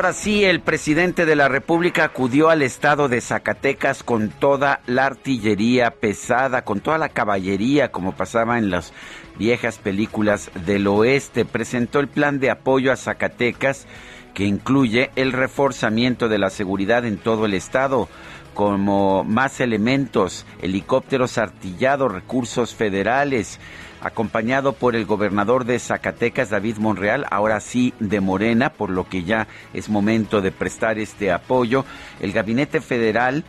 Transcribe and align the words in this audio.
Ahora 0.00 0.14
sí, 0.14 0.44
el 0.44 0.62
presidente 0.62 1.26
de 1.26 1.36
la 1.36 1.48
República 1.48 2.04
acudió 2.04 2.48
al 2.48 2.62
estado 2.62 3.10
de 3.10 3.20
Zacatecas 3.20 4.02
con 4.02 4.30
toda 4.30 4.80
la 4.86 5.04
artillería 5.04 5.90
pesada, 5.90 6.64
con 6.64 6.80
toda 6.80 6.96
la 6.96 7.10
caballería, 7.10 7.92
como 7.92 8.16
pasaba 8.16 8.56
en 8.56 8.70
las 8.70 8.94
viejas 9.38 9.76
películas 9.76 10.50
del 10.64 10.86
oeste. 10.86 11.44
Presentó 11.44 12.00
el 12.00 12.08
plan 12.08 12.40
de 12.40 12.48
apoyo 12.48 12.92
a 12.92 12.96
Zacatecas, 12.96 13.86
que 14.32 14.44
incluye 14.44 15.10
el 15.16 15.32
reforzamiento 15.32 16.30
de 16.30 16.38
la 16.38 16.48
seguridad 16.48 17.04
en 17.04 17.18
todo 17.18 17.44
el 17.44 17.52
estado, 17.52 18.08
como 18.54 19.22
más 19.22 19.60
elementos, 19.60 20.46
helicópteros 20.62 21.36
artillados, 21.36 22.10
recursos 22.10 22.74
federales, 22.74 23.60
acompañado 24.00 24.72
por 24.72 24.96
el 24.96 25.04
gobernador 25.04 25.64
de 25.64 25.78
Zacatecas, 25.78 26.50
David 26.50 26.78
Monreal, 26.78 27.26
ahora 27.30 27.60
sí 27.60 27.94
de 28.00 28.20
Morena, 28.20 28.72
por 28.72 28.90
lo 28.90 29.08
que 29.08 29.24
ya 29.24 29.48
es 29.74 29.88
momento 29.88 30.40
de 30.40 30.52
prestar 30.52 30.98
este 30.98 31.32
apoyo. 31.32 31.84
El 32.20 32.32
gabinete 32.32 32.80
federal 32.80 33.44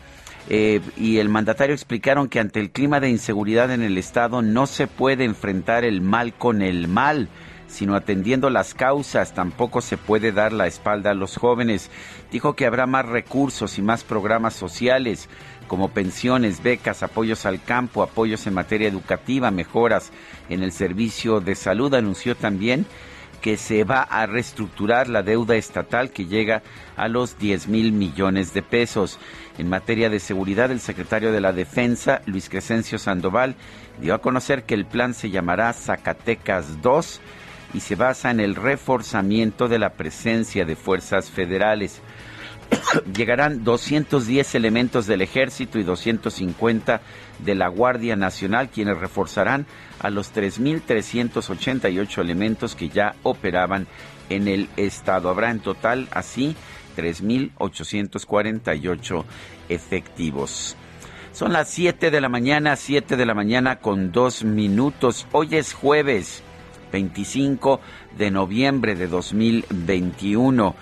eh, 0.50 0.82
y 0.98 1.18
el 1.18 1.30
mandatario 1.30 1.74
explicaron 1.74 2.28
que 2.28 2.40
ante 2.40 2.60
el 2.60 2.72
clima 2.72 3.00
de 3.00 3.10
inseguridad 3.10 3.72
en 3.72 3.82
el 3.82 3.98
Estado 3.98 4.42
no 4.42 4.68
se 4.68 4.88
puede 4.88 5.24
enfrentar 5.24 5.84
el 5.84 6.02
mal 6.02 6.34
con 6.34 6.62
el 6.62 6.88
mal 6.88 7.30
sino 7.72 7.96
atendiendo 7.96 8.50
las 8.50 8.74
causas, 8.74 9.34
tampoco 9.34 9.82
se 9.82 9.98
puede 9.98 10.32
dar 10.32 10.52
la 10.52 10.68
espalda 10.68 11.12
a 11.12 11.16
los 11.16 11.38
jóvenes. 11.38 11.90
Dijo 12.32 12.54
que 12.54 12.66
habrá 12.66 12.86
más 12.86 13.06
recursos 13.06 13.78
y 13.78 13.82
más 13.82 14.04
programas 14.04 14.54
sociales 14.54 15.30
como 15.72 15.88
pensiones, 15.88 16.62
becas, 16.62 17.02
apoyos 17.02 17.46
al 17.46 17.64
campo, 17.64 18.04
apoyos 18.04 18.46
en 18.46 18.54
materia 18.54 18.90
educativa, 18.90 19.52
mejoras 19.52 20.12
en 20.50 20.64
el 20.64 20.74
servicio 20.74 21.40
de 21.40 21.56
salud. 21.56 21.94
Anunció 21.94 22.36
también 22.36 22.86
que 23.40 23.56
se 23.56 23.86
va 23.86 24.02
a 24.02 24.26
reestructurar 24.26 25.08
la 25.08 25.24
deuda 25.24 25.56
estatal 25.56 26.12
que 26.12 26.26
llega 26.26 26.62
a 26.98 27.08
los 27.08 27.38
10 27.40 27.70
mil 27.70 27.94
millones 27.94 28.54
de 28.54 28.64
pesos. 28.64 29.18
En 29.58 29.70
materia 29.70 30.10
de 30.10 30.20
seguridad, 30.20 30.72
el 30.72 30.82
secretario 30.82 31.32
de 31.32 31.40
la 31.40 31.54
Defensa, 31.54 32.22
Luis 32.26 32.50
Crescencio 32.50 33.00
Sandoval, 33.00 33.56
dio 34.02 34.14
a 34.14 34.22
conocer 34.22 34.64
que 34.64 34.74
el 34.74 34.86
plan 34.86 35.14
se 35.14 35.30
llamará 35.30 35.72
Zacatecas 35.72 36.82
2 36.82 37.22
y 37.74 37.80
se 37.80 37.96
basa 37.96 38.30
en 38.30 38.42
el 38.42 38.56
reforzamiento 38.56 39.70
de 39.70 39.80
la 39.80 39.92
presencia 39.92 40.66
de 40.66 40.76
fuerzas 40.76 41.30
federales. 41.30 42.02
llegarán 43.16 43.64
210 43.64 44.56
elementos 44.56 45.06
del 45.08 45.22
ejército 45.22 45.80
y 45.80 45.84
250 45.84 47.02
de 47.40 47.56
la 47.56 47.68
Guardia 47.68 48.16
Nacional, 48.16 48.70
quienes 48.70 48.98
reforzarán 48.98 49.66
a 50.00 50.10
los 50.10 50.34
3.388 50.34 52.20
elementos 52.20 52.76
que 52.76 52.88
ya 52.90 53.16
operaban 53.24 53.88
en 54.30 54.48
el 54.48 54.70
estado. 54.78 55.30
Habrá 55.30 55.52
en 55.52 55.60
total 55.60 56.08
así 56.12 56.56
3.848 56.98 59.26
efectivos. 59.70 60.76
Son 61.34 61.54
las 61.54 61.70
7 61.70 62.12
de 62.12 62.22
la 62.22 62.30
mañana, 62.30 62.76
7 62.76 63.16
de 63.16 63.26
la 63.26 63.34
mañana 63.34 63.78
con 63.78 64.12
dos 64.12 64.44
minutos. 64.44 65.26
Hoy 65.32 65.56
es 65.56 65.74
jueves 65.74 66.44
25 66.92 67.80
de 68.18 68.32
noviembre 68.32 68.96
de 68.96 69.08
2021. 69.08 70.76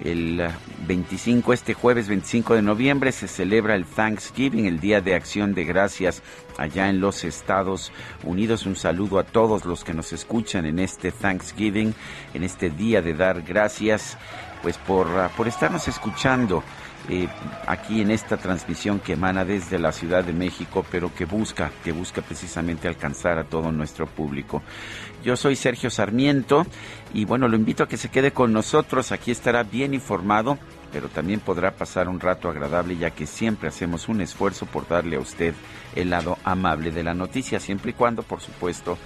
El 0.00 0.46
25, 0.86 1.52
este 1.54 1.72
jueves 1.72 2.08
25 2.08 2.54
de 2.54 2.62
noviembre, 2.62 3.12
se 3.12 3.28
celebra 3.28 3.74
el 3.74 3.86
Thanksgiving, 3.86 4.66
el 4.66 4.78
Día 4.78 5.00
de 5.00 5.14
Acción 5.14 5.54
de 5.54 5.64
Gracias 5.64 6.22
allá 6.58 6.88
en 6.90 7.00
los 7.00 7.24
Estados 7.24 7.92
Unidos. 8.22 8.66
Un 8.66 8.76
saludo 8.76 9.18
a 9.18 9.24
todos 9.24 9.64
los 9.64 9.84
que 9.84 9.94
nos 9.94 10.12
escuchan 10.12 10.66
en 10.66 10.78
este 10.78 11.12
Thanksgiving, 11.12 11.94
en 12.34 12.44
este 12.44 12.68
Día 12.68 13.00
de 13.00 13.14
Dar 13.14 13.42
Gracias, 13.42 14.18
pues 14.62 14.76
por, 14.76 15.08
ah, 15.18 15.30
por 15.34 15.48
estarnos 15.48 15.88
escuchando. 15.88 16.62
Eh, 17.08 17.28
aquí 17.68 18.00
en 18.00 18.10
esta 18.10 18.36
transmisión 18.36 18.98
que 18.98 19.12
emana 19.12 19.44
desde 19.44 19.78
la 19.78 19.92
Ciudad 19.92 20.24
de 20.24 20.32
México, 20.32 20.84
pero 20.90 21.14
que 21.14 21.24
busca, 21.24 21.70
que 21.84 21.92
busca 21.92 22.20
precisamente 22.20 22.88
alcanzar 22.88 23.38
a 23.38 23.44
todo 23.44 23.70
nuestro 23.70 24.06
público. 24.08 24.60
Yo 25.26 25.36
soy 25.36 25.56
Sergio 25.56 25.90
Sarmiento 25.90 26.64
y 27.12 27.24
bueno, 27.24 27.48
lo 27.48 27.56
invito 27.56 27.82
a 27.82 27.88
que 27.88 27.96
se 27.96 28.10
quede 28.10 28.30
con 28.30 28.52
nosotros. 28.52 29.10
Aquí 29.10 29.32
estará 29.32 29.64
bien 29.64 29.92
informado, 29.92 30.56
pero 30.92 31.08
también 31.08 31.40
podrá 31.40 31.72
pasar 31.72 32.08
un 32.08 32.20
rato 32.20 32.48
agradable 32.48 32.96
ya 32.96 33.10
que 33.10 33.26
siempre 33.26 33.68
hacemos 33.68 34.08
un 34.08 34.20
esfuerzo 34.20 34.66
por 34.66 34.86
darle 34.86 35.16
a 35.16 35.18
usted 35.18 35.52
el 35.96 36.10
lado 36.10 36.38
amable 36.44 36.92
de 36.92 37.02
la 37.02 37.12
noticia, 37.12 37.58
siempre 37.58 37.90
y 37.90 37.94
cuando, 37.94 38.22
por 38.22 38.40
supuesto, 38.40 38.98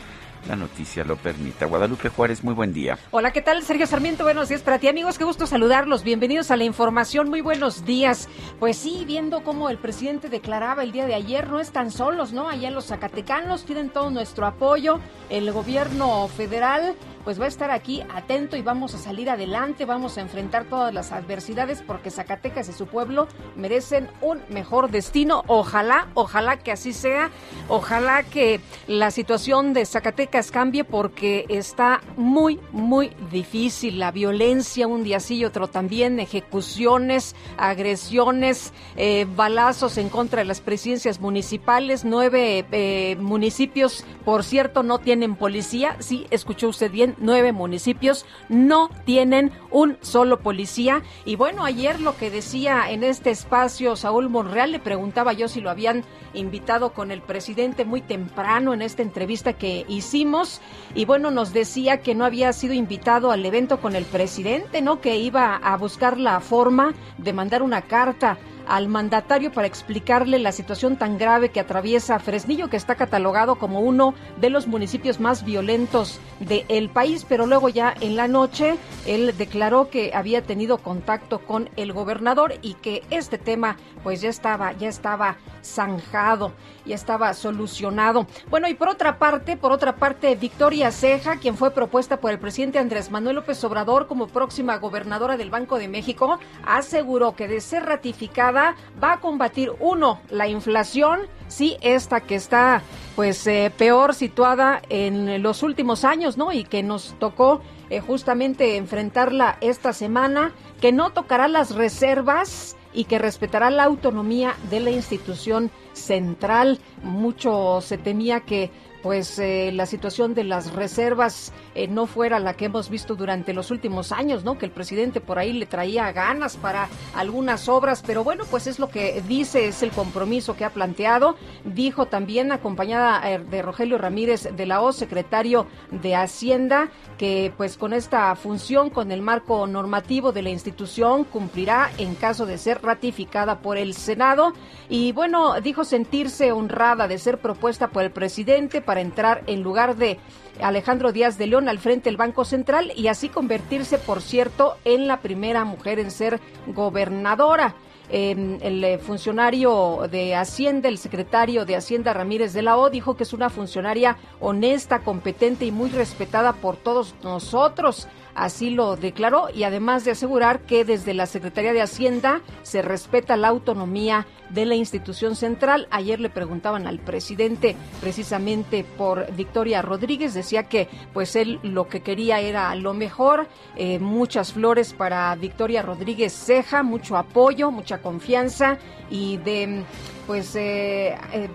la 0.48 0.56
noticia 0.56 1.04
lo 1.04 1.16
permita. 1.16 1.66
Guadalupe 1.66 2.08
Juárez, 2.08 2.42
muy 2.42 2.54
buen 2.54 2.72
día. 2.72 2.98
Hola, 3.10 3.32
¿qué 3.32 3.42
tal? 3.42 3.62
Sergio 3.62 3.86
Sarmiento, 3.86 4.24
buenos 4.24 4.48
días 4.48 4.62
para 4.62 4.78
ti, 4.78 4.88
amigos. 4.88 5.18
Qué 5.18 5.24
gusto 5.24 5.46
saludarlos. 5.46 6.02
Bienvenidos 6.02 6.50
a 6.50 6.56
la 6.56 6.64
información. 6.64 7.28
Muy 7.28 7.40
buenos 7.40 7.84
días. 7.84 8.28
Pues 8.58 8.76
sí, 8.76 9.04
viendo 9.06 9.42
cómo 9.42 9.70
el 9.70 9.78
presidente 9.78 10.28
declaraba 10.28 10.82
el 10.82 10.92
día 10.92 11.06
de 11.06 11.14
ayer, 11.14 11.48
no 11.48 11.60
están 11.60 11.90
solos, 11.90 12.32
¿no? 12.32 12.48
Allá 12.48 12.68
en 12.68 12.74
los 12.74 12.86
Zacatecanos 12.86 13.64
tienen 13.64 13.90
todo 13.90 14.10
nuestro 14.10 14.46
apoyo. 14.46 15.00
El 15.28 15.52
gobierno 15.52 16.28
federal 16.28 16.94
pues 17.24 17.40
va 17.40 17.44
a 17.44 17.48
estar 17.48 17.70
aquí 17.70 18.02
atento 18.14 18.56
y 18.56 18.62
vamos 18.62 18.94
a 18.94 18.98
salir 18.98 19.30
adelante, 19.30 19.84
vamos 19.84 20.18
a 20.18 20.20
enfrentar 20.20 20.64
todas 20.64 20.92
las 20.92 21.12
adversidades 21.12 21.82
porque 21.82 22.10
Zacatecas 22.10 22.68
y 22.68 22.72
su 22.72 22.86
pueblo 22.86 23.28
merecen 23.56 24.08
un 24.20 24.40
mejor 24.48 24.90
destino. 24.90 25.42
Ojalá, 25.46 26.08
ojalá 26.14 26.58
que 26.58 26.72
así 26.72 26.92
sea, 26.92 27.30
ojalá 27.68 28.22
que 28.22 28.60
la 28.86 29.10
situación 29.10 29.72
de 29.72 29.86
Zacatecas 29.86 30.50
cambie 30.50 30.84
porque 30.84 31.46
está 31.48 32.00
muy, 32.16 32.60
muy 32.72 33.12
difícil. 33.30 33.98
La 33.98 34.10
violencia 34.10 34.86
un 34.86 35.04
día 35.04 35.20
sí 35.20 35.36
y 35.36 35.44
otro 35.44 35.68
también, 35.68 36.20
ejecuciones, 36.20 37.34
agresiones, 37.56 38.72
eh, 38.96 39.26
balazos 39.36 39.98
en 39.98 40.08
contra 40.08 40.40
de 40.40 40.46
las 40.46 40.60
presidencias 40.60 41.20
municipales, 41.20 42.04
nueve 42.04 42.64
eh, 42.72 43.16
municipios, 43.20 44.04
por 44.24 44.44
cierto, 44.44 44.82
no 44.82 44.98
tienen 44.98 45.36
policía. 45.36 45.96
Sí, 46.00 46.26
escuchó 46.30 46.68
usted 46.68 46.90
bien, 46.90 47.09
nueve 47.18 47.52
municipios 47.52 48.26
no 48.48 48.90
tienen 49.04 49.52
un 49.70 49.96
solo 50.00 50.40
policía. 50.40 51.02
Y 51.24 51.36
bueno, 51.36 51.64
ayer 51.64 52.00
lo 52.00 52.16
que 52.16 52.30
decía 52.30 52.90
en 52.90 53.04
este 53.04 53.30
espacio 53.30 53.96
Saúl 53.96 54.28
Monreal, 54.28 54.72
le 54.72 54.78
preguntaba 54.78 55.32
yo 55.32 55.48
si 55.48 55.60
lo 55.60 55.70
habían 55.70 56.04
invitado 56.34 56.92
con 56.92 57.10
el 57.10 57.22
presidente 57.22 57.84
muy 57.84 58.00
temprano 58.00 58.72
en 58.72 58.82
esta 58.82 59.02
entrevista 59.02 59.52
que 59.52 59.84
hicimos. 59.88 60.60
Y 60.94 61.04
bueno, 61.04 61.30
nos 61.30 61.52
decía 61.52 62.00
que 62.00 62.14
no 62.14 62.24
había 62.24 62.52
sido 62.52 62.74
invitado 62.74 63.30
al 63.30 63.44
evento 63.44 63.80
con 63.80 63.96
el 63.96 64.04
presidente, 64.04 64.82
¿no? 64.82 65.00
Que 65.00 65.16
iba 65.16 65.56
a 65.56 65.76
buscar 65.76 66.18
la 66.18 66.40
forma 66.40 66.94
de 67.18 67.32
mandar 67.32 67.62
una 67.62 67.82
carta 67.82 68.38
al 68.70 68.86
mandatario 68.86 69.50
para 69.50 69.66
explicarle 69.66 70.38
la 70.38 70.52
situación 70.52 70.96
tan 70.96 71.18
grave 71.18 71.48
que 71.48 71.58
atraviesa 71.58 72.20
Fresnillo, 72.20 72.70
que 72.70 72.76
está 72.76 72.94
catalogado 72.94 73.56
como 73.56 73.80
uno 73.80 74.14
de 74.40 74.48
los 74.48 74.68
municipios 74.68 75.18
más 75.18 75.44
violentos 75.44 76.20
del 76.38 76.88
país, 76.88 77.26
pero 77.28 77.46
luego 77.46 77.68
ya 77.68 77.92
en 78.00 78.14
la 78.14 78.28
noche 78.28 78.76
él 79.06 79.34
declaró 79.36 79.90
que 79.90 80.12
había 80.14 80.42
tenido 80.42 80.78
contacto 80.78 81.40
con 81.40 81.68
el 81.76 81.92
gobernador 81.92 82.54
y 82.62 82.74
que 82.74 83.02
este 83.10 83.38
tema 83.38 83.76
pues 84.04 84.20
ya 84.20 84.28
estaba, 84.28 84.72
ya 84.72 84.88
estaba 84.88 85.36
zanjado, 85.64 86.52
ya 86.86 86.94
estaba 86.94 87.34
solucionado. 87.34 88.26
Bueno, 88.50 88.68
y 88.68 88.74
por 88.74 88.88
otra 88.88 89.18
parte, 89.18 89.56
por 89.56 89.72
otra 89.72 89.96
parte, 89.96 90.36
Victoria 90.36 90.92
Ceja, 90.92 91.36
quien 91.36 91.56
fue 91.56 91.72
propuesta 91.72 92.18
por 92.18 92.30
el 92.30 92.38
presidente 92.38 92.78
Andrés 92.78 93.10
Manuel 93.10 93.36
López 93.36 93.62
Obrador 93.64 94.06
como 94.06 94.28
próxima 94.28 94.76
gobernadora 94.76 95.36
del 95.36 95.50
Banco 95.50 95.76
de 95.76 95.88
México, 95.88 96.38
aseguró 96.64 97.34
que 97.34 97.48
de 97.48 97.60
ser 97.60 97.84
ratificada 97.84 98.59
va 99.02 99.14
a 99.14 99.20
combatir, 99.20 99.72
uno, 99.80 100.20
la 100.30 100.48
inflación, 100.48 101.20
sí, 101.48 101.76
esta 101.80 102.20
que 102.20 102.36
está 102.36 102.82
pues 103.16 103.46
eh, 103.46 103.72
peor 103.76 104.14
situada 104.14 104.80
en 104.88 105.42
los 105.42 105.62
últimos 105.62 106.04
años, 106.04 106.36
¿no? 106.36 106.52
Y 106.52 106.64
que 106.64 106.82
nos 106.82 107.14
tocó 107.18 107.60
eh, 107.90 108.00
justamente 108.00 108.76
enfrentarla 108.76 109.58
esta 109.60 109.92
semana, 109.92 110.52
que 110.80 110.92
no 110.92 111.10
tocará 111.10 111.48
las 111.48 111.74
reservas 111.74 112.76
y 112.92 113.04
que 113.04 113.18
respetará 113.18 113.70
la 113.70 113.84
autonomía 113.84 114.54
de 114.70 114.80
la 114.80 114.90
institución 114.90 115.70
central. 115.92 116.78
Mucho 117.02 117.80
se 117.80 117.98
temía 117.98 118.40
que 118.40 118.70
pues 119.02 119.38
eh, 119.38 119.70
la 119.72 119.86
situación 119.86 120.34
de 120.34 120.44
las 120.44 120.72
reservas 120.72 121.52
eh, 121.74 121.88
no 121.88 122.06
fuera 122.06 122.38
la 122.38 122.54
que 122.54 122.66
hemos 122.66 122.90
visto 122.90 123.14
durante 123.14 123.52
los 123.52 123.70
últimos 123.70 124.12
años, 124.12 124.44
¿no? 124.44 124.58
Que 124.58 124.66
el 124.66 124.72
presidente 124.72 125.20
por 125.20 125.38
ahí 125.38 125.52
le 125.52 125.66
traía 125.66 126.10
ganas 126.12 126.56
para 126.56 126.88
algunas 127.14 127.68
obras, 127.68 128.02
pero 128.06 128.24
bueno, 128.24 128.44
pues 128.50 128.66
es 128.66 128.78
lo 128.78 128.88
que 128.88 129.22
dice, 129.26 129.68
es 129.68 129.82
el 129.82 129.90
compromiso 129.90 130.56
que 130.56 130.64
ha 130.64 130.70
planteado. 130.70 131.36
Dijo 131.64 132.06
también, 132.06 132.52
acompañada 132.52 133.30
eh, 133.30 133.38
de 133.38 133.62
Rogelio 133.62 133.98
Ramírez 133.98 134.48
de 134.54 134.66
la 134.66 134.82
O, 134.82 134.92
secretario 134.92 135.66
de 135.90 136.14
Hacienda, 136.14 136.90
que 137.18 137.52
pues 137.56 137.76
con 137.76 137.92
esta 137.92 138.34
función, 138.36 138.90
con 138.90 139.12
el 139.12 139.22
marco 139.22 139.66
normativo 139.66 140.32
de 140.32 140.42
la 140.42 140.50
institución, 140.50 141.24
cumplirá 141.24 141.90
en 141.98 142.14
caso 142.14 142.46
de 142.46 142.58
ser 142.58 142.82
ratificada 142.82 143.60
por 143.60 143.78
el 143.78 143.94
Senado. 143.94 144.52
Y 144.88 145.12
bueno, 145.12 145.60
dijo 145.60 145.84
sentirse 145.84 146.52
honrada 146.52 147.08
de 147.08 147.18
ser 147.18 147.38
propuesta 147.38 147.88
por 147.88 148.04
el 148.04 148.10
presidente 148.10 148.80
para 148.90 149.02
entrar 149.02 149.44
en 149.46 149.62
lugar 149.62 149.94
de 149.94 150.18
Alejandro 150.60 151.12
Díaz 151.12 151.38
de 151.38 151.46
León 151.46 151.68
al 151.68 151.78
frente 151.78 152.10
del 152.10 152.16
Banco 152.16 152.44
Central 152.44 152.90
y 152.96 153.06
así 153.06 153.28
convertirse, 153.28 153.98
por 153.98 154.20
cierto, 154.20 154.78
en 154.84 155.06
la 155.06 155.20
primera 155.20 155.64
mujer 155.64 156.00
en 156.00 156.10
ser 156.10 156.40
gobernadora. 156.66 157.76
el 158.10 158.82
eh, 158.82 158.98
funcionario 158.98 160.08
de 160.10 160.34
Hacienda, 160.34 160.88
el 160.88 160.98
secretario 160.98 161.64
de 161.64 161.76
Hacienda 161.76 162.12
Ramírez 162.12 162.52
de 162.52 162.62
la 162.62 162.78
O, 162.78 162.90
dijo 162.90 163.16
que 163.16 163.22
es 163.22 163.32
una 163.32 163.48
funcionaria 163.48 164.16
honesta, 164.40 165.04
competente 165.04 165.66
y 165.66 165.70
muy 165.70 165.90
respetada 165.90 166.54
por 166.54 166.76
todos 166.76 167.14
nosotros. 167.22 168.08
Así 168.34 168.70
lo 168.70 168.96
declaró 168.96 169.48
y 169.52 169.64
además 169.64 170.04
de 170.04 170.12
asegurar 170.12 170.60
que 170.60 170.84
desde 170.84 171.14
la 171.14 171.26
Secretaría 171.26 171.72
de 171.72 171.82
Hacienda 171.82 172.40
se 172.62 172.82
respeta 172.82 173.36
la 173.36 173.48
autonomía 173.48 174.26
de 174.50 174.66
la 174.66 174.74
institución 174.74 175.36
central. 175.36 175.88
Ayer 175.90 176.20
le 176.20 176.30
preguntaban 176.30 176.86
al 176.86 176.98
presidente 176.98 177.76
precisamente 178.00 178.84
por 178.84 179.32
Victoria 179.34 179.82
Rodríguez, 179.82 180.34
decía 180.34 180.64
que 180.64 180.88
pues 181.12 181.36
él 181.36 181.60
lo 181.62 181.88
que 181.88 182.00
quería 182.00 182.40
era 182.40 182.74
lo 182.74 182.94
mejor, 182.94 183.48
eh, 183.76 183.98
muchas 183.98 184.52
flores 184.52 184.92
para 184.92 185.34
Victoria 185.36 185.82
Rodríguez 185.82 186.32
Ceja, 186.32 186.82
mucho 186.82 187.16
apoyo, 187.16 187.70
mucha 187.70 188.02
confianza 188.02 188.78
y 189.10 189.36
de 189.38 189.84
pues 190.26 190.54
eh, 190.54 191.16
eh, 191.32 191.48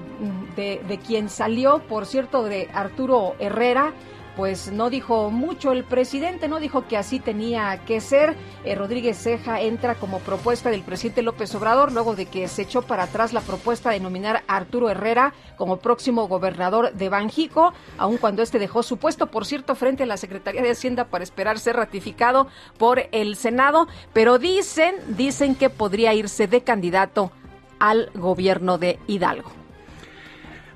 de, 0.56 0.81
de 0.86 0.98
quien 0.98 1.30
salió, 1.30 1.80
por 1.88 2.06
cierto, 2.06 2.44
de 2.44 2.69
Arturo 2.74 3.36
Herrera, 3.39 3.94
pues 4.36 4.72
no 4.72 4.90
dijo 4.90 5.32
mucho 5.32 5.72
el 5.72 5.84
presidente, 5.84 6.48
no 6.48 6.60
dijo 6.60 6.88
que 6.88 6.98
así 6.98 7.20
tenía 7.20 7.80
que 7.86 8.02
ser. 8.02 8.36
Eh, 8.64 8.76
Rodríguez 8.76 9.18
Ceja 9.18 9.62
entra 9.62 9.96
como 9.96 10.20
propuesta 10.20 10.70
del 10.70 10.84
presidente 10.84 11.22
López 11.22 11.54
Obrador 11.56 11.92
luego 11.92 12.16
de 12.16 12.26
que 12.26 12.48
se 12.48 12.64
echó 12.64 12.82
para 12.82 13.04
atrás 13.04 13.34
la 13.34 13.42
propuesta 13.42 13.90
de 13.90 14.00
nominar 14.00 14.44
a 14.48 14.58
Arturo 14.58 14.90
Herrera 14.90 15.34
como 15.58 15.78
próximo 15.78 16.28
gobernador 16.28 16.94
de 16.94 17.10
Banjico, 17.10 17.74
aun 17.98 18.18
cuando 18.18 18.42
este 18.42 18.60
dejó 18.60 18.84
su 18.84 18.98
puesto, 18.98 19.28
por 19.28 19.46
cierto, 19.46 19.76
frente 19.76 20.04
a 20.04 20.08
la 20.08 20.18
Secretaría 20.18 20.62
de 20.62 20.72
Hacienda 20.72 21.06
para 21.06 21.24
esperar 21.24 21.60
ser 21.60 21.76
ratificado 21.76 22.48
por 22.78 23.04
el 23.12 23.36
Senado, 23.36 23.88
pero 24.14 24.38
dicen, 24.38 24.96
dicen 25.10 25.56
que 25.56 25.70
podría 25.70 26.14
irse 26.14 26.48
de 26.48 26.62
candidato 26.62 27.32
al 27.80 28.10
gobierno 28.14 28.78
de 28.78 29.00
Hidalgo. 29.08 29.64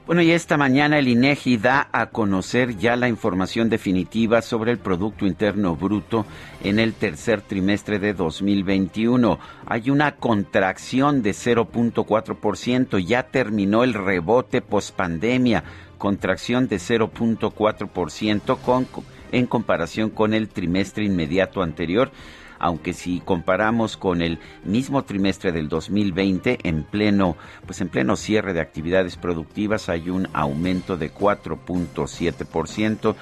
Bueno, 0.10 0.24
y 0.24 0.32
esta 0.32 0.58
mañana 0.58 0.98
el 0.98 1.08
INEGI 1.08 1.58
da 1.58 1.88
a 1.92 2.08
conocer 2.08 2.76
ya 2.80 2.96
la 2.96 3.08
información 3.08 3.70
definitiva 3.70 4.42
sobre 4.42 4.72
el 4.72 4.80
Producto 4.80 5.28
Interno 5.28 5.76
Bruto 5.76 6.26
en 6.64 6.80
el 6.80 6.96
tercer 6.96 7.42
trimestre 7.42 8.00
de 8.00 8.16
2021. 8.16 9.38
Hay 9.68 9.92
una 9.92 10.16
contracción 10.16 11.22
de 11.22 11.34
0.4%, 11.34 12.98
ya 13.06 13.22
terminó 13.28 13.84
el 13.84 13.94
rebote 13.94 14.64
pospandemia, 14.64 15.64
contracción 16.00 16.68
de 16.68 16.78
0.4% 16.78 18.58
con 18.62 18.88
en 19.32 19.46
comparación 19.46 20.10
con 20.10 20.34
el 20.34 20.50
trimestre 20.50 21.06
inmediato 21.06 21.62
anterior 21.62 22.12
aunque 22.60 22.94
si 22.94 23.22
comparamos 23.22 23.98
con 23.98 24.22
el 24.22 24.40
mismo 24.64 25.04
trimestre 25.04 25.52
del 25.52 25.70
2020 25.70 26.60
en 26.64 26.84
pleno 26.84 27.38
pues 27.66 27.82
en 27.82 27.90
pleno 27.90 28.16
cierre 28.16 28.54
de 28.54 28.62
actividades 28.62 29.18
productivas 29.18 29.90
hay 29.90 30.10
un 30.10 30.28
aumento 30.34 30.98
de 30.98 31.14
4.7%. 31.14 33.16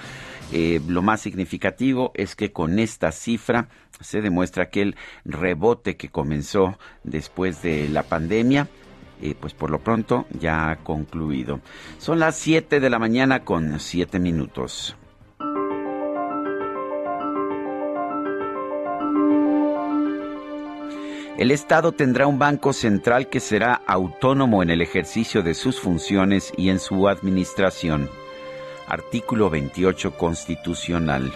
Eh, 0.54 0.80
lo 0.88 1.01
más 1.01 1.22
significativo 1.22 2.12
es 2.16 2.36
que 2.36 2.54
con 2.54 2.80
esta 2.80 3.12
cifra 3.12 3.68
se 4.00 4.22
demuestra 4.22 4.69
que 4.69 4.81
el 4.81 4.95
rebote 5.25 5.98
que 5.98 6.07
comenzó 6.07 6.78
después 7.04 7.62
de 7.62 7.89
la 7.89 8.04
pandemia 8.04 8.69
eh, 9.22 9.36
pues 9.39 9.54
por 9.54 9.72
lo 9.72 9.80
pronto 9.80 10.28
ya 10.39 10.69
ha 10.69 10.75
concluido. 10.78 11.60
Son 11.98 12.19
las 12.19 12.36
7 12.36 12.80
de 12.80 12.89
la 12.89 13.00
mañana 13.00 13.44
con 13.44 13.80
7 13.80 14.19
minutos. 14.19 14.95
El 21.38 21.51
Estado 21.51 21.92
tendrá 21.92 22.25
un 22.25 22.39
banco 22.39 22.74
central 22.74 23.30
que 23.30 23.39
será 23.39 23.80
autónomo 23.86 24.63
en 24.63 24.72
el 24.72 24.81
ejercicio 24.81 25.44
de 25.44 25.54
sus 25.54 25.80
funciones 25.80 26.51
y 26.57 26.69
en 26.69 26.80
su 26.80 27.07
administración. 27.07 28.10
Artículo 28.88 29.51
28 29.51 30.18
constitucional. 30.18 31.31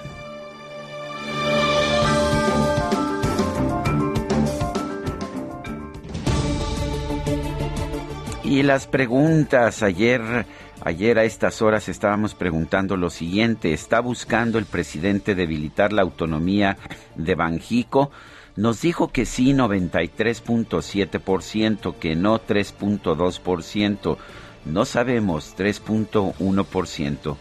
Y 8.43 8.63
las 8.63 8.87
preguntas 8.87 9.83
ayer 9.83 10.47
Ayer 10.83 11.19
a 11.19 11.25
estas 11.25 11.61
horas 11.61 11.87
estábamos 11.89 12.33
preguntando 12.33 12.97
lo 12.97 13.11
siguiente, 13.11 13.71
¿está 13.71 13.99
buscando 13.99 14.57
el 14.57 14.65
presidente 14.65 15.35
debilitar 15.35 15.93
la 15.93 16.01
autonomía 16.01 16.75
de 17.15 17.35
Banjico? 17.35 18.09
Nos 18.55 18.81
dijo 18.81 19.11
que 19.11 19.25
sí 19.25 19.53
93.7%, 19.53 21.95
que 21.95 22.15
no 22.15 22.39
3.2%, 22.39 24.17
no 24.65 24.85
sabemos 24.85 25.55
3.1%. 25.57 27.37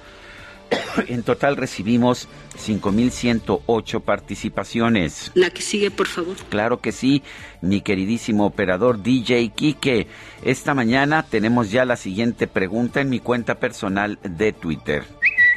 En 1.09 1.23
total 1.23 1.57
recibimos 1.57 2.29
5.108 2.57 4.02
participaciones. 4.02 5.31
La 5.35 5.50
que 5.50 5.62
sigue, 5.62 5.90
por 5.90 6.07
favor. 6.07 6.37
Claro 6.49 6.81
que 6.81 6.93
sí, 6.93 7.23
mi 7.61 7.81
queridísimo 7.81 8.47
operador 8.47 9.02
DJ 9.02 9.50
Kike. 9.50 10.07
Esta 10.43 10.75
mañana 10.75 11.25
tenemos 11.25 11.71
ya 11.71 11.85
la 11.85 11.97
siguiente 11.97 12.47
pregunta 12.47 13.00
en 13.00 13.11
mi 13.11 13.21
cuenta 13.21 13.57
personal 13.57 14.19
de 14.23 14.52
Twitter. 14.52 15.05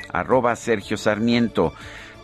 Arroba 0.09 0.55
Sergio 0.55 0.97
Sarmiento. 0.97 1.73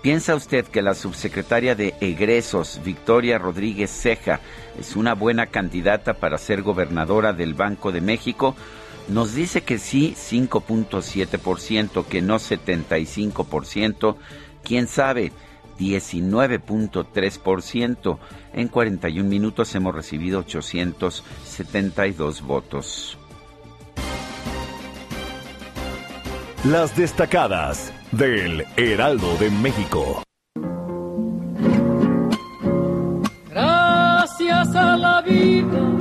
¿Piensa 0.02 0.34
usted 0.34 0.66
que 0.66 0.82
la 0.82 0.96
subsecretaria 0.96 1.76
de 1.76 1.94
Egresos, 2.00 2.80
Victoria 2.86 3.38
Rodríguez 3.38 3.92
Ceja, 3.92 4.40
es 4.80 4.96
una 4.96 5.14
buena 5.14 5.48
candidata 5.48 6.14
para 6.14 6.38
ser 6.38 6.62
gobernadora 6.62 7.34
del 7.34 7.54
Banco 7.54 7.92
de 7.92 8.00
México? 8.00 8.56
Nos 9.10 9.34
dice 9.34 9.60
que 9.62 9.78
sí, 9.78 10.16
5.7%, 10.16 12.06
que 12.06 12.22
no 12.22 12.36
75%, 12.36 14.16
quién 14.64 14.88
sabe, 14.88 15.34
19.3%. 15.78 18.20
En 18.54 18.70
41 18.70 19.30
minutos 19.30 19.76
hemos 19.76 19.94
recibido 19.94 20.40
872 20.40 22.42
votos. 22.42 23.18
Las 26.64 26.96
destacadas 26.96 27.92
del 28.12 28.66
Heraldo 28.76 29.36
de 29.38 29.50
México. 29.50 30.24
Gracias 33.50 34.76
a 34.76 34.98
la 34.98 35.22
vida 35.22 35.98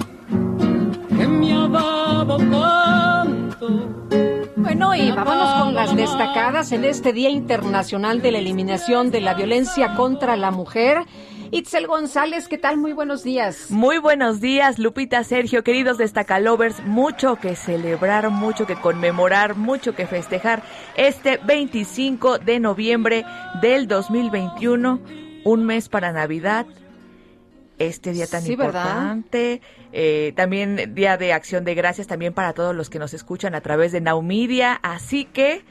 que 1.09 1.27
me 1.29 1.53
ha 1.53 1.69
dado 1.69 2.37
tanto. 2.39 3.69
Bueno, 4.57 4.95
y 4.95 5.11
vámonos 5.11 5.63
con 5.63 5.75
las 5.75 5.95
destacadas 5.97 6.73
en 6.73 6.85
este 6.85 7.13
Día 7.13 7.31
Internacional 7.31 8.23
de 8.23 8.33
la 8.33 8.39
Eliminación 8.39 9.11
de 9.11 9.21
la 9.21 9.35
Violencia 9.35 9.95
contra 9.95 10.37
la 10.37 10.51
Mujer. 10.51 11.05
Itzel 11.51 11.87
González, 11.87 12.49
¿qué 12.49 12.59
tal? 12.59 12.77
Muy 12.77 12.93
buenos 12.93 13.23
días. 13.25 13.71
Muy 13.71 13.99
buenos 13.99 14.41
días, 14.41 14.79
Lupita, 14.79 15.25
Sergio, 15.25 15.65
queridos 15.65 15.99
destacalovers. 15.99 16.85
Mucho 16.85 17.37
que 17.37 17.57
celebrar, 17.57 18.29
mucho 18.31 18.67
que 18.67 18.77
conmemorar, 18.77 19.57
mucho 19.57 19.95
que 19.95 20.07
festejar 20.07 20.63
este 20.97 21.39
25 21.39 22.39
de 22.39 22.61
noviembre 22.61 23.25
del 23.63 23.89
2021, 23.89 25.01
un 25.45 25.65
mes 25.65 25.89
para 25.89 26.13
Navidad, 26.13 26.67
este 27.79 28.13
día 28.13 28.27
tan 28.27 28.47
importante. 28.47 29.63
Eh, 29.93 30.33
también 30.37 30.95
Día 30.95 31.17
de 31.17 31.33
Acción 31.33 31.65
de 31.65 31.75
Gracias 31.75 32.07
también 32.07 32.35
para 32.35 32.53
todos 32.53 32.75
los 32.75 32.91
que 32.91 32.99
nos 32.99 33.15
escuchan 33.15 33.55
a 33.55 33.61
través 33.61 33.93
de 33.93 34.01
Naumidia. 34.01 34.75
Así 34.83 35.25
que 35.25 35.65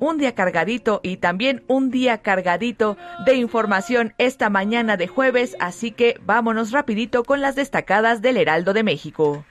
un 0.00 0.18
día 0.18 0.34
cargadito 0.34 1.00
y 1.04 1.18
también 1.18 1.62
un 1.68 1.90
día 1.90 2.18
cargadito 2.18 2.96
de 3.24 3.34
información 3.34 4.14
esta 4.18 4.50
mañana 4.50 4.96
de 4.96 5.06
jueves. 5.06 5.56
Así 5.60 5.92
que 5.92 6.18
vámonos 6.24 6.72
rapidito 6.72 7.22
con 7.22 7.40
las 7.40 7.54
destacadas 7.54 8.20
del 8.22 8.36
Heraldo 8.36 8.72
de 8.72 8.82
México. 8.82 9.44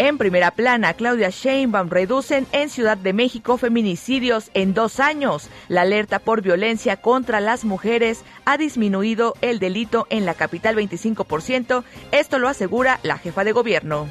En 0.00 0.16
primera 0.16 0.50
plana, 0.50 0.94
Claudia 0.94 1.28
Sheinbaum 1.28 1.90
reducen 1.90 2.46
en 2.52 2.70
Ciudad 2.70 2.96
de 2.96 3.12
México 3.12 3.58
feminicidios 3.58 4.50
en 4.54 4.72
dos 4.72 4.98
años. 4.98 5.50
La 5.68 5.82
alerta 5.82 6.20
por 6.20 6.40
violencia 6.40 6.96
contra 6.96 7.38
las 7.40 7.66
mujeres 7.66 8.24
ha 8.46 8.56
disminuido 8.56 9.34
el 9.42 9.58
delito 9.58 10.06
en 10.08 10.24
la 10.24 10.32
capital 10.32 10.74
25%. 10.76 11.84
Esto 12.12 12.38
lo 12.38 12.48
asegura 12.48 12.98
la 13.02 13.18
jefa 13.18 13.44
de 13.44 13.52
gobierno. 13.52 14.08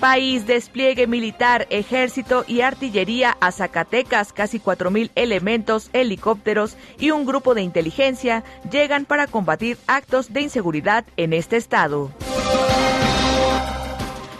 País 0.00 0.46
despliegue 0.46 1.08
militar, 1.08 1.66
ejército 1.70 2.44
y 2.46 2.60
artillería 2.60 3.36
a 3.40 3.50
Zacatecas, 3.50 4.32
casi 4.32 4.60
4.000 4.60 5.10
elementos, 5.16 5.90
helicópteros 5.92 6.76
y 7.00 7.10
un 7.10 7.26
grupo 7.26 7.54
de 7.54 7.62
inteligencia 7.62 8.44
llegan 8.70 9.06
para 9.06 9.26
combatir 9.26 9.76
actos 9.88 10.32
de 10.32 10.42
inseguridad 10.42 11.04
en 11.16 11.32
este 11.32 11.56
estado. 11.56 12.12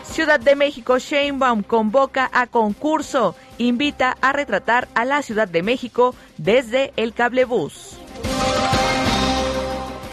Ciudad 0.05 0.39
de 0.39 0.55
México, 0.55 0.99
Sheinbaum 0.99 1.65
convoca 1.65 2.31
a 2.33 2.47
concurso, 2.47 3.35
invita 3.59 4.17
a 4.21 4.33
retratar 4.33 4.87
a 4.95 5.05
la 5.05 5.23
Ciudad 5.23 5.49
de 5.49 5.65
México 5.65 6.15
desde 6.37 6.93
el 6.97 7.15
cablebús. 7.15 7.99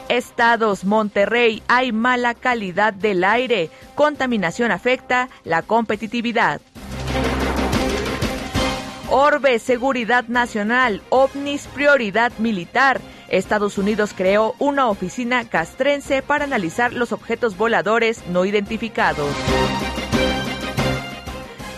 Estados, 0.09 0.85
Monterrey, 0.85 1.63
hay 1.67 1.91
mala 1.91 2.33
calidad 2.33 2.93
del 2.93 3.23
aire, 3.23 3.69
contaminación 3.95 4.71
afecta 4.71 5.29
la 5.43 5.61
competitividad. 5.61 6.61
Orbe, 9.09 9.59
Seguridad 9.59 10.25
Nacional, 10.27 11.01
OVNIS, 11.09 11.67
Prioridad 11.67 12.31
Militar. 12.39 12.99
Estados 13.29 13.77
Unidos 13.77 14.13
creó 14.15 14.55
una 14.59 14.87
oficina 14.87 15.47
castrense 15.47 16.21
para 16.21 16.45
analizar 16.45 16.93
los 16.93 17.11
objetos 17.11 17.57
voladores 17.57 18.25
no 18.27 18.45
identificados. 18.45 19.29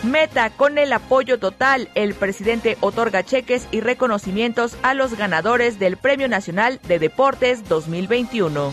Meta, 0.04 0.50
con 0.50 0.78
el 0.78 0.92
apoyo 0.92 1.38
total, 1.40 1.88
el 1.96 2.14
presidente 2.14 2.76
otorga 2.80 3.24
cheques 3.24 3.66
y 3.72 3.80
reconocimientos 3.80 4.76
a 4.82 4.94
los 4.94 5.16
ganadores 5.16 5.78
del 5.80 5.96
Premio 5.96 6.28
Nacional 6.28 6.80
de 6.86 7.00
Deportes 7.00 7.68
2021. 7.68 8.70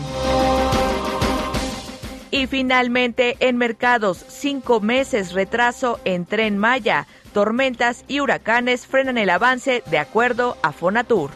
Y 2.30 2.46
finalmente, 2.46 3.36
en 3.40 3.56
mercados, 3.56 4.24
cinco 4.28 4.80
meses 4.80 5.32
retraso 5.32 5.98
en 6.04 6.26
Tren 6.26 6.58
Maya. 6.58 7.06
Tormentas 7.32 8.04
y 8.08 8.20
huracanes 8.20 8.86
frenan 8.86 9.18
el 9.18 9.30
avance 9.30 9.82
de 9.90 9.98
acuerdo 9.98 10.56
a 10.62 10.72
Fonatur. 10.72 11.30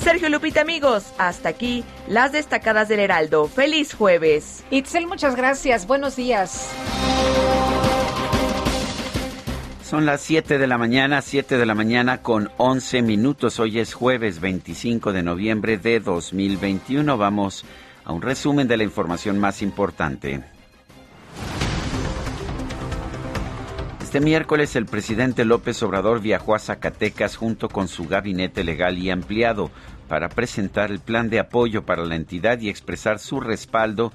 Sergio 0.00 0.30
Lupita, 0.30 0.62
amigos, 0.62 1.12
hasta 1.18 1.50
aquí 1.50 1.84
las 2.08 2.32
destacadas 2.32 2.88
del 2.88 3.00
Heraldo. 3.00 3.48
Feliz 3.48 3.92
jueves. 3.92 4.64
Itzel, 4.70 5.06
muchas 5.06 5.36
gracias. 5.36 5.86
Buenos 5.86 6.16
días. 6.16 6.70
Son 9.84 10.06
las 10.06 10.22
7 10.22 10.56
de 10.56 10.66
la 10.66 10.78
mañana, 10.78 11.20
7 11.20 11.58
de 11.58 11.66
la 11.66 11.74
mañana 11.74 12.22
con 12.22 12.50
11 12.56 13.02
minutos. 13.02 13.60
Hoy 13.60 13.78
es 13.78 13.92
jueves 13.92 14.40
25 14.40 15.12
de 15.12 15.22
noviembre 15.22 15.76
de 15.76 16.00
2021. 16.00 17.18
Vamos 17.18 17.66
a 18.04 18.12
un 18.12 18.22
resumen 18.22 18.68
de 18.68 18.78
la 18.78 18.84
información 18.84 19.38
más 19.38 19.60
importante. 19.60 20.42
Este 24.10 24.18
miércoles 24.18 24.74
el 24.74 24.86
presidente 24.86 25.44
López 25.44 25.80
Obrador 25.84 26.20
viajó 26.20 26.56
a 26.56 26.58
Zacatecas 26.58 27.36
junto 27.36 27.68
con 27.68 27.86
su 27.86 28.08
gabinete 28.08 28.64
legal 28.64 28.98
y 28.98 29.08
ampliado 29.08 29.70
para 30.10 30.28
presentar 30.28 30.90
el 30.90 30.98
plan 30.98 31.30
de 31.30 31.38
apoyo 31.38 31.86
para 31.86 32.04
la 32.04 32.16
entidad 32.16 32.58
y 32.60 32.68
expresar 32.68 33.20
su 33.20 33.38
respaldo 33.38 34.12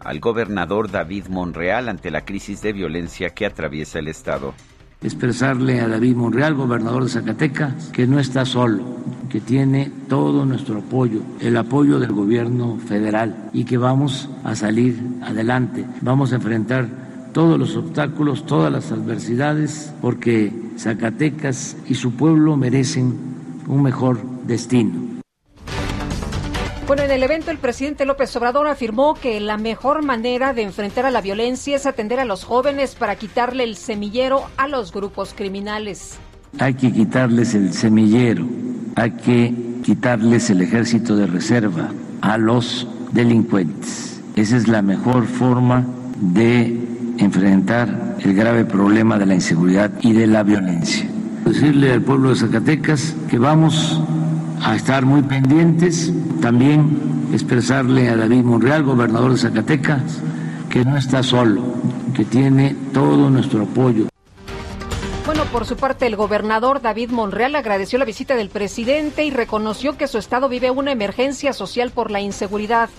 al 0.00 0.18
gobernador 0.18 0.90
David 0.90 1.28
Monreal 1.28 1.88
ante 1.88 2.10
la 2.10 2.24
crisis 2.24 2.62
de 2.62 2.72
violencia 2.72 3.30
que 3.30 3.46
atraviesa 3.46 4.00
el 4.00 4.08
estado. 4.08 4.54
Expresarle 5.00 5.80
a 5.80 5.86
David 5.86 6.16
Monreal, 6.16 6.54
gobernador 6.54 7.04
de 7.04 7.10
Zacatecas, 7.10 7.90
que 7.92 8.08
no 8.08 8.18
está 8.18 8.44
solo, 8.44 8.82
que 9.30 9.40
tiene 9.40 9.92
todo 10.08 10.44
nuestro 10.44 10.80
apoyo, 10.80 11.20
el 11.38 11.56
apoyo 11.56 12.00
del 12.00 12.10
gobierno 12.10 12.78
federal 12.78 13.48
y 13.52 13.64
que 13.64 13.78
vamos 13.78 14.28
a 14.42 14.56
salir 14.56 14.98
adelante, 15.22 15.84
vamos 16.00 16.32
a 16.32 16.36
enfrentar 16.36 16.88
todos 17.32 17.56
los 17.56 17.76
obstáculos, 17.76 18.46
todas 18.46 18.72
las 18.72 18.90
adversidades, 18.90 19.94
porque 20.02 20.52
Zacatecas 20.76 21.76
y 21.88 21.94
su 21.94 22.16
pueblo 22.16 22.56
merecen 22.56 23.14
un 23.68 23.84
mejor 23.84 24.18
destino. 24.44 25.15
Bueno, 26.86 27.02
en 27.02 27.10
el 27.10 27.24
evento 27.24 27.50
el 27.50 27.58
presidente 27.58 28.04
López 28.04 28.36
Obrador 28.36 28.68
afirmó 28.68 29.14
que 29.14 29.40
la 29.40 29.56
mejor 29.56 30.04
manera 30.04 30.54
de 30.54 30.62
enfrentar 30.62 31.04
a 31.04 31.10
la 31.10 31.20
violencia 31.20 31.74
es 31.74 31.84
atender 31.84 32.20
a 32.20 32.24
los 32.24 32.44
jóvenes 32.44 32.94
para 32.94 33.16
quitarle 33.16 33.64
el 33.64 33.74
semillero 33.74 34.44
a 34.56 34.68
los 34.68 34.92
grupos 34.92 35.34
criminales. 35.36 36.16
Hay 36.60 36.74
que 36.74 36.92
quitarles 36.92 37.56
el 37.56 37.72
semillero, 37.72 38.46
hay 38.94 39.10
que 39.10 39.52
quitarles 39.82 40.48
el 40.50 40.62
ejército 40.62 41.16
de 41.16 41.26
reserva 41.26 41.90
a 42.20 42.38
los 42.38 42.86
delincuentes. 43.10 44.20
Esa 44.36 44.56
es 44.56 44.68
la 44.68 44.80
mejor 44.80 45.26
forma 45.26 45.84
de 46.20 46.80
enfrentar 47.18 48.16
el 48.20 48.32
grave 48.32 48.64
problema 48.64 49.18
de 49.18 49.26
la 49.26 49.34
inseguridad 49.34 49.90
y 50.02 50.12
de 50.12 50.28
la 50.28 50.44
violencia. 50.44 51.04
Decirle 51.44 51.92
al 51.92 52.02
pueblo 52.02 52.28
de 52.28 52.36
Zacatecas 52.36 53.16
que 53.28 53.38
vamos 53.38 54.00
a 54.66 54.74
estar 54.74 55.06
muy 55.06 55.22
pendientes, 55.22 56.12
también 56.40 57.28
expresarle 57.32 58.08
a 58.08 58.16
David 58.16 58.42
Monreal, 58.42 58.82
gobernador 58.82 59.30
de 59.30 59.38
Zacatecas, 59.38 60.20
que 60.68 60.84
no 60.84 60.96
está 60.96 61.22
solo, 61.22 61.62
que 62.14 62.24
tiene 62.24 62.74
todo 62.92 63.30
nuestro 63.30 63.62
apoyo. 63.62 64.08
Bueno, 65.24 65.44
por 65.52 65.66
su 65.66 65.76
parte, 65.76 66.08
el 66.08 66.16
gobernador 66.16 66.82
David 66.82 67.10
Monreal 67.10 67.54
agradeció 67.54 68.00
la 68.00 68.04
visita 68.04 68.34
del 68.34 68.48
presidente 68.48 69.24
y 69.24 69.30
reconoció 69.30 69.96
que 69.96 70.08
su 70.08 70.18
estado 70.18 70.48
vive 70.48 70.72
una 70.72 70.90
emergencia 70.90 71.52
social 71.52 71.92
por 71.92 72.10
la 72.10 72.20
inseguridad. 72.20 72.90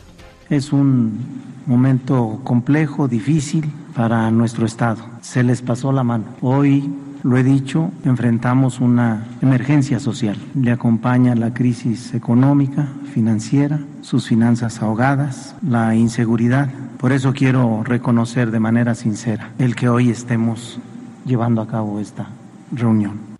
Es 0.49 0.71
un 0.71 1.19
momento 1.65 2.39
complejo, 2.45 3.09
difícil 3.09 3.69
para 3.93 4.31
nuestro 4.31 4.65
Estado. 4.65 5.03
Se 5.19 5.43
les 5.43 5.61
pasó 5.61 5.91
la 5.91 6.03
mano. 6.03 6.23
Hoy, 6.39 6.89
lo 7.23 7.37
he 7.37 7.43
dicho, 7.43 7.91
enfrentamos 8.05 8.79
una 8.79 9.25
emergencia 9.41 9.99
social. 9.99 10.37
Le 10.55 10.71
acompaña 10.71 11.35
la 11.35 11.53
crisis 11.53 12.13
económica, 12.13 12.87
financiera, 13.13 13.79
sus 14.01 14.27
finanzas 14.27 14.81
ahogadas, 14.81 15.55
la 15.61 15.95
inseguridad. 15.95 16.69
Por 16.97 17.11
eso 17.11 17.33
quiero 17.33 17.83
reconocer 17.83 18.51
de 18.51 18.59
manera 18.59 18.95
sincera 18.95 19.51
el 19.59 19.75
que 19.75 19.89
hoy 19.89 20.09
estemos 20.09 20.79
llevando 21.25 21.61
a 21.61 21.67
cabo 21.67 21.99
esta 21.99 22.27
reunión. 22.71 23.37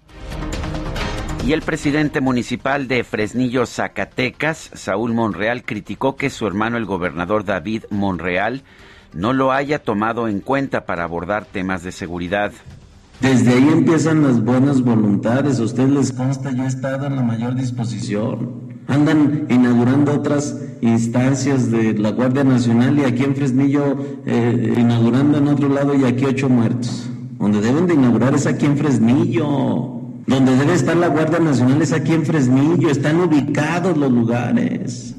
Y 1.46 1.54
el 1.54 1.62
presidente 1.62 2.20
municipal 2.20 2.90
de 2.90 3.06
Fresnillo, 3.06 3.66
Zacatecas, 3.66 4.70
Saúl 4.74 5.14
Monreal, 5.14 5.64
criticó 5.64 6.18
que 6.18 6.30
su 6.30 6.46
hermano 6.46 6.76
el 6.76 6.86
gobernador 6.86 7.46
David 7.46 7.84
Monreal 7.90 8.64
no 9.14 9.32
lo 9.32 9.54
haya 9.54 9.80
tomado 9.80 10.28
en 10.28 10.42
cuenta 10.42 10.86
para 10.86 11.06
abordar 11.06 11.46
temas 11.46 11.84
de 11.84 11.94
seguridad. 11.94 12.52
Desde 13.22 13.54
ahí 13.54 13.68
empiezan 13.72 14.24
las 14.24 14.44
buenas 14.44 14.82
voluntades. 14.82 15.60
A 15.60 15.64
ustedes 15.64 15.90
les 15.90 16.12
consta, 16.12 16.52
yo 16.52 16.64
he 16.64 16.68
estado 16.68 17.08
en 17.08 17.16
la 17.16 17.24
mayor 17.24 17.56
disposición. 17.56 18.68
Andan 18.88 19.48
inaugurando 19.50 20.14
otras 20.14 20.56
instancias 20.82 21.72
de 21.72 21.94
la 21.94 22.12
Guardia 22.12 22.44
Nacional 22.44 22.98
y 23.00 23.04
aquí 23.04 23.24
en 23.24 23.36
Fresnillo 23.36 23.98
eh, 24.26 24.76
inaugurando 24.78 25.40
en 25.40 25.48
otro 25.48 25.68
lado 25.68 25.96
y 25.96 26.06
aquí 26.06 26.26
ocho 26.26 26.48
muertos. 26.48 27.10
Donde 27.40 27.60
deben 27.60 27.88
de 27.88 27.96
inaugurar 27.96 28.36
es 28.36 28.46
aquí 28.46 28.66
en 28.66 28.78
Fresnillo. 28.78 29.48
Donde 30.28 30.56
debe 30.56 30.74
estar 30.74 30.96
la 30.96 31.08
Guardia 31.08 31.40
Nacional 31.40 31.82
es 31.82 31.94
aquí 31.94 32.14
en 32.14 32.26
Fresnillo, 32.26 32.90
están 32.90 33.20
ubicados 33.20 33.98
los 33.98 34.12
lugares. 34.12 35.16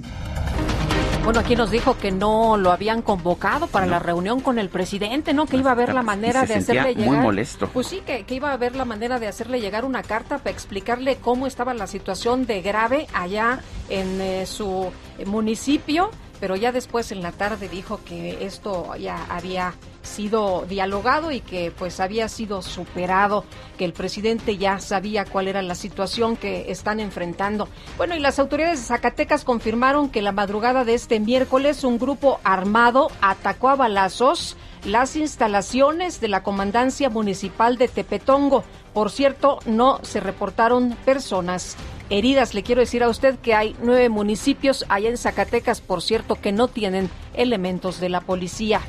Bueno, 1.28 1.40
aquí 1.40 1.56
nos 1.56 1.70
dijo 1.70 1.98
que 1.98 2.10
no 2.10 2.56
lo 2.56 2.72
habían 2.72 3.02
convocado 3.02 3.66
para 3.66 3.84
la 3.84 3.98
reunión 3.98 4.40
con 4.40 4.58
el 4.58 4.70
presidente, 4.70 5.34
¿no? 5.34 5.44
Que 5.44 5.58
iba 5.58 5.72
a 5.72 5.74
ver 5.74 5.92
la 5.92 6.00
manera 6.02 6.46
de 6.46 6.54
hacerle 6.54 6.94
llegar. 6.94 7.06
Muy 7.06 7.18
molesto. 7.18 7.68
Pues 7.68 7.86
sí, 7.86 8.00
que, 8.00 8.24
que, 8.24 8.36
iba 8.36 8.50
a 8.50 8.56
ver 8.56 8.74
la 8.74 8.86
manera 8.86 9.18
de 9.18 9.28
hacerle 9.28 9.60
llegar 9.60 9.84
una 9.84 10.02
carta 10.02 10.38
para 10.38 10.52
explicarle 10.52 11.16
cómo 11.16 11.46
estaba 11.46 11.74
la 11.74 11.86
situación 11.86 12.46
de 12.46 12.62
grave 12.62 13.08
allá 13.12 13.60
en 13.90 14.18
eh, 14.22 14.46
su 14.46 14.90
municipio 15.26 16.08
pero 16.40 16.56
ya 16.56 16.72
después 16.72 17.12
en 17.12 17.22
la 17.22 17.32
tarde 17.32 17.68
dijo 17.68 18.00
que 18.04 18.44
esto 18.44 18.94
ya 18.96 19.24
había 19.28 19.74
sido 20.02 20.64
dialogado 20.68 21.30
y 21.30 21.40
que 21.40 21.72
pues 21.76 22.00
había 22.00 22.28
sido 22.28 22.62
superado, 22.62 23.44
que 23.76 23.84
el 23.84 23.92
presidente 23.92 24.56
ya 24.56 24.80
sabía 24.80 25.24
cuál 25.24 25.48
era 25.48 25.62
la 25.62 25.74
situación 25.74 26.36
que 26.36 26.70
están 26.70 27.00
enfrentando. 27.00 27.68
Bueno, 27.96 28.16
y 28.16 28.20
las 28.20 28.38
autoridades 28.38 28.80
de 28.80 28.86
Zacatecas 28.86 29.44
confirmaron 29.44 30.08
que 30.08 30.22
la 30.22 30.32
madrugada 30.32 30.84
de 30.84 30.94
este 30.94 31.20
miércoles 31.20 31.84
un 31.84 31.98
grupo 31.98 32.40
armado 32.44 33.08
atacó 33.20 33.68
a 33.68 33.76
balazos 33.76 34.56
las 34.84 35.16
instalaciones 35.16 36.20
de 36.20 36.28
la 36.28 36.42
Comandancia 36.42 37.10
Municipal 37.10 37.76
de 37.76 37.88
Tepetongo. 37.88 38.64
Por 38.94 39.10
cierto, 39.10 39.58
no 39.66 40.00
se 40.02 40.20
reportaron 40.20 40.96
personas 41.04 41.76
heridas. 42.10 42.54
Le 42.54 42.62
quiero 42.62 42.80
decir 42.80 43.02
a 43.02 43.08
usted 43.08 43.38
que 43.38 43.54
hay 43.54 43.76
nueve 43.82 44.08
municipios 44.08 44.84
allá 44.88 45.10
en 45.10 45.18
Zacatecas, 45.18 45.80
por 45.80 46.02
cierto, 46.02 46.36
que 46.36 46.52
no 46.52 46.68
tienen 46.68 47.10
elementos 47.34 48.00
de 48.00 48.08
la 48.08 48.20
policía. 48.20 48.80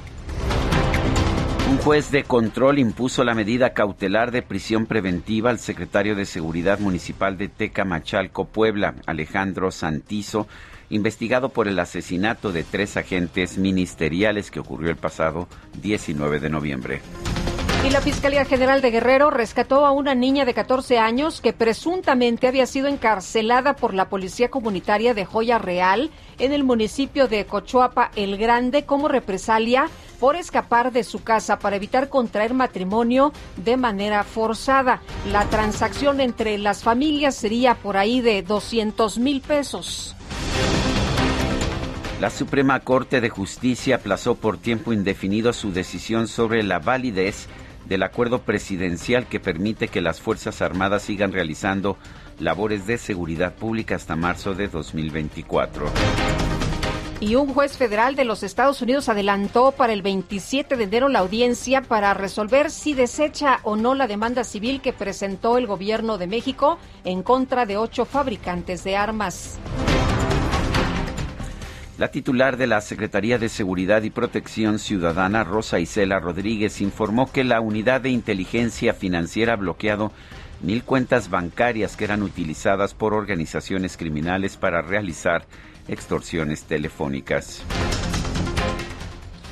Un 1.69 1.77
juez 1.77 2.09
de 2.09 2.23
control 2.23 2.79
impuso 2.79 3.23
la 3.23 3.35
medida 3.35 3.73
cautelar 3.73 4.31
de 4.31 4.41
prisión 4.41 4.87
preventiva 4.87 5.51
al 5.51 5.59
secretario 5.59 6.15
de 6.15 6.25
Seguridad 6.25 6.79
Municipal 6.79 7.37
de 7.37 7.47
Tecamachalco, 7.47 8.45
Puebla, 8.45 8.95
Alejandro 9.05 9.69
Santizo, 9.69 10.47
investigado 10.89 11.49
por 11.49 11.67
el 11.67 11.77
asesinato 11.77 12.51
de 12.51 12.63
tres 12.63 12.97
agentes 12.97 13.59
ministeriales 13.59 14.49
que 14.49 14.59
ocurrió 14.59 14.89
el 14.89 14.97
pasado 14.97 15.47
19 15.79 16.39
de 16.39 16.49
noviembre. 16.49 17.01
Y 17.85 17.91
la 17.91 18.01
Fiscalía 18.01 18.43
General 18.43 18.81
de 18.81 18.91
Guerrero 18.91 19.29
rescató 19.29 19.85
a 19.85 19.91
una 19.91 20.13
niña 20.13 20.43
de 20.43 20.53
14 20.53 20.99
años 20.99 21.39
que 21.39 21.53
presuntamente 21.53 22.47
había 22.47 22.65
sido 22.65 22.87
encarcelada 22.87 23.77
por 23.77 23.93
la 23.93 24.09
Policía 24.09 24.49
Comunitaria 24.49 25.13
de 25.13 25.23
Joya 25.23 25.59
Real 25.59 26.11
en 26.39 26.51
el 26.51 26.65
municipio 26.65 27.29
de 27.29 27.45
Cochuapa 27.45 28.11
el 28.17 28.37
Grande 28.37 28.83
como 28.83 29.07
represalia 29.07 29.89
por 30.19 30.35
escapar 30.35 30.91
de 30.91 31.05
su 31.05 31.23
casa 31.23 31.57
para 31.59 31.77
evitar 31.77 32.09
contraer 32.09 32.53
matrimonio 32.53 33.31
de 33.55 33.77
manera 33.77 34.25
forzada. 34.25 35.01
La 35.31 35.45
transacción 35.45 36.19
entre 36.19 36.57
las 36.57 36.83
familias 36.83 37.35
sería 37.35 37.75
por 37.75 37.95
ahí 37.95 38.19
de 38.19 38.43
200 38.43 39.17
mil 39.19 39.39
pesos. 39.39 40.17
La 42.19 42.29
Suprema 42.29 42.81
Corte 42.81 43.21
de 43.21 43.29
Justicia 43.29 43.95
aplazó 43.95 44.35
por 44.35 44.57
tiempo 44.57 44.91
indefinido 44.91 45.53
su 45.53 45.71
decisión 45.71 46.27
sobre 46.27 46.63
la 46.63 46.79
validez 46.79 47.47
del 47.89 48.03
acuerdo 48.03 48.43
presidencial 48.43 49.27
que 49.27 49.39
permite 49.39 49.87
que 49.87 49.99
las 49.99 50.21
Fuerzas 50.21 50.61
Armadas 50.61 51.01
sigan 51.01 51.33
realizando 51.33 51.97
labores 52.39 52.85
de 52.85 52.97
seguridad 52.97 53.55
pública 53.55 53.95
hasta 53.95 54.15
marzo 54.15 54.53
de 54.53 54.67
2024. 54.67 55.87
Y 57.19 57.35
un 57.35 57.53
juez 57.53 57.77
federal 57.77 58.15
de 58.15 58.23
los 58.23 58.43
Estados 58.43 58.81
Unidos 58.81 59.09
adelantó 59.09 59.73
para 59.73 59.91
el 59.91 60.01
27 60.01 60.77
de 60.77 60.83
enero 60.85 61.09
la 61.09 61.19
audiencia 61.19 61.81
para 61.81 62.13
resolver 62.13 62.71
si 62.71 62.93
desecha 62.93 63.59
o 63.63 63.75
no 63.75 63.93
la 63.93 64.07
demanda 64.07 64.45
civil 64.45 64.79
que 64.79 64.93
presentó 64.93 65.57
el 65.57 65.67
gobierno 65.67 66.17
de 66.17 66.27
México 66.27 66.79
en 67.03 67.21
contra 67.21 67.65
de 67.65 67.75
ocho 67.75 68.05
fabricantes 68.05 68.85
de 68.85 68.95
armas. 68.95 69.59
La 71.99 72.11
titular 72.11 72.55
de 72.55 72.65
la 72.65 72.79
Secretaría 72.79 73.37
de 73.37 73.49
Seguridad 73.49 74.03
y 74.03 74.09
Protección 74.09 74.79
Ciudadana, 74.79 75.43
Rosa 75.43 75.81
Isela 75.81 76.17
Rodríguez, 76.21 76.79
informó 76.79 77.29
que 77.29 77.43
la 77.43 77.59
Unidad 77.59 77.99
de 77.99 78.09
Inteligencia 78.09 78.93
Financiera 78.93 79.51
ha 79.51 79.57
bloqueado 79.57 80.13
mil 80.61 80.85
cuentas 80.85 81.29
bancarias 81.29 81.97
que 81.97 82.05
eran 82.05 82.23
utilizadas 82.23 82.93
por 82.93 83.13
organizaciones 83.13 83.97
criminales 83.97 84.55
para 84.55 84.81
realizar 84.81 85.43
extorsiones 85.89 86.63
telefónicas. 86.63 87.65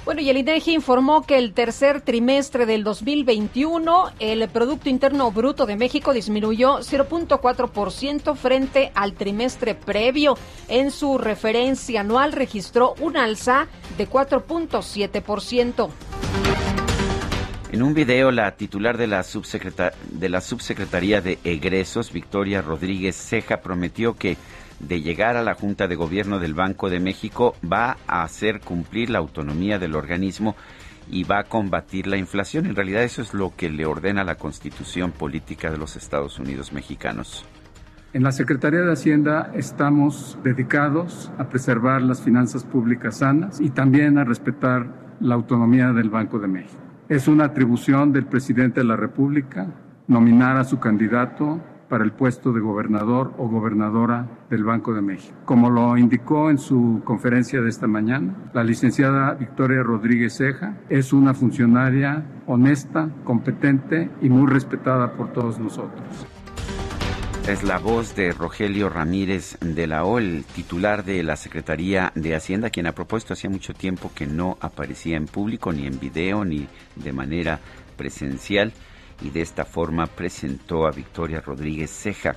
Bueno, 0.08 0.22
y 0.22 0.30
el 0.30 0.38
INEGI 0.38 0.74
informó 0.74 1.24
que 1.24 1.38
el 1.38 1.52
tercer 1.52 2.00
trimestre 2.00 2.66
del 2.66 2.86
2021 2.86 4.14
el 4.20 4.48
Producto 4.48 4.88
Interno 4.88 5.34
Bruto 5.34 5.66
de 5.66 5.76
México 5.76 6.14
disminuyó 6.14 6.78
0.4% 6.78 8.34
frente 8.38 8.94
al 8.96 9.16
trimestre 9.16 9.76
previo. 9.76 10.38
En 10.70 10.92
su 10.92 11.18
referencia 11.18 12.00
anual 12.00 12.32
registró 12.32 12.96
un 13.02 13.18
alza 13.18 13.68
de 13.98 14.08
4.7%. 14.08 15.90
En 17.74 17.84
un 17.84 17.94
video, 17.94 18.32
la 18.32 18.56
titular 18.56 18.98
de 18.98 19.08
la, 19.08 19.26
de 19.26 20.30
la 20.30 20.40
Subsecretaría 20.40 21.20
de 21.20 21.38
Egresos, 21.44 22.14
Victoria 22.14 22.62
Rodríguez 22.62 23.18
Ceja, 23.18 23.58
prometió 23.58 24.16
que 24.16 24.38
de 24.80 25.02
llegar 25.02 25.38
a 25.38 25.44
la 25.44 25.56
Junta 25.56 25.88
de 25.88 25.96
Gobierno 25.96 26.40
del 26.40 26.54
Banco 26.54 26.90
de 26.90 27.00
México 27.00 27.56
va 27.70 27.98
a 28.08 28.24
hacer 28.24 28.60
cumplir 28.60 29.10
la 29.10 29.20
autonomía 29.20 29.80
del 29.80 29.96
organismo 29.96 30.56
y 31.10 31.24
va 31.24 31.40
a 31.40 31.44
combatir 31.44 32.08
la 32.08 32.18
inflación. 32.18 32.66
En 32.66 32.76
realidad 32.76 33.04
eso 33.04 33.22
es 33.22 33.34
lo 33.34 33.54
que 33.56 33.70
le 33.70 33.86
ordena 33.86 34.24
la 34.24 34.36
Constitución 34.36 35.12
Política 35.12 35.72
de 35.72 35.78
los 35.78 35.96
Estados 35.96 36.40
Unidos 36.40 36.74
Mexicanos. 36.74 37.46
En 38.14 38.24
la 38.24 38.32
Secretaría 38.32 38.82
de 38.82 38.92
Hacienda 38.92 39.52
estamos 39.54 40.38
dedicados 40.44 41.32
a 41.38 41.50
preservar 41.50 42.02
las 42.02 42.22
finanzas 42.22 42.64
públicas 42.64 43.18
sanas 43.18 43.60
y 43.60 43.70
también 43.70 44.18
a 44.18 44.24
respetar 44.24 44.88
la 45.20 45.36
autonomía 45.36 45.92
del 45.92 46.10
Banco 46.10 46.40
de 46.40 46.48
México. 46.48 46.82
Es 47.10 47.28
una 47.28 47.46
atribución 47.46 48.12
del 48.12 48.26
presidente 48.26 48.82
de 48.82 48.86
la 48.86 48.96
República 48.96 49.68
nominar 50.08 50.58
a 50.58 50.64
su 50.64 50.80
candidato 50.80 51.62
para 51.90 52.04
el 52.04 52.12
puesto 52.12 52.52
de 52.52 52.60
gobernador 52.60 53.34
o 53.38 53.48
gobernadora 53.48 54.28
del 54.50 54.64
Banco 54.64 54.94
de 54.94 55.02
México. 55.02 55.36
Como 55.46 55.70
lo 55.70 55.98
indicó 55.98 56.50
en 56.50 56.58
su 56.58 57.02
conferencia 57.04 57.62
de 57.62 57.70
esta 57.70 57.88
mañana, 57.88 58.36
la 58.54 58.64
licenciada 58.64 59.34
Victoria 59.34 59.84
Rodríguez 59.84 60.38
Ceja 60.38 60.78
es 60.90 61.14
una 61.14 61.34
funcionaria 61.34 62.26
honesta, 62.46 63.10
competente 63.24 64.10
y 64.22 64.30
muy 64.30 64.52
respetada 64.52 65.14
por 65.14 65.34
todos 65.34 65.60
nosotros. 65.60 66.28
Es 67.48 67.64
la 67.64 67.80
voz 67.80 68.14
de 68.14 68.34
Rogelio 68.34 68.90
Ramírez 68.90 69.58
de 69.62 69.88
la 69.88 70.04
O, 70.04 70.20
el 70.20 70.44
titular 70.44 71.06
de 71.06 71.24
la 71.24 71.38
Secretaría 71.38 72.12
de 72.14 72.36
Hacienda, 72.36 72.70
quien 72.70 72.88
ha 72.88 72.92
propuesto 72.92 73.32
hacía 73.32 73.50
mucho 73.50 73.74
tiempo 73.74 74.12
que 74.14 74.28
no 74.28 74.58
aparecía 74.60 75.16
en 75.16 75.28
público, 75.28 75.72
ni 75.72 75.88
en 75.88 75.98
video, 75.98 76.44
ni 76.44 76.68
de 76.98 77.14
manera 77.14 77.62
presencial 77.96 78.74
y 79.22 79.30
de 79.30 79.42
esta 79.42 79.66
forma 79.66 80.08
presentó 80.08 80.86
a 80.86 80.92
Victoria 80.92 81.42
Rodríguez 81.42 81.92
Ceja, 81.92 82.36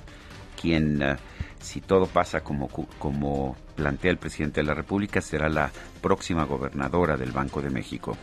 quien, 0.59 1.01
eh, 1.01 1.17
si 1.59 1.81
todo 1.81 2.07
pasa 2.07 2.41
como, 2.41 2.67
como 2.67 3.55
plantea 3.75 4.11
el 4.11 4.17
presidente 4.17 4.61
de 4.61 4.67
la 4.67 4.73
República, 4.73 5.21
será 5.21 5.49
la 5.49 5.71
próxima 6.01 6.45
gobernadora 6.45 7.17
del 7.17 7.31
Banco 7.31 7.61
de 7.61 7.69
México. 7.69 8.17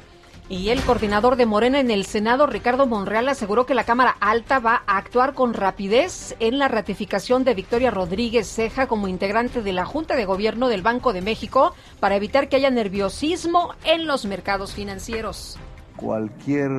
Y 0.50 0.70
el 0.70 0.80
coordinador 0.80 1.36
de 1.36 1.44
Morena 1.44 1.78
en 1.78 1.90
el 1.90 2.06
Senado, 2.06 2.46
Ricardo 2.46 2.86
Monreal, 2.86 3.28
aseguró 3.28 3.66
que 3.66 3.74
la 3.74 3.84
Cámara 3.84 4.16
Alta 4.18 4.60
va 4.60 4.82
a 4.86 4.96
actuar 4.96 5.34
con 5.34 5.52
rapidez 5.52 6.36
en 6.40 6.58
la 6.58 6.68
ratificación 6.68 7.44
de 7.44 7.52
Victoria 7.52 7.90
Rodríguez 7.90 8.48
Ceja 8.48 8.86
como 8.86 9.08
integrante 9.08 9.60
de 9.60 9.74
la 9.74 9.84
Junta 9.84 10.16
de 10.16 10.24
Gobierno 10.24 10.68
del 10.68 10.80
Banco 10.80 11.12
de 11.12 11.20
México 11.20 11.74
para 12.00 12.16
evitar 12.16 12.48
que 12.48 12.56
haya 12.56 12.70
nerviosismo 12.70 13.74
en 13.84 14.06
los 14.06 14.24
mercados 14.24 14.72
financieros 14.72 15.58
cualquier 15.98 16.70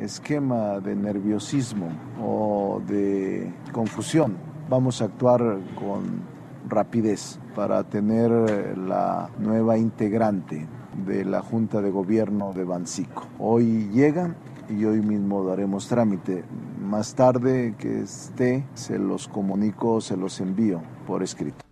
esquema 0.00 0.78
de 0.78 0.94
nerviosismo 0.94 1.88
o 2.22 2.80
de 2.86 3.52
confusión. 3.72 4.36
Vamos 4.70 5.02
a 5.02 5.06
actuar 5.06 5.58
con 5.74 6.22
rapidez 6.68 7.38
para 7.54 7.82
tener 7.84 8.30
la 8.78 9.28
nueva 9.38 9.76
integrante 9.76 10.66
de 11.04 11.24
la 11.24 11.42
Junta 11.42 11.82
de 11.82 11.90
Gobierno 11.90 12.52
de 12.52 12.64
Bancico. 12.64 13.26
Hoy 13.38 13.90
llega 13.92 14.34
y 14.70 14.84
hoy 14.84 15.00
mismo 15.02 15.44
daremos 15.44 15.88
trámite. 15.88 16.44
Más 16.80 17.14
tarde 17.14 17.74
que 17.76 18.02
esté, 18.02 18.64
se 18.74 18.98
los 18.98 19.26
comunico, 19.28 20.00
se 20.00 20.16
los 20.16 20.40
envío 20.40 20.80
por 21.06 21.22
escrito. 21.22 21.64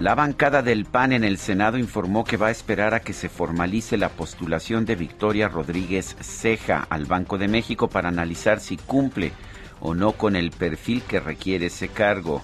La 0.00 0.14
bancada 0.14 0.62
del 0.62 0.84
PAN 0.84 1.12
en 1.12 1.24
el 1.24 1.38
Senado 1.38 1.76
informó 1.76 2.22
que 2.22 2.36
va 2.36 2.48
a 2.48 2.52
esperar 2.52 2.94
a 2.94 3.00
que 3.00 3.12
se 3.12 3.28
formalice 3.28 3.96
la 3.96 4.10
postulación 4.10 4.86
de 4.86 4.94
Victoria 4.94 5.48
Rodríguez 5.48 6.14
Ceja 6.20 6.86
al 6.88 7.06
Banco 7.06 7.36
de 7.36 7.48
México 7.48 7.88
para 7.88 8.08
analizar 8.08 8.60
si 8.60 8.76
cumple 8.76 9.32
o 9.80 9.96
no 9.96 10.12
con 10.12 10.36
el 10.36 10.52
perfil 10.52 11.02
que 11.02 11.18
requiere 11.18 11.66
ese 11.66 11.88
cargo. 11.88 12.42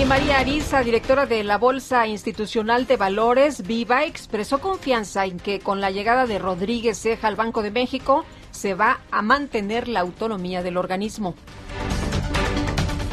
Y 0.00 0.04
María 0.04 0.40
Arisa, 0.40 0.82
directora 0.82 1.26
de 1.26 1.44
la 1.44 1.58
Bolsa 1.58 2.08
Institucional 2.08 2.88
de 2.88 2.96
Valores, 2.96 3.64
Viva, 3.64 4.04
expresó 4.04 4.60
confianza 4.60 5.26
en 5.26 5.38
que 5.38 5.60
con 5.60 5.80
la 5.80 5.92
llegada 5.92 6.26
de 6.26 6.40
Rodríguez 6.40 6.98
Ceja 6.98 7.28
al 7.28 7.36
Banco 7.36 7.62
de 7.62 7.70
México 7.70 8.24
se 8.50 8.74
va 8.74 8.98
a 9.12 9.22
mantener 9.22 9.86
la 9.86 10.00
autonomía 10.00 10.64
del 10.64 10.76
organismo. 10.76 11.36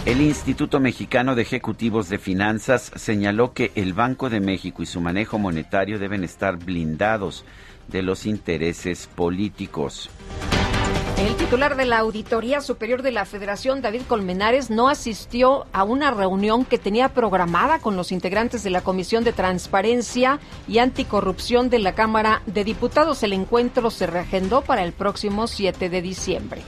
El 0.06 0.22
Instituto 0.22 0.80
Mexicano 0.80 1.34
de 1.34 1.42
Ejecutivos 1.42 2.10
de 2.10 2.20
Finanzas 2.20 2.92
señaló 2.96 3.54
que 3.54 3.72
el 3.74 3.94
Banco 3.94 4.30
de 4.30 4.40
México 4.40 4.84
y 4.84 4.86
su 4.86 5.02
manejo 5.02 5.40
monetario 5.40 5.98
deben 5.98 6.24
estar 6.24 6.58
blindados 6.58 7.44
de 7.88 8.04
los 8.04 8.28
intereses 8.28 9.10
políticos. 9.16 10.12
El 11.18 11.36
titular 11.38 11.76
de 11.76 11.86
la 11.86 11.98
Auditoría 11.98 12.62
Superior 12.62 13.02
de 13.02 13.12
la 13.12 13.26
Federación, 13.26 13.82
David 13.82 14.04
Colmenares, 14.08 14.70
no 14.70 14.90
asistió 14.90 15.66
a 15.74 15.84
una 15.84 16.12
reunión 16.12 16.66
que 16.66 16.78
tenía 16.78 17.10
programada 17.10 17.80
con 17.80 17.96
los 17.96 18.12
integrantes 18.12 18.62
de 18.62 18.70
la 18.70 18.82
Comisión 18.82 19.24
de 19.24 19.34
Transparencia 19.34 20.40
y 20.68 20.78
Anticorrupción 20.78 21.72
de 21.72 21.80
la 21.80 21.96
Cámara 21.96 22.44
de 22.46 22.64
Diputados. 22.64 23.24
El 23.24 23.34
encuentro 23.34 23.90
se 23.90 24.06
reagendó 24.06 24.62
para 24.62 24.84
el 24.84 24.94
próximo 24.94 25.48
7 25.48 25.90
de 25.90 26.02
diciembre. 26.04 26.62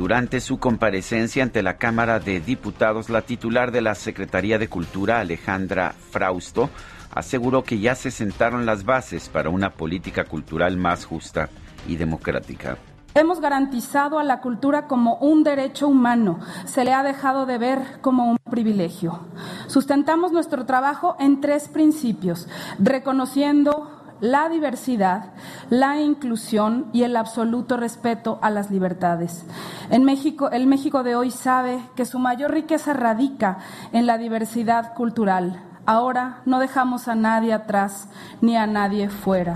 Durante 0.00 0.40
su 0.40 0.58
comparecencia 0.58 1.42
ante 1.42 1.62
la 1.62 1.76
Cámara 1.76 2.20
de 2.20 2.40
Diputados, 2.40 3.10
la 3.10 3.20
titular 3.20 3.70
de 3.70 3.82
la 3.82 3.94
Secretaría 3.94 4.58
de 4.58 4.66
Cultura, 4.66 5.20
Alejandra 5.20 5.92
Frausto, 5.92 6.70
aseguró 7.10 7.64
que 7.64 7.80
ya 7.80 7.94
se 7.94 8.10
sentaron 8.10 8.64
las 8.64 8.86
bases 8.86 9.28
para 9.28 9.50
una 9.50 9.74
política 9.74 10.24
cultural 10.24 10.78
más 10.78 11.04
justa 11.04 11.50
y 11.86 11.96
democrática. 11.96 12.78
Hemos 13.12 13.40
garantizado 13.40 14.18
a 14.18 14.24
la 14.24 14.40
cultura 14.40 14.86
como 14.86 15.16
un 15.16 15.42
derecho 15.42 15.86
humano, 15.86 16.40
se 16.64 16.82
le 16.86 16.94
ha 16.94 17.02
dejado 17.02 17.44
de 17.44 17.58
ver 17.58 18.00
como 18.00 18.30
un 18.30 18.38
privilegio. 18.50 19.20
Sustentamos 19.66 20.32
nuestro 20.32 20.64
trabajo 20.64 21.16
en 21.20 21.42
tres 21.42 21.68
principios, 21.68 22.48
reconociendo 22.78 23.99
la 24.20 24.48
diversidad, 24.48 25.32
la 25.70 26.00
inclusión 26.00 26.90
y 26.92 27.02
el 27.02 27.16
absoluto 27.16 27.76
respeto 27.76 28.38
a 28.42 28.50
las 28.50 28.70
libertades. 28.70 29.44
En 29.90 30.04
México, 30.04 30.50
el 30.50 30.66
México 30.66 31.02
de 31.02 31.16
hoy 31.16 31.30
sabe 31.30 31.80
que 31.96 32.04
su 32.04 32.18
mayor 32.18 32.52
riqueza 32.52 32.92
radica 32.92 33.58
en 33.92 34.06
la 34.06 34.18
diversidad 34.18 34.94
cultural. 34.94 35.62
Ahora 35.86 36.42
no 36.44 36.58
dejamos 36.60 37.08
a 37.08 37.14
nadie 37.14 37.52
atrás 37.52 38.08
ni 38.40 38.56
a 38.56 38.66
nadie 38.66 39.08
fuera. 39.08 39.54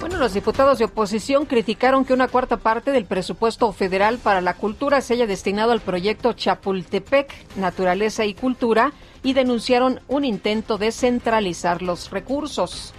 Bueno, 0.00 0.16
los 0.18 0.34
diputados 0.34 0.78
de 0.78 0.86
oposición 0.86 1.46
criticaron 1.46 2.04
que 2.04 2.12
una 2.12 2.28
cuarta 2.28 2.56
parte 2.56 2.90
del 2.90 3.04
presupuesto 3.04 3.72
federal 3.72 4.18
para 4.18 4.40
la 4.40 4.54
cultura 4.54 5.00
se 5.00 5.14
haya 5.14 5.26
destinado 5.26 5.72
al 5.72 5.80
proyecto 5.80 6.32
Chapultepec, 6.32 7.56
Naturaleza 7.56 8.24
y 8.24 8.34
Cultura, 8.34 8.92
y 9.22 9.32
denunciaron 9.32 10.00
un 10.08 10.24
intento 10.24 10.78
de 10.78 10.92
centralizar 10.92 11.82
los 11.82 12.10
recursos. 12.10 12.94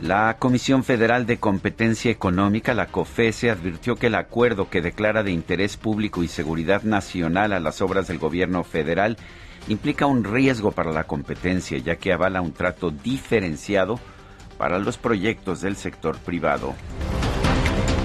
La 0.00 0.36
Comisión 0.38 0.84
Federal 0.84 1.24
de 1.24 1.38
Competencia 1.38 2.10
Económica, 2.10 2.74
la 2.74 2.88
COFESE, 2.88 3.50
advirtió 3.50 3.96
que 3.96 4.08
el 4.08 4.16
acuerdo 4.16 4.68
que 4.68 4.82
declara 4.82 5.22
de 5.22 5.30
interés 5.30 5.78
público 5.78 6.22
y 6.22 6.28
seguridad 6.28 6.82
nacional 6.82 7.54
a 7.54 7.60
las 7.60 7.80
obras 7.80 8.06
del 8.06 8.18
gobierno 8.18 8.64
federal 8.64 9.16
implica 9.66 10.04
un 10.04 10.24
riesgo 10.24 10.72
para 10.72 10.92
la 10.92 11.04
competencia, 11.04 11.78
ya 11.78 11.96
que 11.96 12.12
avala 12.12 12.42
un 12.42 12.52
trato 12.52 12.90
diferenciado 12.90 13.98
para 14.58 14.78
los 14.78 14.98
proyectos 14.98 15.62
del 15.62 15.76
sector 15.76 16.18
privado. 16.18 16.74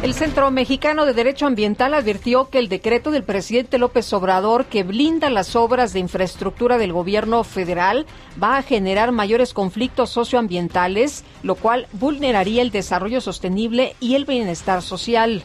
El 0.01 0.13
Centro 0.13 0.49
Mexicano 0.49 1.05
de 1.05 1.13
Derecho 1.13 1.45
Ambiental 1.45 1.93
advirtió 1.93 2.49
que 2.49 2.59
el 2.59 2.69
decreto 2.69 3.11
del 3.11 3.23
presidente 3.23 3.77
López 3.77 4.13
Obrador 4.13 4.65
que 4.65 4.83
blinda 4.83 5.29
las 5.29 5.57
obras 5.57 5.91
de 5.91 5.99
infraestructura 5.99 6.77
del 6.77 6.93
gobierno 6.93 7.43
federal 7.43 8.05
va 8.41 8.57
a 8.57 8.63
generar 8.63 9.11
mayores 9.11 9.53
conflictos 9.53 10.09
socioambientales, 10.09 11.25
lo 11.43 11.55
cual 11.55 11.87
vulneraría 11.91 12.61
el 12.61 12.71
desarrollo 12.71 13.19
sostenible 13.19 13.97
y 13.99 14.15
el 14.15 14.23
bienestar 14.23 14.81
social. 14.81 15.43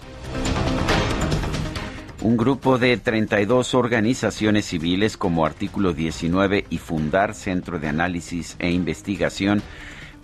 Un 2.23 2.37
grupo 2.37 2.79
de 2.79 2.97
32 2.97 3.75
organizaciones 3.75 4.67
civiles 4.67 5.17
como 5.17 5.45
Artículo 5.45 5.93
19 5.93 6.65
y 6.71 6.79
Fundar 6.79 7.35
Centro 7.35 7.81
de 7.81 7.89
Análisis 7.89 8.55
e 8.61 8.71
Investigación 8.71 9.63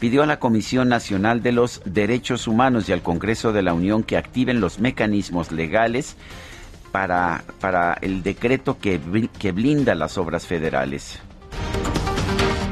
pidió 0.00 0.22
a 0.22 0.26
la 0.26 0.40
Comisión 0.40 0.88
Nacional 0.88 1.42
de 1.42 1.52
los 1.52 1.82
Derechos 1.84 2.48
Humanos 2.48 2.88
y 2.88 2.92
al 2.92 3.02
Congreso 3.02 3.52
de 3.52 3.62
la 3.62 3.74
Unión 3.74 4.02
que 4.02 4.16
activen 4.16 4.60
los 4.60 4.80
mecanismos 4.80 5.52
legales 5.52 6.16
para, 6.90 7.44
para 7.60 7.94
el 8.00 8.22
decreto 8.22 8.78
que, 8.78 9.00
que 9.38 9.52
blinda 9.52 9.94
las 9.94 10.18
obras 10.18 10.46
federales. 10.46 11.20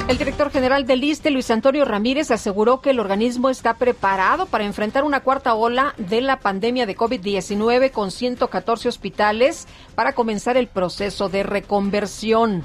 El 0.09 0.17
director 0.17 0.51
general 0.51 0.87
del 0.87 1.05
ISTE, 1.05 1.31
Luis 1.31 1.51
Antonio 1.51 1.85
Ramírez, 1.85 2.31
aseguró 2.31 2.81
que 2.81 2.91
el 2.91 2.99
organismo 2.99 3.51
está 3.51 3.75
preparado 3.75 4.47
para 4.47 4.65
enfrentar 4.65 5.05
una 5.05 5.21
cuarta 5.21 5.53
ola 5.53 5.95
de 5.99 6.23
la 6.23 6.41
pandemia 6.41 6.87
de 6.87 6.97
COVID-19 6.97 7.91
con 7.91 8.11
114 8.11 8.89
hospitales 8.89 9.69
para 9.95 10.15
comenzar 10.15 10.57
el 10.57 10.67
proceso 10.67 11.29
de 11.29 11.43
reconversión. 11.43 12.65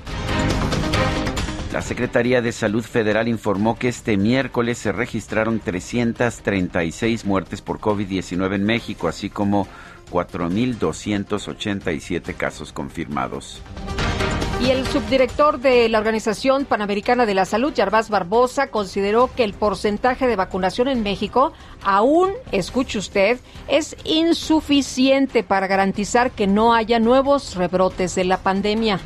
La 1.73 1.81
Secretaría 1.81 2.41
de 2.43 2.51
Salud 2.51 2.83
Federal 2.83 3.27
informó 3.27 3.79
que 3.79 3.87
este 3.87 4.15
miércoles 4.15 4.77
se 4.77 4.91
registraron 4.91 5.59
336 5.59 7.25
muertes 7.25 7.63
por 7.63 7.79
COVID-19 7.79 8.53
en 8.53 8.63
México, 8.63 9.07
así 9.07 9.31
como 9.31 9.67
4.287 10.11 12.35
casos 12.35 12.73
confirmados. 12.73 13.63
Y 14.61 14.69
el 14.69 14.85
subdirector 14.85 15.61
de 15.61 15.89
la 15.89 15.97
Organización 15.97 16.65
Panamericana 16.65 17.25
de 17.25 17.33
la 17.33 17.45
Salud, 17.45 17.73
Yarvás 17.73 18.11
Barbosa, 18.11 18.67
consideró 18.67 19.31
que 19.35 19.43
el 19.43 19.53
porcentaje 19.53 20.27
de 20.27 20.35
vacunación 20.35 20.89
en 20.89 21.01
México 21.01 21.53
aún, 21.83 22.33
escuche 22.51 22.99
usted, 22.99 23.39
es 23.67 23.97
insuficiente 24.03 25.41
para 25.41 25.65
garantizar 25.65 26.29
que 26.29 26.45
no 26.45 26.75
haya 26.75 26.99
nuevos 26.99 27.55
rebrotes 27.55 28.13
de 28.13 28.25
la 28.25 28.37
pandemia. 28.37 28.99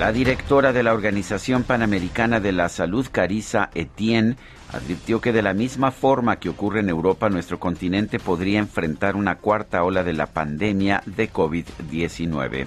La 0.00 0.12
directora 0.12 0.72
de 0.72 0.82
la 0.82 0.94
Organización 0.94 1.62
Panamericana 1.62 2.40
de 2.40 2.52
la 2.52 2.70
Salud, 2.70 3.06
Carissa 3.12 3.68
Etienne, 3.74 4.36
advirtió 4.72 5.20
que 5.20 5.30
de 5.30 5.42
la 5.42 5.52
misma 5.52 5.90
forma 5.90 6.36
que 6.36 6.48
ocurre 6.48 6.80
en 6.80 6.88
Europa, 6.88 7.28
nuestro 7.28 7.60
continente 7.60 8.18
podría 8.18 8.60
enfrentar 8.60 9.14
una 9.14 9.36
cuarta 9.36 9.84
ola 9.84 10.02
de 10.02 10.14
la 10.14 10.24
pandemia 10.24 11.02
de 11.04 11.30
COVID-19. 11.30 12.66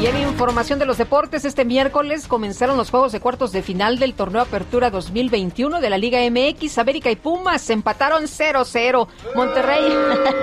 Y 0.00 0.06
en 0.06 0.16
información 0.16 0.78
de 0.78 0.86
los 0.86 0.96
deportes, 0.96 1.44
este 1.44 1.64
miércoles 1.64 2.28
comenzaron 2.28 2.76
los 2.76 2.88
juegos 2.88 3.10
de 3.10 3.18
cuartos 3.18 3.50
de 3.50 3.62
final 3.62 3.98
del 3.98 4.14
torneo 4.14 4.42
Apertura 4.42 4.90
2021 4.90 5.80
de 5.80 5.90
la 5.90 5.98
Liga 5.98 6.20
MX. 6.30 6.78
América 6.78 7.10
y 7.10 7.16
Pumas 7.16 7.68
empataron 7.68 8.24
0-0. 8.24 9.08
Monterrey, 9.34 9.92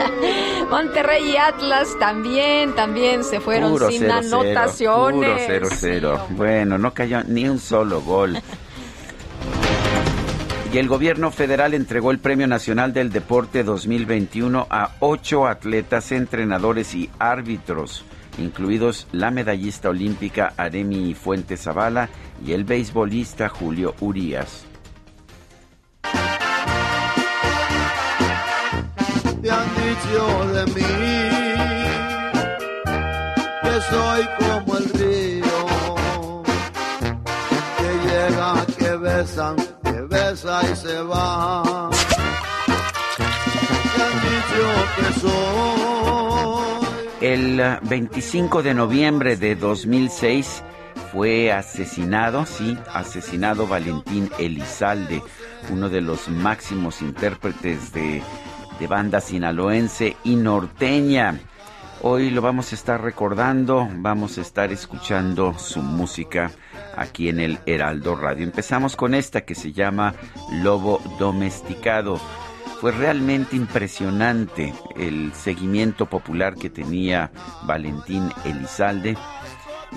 Monterrey 0.69 1.31
y 1.31 1.37
Atlas 1.37 1.87
también, 2.01 2.75
también 2.75 3.23
se 3.23 3.39
fueron 3.39 3.79
sin 3.89 4.11
anotaciones. 4.11 5.47
0-0. 5.47 6.27
Bueno, 6.31 6.77
no 6.77 6.93
cayó 6.93 7.23
ni 7.23 7.47
un 7.47 7.59
solo 7.59 8.01
gol. 8.01 8.37
Y 10.73 10.77
el 10.77 10.89
gobierno 10.89 11.31
federal 11.31 11.73
entregó 11.73 12.11
el 12.11 12.19
Premio 12.19 12.47
Nacional 12.47 12.91
del 12.91 13.09
Deporte 13.09 13.63
2021 13.63 14.67
a 14.69 14.95
ocho 14.99 15.47
atletas, 15.47 16.11
entrenadores 16.11 16.93
y 16.95 17.09
árbitros 17.17 18.03
incluidos 18.37 19.07
la 19.11 19.31
medallista 19.31 19.89
olímpica 19.89 20.53
Aremi 20.57 21.13
Fuentes 21.13 21.63
Zavala 21.63 22.09
y 22.45 22.53
el 22.53 22.63
beisbolista 22.63 23.49
Julio 23.49 23.95
Urías. 23.99 24.65
Te 29.41 29.51
han 29.51 29.67
dicho 29.75 30.47
de 30.53 30.65
mí 30.73 30.81
que 33.63 33.81
soy 33.89 34.27
como 34.39 34.77
el 34.77 34.89
río 34.89 36.43
que 37.77 37.89
llega, 38.07 38.65
que 38.77 38.95
besan, 38.97 39.55
que 39.83 40.01
besa 40.01 40.61
y 40.71 40.75
se 40.75 41.01
va. 41.03 41.89
Te 43.95 44.03
han 44.03 44.15
dicho 44.21 44.65
que 44.97 45.19
soy 45.19 45.94
el 47.33 47.79
25 47.81 48.61
de 48.61 48.75
noviembre 48.75 49.35
de 49.35 49.55
2006 49.55 50.61
fue 51.11 51.51
asesinado, 51.51 52.45
sí, 52.45 52.77
asesinado 52.93 53.65
Valentín 53.65 54.29
Elizalde, 54.37 55.23
uno 55.71 55.89
de 55.89 56.01
los 56.01 56.29
máximos 56.29 57.01
intérpretes 57.01 57.91
de, 57.93 58.21
de 58.79 58.87
banda 58.87 59.21
sinaloense 59.21 60.15
y 60.23 60.35
norteña. 60.35 61.39
Hoy 62.03 62.29
lo 62.29 62.43
vamos 62.43 62.71
a 62.71 62.75
estar 62.75 63.01
recordando, 63.01 63.89
vamos 63.95 64.37
a 64.37 64.41
estar 64.41 64.71
escuchando 64.71 65.57
su 65.57 65.81
música 65.81 66.51
aquí 66.95 67.29
en 67.29 67.39
el 67.39 67.57
Heraldo 67.65 68.15
Radio. 68.15 68.43
Empezamos 68.43 68.95
con 68.95 69.15
esta 69.15 69.41
que 69.41 69.55
se 69.55 69.71
llama 69.71 70.13
Lobo 70.61 71.01
Domesticado. 71.17 72.19
Fue 72.85 72.91
realmente 72.91 73.55
impresionante 73.55 74.71
el 74.95 75.33
seguimiento 75.33 76.05
popular 76.05 76.53
que 76.53 76.69
tenía 76.69 77.31
Valentín 77.63 78.29
Elizalde. 78.43 79.17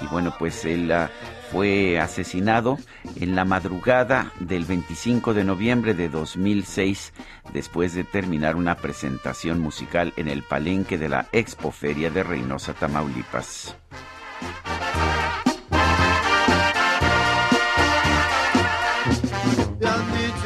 y 0.01 0.07
bueno, 0.07 0.35
pues 0.38 0.64
él 0.64 0.90
ah, 0.92 1.11
fue 1.53 2.01
asesinado 2.01 2.79
en 3.16 3.37
la 3.37 3.44
madrugada 3.44 4.33
del 4.40 4.64
25 4.64 5.35
de 5.35 5.44
noviembre 5.44 5.92
de 5.92 6.09
2006 6.09 7.12
después 7.53 7.92
de 7.92 8.05
terminar 8.05 8.57
una 8.57 8.77
presentación 8.77 9.61
musical 9.61 10.14
en 10.16 10.27
el 10.29 10.42
palenque 10.42 10.96
de 10.96 11.11
la 11.11 11.29
Expoferia 11.33 12.09
de 12.09 12.22
Reynosa, 12.22 12.72
Tamaulipas. 12.72 13.77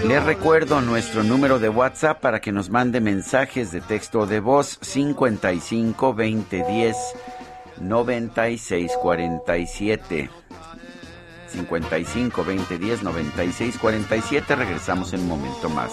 Les 0.06 0.22
recuerdo 0.24 0.80
nuestro 0.80 1.22
número 1.22 1.58
de 1.58 1.68
WhatsApp 1.68 2.20
para 2.20 2.40
que 2.40 2.50
nos 2.50 2.70
mande 2.70 3.00
mensajes 3.00 3.70
de 3.70 3.80
texto 3.80 4.26
de 4.26 4.40
voz 4.40 4.78
55 4.80 6.12
20 6.12 6.64
10 6.64 6.96
96 7.80 8.92
47. 9.00 10.30
55 11.48 12.44
20 12.44 12.78
10 12.78 13.02
96 13.02 13.78
47. 13.78 14.56
Regresamos 14.56 15.12
en 15.12 15.20
un 15.20 15.28
momento 15.28 15.68
más. 15.68 15.92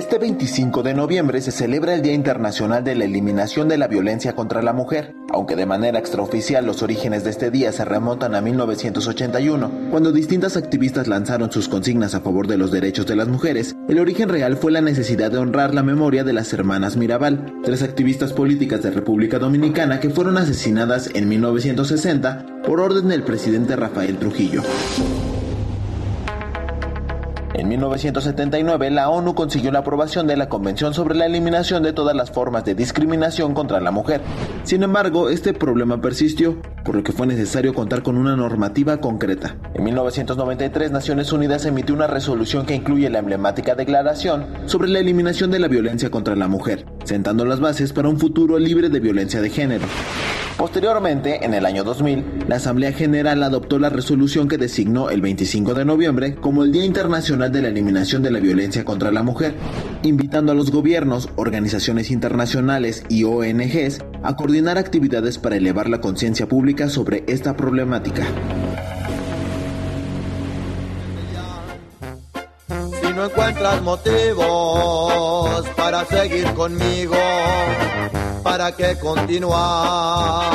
Este 0.00 0.16
25 0.16 0.82
de 0.82 0.94
noviembre 0.94 1.42
se 1.42 1.50
celebra 1.50 1.92
el 1.92 2.00
Día 2.00 2.14
Internacional 2.14 2.82
de 2.82 2.94
la 2.94 3.04
Eliminación 3.04 3.68
de 3.68 3.76
la 3.76 3.86
Violencia 3.86 4.34
contra 4.34 4.62
la 4.62 4.72
Mujer, 4.72 5.14
aunque 5.30 5.56
de 5.56 5.66
manera 5.66 5.98
extraoficial 5.98 6.64
los 6.64 6.82
orígenes 6.82 7.22
de 7.22 7.28
este 7.28 7.50
día 7.50 7.70
se 7.70 7.84
remontan 7.84 8.34
a 8.34 8.40
1981, 8.40 9.90
cuando 9.90 10.10
distintas 10.10 10.56
activistas 10.56 11.06
lanzaron 11.06 11.52
sus 11.52 11.68
consignas 11.68 12.14
a 12.14 12.22
favor 12.22 12.46
de 12.46 12.56
los 12.56 12.70
derechos 12.70 13.04
de 13.04 13.14
las 13.14 13.28
mujeres, 13.28 13.76
el 13.90 13.98
origen 13.98 14.30
real 14.30 14.56
fue 14.56 14.72
la 14.72 14.80
necesidad 14.80 15.30
de 15.30 15.36
honrar 15.36 15.74
la 15.74 15.82
memoria 15.82 16.24
de 16.24 16.32
las 16.32 16.50
hermanas 16.54 16.96
Mirabal, 16.96 17.52
tres 17.62 17.82
activistas 17.82 18.32
políticas 18.32 18.82
de 18.82 18.92
República 18.92 19.38
Dominicana 19.38 20.00
que 20.00 20.08
fueron 20.08 20.38
asesinadas 20.38 21.10
en 21.12 21.28
1960 21.28 22.62
por 22.64 22.80
orden 22.80 23.08
del 23.08 23.22
presidente 23.22 23.76
Rafael 23.76 24.16
Trujillo. 24.16 24.62
En 27.60 27.68
1979, 27.68 28.90
la 28.90 29.10
ONU 29.10 29.34
consiguió 29.34 29.70
la 29.70 29.80
aprobación 29.80 30.26
de 30.26 30.34
la 30.34 30.48
Convención 30.48 30.94
sobre 30.94 31.14
la 31.14 31.26
Eliminación 31.26 31.82
de 31.82 31.92
todas 31.92 32.16
las 32.16 32.30
formas 32.30 32.64
de 32.64 32.74
discriminación 32.74 33.52
contra 33.52 33.80
la 33.80 33.90
mujer. 33.90 34.22
Sin 34.64 34.82
embargo, 34.82 35.28
este 35.28 35.52
problema 35.52 36.00
persistió, 36.00 36.56
por 36.86 36.94
lo 36.94 37.02
que 37.02 37.12
fue 37.12 37.26
necesario 37.26 37.74
contar 37.74 38.02
con 38.02 38.16
una 38.16 38.34
normativa 38.34 38.96
concreta. 38.96 39.56
En 39.74 39.84
1993, 39.84 40.90
Naciones 40.90 41.32
Unidas 41.34 41.66
emitió 41.66 41.94
una 41.94 42.06
resolución 42.06 42.64
que 42.64 42.76
incluye 42.76 43.10
la 43.10 43.18
emblemática 43.18 43.74
Declaración 43.74 44.46
sobre 44.64 44.88
la 44.88 45.00
eliminación 45.00 45.50
de 45.50 45.58
la 45.58 45.68
violencia 45.68 46.10
contra 46.10 46.36
la 46.36 46.48
mujer, 46.48 46.86
sentando 47.04 47.44
las 47.44 47.60
bases 47.60 47.92
para 47.92 48.08
un 48.08 48.18
futuro 48.18 48.58
libre 48.58 48.88
de 48.88 49.00
violencia 49.00 49.42
de 49.42 49.50
género. 49.50 49.84
Posteriormente, 50.60 51.42
en 51.42 51.54
el 51.54 51.64
año 51.64 51.84
2000, 51.84 52.44
la 52.46 52.56
Asamblea 52.56 52.92
General 52.92 53.42
adoptó 53.42 53.78
la 53.78 53.88
resolución 53.88 54.46
que 54.46 54.58
designó 54.58 55.08
el 55.08 55.22
25 55.22 55.72
de 55.72 55.86
noviembre 55.86 56.34
como 56.34 56.64
el 56.64 56.70
Día 56.70 56.84
Internacional 56.84 57.49
de 57.50 57.62
la 57.62 57.68
Eliminación 57.68 58.22
de 58.22 58.30
la 58.30 58.40
Violencia 58.40 58.84
contra 58.84 59.10
la 59.10 59.22
Mujer, 59.22 59.54
invitando 60.02 60.52
a 60.52 60.54
los 60.54 60.70
gobiernos, 60.70 61.28
organizaciones 61.36 62.10
internacionales 62.10 63.04
y 63.08 63.24
ONGs 63.24 64.04
a 64.22 64.36
coordinar 64.36 64.78
actividades 64.78 65.38
para 65.38 65.56
elevar 65.56 65.88
la 65.88 66.00
conciencia 66.00 66.48
pública 66.48 66.88
sobre 66.88 67.24
esta 67.26 67.56
problemática. 67.56 68.24
Si 73.00 73.12
no 73.12 73.24
encuentras 73.24 73.82
motivos 73.82 75.66
para 75.76 76.04
seguir 76.04 76.44
conmigo, 76.54 77.16
¿para 78.42 78.74
qué 78.76 78.96
continuar? 79.00 80.54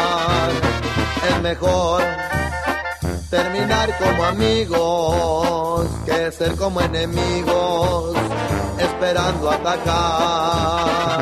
Es 1.30 1.42
mejor 1.42 2.04
terminar 3.30 3.90
como 4.00 4.24
amigos 4.24 5.45
que 6.38 6.46
ser 6.46 6.56
como 6.56 6.82
enemigos, 6.82 8.16
esperando 8.80 9.52
atacar. 9.52 11.22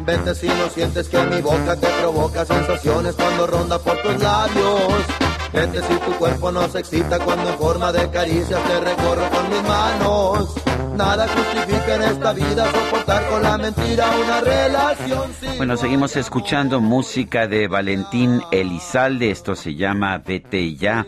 Vete 0.00 0.34
si 0.34 0.48
no 0.48 0.68
sientes 0.68 1.08
que 1.08 1.22
mi 1.24 1.40
boca 1.40 1.76
te 1.76 1.86
provoca 2.00 2.44
sensaciones 2.44 3.14
cuando 3.14 3.46
ronda 3.46 3.78
por 3.78 3.96
tus 4.02 4.20
labios. 4.20 5.04
Vete 5.52 5.80
si 5.82 5.94
tu 5.94 6.12
cuerpo 6.18 6.50
no 6.50 6.68
se 6.68 6.80
excita 6.80 7.18
cuando 7.20 7.50
en 7.50 7.58
forma 7.58 7.92
de 7.92 8.10
caricias 8.10 8.60
te 8.64 8.80
recorro 8.80 9.28
con 9.30 9.50
mis 9.50 9.62
manos. 9.62 10.54
Nada 10.96 11.28
justifica 11.28 11.94
en 11.94 12.02
esta 12.02 12.32
vida 12.32 12.70
soportar 12.70 13.28
con 13.28 13.42
la 13.42 13.58
mentira 13.58 14.10
una 14.10 14.40
relación 14.40 15.32
sin 15.38 15.56
Bueno, 15.56 15.76
seguimos 15.76 16.16
escuchando 16.16 16.80
música 16.80 17.46
de 17.46 17.68
Valentín 17.68 18.42
Elizalde. 18.50 19.30
Esto 19.30 19.54
se 19.54 19.74
llama 19.74 20.18
Vete 20.18 20.74
ya. 20.74 21.06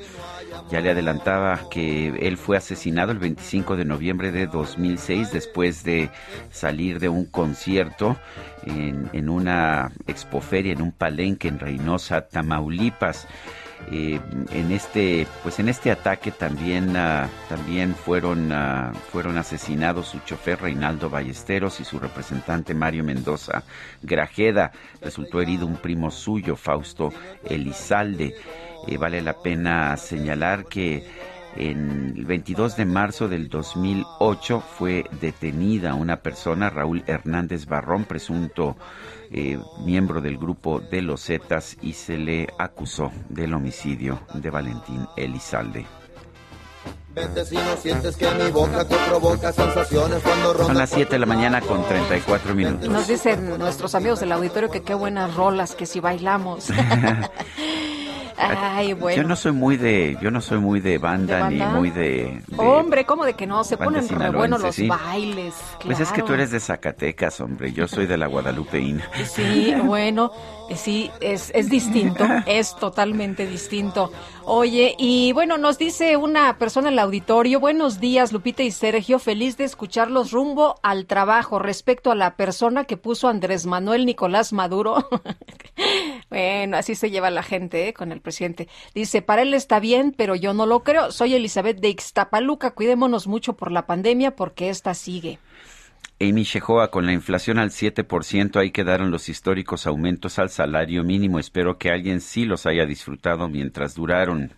Ya 0.71 0.81
le 0.81 0.91
adelantaba 0.91 1.61
que 1.71 2.09
él 2.09 2.37
fue 2.37 2.57
asesinado 2.57 3.13
el 3.13 3.19
25 3.19 3.77
de 3.77 3.85
noviembre 3.85 4.33
de 4.33 4.47
2006 4.47 5.33
después 5.33 5.85
de 5.85 6.11
salir 6.51 7.01
de 7.01 7.09
un 7.09 7.27
concierto 7.27 8.17
en, 8.67 9.09
en 9.13 9.29
una 9.29 9.93
expoferia, 10.07 10.73
en 10.73 10.83
un 10.83 10.93
palenque 10.93 11.49
en 11.49 11.59
Reynosa, 11.59 12.29
Tamaulipas. 12.29 13.27
Eh, 13.91 14.19
en 14.51 14.73
este 14.73 15.27
pues 15.43 15.59
en 15.59 15.69
este 15.69 15.91
ataque 15.91 16.31
también 16.31 16.97
ah, 16.97 17.29
también 17.49 17.95
fueron 17.95 18.51
ah, 18.51 18.93
fueron 19.13 19.37
asesinados 19.37 20.09
su 20.09 20.21
chofer 20.21 20.63
Reinaldo 20.63 21.11
Ballesteros 21.11 21.81
y 21.81 21.85
su 21.85 21.99
representante 21.99 22.75
Mario 22.75 23.05
Mendoza 23.05 23.63
Grajeda. 24.03 24.73
Resultó 25.01 25.41
herido 25.41 25.67
un 25.67 25.77
primo 25.77 26.11
suyo 26.11 26.57
Fausto 26.57 27.13
Elizalde. 27.45 28.35
Eh, 28.87 28.97
vale 28.97 29.21
la 29.21 29.35
pena 29.35 29.97
señalar 29.97 30.67
que 30.67 31.05
En 31.57 32.15
el 32.17 32.25
22 32.25 32.77
de 32.77 32.85
marzo 32.85 33.29
del 33.29 33.49
2008 33.49 34.61
fue 34.61 35.05
detenida 35.21 35.95
una 35.95 36.17
persona, 36.17 36.69
Raúl 36.69 37.05
Hernández 37.07 37.67
Barrón, 37.67 38.07
presunto 38.07 38.77
eh, 39.37 39.59
miembro 39.85 40.21
del 40.21 40.39
grupo 40.39 40.79
de 40.79 41.03
los 41.03 41.25
Zetas, 41.25 41.77
y 41.83 41.95
se 41.95 42.17
le 42.17 42.47
acusó 42.57 43.11
del 43.29 43.53
homicidio 43.53 44.21
de 44.33 44.49
Valentín 44.49 45.09
Elizalde. 45.17 45.85
Son 50.67 50.79
las 50.79 50.91
7 50.91 51.11
de 51.11 51.19
la 51.19 51.27
mañana 51.27 51.61
con 51.61 51.85
34 51.85 52.55
minutos. 52.55 52.89
Nos 52.89 53.09
dicen 53.09 53.59
nuestros 53.59 53.97
amigos 53.97 54.21
del 54.21 54.31
auditorio 54.31 54.71
que 54.71 54.83
qué 54.83 54.95
buenas 54.95 55.35
rolas, 55.35 55.75
que 55.75 55.87
si 55.87 55.99
bailamos. 55.99 56.69
Ay, 58.37 58.93
bueno. 58.93 59.23
Yo 59.23 59.29
no 59.29 59.37
soy 59.37 59.53
muy 59.53 59.77
de, 59.77 60.17
yo 60.21 60.31
no 60.31 60.41
soy 60.41 60.59
muy 60.59 60.81
de 60.81 60.99
banda, 60.99 61.49
ni 61.51 61.59
muy 61.59 61.91
de, 61.91 62.43
Hombre, 62.57 63.05
¿cómo 63.05 63.25
de 63.25 63.35
que 63.35 63.47
no? 63.47 63.65
Se 63.65 63.77
ponen 63.77 64.09
re 64.09 64.31
buenos 64.31 64.61
los 64.61 64.89
bailes. 64.89 65.55
Pues 65.85 66.01
es 66.01 66.13
que 66.13 66.23
tú 66.23 66.33
eres 66.33 66.51
de 66.51 66.61
Zacatecas, 66.61 67.41
hombre. 67.41 67.73
Yo 67.73 67.89
soy 67.89 68.07
de 68.07 68.17
la 68.17 68.27
Guadalupeína. 68.27 69.09
Sí, 69.25 69.75
bueno, 69.83 70.33
sí, 70.75 71.11
es, 71.21 71.51
es 71.55 71.69
distinto, 71.69 72.25
es 72.47 72.75
totalmente 72.77 73.47
distinto. 73.47 74.11
Oye, 74.45 74.95
y 74.99 75.33
bueno, 75.33 75.57
nos 75.57 75.79
dice 75.79 76.17
una 76.17 76.59
persona 76.59 76.89
en 76.89 76.95
el 76.95 76.99
auditorio, 76.99 77.61
buenos 77.61 78.01
días 78.01 78.33
Lupita 78.33 78.63
y 78.63 78.71
Sergio, 78.71 79.19
feliz 79.19 79.57
de 79.57 79.65
escucharlos 79.65 80.33
rumbo 80.33 80.77
al 80.83 81.07
trabajo 81.07 81.59
respecto 81.59 82.11
a 82.11 82.15
la 82.15 82.37
persona 82.37 82.85
que 82.85 82.97
puso 82.97 83.29
Andrés 83.29 83.67
Manuel 83.67 84.05
Nicolás 84.05 84.53
Maduro. 84.53 85.09
bueno, 86.31 86.77
así 86.77 86.95
se 86.95 87.11
lleva 87.11 87.31
la 87.31 87.43
gente 87.43 87.89
¿eh? 87.89 87.95
con 87.95 88.13
el 88.13 88.21
presidente. 88.21 88.69
Dice, 88.95 89.23
para 89.23 89.43
él 89.43 89.55
está 89.55 89.81
bien, 89.81 90.15
pero 90.17 90.35
yo 90.35 90.53
no 90.53 90.67
lo 90.67 90.83
creo. 90.83 91.11
Soy 91.11 91.35
Elizabeth 91.35 91.81
de 91.81 91.89
Ixtapaluca, 91.89 92.73
cuidémonos 92.73 93.27
mucho 93.27 93.55
por 93.55 93.73
la 93.73 93.87
pandemia 93.87 94.37
porque 94.37 94.69
esta 94.69 94.95
sigue. 94.95 95.39
Amy 96.21 96.45
Shehoa, 96.45 96.91
con 96.91 97.07
la 97.07 97.13
inflación 97.13 97.59
al 97.59 97.71
7%, 97.71 98.57
ahí 98.57 98.71
quedaron 98.71 99.11
los 99.11 99.29
históricos 99.29 99.87
aumentos 99.87 100.39
al 100.39 100.51
salario 100.51 101.03
mínimo. 101.03 101.39
Espero 101.39 101.77
que 101.77 101.91
alguien 101.91 102.21
sí 102.21 102.45
los 102.45 102.67
haya 102.67 102.87
disfrutado 102.87 103.49
mientras 103.49 103.95
duraron. 103.95 104.53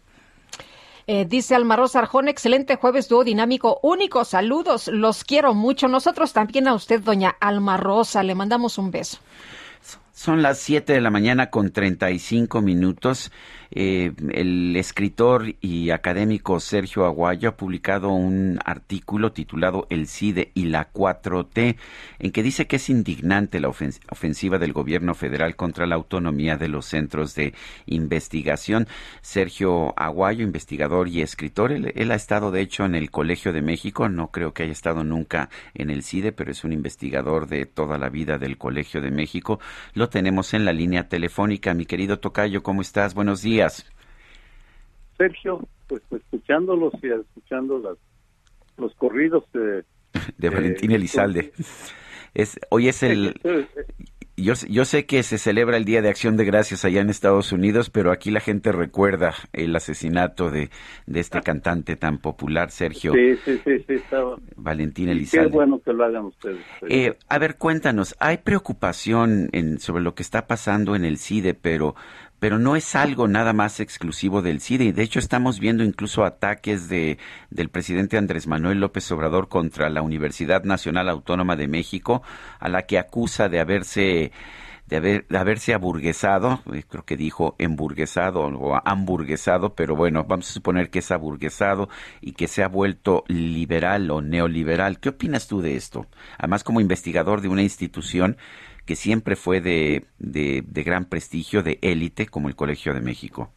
Eh, 1.08 1.24
dice 1.24 1.54
Almarosa 1.54 2.00
Arjón, 2.00 2.28
excelente 2.28 2.74
jueves 2.74 3.08
dúo 3.08 3.22
dinámico, 3.22 3.78
único, 3.82 4.24
saludos, 4.24 4.88
los 4.88 5.22
quiero 5.22 5.54
mucho. 5.54 5.86
Nosotros 5.86 6.32
también 6.32 6.66
a 6.66 6.74
usted, 6.74 7.00
doña 7.00 7.36
Alma 7.40 7.76
Rosa, 7.76 8.22
le 8.24 8.34
mandamos 8.34 8.76
un 8.76 8.90
beso. 8.90 9.18
Son 10.12 10.42
las 10.42 10.58
7 10.58 10.94
de 10.94 11.00
la 11.00 11.10
mañana 11.10 11.50
con 11.50 11.70
35 11.70 12.60
minutos. 12.60 13.30
Eh, 13.78 14.14
el 14.32 14.74
escritor 14.74 15.54
y 15.60 15.90
académico 15.90 16.60
Sergio 16.60 17.04
Aguayo 17.04 17.50
ha 17.50 17.56
publicado 17.58 18.08
un 18.08 18.58
artículo 18.64 19.32
titulado 19.32 19.86
El 19.90 20.06
CIDE 20.06 20.50
y 20.54 20.64
la 20.64 20.90
4T, 20.94 21.76
en 22.18 22.30
que 22.30 22.42
dice 22.42 22.66
que 22.66 22.76
es 22.76 22.88
indignante 22.88 23.60
la 23.60 23.68
ofensiva 23.68 24.56
del 24.56 24.72
gobierno 24.72 25.14
federal 25.14 25.56
contra 25.56 25.84
la 25.84 25.94
autonomía 25.94 26.56
de 26.56 26.68
los 26.68 26.86
centros 26.86 27.34
de 27.34 27.52
investigación. 27.84 28.88
Sergio 29.20 29.92
Aguayo, 29.98 30.42
investigador 30.42 31.08
y 31.08 31.20
escritor, 31.20 31.70
él, 31.70 32.10
ha 32.10 32.14
estado 32.14 32.50
de 32.52 32.62
hecho 32.62 32.86
en 32.86 32.94
el 32.94 33.10
Colegio 33.10 33.52
de 33.52 33.60
México, 33.60 34.08
no 34.08 34.30
creo 34.30 34.54
que 34.54 34.62
haya 34.62 34.72
estado 34.72 35.04
nunca 35.04 35.50
en 35.74 35.90
el 35.90 36.02
CIDE, 36.02 36.32
pero 36.32 36.50
es 36.50 36.64
un 36.64 36.72
investigador 36.72 37.46
de 37.46 37.66
toda 37.66 37.98
la 37.98 38.08
vida 38.08 38.38
del 38.38 38.56
Colegio 38.56 39.02
de 39.02 39.10
México. 39.10 39.60
Lo 39.92 40.08
tenemos 40.08 40.54
en 40.54 40.64
la 40.64 40.72
línea 40.72 41.10
telefónica. 41.10 41.74
Mi 41.74 41.84
querido 41.84 42.20
Tocayo, 42.20 42.62
¿cómo 42.62 42.80
estás? 42.80 43.12
Buenos 43.12 43.42
días. 43.42 43.65
Sergio, 45.16 45.66
pues 45.86 46.02
escuchándolos 46.10 46.92
y 47.02 47.08
escuchando 47.08 47.96
los 48.76 48.94
corridos 48.96 49.44
de, 49.52 49.84
de 50.36 50.50
Valentín 50.50 50.92
Elizalde. 50.92 51.52
Es, 52.34 52.58
hoy 52.70 52.88
es 52.88 53.02
el... 53.02 53.40
Yo, 54.38 54.52
yo 54.68 54.84
sé 54.84 55.06
que 55.06 55.22
se 55.22 55.38
celebra 55.38 55.78
el 55.78 55.86
Día 55.86 56.02
de 56.02 56.10
Acción 56.10 56.36
de 56.36 56.44
Gracias 56.44 56.84
allá 56.84 57.00
en 57.00 57.08
Estados 57.08 57.52
Unidos, 57.52 57.88
pero 57.88 58.12
aquí 58.12 58.30
la 58.30 58.40
gente 58.40 58.70
recuerda 58.70 59.32
el 59.54 59.74
asesinato 59.74 60.50
de, 60.50 60.68
de 61.06 61.20
este 61.20 61.40
cantante 61.40 61.96
tan 61.96 62.18
popular, 62.18 62.70
Sergio 62.70 63.14
sí, 63.14 63.34
sí, 63.46 63.58
sí, 63.64 63.94
estaba... 63.94 64.36
Valentín 64.56 65.08
Elizalde. 65.08 65.48
Qué 65.48 65.54
bueno 65.54 65.80
que 65.82 65.90
lo 65.94 66.04
hagan 66.04 66.26
ustedes. 66.26 66.60
Eh, 66.86 67.16
a 67.30 67.38
ver, 67.38 67.56
cuéntanos, 67.56 68.14
hay 68.18 68.36
preocupación 68.36 69.48
en, 69.52 69.80
sobre 69.80 70.02
lo 70.02 70.14
que 70.14 70.22
está 70.22 70.46
pasando 70.46 70.94
en 70.96 71.06
el 71.06 71.16
CIDE, 71.16 71.54
pero 71.54 71.94
pero 72.38 72.58
no 72.58 72.76
es 72.76 72.94
algo 72.94 73.28
nada 73.28 73.52
más 73.52 73.80
exclusivo 73.80 74.42
del 74.42 74.60
CIDE. 74.60 74.84
Y 74.84 74.92
de 74.92 75.02
hecho 75.02 75.18
estamos 75.18 75.58
viendo 75.60 75.84
incluso 75.84 76.24
ataques 76.24 76.88
de, 76.88 77.18
del 77.50 77.68
presidente 77.68 78.18
Andrés 78.18 78.46
Manuel 78.46 78.80
López 78.80 79.10
Obrador 79.12 79.48
contra 79.48 79.88
la 79.90 80.02
Universidad 80.02 80.64
Nacional 80.64 81.08
Autónoma 81.08 81.56
de 81.56 81.68
México, 81.68 82.22
a 82.58 82.68
la 82.68 82.82
que 82.82 82.98
acusa 82.98 83.48
de 83.48 83.60
haberse 83.60 84.32
de, 84.86 84.96
haber, 84.96 85.26
de 85.26 85.38
haberse 85.38 85.74
aburguesado, 85.74 86.60
eh, 86.72 86.84
creo 86.88 87.04
que 87.04 87.16
dijo 87.16 87.56
emburguesado 87.58 88.42
o 88.42 88.80
hamburguesado, 88.84 89.74
pero 89.74 89.96
bueno, 89.96 90.24
vamos 90.24 90.48
a 90.50 90.52
suponer 90.52 90.90
que 90.90 91.00
es 91.00 91.10
aburguesado 91.10 91.88
y 92.20 92.32
que 92.32 92.46
se 92.46 92.62
ha 92.62 92.68
vuelto 92.68 93.24
liberal 93.26 94.10
o 94.10 94.22
neoliberal. 94.22 95.00
¿Qué 95.00 95.08
opinas 95.08 95.48
tú 95.48 95.60
de 95.60 95.76
esto? 95.76 96.06
Además, 96.38 96.62
como 96.62 96.80
investigador 96.80 97.40
de 97.40 97.48
una 97.48 97.62
institución 97.62 98.36
que 98.86 98.94
siempre 98.94 99.34
fue 99.34 99.60
de, 99.60 100.04
de, 100.18 100.82
gran 100.84 101.06
prestigio, 101.06 101.62
de 101.62 101.78
élite, 101.82 102.26
como 102.26 102.48
el 102.48 102.54
Colegio 102.54 102.94
de 102.94 103.00
México? 103.00 103.52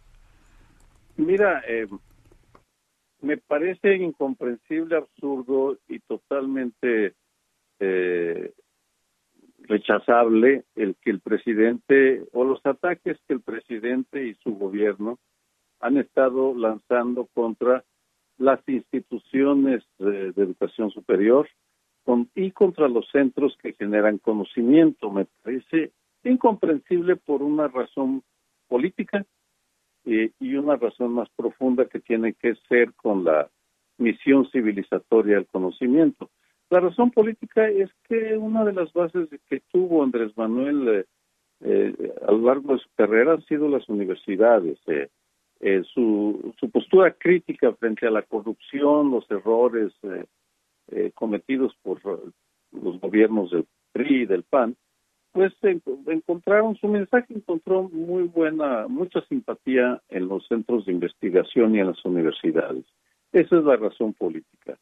Mira, 1.17 1.61
eh, 1.67 1.87
me 3.21 3.37
parece 3.37 3.95
incomprensible, 3.95 4.97
absurdo 4.97 5.77
y 5.87 5.99
totalmente 5.99 7.13
eh, 7.79 8.53
rechazable 9.59 10.63
el 10.75 10.95
que 10.95 11.11
el 11.11 11.19
presidente 11.19 12.23
o 12.33 12.43
los 12.43 12.65
ataques 12.65 13.17
que 13.27 13.33
el 13.35 13.41
presidente 13.41 14.25
y 14.25 14.33
su 14.35 14.55
gobierno 14.55 15.19
han 15.79 15.97
estado 15.97 16.55
lanzando 16.55 17.27
contra 17.33 17.83
las 18.37 18.61
instituciones 18.67 19.83
de 19.99 20.29
educación 20.35 20.89
superior, 20.91 21.47
y 22.36 22.52
contra 22.52 22.88
los 22.88 23.08
centros 23.12 23.58
que 23.62 23.74
generan 23.74 24.17
conocimiento. 24.17 25.12
Me 25.12 25.26
parece 25.43 25.91
incomprensible 26.24 27.15
por 27.15 27.41
una 27.41 27.67
razón 27.67 28.24
política 28.67 29.26
eh, 30.06 30.32
y 30.39 30.56
una 30.56 30.76
razón 30.76 31.13
más 31.13 31.30
profunda 31.36 31.86
que 31.86 32.00
tiene 32.00 32.34
que 32.34 32.56
ser 32.67 32.93
con 32.93 33.24
la 33.24 33.50
misión 33.98 34.50
civilizatoria 34.50 35.36
del 35.36 35.48
conocimiento. 35.48 36.30
La 36.69 36.80
razón 36.80 37.12
política 37.12 37.67
es 37.67 37.89
que 38.08 38.38
una 38.38 38.63
de 38.63 38.74
las 38.74 38.93
bases 38.93 39.28
que 39.50 39.62
tuvo 39.72 40.04
Andrés 40.04 40.36
Manuel 40.38 40.88
eh, 40.88 41.06
eh, 41.62 42.13
a 42.28 42.32
lo 42.32 42.48
largo 42.48 42.74
de 42.74 42.80
su 42.80 42.89
carrera 42.95 43.34
han 43.34 43.45
sido 43.45 43.67
las 43.67 43.88
universidades. 43.89 44.78
su, 45.93 46.54
su 46.58 46.69
postura 46.69 47.12
crítica 47.12 47.74
frente 47.74 48.08
a 48.08 48.12
la 48.12 48.22
corrupción, 48.22 49.12
los 49.12 49.30
errores 49.30 49.91
eh, 50.91 51.12
cometidos 51.13 51.75
por 51.82 52.02
los 52.71 52.99
gobiernos 52.99 53.52
del 53.52 53.65
PRI 53.93 54.23
y 54.23 54.25
del 54.25 54.43
PAN, 54.43 54.75
pues 55.32 55.54
encontraron 56.08 56.75
su 56.75 56.88
mensaje, 56.88 57.34
encontró 57.34 57.84
muy 57.84 58.23
buena, 58.23 58.88
mucha 58.88 59.21
simpatía 59.28 60.02
en 60.10 60.28
los 60.28 60.47
centros 60.47 60.86
de 60.86 60.93
investigación 60.93 61.75
y 61.75 61.80
en 61.80 61.88
las 61.88 62.04
universidades. 62.04 62.86
Esa 63.32 63.58
es 63.58 63.63
la 63.63 63.75
razón 63.75 64.13
política. 64.13 64.78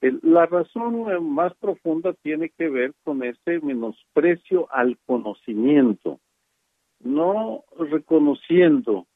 La 0.00 0.46
razón 0.46 1.10
eh, 1.10 1.20
más 1.20 1.54
profunda 1.54 2.12
tiene 2.14 2.50
que 2.50 2.68
ver 2.68 2.94
con 3.02 3.22
ese 3.22 3.60
menosprecio 3.60 4.68
al 4.70 4.98
conocimiento, 5.06 6.20
no 7.00 7.64
reconociendo 7.78 9.06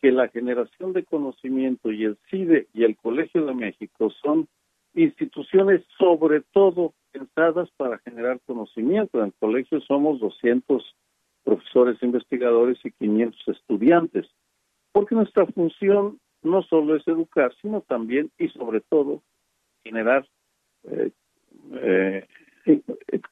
que 0.00 0.10
la 0.10 0.28
generación 0.28 0.92
de 0.92 1.04
conocimiento 1.04 1.92
y 1.92 2.04
el 2.04 2.18
CIDE 2.28 2.68
y 2.74 2.84
el 2.84 2.96
Colegio 2.96 3.46
de 3.46 3.54
México 3.54 4.10
son 4.22 4.48
instituciones 4.94 5.82
sobre 5.98 6.42
todo 6.52 6.94
pensadas 7.12 7.70
para 7.76 7.98
generar 7.98 8.40
conocimiento. 8.46 9.18
En 9.18 9.26
el 9.26 9.34
colegio 9.34 9.80
somos 9.82 10.20
200 10.20 10.96
profesores 11.44 12.02
investigadores 12.02 12.78
y 12.84 12.90
500 12.90 13.48
estudiantes, 13.48 14.26
porque 14.92 15.14
nuestra 15.14 15.46
función 15.46 16.18
no 16.42 16.62
solo 16.62 16.96
es 16.96 17.06
educar, 17.06 17.52
sino 17.60 17.80
también 17.82 18.30
y 18.38 18.48
sobre 18.48 18.80
todo 18.80 19.22
generar 19.82 20.26
eh, 20.84 21.10
eh, 21.72 22.26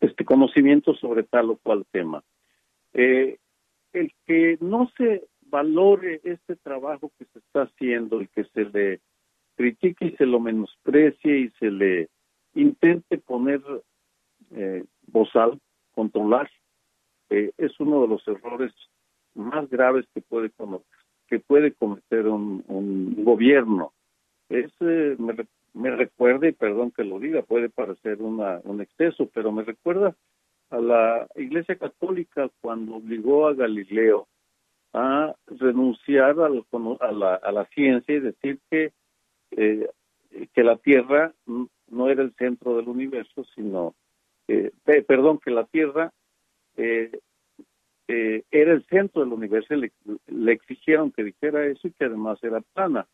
este 0.01 0.25
conocimiento 0.25 0.95
sobre 0.95 1.23
tal 1.23 1.51
o 1.51 1.57
cual 1.57 1.85
tema. 1.91 2.23
Eh, 2.93 3.39
el 3.93 4.13
que 4.27 4.59
no 4.61 4.91
se 4.97 5.25
valore 5.43 6.21
este 6.25 6.57
trabajo 6.57 7.13
que 7.19 7.27
se 7.27 7.39
está 7.39 7.63
haciendo 7.63 8.23
y 8.23 8.29
que 8.29 8.45
se 8.45 8.65
le 8.65 9.01
critique 9.57 10.07
y 10.07 10.17
se 10.17 10.27
lo 10.27 10.41
menosprecie 10.41 11.39
y 11.39 11.51
se 11.59 11.71
le 11.71 12.09
intente 12.55 13.19
poner 13.19 13.61
eh, 14.55 14.85
bozal, 15.07 15.59
controlar, 15.95 16.51
eh, 17.31 17.53
es 17.57 17.79
uno 17.81 18.03
de 18.03 18.09
los 18.09 18.27
errores 18.29 18.73
más 19.35 19.69
graves 19.71 20.07
que 20.15 20.21
puede 20.21 20.51
que 21.29 21.39
puede 21.39 21.73
cometer 21.73 22.27
un, 22.27 23.25
gobierno. 23.25 23.93
es, 24.51 24.71
eh, 24.81 25.17
me, 25.73 25.91
recuerda, 25.91 26.49
y 26.49 26.53
perdón 26.53 26.91
que 26.91 27.05
lo 27.05 27.19
diga, 27.19 27.43
puede 27.43 27.71
parecer 27.71 28.21
una, 28.21 28.61
un 28.65 28.83
exceso, 28.83 29.31
pero 29.33 29.51
me 29.51 29.65
recuerda 29.65 30.15
a 30.69 30.79
la 30.79 31.27
Iglesia 31.37 31.77
Católica 31.77 32.51
cuando 32.61 32.97
obligó 32.97 33.47
a 33.47 33.55
Galileo 33.55 34.27
a 34.93 35.35
renunciar 35.47 36.37
a, 36.41 36.49
la, 37.13 37.35
a 37.37 37.53
la, 37.53 37.65
ciencia 37.67 38.15
y 38.15 38.21
decir 38.21 38.59
que, 38.71 38.93
eh, 39.57 39.89
que 40.53 40.63
la 40.63 40.77
Tierra 40.77 41.35
no 41.89 42.09
era 42.09 42.23
el 42.23 42.35
centro 42.35 42.77
del 42.77 42.89
universo, 42.89 43.45
sino, 43.55 43.95
eh, 44.49 44.73
perdón, 45.07 45.39
que 45.39 45.51
la 45.51 45.65
Tierra 45.65 46.13
eh, 46.77 47.21
eh, 48.09 48.43
era 48.51 48.73
el 48.73 48.85
centro 48.87 49.23
del 49.23 49.33
universo, 49.33 49.75
le, 49.75 49.93
le, 50.27 50.53
exigieron 50.53 51.13
que 51.13 51.25
dijera 51.25 51.67
eso 51.67 51.89
y 51.89 51.93
que 51.93 52.05
además 52.07 52.39
era 52.43 52.61
plana. 52.61 53.07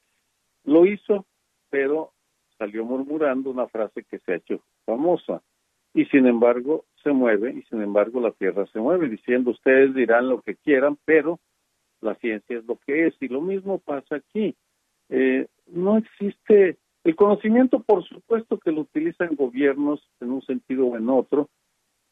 Lo 0.65 0.87
hizo, 0.87 1.27
pero 1.71 2.13
salió 2.57 2.85
murmurando 2.85 3.51
una 3.51 3.69
frase 3.69 4.05
que 4.05 4.19
se 4.21 4.33
ha 4.33 4.37
hecho 4.37 4.61
famosa. 4.85 5.43
Y 5.95 6.05
sin 6.07 6.27
embargo 6.27 6.85
se 7.03 7.13
mueve, 7.13 7.53
y 7.53 7.63
sin 7.63 7.83
embargo 7.83 8.21
la 8.21 8.33
Tierra 8.33 8.67
se 8.73 8.79
mueve, 8.79 9.09
diciendo 9.09 9.51
ustedes 9.51 9.95
dirán 9.95 10.29
lo 10.29 10.43
que 10.43 10.57
quieran, 10.57 10.99
pero 11.05 11.41
la 12.01 12.15
ciencia 12.17 12.59
es 12.59 12.65
lo 12.65 12.77
que 12.77 13.07
es. 13.07 13.15
Y 13.21 13.29
lo 13.29 13.41
mismo 13.41 13.79
pasa 13.79 14.17
aquí. 14.17 14.55
Eh, 15.09 15.47
no 15.67 15.99
existe 15.99 16.79
el 17.05 17.17
conocimiento, 17.17 17.81
por 17.81 18.05
supuesto 18.05 18.59
que 18.59 18.73
lo 18.73 18.83
utilizan 18.83 19.35
gobiernos 19.35 20.01
en 20.21 20.33
un 20.33 20.43
sentido 20.43 20.87
o 20.87 20.97
en 20.97 21.09
otro, 21.09 21.49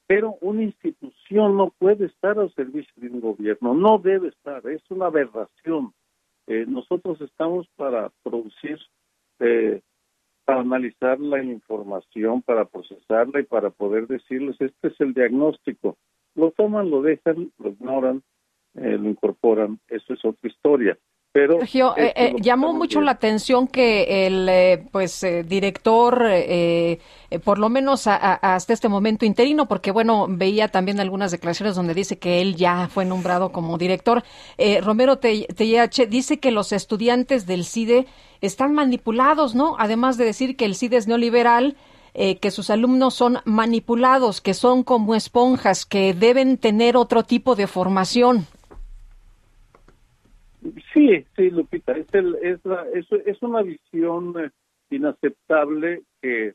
pero 0.07 0.37
una 0.41 0.63
institución 0.63 1.57
no 1.57 1.71
puede 1.79 2.07
estar 2.07 2.39
al 2.39 2.53
servicio 2.55 2.93
de 2.97 3.09
un 3.09 3.21
gobierno, 3.21 3.75
no 3.75 3.99
debe 3.99 4.29
estar, 4.29 4.67
es 4.69 4.83
una 4.91 5.07
aberración. 5.07 5.93
Eh, 6.47 6.65
nosotros 6.67 7.21
estamos 7.21 7.67
para 7.77 8.13
producir, 8.23 8.79
eh, 9.41 9.81
para 10.45 10.61
analizar 10.61 11.19
la 11.19 11.43
información, 11.43 12.41
para 12.43 12.65
procesarla 12.65 13.41
y 13.41 13.45
para 13.45 13.71
poder 13.71 14.07
decirles, 14.07 14.57
este 14.61 14.89
es 14.89 15.01
el 15.01 15.13
diagnóstico. 15.13 15.99
Lo 16.37 16.53
toman, 16.53 16.89
lo 16.89 17.03
dejan, 17.03 17.51
lo 17.59 17.71
ignoran, 17.71 18.23
eh, 18.75 18.97
lo 18.97 19.09
incorporan, 19.09 19.81
eso 19.89 20.15
es 20.15 20.25
otra 20.25 20.49
historia. 20.49 20.97
Pero 21.37 21.59
Sergio, 21.59 21.95
eh, 21.99 22.15
eh, 22.17 22.35
llamó 22.41 22.73
mucho 22.73 23.03
la 23.03 23.11
atención 23.11 23.69
que 23.69 24.27
el 24.27 24.49
eh, 24.49 24.87
pues 24.91 25.21
director, 25.45 26.25
por 27.45 27.59
lo 27.59 27.69
menos 27.69 28.07
hasta 28.07 28.73
este 28.73 28.89
momento 28.89 29.27
interino, 29.27 29.69
porque 29.69 29.91
bueno, 29.91 30.29
veía 30.31 30.69
también 30.69 30.99
algunas 30.99 31.33
declaraciones 31.33 31.77
donde 31.77 31.93
dice 31.93 32.19
que 32.19 32.41
él 32.41 32.57
ya 32.57 32.89
fue 32.89 33.05
nombrado 33.05 33.53
como 33.53 33.77
director. 33.77 34.23
Romero 34.81 35.19
TIH 35.19 36.07
dice 36.07 36.39
que 36.39 36.53
los 36.53 36.73
estudiantes 36.73 37.45
del 37.45 37.67
CIDE 37.67 38.07
están 38.41 38.73
manipulados, 38.73 39.55
¿no? 39.55 39.77
Además 39.79 40.17
de 40.17 40.25
decir 40.25 40.57
que 40.57 40.65
el 40.65 40.75
CIDE 40.75 40.97
es 40.97 41.07
neoliberal, 41.07 41.77
que 42.15 42.51
sus 42.51 42.71
alumnos 42.71 43.13
son 43.13 43.41
manipulados, 43.45 44.41
que 44.41 44.55
son 44.55 44.85
como 44.85 45.15
esponjas, 45.15 45.85
que 45.85 46.15
deben 46.15 46.57
tener 46.57 46.97
otro 46.97 47.25
tipo 47.25 47.57
de 47.57 47.67
formación. 47.67 48.47
Sí, 50.93 51.25
sí, 51.37 51.51
Lupita, 51.51 51.93
es, 51.93 52.07
el, 52.13 52.37
es, 52.43 52.65
la, 52.65 52.87
es, 52.95 53.07
es 53.27 53.43
una 53.43 53.63
visión 53.63 54.35
eh, 54.39 54.51
inaceptable 54.91 56.03
que 56.21 56.55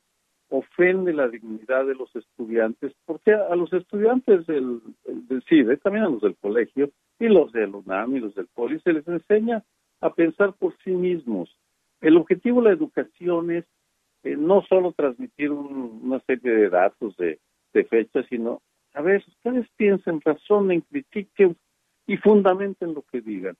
ofende 0.49 1.13
la 1.13 1.29
dignidad 1.29 1.85
de 1.85 1.95
los 1.95 2.13
estudiantes, 2.15 2.93
porque 3.05 3.33
a, 3.33 3.55
los 3.55 3.71
estudiantes 3.71 4.45
del, 4.47 4.81
del 5.05 5.43
CIDE, 5.43 5.77
también 5.77 6.05
a 6.05 6.09
los 6.09 6.21
del 6.21 6.35
colegio, 6.35 6.91
y 7.19 7.27
los 7.27 7.51
del 7.51 7.75
UNAM 7.75 8.15
y 8.15 8.19
los 8.19 8.35
del 8.35 8.47
POLI, 8.47 8.79
se 8.79 8.93
les 8.93 9.07
enseña 9.07 9.63
a 10.01 10.13
pensar 10.13 10.53
por 10.53 10.75
sí 10.83 10.91
mismos. 10.91 11.55
El 12.01 12.17
objetivo 12.17 12.61
de 12.61 12.69
la 12.69 12.75
educación 12.75 13.51
es 13.51 13.65
eh, 14.23 14.35
no 14.35 14.63
solo 14.63 14.91
transmitir 14.91 15.51
una 15.51 16.19
serie 16.21 16.51
de 16.51 16.69
datos, 16.69 17.15
de, 17.17 17.39
de 17.73 17.83
fechas, 17.85 18.25
sino, 18.27 18.61
a 18.93 19.01
ver, 19.01 19.23
ustedes 19.25 19.67
piensen, 19.77 20.19
razonen, 20.21 20.81
critiquen 20.81 21.55
y 22.07 22.17
fundamenten 22.17 22.93
lo 22.93 23.03
que 23.03 23.21
digan 23.21 23.55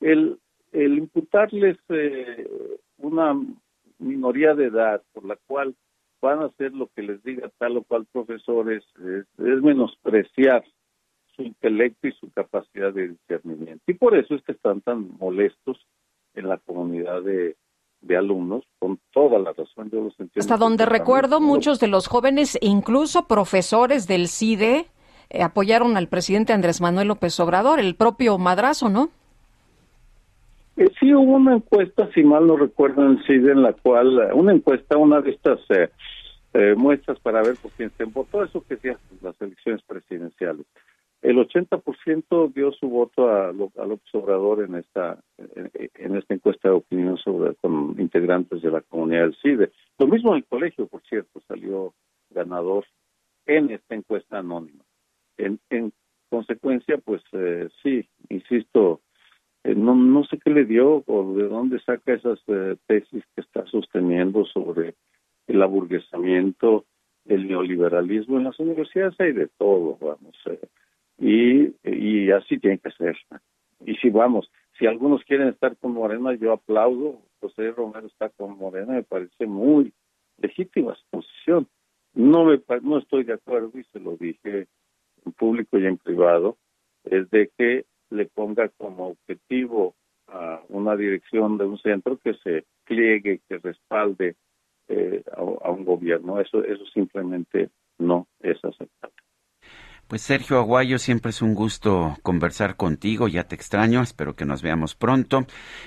el, 0.00 0.38
el 0.72 0.98
imputarles 0.98 1.76
eh, 1.88 2.48
una 2.98 3.34
minoría 3.98 4.54
de 4.54 4.66
edad 4.66 5.02
por 5.12 5.24
la 5.24 5.36
cual 5.46 5.74
van 6.20 6.40
a 6.40 6.46
hacer 6.46 6.72
lo 6.72 6.88
que 6.88 7.02
les 7.02 7.22
diga 7.22 7.50
tal 7.58 7.76
o 7.76 7.84
cual 7.84 8.06
profesor 8.10 8.72
es, 8.72 8.84
es, 8.98 9.62
menospreciar 9.62 10.64
su 11.34 11.42
intelecto 11.42 12.08
y 12.08 12.12
su 12.12 12.30
capacidad 12.30 12.92
de 12.92 13.08
discernimiento. 13.08 13.82
Y 13.86 13.94
por 13.94 14.16
eso 14.16 14.34
es 14.34 14.42
que 14.42 14.52
están 14.52 14.80
tan 14.80 15.16
molestos 15.18 15.78
en 16.34 16.48
la 16.48 16.56
comunidad 16.58 17.22
de, 17.22 17.56
de 18.00 18.16
alumnos, 18.16 18.64
con 18.78 18.98
toda 19.12 19.38
la 19.38 19.52
razón, 19.52 19.90
yo 19.90 20.02
los 20.02 20.18
entiendo. 20.18 20.40
Hasta 20.40 20.56
donde 20.56 20.86
recuerdo, 20.86 21.40
muchos 21.40 21.80
de 21.80 21.88
los 21.88 22.08
jóvenes, 22.08 22.58
incluso 22.60 23.26
profesores 23.26 24.06
del 24.06 24.28
CIDE, 24.28 24.86
eh, 25.28 25.42
apoyaron 25.42 25.96
al 25.96 26.08
presidente 26.08 26.52
Andrés 26.52 26.80
Manuel 26.80 27.08
López 27.08 27.38
Obrador, 27.40 27.80
el 27.80 27.94
propio 27.94 28.38
madrazo, 28.38 28.88
¿no? 28.88 29.10
Eh, 30.76 30.90
sí 31.00 31.14
hubo 31.14 31.36
una 31.36 31.54
encuesta, 31.54 32.10
si 32.12 32.22
mal 32.22 32.46
no 32.46 32.56
recuerdo, 32.56 33.06
en 33.06 33.22
CID, 33.24 33.48
en 33.48 33.62
la 33.62 33.72
cual, 33.72 34.18
eh, 34.20 34.34
una 34.34 34.52
encuesta, 34.52 34.98
una 34.98 35.22
de 35.22 35.30
estas 35.30 35.60
eh, 35.70 36.74
muestras 36.76 37.18
para 37.20 37.42
ver 37.42 37.56
por 37.56 37.70
quién 37.72 37.90
se 37.96 38.04
votó, 38.04 38.44
eso 38.44 38.62
que 38.62 38.76
decía 38.76 38.98
las 39.22 39.40
elecciones 39.40 39.82
presidenciales. 39.82 40.66
El 41.22 41.38
80% 41.38 42.52
dio 42.52 42.72
su 42.72 42.88
voto 42.88 43.28
a, 43.28 43.48
a 43.48 43.52
López 43.52 44.14
Obrador 44.14 44.62
en 44.64 44.76
esta, 44.76 45.18
en, 45.38 46.14
esta 46.14 46.34
encuesta 46.34 46.68
de 46.68 46.74
opinión 46.74 47.16
sobre, 47.16 47.54
con 47.56 47.96
integrantes 47.98 48.60
de 48.60 48.70
la 48.70 48.82
comunidad 48.82 49.22
del 49.22 49.36
CIDE. 49.42 49.72
Lo 49.98 50.06
mismo 50.06 50.32
en 50.32 50.36
el 50.36 50.44
colegio, 50.44 50.86
por 50.86 51.02
cierto, 51.08 51.40
salió 51.48 51.94
ganador 52.30 52.84
en 53.46 53.70
esta 53.70 53.94
encuesta 53.94 54.38
anónima. 54.38 54.84
En, 55.38 55.58
en 55.70 55.92
consecuencia, 56.28 56.98
pues 56.98 57.22
sí, 57.82 58.06
insisto, 58.28 59.00
eh, 59.66 59.74
no, 59.74 59.96
no 59.96 60.22
sé 60.24 60.38
qué 60.38 60.50
le 60.50 60.64
dio 60.64 61.02
o 61.06 61.34
de 61.34 61.48
dónde 61.48 61.80
saca 61.80 62.14
esas 62.14 62.38
eh, 62.46 62.76
tesis 62.86 63.24
que 63.34 63.40
está 63.40 63.66
sosteniendo 63.66 64.44
sobre 64.44 64.94
el 65.48 65.60
aburguesamiento, 65.60 66.84
el 67.24 67.48
neoliberalismo. 67.48 68.38
En 68.38 68.44
las 68.44 68.60
universidades 68.60 69.18
hay 69.18 69.32
de 69.32 69.48
todo, 69.58 69.98
vamos. 70.00 70.36
Eh, 70.46 70.68
y, 71.18 71.90
y 71.90 72.30
así 72.30 72.58
tiene 72.58 72.78
que 72.78 72.92
ser. 72.92 73.16
Y 73.84 73.96
si 73.96 74.08
vamos, 74.08 74.48
si 74.78 74.86
algunos 74.86 75.24
quieren 75.24 75.48
estar 75.48 75.76
con 75.78 75.94
Morena, 75.94 76.32
yo 76.34 76.52
aplaudo. 76.52 77.18
José 77.40 77.72
Romero 77.72 78.06
está 78.06 78.28
con 78.30 78.56
Morena, 78.56 78.92
me 78.92 79.02
parece 79.02 79.46
muy 79.46 79.92
legítima 80.38 80.94
su 80.94 81.04
posición. 81.10 81.66
No, 82.14 82.44
me, 82.44 82.60
no 82.82 82.98
estoy 82.98 83.24
de 83.24 83.34
acuerdo, 83.34 83.72
y 83.74 83.82
se 83.92 83.98
lo 83.98 84.16
dije 84.16 84.68
en 85.24 85.32
público 85.32 85.76
y 85.76 85.86
en 85.86 85.98
privado, 85.98 86.56
es 87.04 87.28
de 87.30 87.50
que 87.58 87.84
le 88.10 88.26
ponga 88.26 88.68
como 88.76 89.08
objetivo 89.08 89.94
a 90.28 90.60
una 90.68 90.96
dirección 90.96 91.58
de 91.58 91.64
un 91.64 91.78
centro 91.78 92.18
que 92.18 92.34
se 92.42 92.64
pliegue, 92.84 93.40
que 93.48 93.58
respalde 93.58 94.36
eh, 94.88 95.22
a, 95.32 95.70
un 95.70 95.84
gobierno. 95.84 96.40
Eso, 96.40 96.64
eso 96.64 96.84
simplemente 96.92 97.70
no 97.98 98.26
es 98.40 98.56
aceptable. 98.64 99.16
Pues 100.06 100.22
Sergio 100.22 100.58
Aguayo, 100.58 101.00
siempre 101.00 101.30
es 101.30 101.42
un 101.42 101.54
gusto 101.54 102.16
conversar 102.22 102.76
contigo, 102.76 103.26
ya 103.26 103.48
te 103.48 103.56
extraño, 103.56 104.02
espero 104.02 104.36
que 104.36 104.44
nos 104.44 104.62
veamos 104.62 104.94
pronto. 104.94 105.46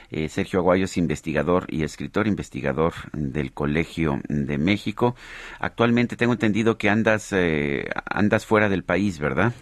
Eh, 0.09 0.27
Sergio 0.27 0.59
Aguayo 0.59 0.85
es 0.85 0.97
investigador 0.97 1.67
y 1.69 1.83
escritor, 1.83 2.27
investigador 2.27 2.91
del 3.13 3.53
Colegio 3.53 4.19
de 4.27 4.57
México. 4.57 5.15
Actualmente 5.59 6.17
tengo 6.17 6.33
entendido 6.33 6.77
que 6.77 6.89
andas, 6.89 7.31
eh, 7.31 7.85
andas 8.05 8.45
fuera 8.45 8.67
del 8.67 8.83
país, 8.83 9.19
¿verdad? 9.19 9.53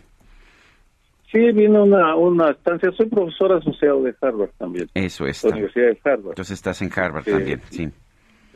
Sí, 1.31 1.51
vino 1.51 1.83
una, 1.83 2.15
una 2.15 2.51
estancia. 2.51 2.91
Soy 2.93 3.07
profesor 3.07 3.51
asociado 3.51 4.01
de 4.03 4.15
Harvard 4.21 4.51
también. 4.57 4.89
Eso 4.93 5.25
es. 5.25 5.43
La 5.43 5.51
Universidad 5.51 5.87
de 5.87 5.99
Harvard. 6.03 6.31
Entonces 6.31 6.53
estás 6.53 6.81
en 6.81 6.91
Harvard 6.95 7.25
también, 7.25 7.61
sí. 7.69 7.89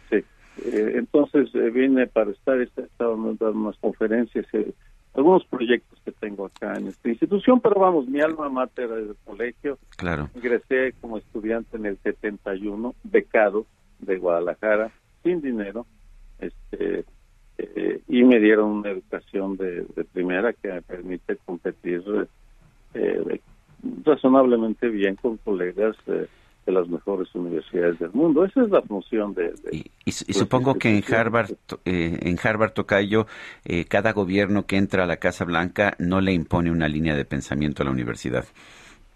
Sí. 0.10 0.16
Eh, 0.16 0.94
entonces 0.96 1.54
eh, 1.54 1.70
vine 1.70 2.08
para 2.08 2.32
estar, 2.32 2.58
he 2.60 2.64
estado 2.64 3.18
dando 3.18 3.52
unas 3.52 3.78
conferencias, 3.78 4.46
eh, 4.54 4.74
algunos 5.14 5.44
proyectos 5.46 6.00
que 6.06 6.14
tengo 6.14 6.46
acá 6.46 6.78
en 6.78 6.88
esta 6.88 7.10
institución, 7.10 7.60
pero 7.60 7.82
vamos, 7.82 8.08
mi 8.08 8.22
alma 8.22 8.50
mater 8.50 8.86
es 8.86 9.10
el 9.10 9.16
colegio. 9.26 9.78
Claro. 9.98 10.30
Ingresé 10.34 10.94
como 11.02 11.18
estudiante 11.18 11.76
en 11.76 11.88
el 11.88 11.98
71, 11.98 12.96
becado 13.04 13.66
de 14.00 14.18
Guadalajara, 14.18 14.92
sin 15.24 15.42
dinero, 15.42 15.86
este 16.40 17.06
y 18.08 18.24
me 18.24 18.40
dieron 18.40 18.72
una 18.72 18.90
educación 18.90 19.56
de, 19.56 19.86
de 19.96 20.04
primera 20.04 20.52
que 20.52 20.70
me 20.70 20.82
permite 20.82 21.38
competir 21.46 22.04
eh, 22.94 23.42
razonablemente 24.04 24.90
bien 24.90 25.16
con 25.16 25.38
colegas 25.38 25.96
de 26.06 26.28
las 26.72 26.88
mejores 26.88 27.34
universidades 27.36 28.00
del 28.00 28.12
mundo. 28.14 28.46
Esa 28.46 28.64
es 28.64 28.70
la 28.70 28.82
función 28.82 29.34
de... 29.34 29.54
y, 30.06 30.12
supongo 30.12 30.76
que 30.76 30.90
en 30.90 31.04
Harvard, 31.14 31.52
eh, 31.86 32.20
en 32.22 32.38
Harvard 32.42 32.74
Tocayo, 32.74 33.26
eh, 33.66 33.86
cada 33.86 34.14
gobierno 34.14 34.66
que 34.66 34.78
entra 34.78 35.04
a 35.04 35.08
la 35.08 35.18
Casa 35.18 35.46
Blanca 35.46 35.96
no 36.00 36.22
le 36.22 36.34
impone 36.34 36.72
una 36.72 36.88
línea 36.88 37.16
de 37.16 37.26
pensamiento 37.26 37.82
a 37.82 37.86
la 37.86 37.92
universidad. 37.92 38.46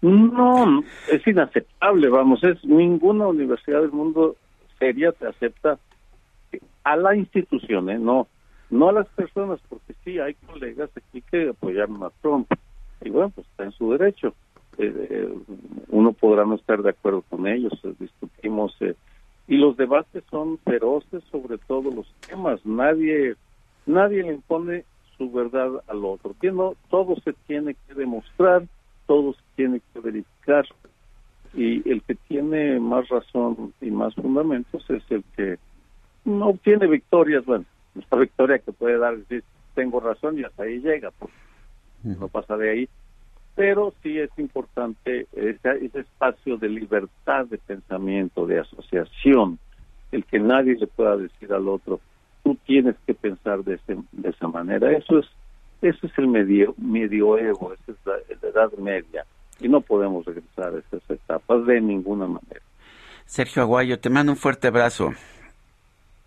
No, 0.02 0.84
es 1.10 1.26
inaceptable, 1.26 2.08
vamos, 2.08 2.42
es 2.44 2.62
ninguna 2.64 3.26
universidad 3.28 3.80
del 3.80 3.92
mundo 3.92 4.36
seria 4.78 5.10
te 5.12 5.26
acepta 5.26 5.78
a 6.84 6.96
la 6.96 7.16
institución, 7.16 7.88
¿eh? 7.88 7.98
no, 7.98 8.28
no 8.70 8.90
a 8.90 8.92
las 8.92 9.08
personas, 9.08 9.58
porque 9.68 9.94
sí 10.04 10.18
hay 10.18 10.34
colegas 10.34 10.90
aquí 10.94 11.22
que 11.22 11.48
apoyaron 11.48 12.02
a 12.04 12.10
Trump 12.20 12.46
y 13.02 13.10
bueno, 13.10 13.30
pues 13.30 13.46
está 13.46 13.64
en 13.64 13.72
su 13.72 13.92
derecho. 13.92 14.34
Eh, 14.78 15.08
eh, 15.10 15.34
uno 15.88 16.12
podrá 16.12 16.44
no 16.44 16.56
estar 16.56 16.82
de 16.82 16.90
acuerdo 16.90 17.22
con 17.22 17.46
ellos, 17.46 17.72
eh, 17.82 17.94
discutimos 17.98 18.76
y 19.48 19.56
los 19.56 19.76
debates 19.76 20.24
son 20.30 20.58
feroces 20.58 21.22
sobre 21.30 21.56
todos 21.58 21.94
los 21.94 22.06
temas. 22.26 22.64
Nadie, 22.66 23.36
nadie 23.86 24.22
le 24.22 24.34
impone 24.34 24.84
su 25.16 25.30
verdad 25.30 25.70
al 25.86 26.04
otro. 26.04 26.34
todo 26.90 27.16
se 27.24 27.32
tiene 27.46 27.74
que 27.86 27.94
demostrar, 27.94 28.64
todo 29.06 29.32
se 29.32 29.40
tiene 29.54 29.80
que 29.92 30.00
verificar 30.00 30.66
y 31.54 31.88
el 31.90 32.02
que 32.02 32.16
tiene 32.28 32.78
más 32.80 33.08
razón 33.08 33.72
y 33.80 33.90
más 33.90 34.14
fundamentos 34.14 34.84
es 34.90 35.02
el 35.10 35.24
que 35.36 35.58
no 36.24 36.48
obtiene 36.48 36.86
victorias, 36.86 37.46
bueno, 37.46 37.64
esta 37.98 38.16
victoria 38.16 38.58
que 38.58 38.72
puede 38.72 38.98
dar 38.98 39.16
decir 39.16 39.42
tengo 39.74 40.00
razón 40.00 40.38
y 40.38 40.44
hasta 40.44 40.64
ahí 40.64 40.80
llega, 40.80 41.10
pues 41.18 41.30
no 42.14 42.28
pasa 42.28 42.56
de 42.56 42.70
ahí, 42.70 42.88
pero 43.54 43.92
sí 44.02 44.18
es 44.18 44.30
importante 44.38 45.26
ese, 45.32 45.84
ese 45.84 46.00
espacio 46.00 46.56
de 46.58 46.68
libertad 46.68 47.46
de 47.46 47.58
pensamiento, 47.58 48.46
de 48.46 48.60
asociación, 48.60 49.58
el 50.12 50.24
que 50.24 50.38
nadie 50.38 50.76
le 50.76 50.86
pueda 50.86 51.16
decir 51.16 51.52
al 51.52 51.66
otro, 51.68 52.00
tú 52.44 52.56
tienes 52.66 52.94
que 53.06 53.14
pensar 53.14 53.64
de, 53.64 53.80
de 54.12 54.28
esa 54.28 54.46
manera. 54.46 54.92
Eso 54.92 55.18
es, 55.18 55.26
eso 55.82 56.06
es 56.06 56.12
el 56.18 56.28
medio, 56.28 56.74
medioevo, 56.78 57.72
esa 57.72 57.92
es 57.92 57.98
la, 58.04 58.48
edad 58.48 58.72
media, 58.78 59.24
y 59.58 59.68
no 59.68 59.80
podemos 59.80 60.24
regresar 60.24 60.74
a 60.74 60.78
esas 60.78 61.10
etapas 61.10 61.66
de 61.66 61.80
ninguna 61.80 62.26
manera. 62.26 62.62
Sergio 63.24 63.62
Aguayo, 63.62 63.98
te 63.98 64.10
mando 64.10 64.32
un 64.32 64.38
fuerte 64.38 64.68
abrazo. 64.68 65.12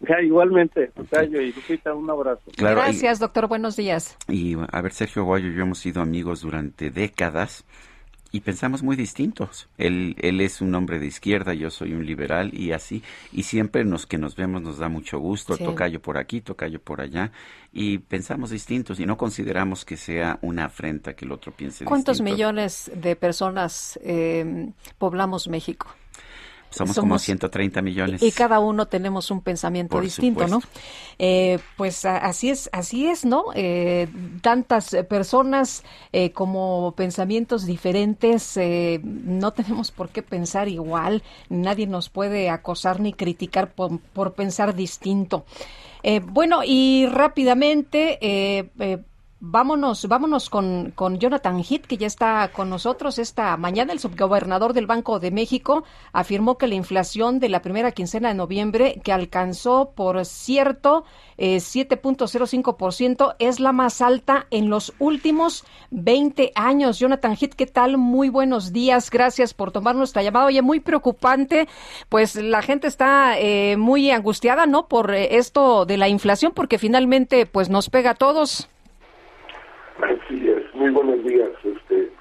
Ya, 0.02 0.22
igualmente, 0.22 0.88
Tocayo 0.96 1.42
y 1.42 1.52
Lupita, 1.52 1.94
un 1.94 2.10
abrazo. 2.10 2.42
Gracias, 2.58 3.20
doctor. 3.20 3.48
Buenos 3.48 3.76
días. 3.76 4.18
Y 4.28 4.56
a 4.72 4.82
ver, 4.82 4.94
Sergio 4.94 5.24
Aguayo 5.24 5.50
y 5.50 5.56
yo 5.56 5.64
hemos 5.64 5.80
sido 5.80 6.02
amigos 6.02 6.42
durante 6.42 6.90
décadas 6.90 7.66
y 8.32 8.42
pensamos 8.42 8.84
muy 8.84 8.96
distintos. 8.96 9.68
Él, 9.78 10.16
él 10.20 10.40
es 10.42 10.62
un 10.62 10.76
hombre 10.76 11.00
de 11.00 11.08
izquierda, 11.08 11.54
yo 11.54 11.70
soy 11.70 11.94
un 11.94 12.06
liberal 12.06 12.52
y 12.54 12.72
así. 12.72 13.04
Y 13.32 13.44
siempre 13.44 13.84
nos 13.84 14.06
que 14.06 14.18
nos 14.18 14.36
vemos 14.36 14.62
nos 14.62 14.78
da 14.78 14.88
mucho 14.88 15.20
gusto. 15.20 15.58
Tocayo 15.58 16.02
por 16.02 16.18
aquí, 16.18 16.42
tocayo 16.42 16.80
por 16.80 17.02
allá. 17.02 17.32
Y 17.74 17.98
pensamos 17.98 18.52
distintos 18.52 19.00
y 19.00 19.06
no 19.06 19.18
consideramos 19.18 19.84
que 19.84 19.98
sea 19.98 20.38
una 20.42 20.66
afrenta 20.66 21.14
que 21.14 21.26
el 21.26 21.32
otro 21.32 21.52
piense 21.52 21.86
¿Cuántos 21.86 22.22
millones 22.22 22.92
de 22.96 23.16
personas 23.16 24.00
eh, 24.04 24.72
poblamos 24.98 25.48
México? 25.48 25.88
Somos, 26.70 26.98
como 26.98 27.18
130 27.18 27.82
millones. 27.82 28.22
Y 28.22 28.32
cada 28.32 28.60
uno 28.60 28.88
tenemos 28.88 29.32
un 29.32 29.42
pensamiento 29.42 30.00
distinto, 30.00 30.48
¿no? 30.48 30.62
Eh, 31.18 31.60
pues 31.78 32.06
así 32.06 32.50
es, 32.50 32.70
así 32.72 33.08
es, 33.08 33.26
¿no? 33.26 33.46
Eh, 33.56 34.08
tantas 34.42 34.96
personas 35.10 35.84
eh, 36.14 36.32
como 36.32 36.94
pensamientos 36.96 37.66
diferentes, 37.66 38.58
no 39.04 39.52
tenemos 39.52 39.92
por 39.92 40.10
qué 40.10 40.22
pensar 40.22 40.68
igual, 40.68 41.24
nadie 41.50 41.88
nos 41.88 42.10
puede 42.10 42.50
acosar 42.50 43.00
ni 43.00 43.14
criticar 43.14 43.72
por, 43.74 44.00
por 44.00 44.34
pensar 44.34 44.76
distinto. 44.76 45.46
bueno, 46.32 46.62
y 46.64 47.08
rápidamente, 47.08 48.70
Vámonos, 49.42 50.06
vámonos 50.10 50.50
con, 50.50 50.92
con 50.92 51.18
Jonathan 51.18 51.64
Heath, 51.64 51.86
que 51.86 51.96
ya 51.96 52.08
está 52.08 52.52
con 52.52 52.70
nosotros 52.70 53.18
esta 53.20 53.56
mañana. 53.56 53.94
El 53.94 54.00
subgobernador 54.00 54.74
del 54.74 54.86
Banco 54.86 55.22
de 55.22 55.32
México 55.32 55.86
afirmó 56.12 56.58
que 56.58 56.68
la 56.68 56.76
inflación 56.76 57.40
de 57.40 57.48
la 57.48 57.62
primera 57.62 57.94
quincena 57.94 58.28
de 58.28 58.34
noviembre, 58.34 59.00
que 59.02 59.14
alcanzó, 59.14 59.94
por 59.96 60.26
cierto, 60.26 61.06
eh, 61.38 61.62
7.05%, 61.62 63.38
es 63.40 63.62
la 63.62 63.72
más 63.72 64.02
alta 64.02 64.46
en 64.52 64.70
los 64.70 64.94
últimos 65.00 65.64
20 65.92 66.52
años. 66.56 67.00
Jonathan 67.00 67.38
Heath, 67.40 67.54
¿qué 67.54 67.66
tal? 67.66 67.98
Muy 67.98 68.28
buenos 68.28 68.74
días. 68.74 69.10
Gracias 69.10 69.54
por 69.54 69.72
tomar 69.72 69.96
nuestra 69.96 70.22
llamada. 70.22 70.48
Oye, 70.48 70.62
muy 70.62 70.82
preocupante. 70.82 71.70
Pues 72.10 72.36
la 72.36 72.62
gente 72.62 72.88
está 72.90 73.40
eh, 73.40 73.78
muy 73.78 74.12
angustiada, 74.12 74.66
¿no? 74.66 74.90
Por 74.90 75.16
eh, 75.16 75.38
esto 75.38 75.86
de 75.86 75.96
la 75.96 76.10
inflación, 76.10 76.52
porque 76.54 76.78
finalmente, 76.78 77.46
pues 77.46 77.70
nos 77.70 77.90
pega 77.90 78.12
a 78.12 78.16
todos. 78.16 78.68
Así 80.02 80.50
es, 80.50 80.74
muy 80.76 80.92
buenos 80.92 81.24
días. 81.24 81.50
Este... 81.64 82.12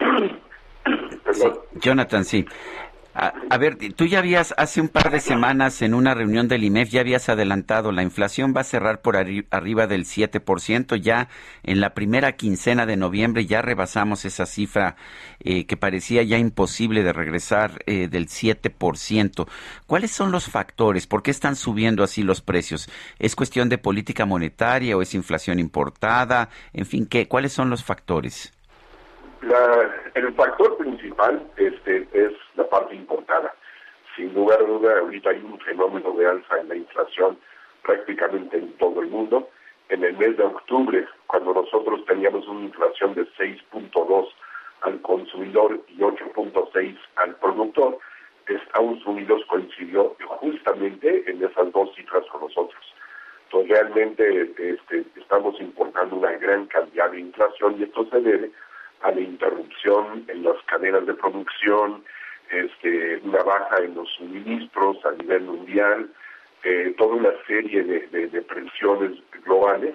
Jonathan, 1.80 2.24
sí. 2.24 2.46
A, 3.18 3.56
ver, 3.56 3.78
tú 3.94 4.04
ya 4.04 4.18
habías, 4.18 4.52
hace 4.58 4.78
un 4.78 4.88
par 4.88 5.10
de 5.10 5.20
semanas 5.20 5.80
en 5.80 5.94
una 5.94 6.12
reunión 6.12 6.48
del 6.48 6.64
IMEF, 6.64 6.90
ya 6.90 7.00
habías 7.00 7.30
adelantado, 7.30 7.90
la 7.90 8.02
inflación 8.02 8.52
va 8.54 8.60
a 8.60 8.64
cerrar 8.64 9.00
por 9.00 9.16
arriba 9.16 9.86
del 9.86 10.04
7%, 10.04 11.00
ya 11.00 11.30
en 11.62 11.80
la 11.80 11.94
primera 11.94 12.32
quincena 12.32 12.84
de 12.84 12.98
noviembre 12.98 13.46
ya 13.46 13.62
rebasamos 13.62 14.26
esa 14.26 14.44
cifra 14.44 14.96
eh, 15.40 15.64
que 15.64 15.78
parecía 15.78 16.24
ya 16.24 16.36
imposible 16.36 17.02
de 17.02 17.14
regresar 17.14 17.82
eh, 17.86 18.08
del 18.08 18.28
7%. 18.28 19.48
¿Cuáles 19.86 20.10
son 20.10 20.30
los 20.30 20.50
factores? 20.50 21.06
¿Por 21.06 21.22
qué 21.22 21.30
están 21.30 21.56
subiendo 21.56 22.04
así 22.04 22.22
los 22.22 22.42
precios? 22.42 22.90
¿Es 23.18 23.34
cuestión 23.34 23.70
de 23.70 23.78
política 23.78 24.26
monetaria 24.26 24.94
o 24.94 25.00
es 25.00 25.14
inflación 25.14 25.58
importada? 25.58 26.50
En 26.74 26.84
fin, 26.84 27.06
¿qué, 27.06 27.28
¿cuáles 27.28 27.54
son 27.54 27.70
los 27.70 27.82
factores? 27.82 28.52
El 30.14 30.34
factor 30.34 30.76
principal 30.78 31.42
este, 31.56 32.08
es 32.12 32.32
la 32.56 32.68
parte 32.68 32.94
importada. 32.94 33.54
Sin 34.14 34.32
lugar 34.34 34.60
a 34.60 34.64
duda, 34.64 34.98
ahorita 34.98 35.30
hay 35.30 35.38
un 35.38 35.58
fenómeno 35.60 36.12
de 36.12 36.26
alza 36.26 36.60
en 36.60 36.68
la 36.68 36.76
inflación 36.76 37.38
prácticamente 37.82 38.58
en 38.58 38.72
todo 38.78 39.00
el 39.02 39.08
mundo. 39.08 39.48
En 39.88 40.02
el 40.02 40.16
mes 40.16 40.36
de 40.36 40.42
octubre, 40.42 41.06
cuando 41.26 41.54
nosotros 41.54 42.04
teníamos 42.06 42.46
una 42.48 42.64
inflación 42.64 43.14
de 43.14 43.24
6.2 43.34 44.28
al 44.82 45.00
consumidor 45.02 45.80
y 45.88 45.98
8.6 45.98 46.98
al 47.16 47.34
productor, 47.36 47.98
Estados 48.48 49.04
Unidos 49.06 49.42
coincidió 49.48 50.16
justamente 50.26 51.30
en 51.30 51.42
esas 51.44 51.72
dos 51.72 51.94
cifras 51.94 52.24
con 52.26 52.42
nosotros. 52.42 52.80
Entonces 53.44 53.70
realmente 53.70 54.42
este, 54.58 55.04
estamos 55.16 55.60
importando 55.60 56.16
una 56.16 56.32
gran 56.32 56.66
cantidad 56.66 57.10
de 57.10 57.20
inflación 57.20 57.76
y 57.78 57.84
esto 57.84 58.08
se 58.10 58.20
debe 58.20 58.50
a 59.02 59.10
la 59.10 59.20
interrupción 59.20 60.24
en 60.28 60.42
las 60.42 60.56
cadenas 60.66 61.06
de 61.06 61.14
producción, 61.14 62.04
este, 62.50 63.16
una 63.24 63.42
baja 63.42 63.76
en 63.82 63.94
los 63.94 64.08
suministros 64.14 65.04
a 65.04 65.12
nivel 65.12 65.42
mundial, 65.42 66.10
eh, 66.62 66.94
toda 66.96 67.14
una 67.14 67.32
serie 67.46 67.82
de, 67.82 68.28
de, 68.28 68.42
presiones 68.42 69.12
globales. 69.44 69.94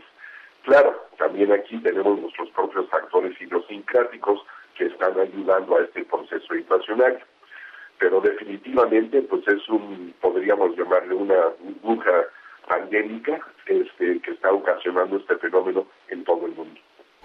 Claro, 0.63 1.07
también 1.17 1.51
aquí 1.51 1.77
tenemos 1.79 2.19
nuestros 2.19 2.49
propios 2.51 2.87
factores 2.89 3.39
idiosincráticos 3.41 4.45
que 4.77 4.85
están 4.85 5.19
ayudando 5.19 5.77
a 5.77 5.83
este 5.83 6.05
proceso 6.05 6.55
inflacionario. 6.55 7.19
Pero 7.99 8.21
definitivamente, 8.21 9.21
pues 9.23 9.47
es 9.47 9.67
un, 9.69 10.13
podríamos 10.21 10.75
llamarle 10.77 11.13
una 11.13 11.49
burbuja 11.59 12.25
pandémica 12.67 13.39
este, 13.65 14.19
que 14.21 14.31
está 14.31 14.51
ocasionando 14.51 15.17
este 15.17 15.37
fenómeno 15.37 15.85
en 16.09 16.23
todo 16.23 16.45
el 16.45 16.53
mundo. 16.53 16.79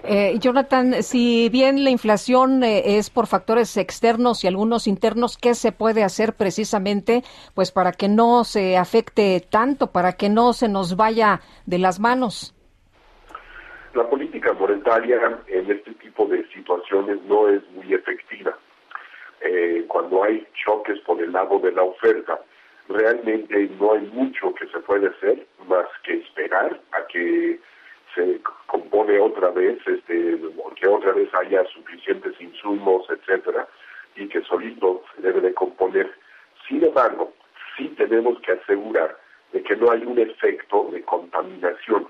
Eh, 0.09 0.39
Jonathan, 0.39 1.03
si 1.03 1.49
bien 1.49 1.83
la 1.83 1.91
inflación 1.91 2.63
eh, 2.63 2.97
es 2.97 3.11
por 3.11 3.27
factores 3.27 3.77
externos 3.77 4.45
y 4.45 4.47
algunos 4.47 4.87
internos, 4.87 5.37
¿qué 5.37 5.55
se 5.55 5.73
puede 5.73 6.05
hacer 6.05 6.35
precisamente 6.35 7.23
pues 7.55 7.73
para 7.73 7.91
que 7.91 8.07
no 8.07 8.45
se 8.45 8.77
afecte 8.77 9.41
tanto, 9.51 9.91
para 9.91 10.13
que 10.13 10.29
no 10.29 10.53
se 10.53 10.69
nos 10.69 10.95
vaya 10.95 11.41
de 11.67 11.79
las 11.79 11.99
manos? 11.99 12.55
La 13.95 14.09
política 14.09 14.53
monetaria 14.53 15.41
en 15.49 15.71
este 15.73 15.93
tipo 15.95 16.27
de 16.27 16.47
situaciones 16.55 17.21
no 17.25 17.49
es 17.49 17.69
muy 17.73 17.93
efectiva. 17.93 18.57
Eh, 19.41 19.87
cuando 19.89 20.23
hay 20.23 20.47
choques 20.65 21.01
por 21.01 21.21
el 21.21 21.33
lado 21.33 21.59
de 21.59 21.73
la 21.73 21.83
oferta, 21.83 22.39
realmente 22.89 23.71
no 23.81 23.95
hay 23.95 24.03
mucho 24.13 24.55
que 24.55 24.69
se 24.69 24.79
puede 24.79 25.09
hacer 25.09 25.49
más 25.67 25.87
que 26.05 26.19
esperar 26.19 26.81
a 26.93 27.07
que 27.09 27.59
se 28.17 28.41
compone 28.67 29.21
otra 29.21 29.51
vez, 29.51 29.79
este, 29.87 30.41
que 30.75 30.89
otra 30.89 31.13
vez 31.13 31.33
haya 31.35 31.65
suficientes 31.67 32.35
insumos, 32.41 33.07
etcétera, 33.11 33.69
y 34.17 34.27
que 34.29 34.43
solito 34.43 35.05
se 35.15 35.23
debe 35.23 35.41
de 35.43 35.55
componer. 35.55 36.11
Sin 36.67 36.83
embargo, 36.83 37.33
sí 37.77 37.89
tenemos 37.97 38.41
que 38.41 38.53
asegurar 38.53 39.17
de 39.53 39.63
que 39.63 39.77
no 39.77 39.91
hay 39.91 40.03
un 40.05 40.19
efecto 40.19 40.89
de 40.91 41.03
contaminación. 41.03 42.09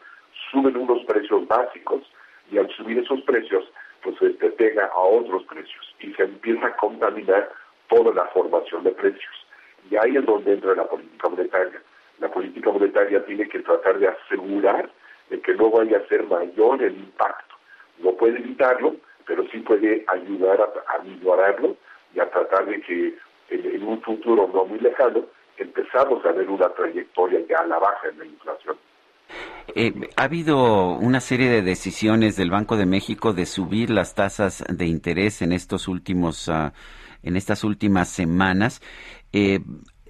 Suben 0.50 0.76
unos 0.76 1.04
precios 1.04 1.46
básicos 1.48 2.02
y 2.50 2.58
al 2.58 2.70
subir 2.70 2.98
esos 2.98 3.20
precios, 3.22 3.64
pues 4.02 4.16
este, 4.22 4.50
pega 4.50 4.86
a 4.86 4.98
otros 4.98 5.42
precios 5.44 5.94
y 6.00 6.12
se 6.14 6.22
empieza 6.22 6.68
a 6.68 6.76
contaminar 6.76 7.50
toda 7.88 8.14
la 8.14 8.26
formación 8.26 8.84
de 8.84 8.92
precios. 8.92 9.46
Y 9.90 9.96
ahí 9.96 10.16
es 10.16 10.24
donde 10.24 10.52
entra 10.52 10.74
la 10.74 10.84
política 10.84 11.28
monetaria. 11.28 11.82
La 12.20 12.28
política 12.28 12.70
monetaria 12.70 13.24
tiene 13.26 13.48
que 13.48 13.58
tratar 13.60 13.98
de 13.98 14.08
asegurar 14.08 14.88
de 15.30 15.40
que 15.40 15.54
no 15.54 15.70
vaya 15.70 15.98
a 15.98 16.08
ser 16.08 16.24
mayor 16.24 16.82
el 16.82 16.96
impacto. 16.96 17.54
No 17.98 18.12
puede 18.12 18.38
evitarlo, 18.38 18.96
pero 19.26 19.44
sí 19.50 19.58
puede 19.58 20.04
ayudar 20.08 20.60
a, 20.60 20.64
a 20.64 21.04
y 22.14 22.20
a 22.20 22.30
tratar 22.30 22.66
de 22.66 22.80
que 22.80 23.14
en, 23.50 23.82
un 23.82 24.00
futuro 24.02 24.48
no 24.52 24.64
muy 24.64 24.78
lejano 24.80 25.26
empezamos 25.56 26.24
a 26.24 26.32
ver 26.32 26.48
una 26.48 26.68
trayectoria 26.70 27.40
ya 27.48 27.58
a 27.58 27.66
la 27.66 27.78
baja 27.78 28.08
en 28.10 28.18
la 28.18 28.24
inflación. 28.26 28.76
Eh, 29.74 29.92
ha 30.16 30.24
habido 30.24 30.96
una 30.96 31.20
serie 31.20 31.50
de 31.50 31.62
decisiones 31.62 32.36
del 32.36 32.50
Banco 32.50 32.76
de 32.76 32.86
México 32.86 33.32
de 33.32 33.46
subir 33.46 33.90
las 33.90 34.14
tasas 34.14 34.64
de 34.68 34.86
interés 34.86 35.42
en 35.42 35.52
estos 35.52 35.88
últimos, 35.88 36.48
ah, 36.48 36.72
en 37.22 37.36
estas 37.36 37.64
últimas 37.64 38.08
semanas. 38.08 38.80
Eh, 39.32 39.60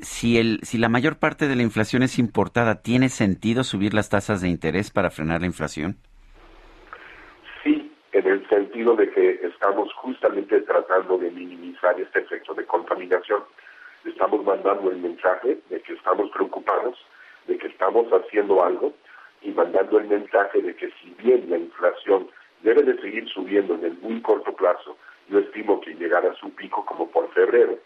si, 0.01 0.39
el, 0.39 0.61
si 0.63 0.79
la 0.79 0.89
mayor 0.89 1.19
parte 1.19 1.49
de 1.49 1.57
la 1.57 1.63
inflación 1.63 2.03
es 2.03 2.19
importada, 2.19 2.83
¿tiene 2.83 3.09
sentido 3.09 3.65
subir 3.65 3.95
las 3.95 4.09
tasas 4.09 4.41
de 4.41 4.49
interés 4.49 4.91
para 4.91 5.11
frenar 5.11 5.41
la 5.41 5.47
inflación? 5.47 5.97
Sí, 7.63 7.91
en 8.13 8.27
el 8.27 8.49
sentido 8.49 8.95
de 8.97 9.11
que 9.11 9.41
estamos 9.43 9.93
justamente 9.95 10.61
tratando 10.63 11.19
de 11.19 11.31
minimizar 11.31 11.99
este 12.01 12.21
efecto 12.21 12.55
de 12.55 12.65
contaminación. 12.65 13.43
Estamos 14.05 14.45
mandando 14.45 14.91
el 14.91 14.99
mensaje 14.99 15.59
de 15.69 15.81
que 15.81 15.95
estamos 15.95 16.31
preocupados, 16.31 16.97
de 17.47 17.59
que 17.59 17.67
estamos 17.67 18.07
haciendo 18.13 18.65
algo 18.65 18.95
y 19.43 19.51
mandando 19.51 19.99
el 19.99 20.09
mensaje 20.09 20.63
de 20.63 20.75
que 20.77 20.91
si 21.03 21.15
bien 21.23 21.49
la 21.51 21.59
inflación 21.59 22.29
debe 22.63 22.83
de 22.83 23.01
seguir 23.01 23.29
subiendo 23.29 23.75
en 23.75 23.85
el 23.85 23.99
muy 23.99 24.21
corto 24.23 24.55
plazo, 24.55 24.97
yo 25.29 25.39
estimo 25.39 25.81
que 25.81 25.95
llegará 25.95 26.31
a 26.31 26.35
su 26.35 26.51
pico 26.51 26.85
como 26.85 27.11
por 27.11 27.33
febrero, 27.33 27.79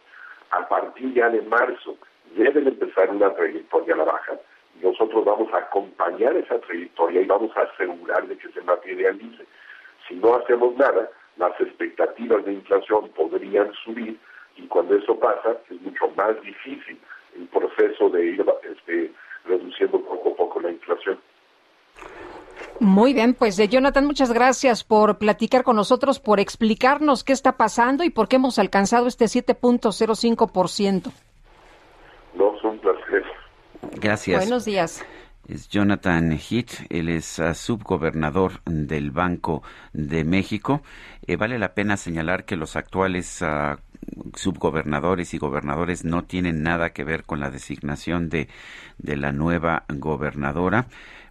a 0.50 0.68
partir 0.68 1.12
ya 1.14 1.28
de 1.30 1.42
marzo 1.42 1.96
debe 2.36 2.60
de 2.60 2.70
empezar 2.70 3.10
una 3.10 3.34
trayectoria 3.34 3.94
a 3.94 3.98
la 3.98 4.04
baja. 4.04 4.38
Nosotros 4.82 5.24
vamos 5.24 5.52
a 5.52 5.58
acompañar 5.58 6.36
esa 6.36 6.58
trayectoria 6.60 7.20
y 7.22 7.26
vamos 7.26 7.54
a 7.56 7.62
asegurar 7.62 8.26
de 8.26 8.36
que 8.36 8.48
se 8.48 8.60
materialice. 8.62 9.44
Si 10.08 10.14
no 10.14 10.34
hacemos 10.34 10.76
nada, 10.76 11.10
las 11.36 11.60
expectativas 11.60 12.44
de 12.44 12.52
inflación 12.52 13.08
podrían 13.10 13.72
subir 13.84 14.18
y 14.56 14.66
cuando 14.66 14.96
eso 14.96 15.18
pasa 15.18 15.56
es 15.70 15.80
mucho 15.80 16.08
más 16.16 16.40
difícil 16.42 16.98
el 17.36 17.46
proceso 17.48 18.10
de 18.10 18.26
ir 18.26 18.44
este, 18.64 19.12
reduciendo 19.44 20.00
poco 20.00 20.30
a 20.30 20.36
poco 20.36 20.60
la 20.60 20.70
inflación. 20.70 21.18
Muy 22.80 23.12
bien, 23.12 23.34
pues 23.34 23.58
de 23.58 23.68
Jonathan, 23.68 24.06
muchas 24.06 24.32
gracias 24.32 24.84
por 24.84 25.18
platicar 25.18 25.64
con 25.64 25.76
nosotros, 25.76 26.18
por 26.18 26.40
explicarnos 26.40 27.24
qué 27.24 27.34
está 27.34 27.58
pasando 27.58 28.04
y 28.04 28.10
por 28.10 28.26
qué 28.26 28.36
hemos 28.36 28.58
alcanzado 28.58 29.06
este 29.06 29.26
7.05%. 29.26 31.12
No, 32.34 32.58
son 32.62 32.78
placer. 32.78 33.22
Gracias. 34.00 34.40
Buenos 34.40 34.64
días. 34.64 35.04
Es 35.46 35.68
Jonathan 35.68 36.32
Heath, 36.32 36.86
él 36.88 37.10
es 37.10 37.38
uh, 37.38 37.52
subgobernador 37.54 38.62
del 38.64 39.10
Banco 39.10 39.62
de 39.92 40.24
México. 40.24 40.80
Eh, 41.26 41.36
vale 41.36 41.58
la 41.58 41.74
pena 41.74 41.98
señalar 41.98 42.46
que 42.46 42.56
los 42.56 42.76
actuales 42.76 43.42
uh, 43.42 43.76
subgobernadores 44.34 45.34
y 45.34 45.38
gobernadores 45.38 46.04
no 46.06 46.24
tienen 46.24 46.62
nada 46.62 46.94
que 46.94 47.04
ver 47.04 47.24
con 47.24 47.40
la 47.40 47.50
designación 47.50 48.30
de, 48.30 48.48
de 48.96 49.16
la 49.18 49.32
nueva 49.32 49.84
gobernadora 49.88 50.86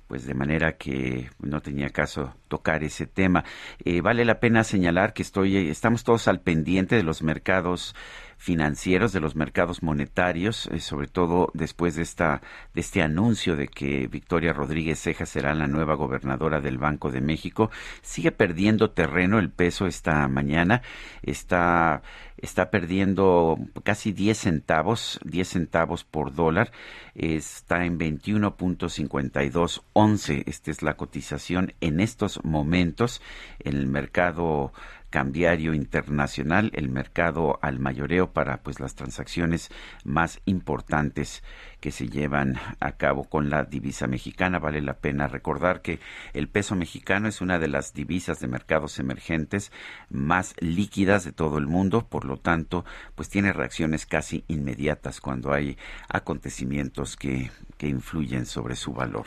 pues 0.09 0.25
de 0.25 0.33
manera 0.33 0.75
que 0.75 1.29
no 1.39 1.61
tenía 1.61 1.91
caso 1.91 2.33
tocar 2.47 2.83
ese 2.83 3.05
tema. 3.05 3.45
Eh, 3.85 4.01
vale 4.01 4.25
la 4.25 4.39
pena 4.39 4.63
señalar 4.63 5.13
que 5.13 5.21
estoy, 5.21 5.69
estamos 5.69 6.03
todos 6.03 6.27
al 6.27 6.41
pendiente 6.41 6.95
de 6.95 7.03
los 7.03 7.21
mercados 7.21 7.95
financieros, 8.39 9.11
de 9.11 9.19
los 9.19 9.35
mercados 9.35 9.83
monetarios, 9.83 10.67
eh, 10.67 10.79
sobre 10.79 11.07
todo 11.07 11.51
después 11.53 11.95
de 11.95 12.03
esta 12.03 12.41
de 12.73 12.79
este 12.79 13.01
anuncio 13.01 13.57
de 13.57 13.67
que 13.67 14.07
Victoria 14.07 14.53
Rodríguez 14.53 15.01
Ceja 15.01 15.25
será 15.25 15.53
la 15.53 15.67
nueva 15.67 15.95
gobernadora 15.95 16.61
del 16.61 16.77
Banco 16.77 17.11
de 17.11 17.19
México. 17.19 17.69
Sigue 18.01 18.31
perdiendo 18.31 18.91
terreno 18.91 19.39
el 19.39 19.51
peso 19.51 19.87
esta 19.87 20.25
mañana, 20.29 20.81
está 21.21 22.01
está 22.37 22.71
perdiendo 22.71 23.57
casi 23.83 24.13
10 24.13 24.37
centavos, 24.37 25.19
10 25.25 25.45
centavos 25.45 26.05
por 26.05 26.33
dólar, 26.33 26.71
está 27.13 27.83
en 27.83 27.99
21.5211. 27.99 30.43
Esta 30.45 30.71
es 30.71 30.81
la 30.81 30.95
cotización 30.95 31.73
en 31.81 31.99
estos 31.99 32.41
momentos 32.45 33.21
en 33.59 33.75
el 33.75 33.87
mercado 33.87 34.71
cambiario 35.09 35.73
internacional, 35.73 36.71
el 36.73 36.89
mercado 36.89 37.59
al 37.61 37.79
mayoreo 37.79 38.31
para 38.31 38.61
pues 38.61 38.79
las 38.79 38.95
transacciones 38.95 39.69
más 40.03 40.39
importantes 40.45 41.43
que 41.79 41.91
se 41.91 42.09
llevan 42.09 42.59
a 42.79 42.93
cabo 42.93 43.23
con 43.23 43.49
la 43.49 43.63
divisa 43.63 44.07
mexicana. 44.07 44.59
Vale 44.59 44.81
la 44.81 44.93
pena 44.93 45.27
recordar 45.27 45.81
que 45.81 45.99
el 46.33 46.47
peso 46.47 46.75
mexicano 46.75 47.27
es 47.27 47.41
una 47.41 47.59
de 47.59 47.67
las 47.67 47.93
divisas 47.93 48.39
de 48.39 48.47
mercados 48.47 48.99
emergentes 48.99 49.71
más 50.09 50.55
líquidas 50.59 51.23
de 51.23 51.31
todo 51.31 51.57
el 51.57 51.67
mundo, 51.67 52.05
por 52.07 52.25
lo 52.25 52.37
tanto, 52.37 52.85
pues 53.15 53.29
tiene 53.29 53.53
reacciones 53.53 54.05
casi 54.05 54.43
inmediatas 54.47 55.21
cuando 55.21 55.53
hay 55.53 55.77
acontecimientos 56.07 57.15
que, 57.15 57.51
que 57.77 57.87
influyen 57.87 58.45
sobre 58.45 58.75
su 58.75 58.93
valor. 58.93 59.25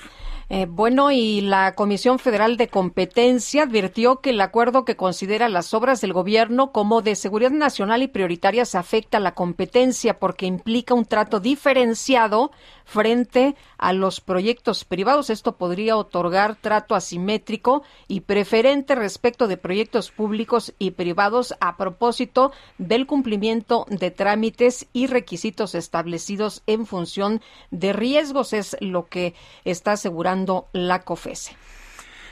Eh, 0.48 0.66
bueno, 0.68 1.10
y 1.10 1.40
la 1.40 1.74
Comisión 1.74 2.18
Federal 2.18 2.56
de 2.56 2.68
Competencia 2.68 3.62
advirtió 3.62 4.20
que 4.20 4.30
el 4.30 4.40
acuerdo 4.40 4.84
que 4.84 4.96
considera 4.96 5.48
las 5.48 5.72
obras 5.72 6.00
del 6.00 6.12
gobierno 6.12 6.72
como 6.72 7.00
de 7.00 7.14
seguridad 7.14 7.50
nacional 7.50 8.02
y 8.02 8.08
prioritarias 8.08 8.74
afecta 8.74 9.16
a 9.16 9.20
la 9.20 9.34
competencia 9.34 10.18
porque 10.18 10.46
implica 10.46 10.94
un 10.94 11.06
trato 11.06 11.40
diferenciado 11.40 12.41
frente 12.84 13.54
a 13.78 13.92
los 13.92 14.20
proyectos 14.20 14.84
privados. 14.84 15.30
Esto 15.30 15.56
podría 15.56 15.96
otorgar 15.96 16.56
trato 16.56 16.94
asimétrico 16.94 17.82
y 18.08 18.20
preferente 18.20 18.94
respecto 18.94 19.46
de 19.46 19.56
proyectos 19.56 20.10
públicos 20.10 20.74
y 20.78 20.92
privados 20.92 21.54
a 21.60 21.76
propósito 21.76 22.52
del 22.78 23.06
cumplimiento 23.06 23.86
de 23.88 24.10
trámites 24.10 24.86
y 24.92 25.06
requisitos 25.06 25.74
establecidos 25.74 26.62
en 26.66 26.86
función 26.86 27.40
de 27.70 27.92
riesgos, 27.92 28.52
es 28.52 28.76
lo 28.80 29.06
que 29.06 29.34
está 29.64 29.92
asegurando 29.92 30.68
la 30.72 31.02
COFESE. 31.02 31.56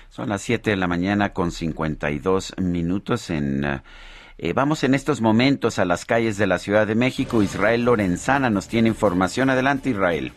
Son 0.09 0.29
las 0.29 0.43
7 0.43 0.71
de 0.71 0.77
la 0.77 0.89
mañana 0.89 1.33
con 1.33 1.53
52 1.53 2.55
minutos 2.59 3.31
en... 3.31 3.65
Uh, 3.65 3.81
eh, 4.43 4.55
vamos 4.55 4.85
en 4.85 4.95
estos 4.95 5.21
momentos 5.21 5.79
a 5.79 5.85
las 5.85 6.07
calles 6.07 6.39
de 6.39 6.47
la 6.47 6.59
Ciudad 6.59 6.87
de 6.87 6.95
México. 6.95 7.43
Israel 7.43 7.85
Lorenzana 7.85 8.49
nos 8.49 8.69
tiene 8.69 8.89
información. 8.89 9.51
Adelante, 9.51 9.91
Israel. 9.91 10.33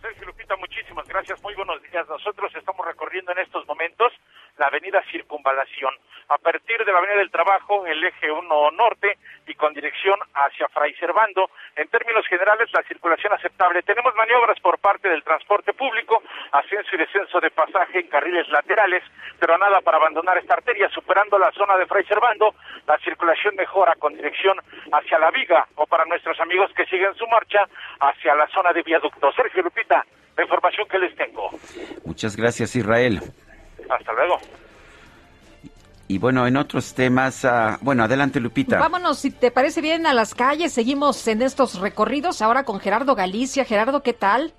Sergio 0.00 0.26
Lupita, 0.26 0.54
muchísimas 0.54 1.08
gracias. 1.08 1.42
Muy 1.42 1.52
buenos 1.56 1.82
días. 1.82 2.08
Nosotros 2.08 2.52
estamos 2.54 2.86
recorriendo 2.86 3.32
en 3.32 3.38
estos 3.38 3.66
momentos 3.66 4.12
la 4.58 4.66
avenida 4.66 5.02
Circunvalación. 5.10 5.94
A 6.28 6.38
partir 6.38 6.82
de 6.84 6.90
la 6.90 6.98
avenida 6.98 7.18
del 7.18 7.30
Trabajo, 7.30 7.86
el 7.86 8.02
eje 8.02 8.30
1 8.30 8.70
norte 8.70 9.18
y 9.46 9.54
con 9.54 9.74
dirección 9.74 10.18
hacia 10.32 10.68
Fray 10.68 10.94
Servando, 10.94 11.50
en 11.76 11.86
términos 11.88 12.26
generales, 12.26 12.70
la 12.72 12.82
circulación 12.84 13.34
aceptable. 13.34 13.82
Tenemos 13.82 14.14
maniobras 14.14 14.58
por 14.60 14.78
parte 14.78 15.08
del 15.10 15.22
transporte 15.22 15.74
público, 15.74 16.22
ascenso 16.52 16.94
y 16.94 16.98
descenso 16.98 17.40
de 17.40 17.50
pasaje 17.50 18.00
en 18.00 18.08
carriles 18.08 18.48
laterales, 18.48 19.02
pero 19.38 19.58
nada 19.58 19.82
para 19.82 19.98
abandonar 19.98 20.38
esta 20.38 20.54
arteria. 20.54 20.88
Superando 20.88 21.38
la 21.38 21.52
zona 21.52 21.76
de 21.76 21.86
Fray 21.86 22.04
Servando, 22.04 22.54
la 22.86 22.96
circulación 22.98 23.54
mejora 23.56 23.94
con 23.96 24.14
dirección 24.14 24.56
hacia 24.92 25.18
la 25.18 25.30
Viga 25.30 25.66
o 25.74 25.86
para 25.86 26.06
nuestros 26.06 26.40
amigos 26.40 26.70
que 26.74 26.86
siguen 26.86 27.14
su 27.16 27.26
marcha 27.26 27.68
hacia 28.00 28.34
la 28.34 28.46
zona 28.48 28.72
de 28.72 28.82
viaducto. 28.82 29.30
Sergio 29.32 29.62
Lupita, 29.62 30.06
la 30.36 30.42
información 30.42 30.88
que 30.88 30.98
les 30.98 31.14
tengo. 31.16 31.50
Muchas 32.06 32.34
gracias, 32.34 32.74
Israel. 32.76 33.20
Hasta 33.88 34.12
luego. 34.12 34.38
Y 36.06 36.18
bueno, 36.18 36.46
en 36.46 36.56
otros 36.56 36.94
temas, 36.94 37.44
uh, 37.44 37.78
bueno, 37.80 38.04
adelante 38.04 38.38
Lupita. 38.38 38.78
Vámonos, 38.78 39.18
si 39.18 39.30
te 39.30 39.50
parece 39.50 39.80
bien, 39.80 40.06
a 40.06 40.12
las 40.12 40.34
calles. 40.34 40.72
Seguimos 40.72 41.26
en 41.28 41.40
estos 41.40 41.80
recorridos 41.80 42.42
ahora 42.42 42.64
con 42.64 42.78
Gerardo 42.78 43.14
Galicia. 43.14 43.64
Gerardo, 43.64 44.02
¿qué 44.02 44.12
tal? 44.12 44.52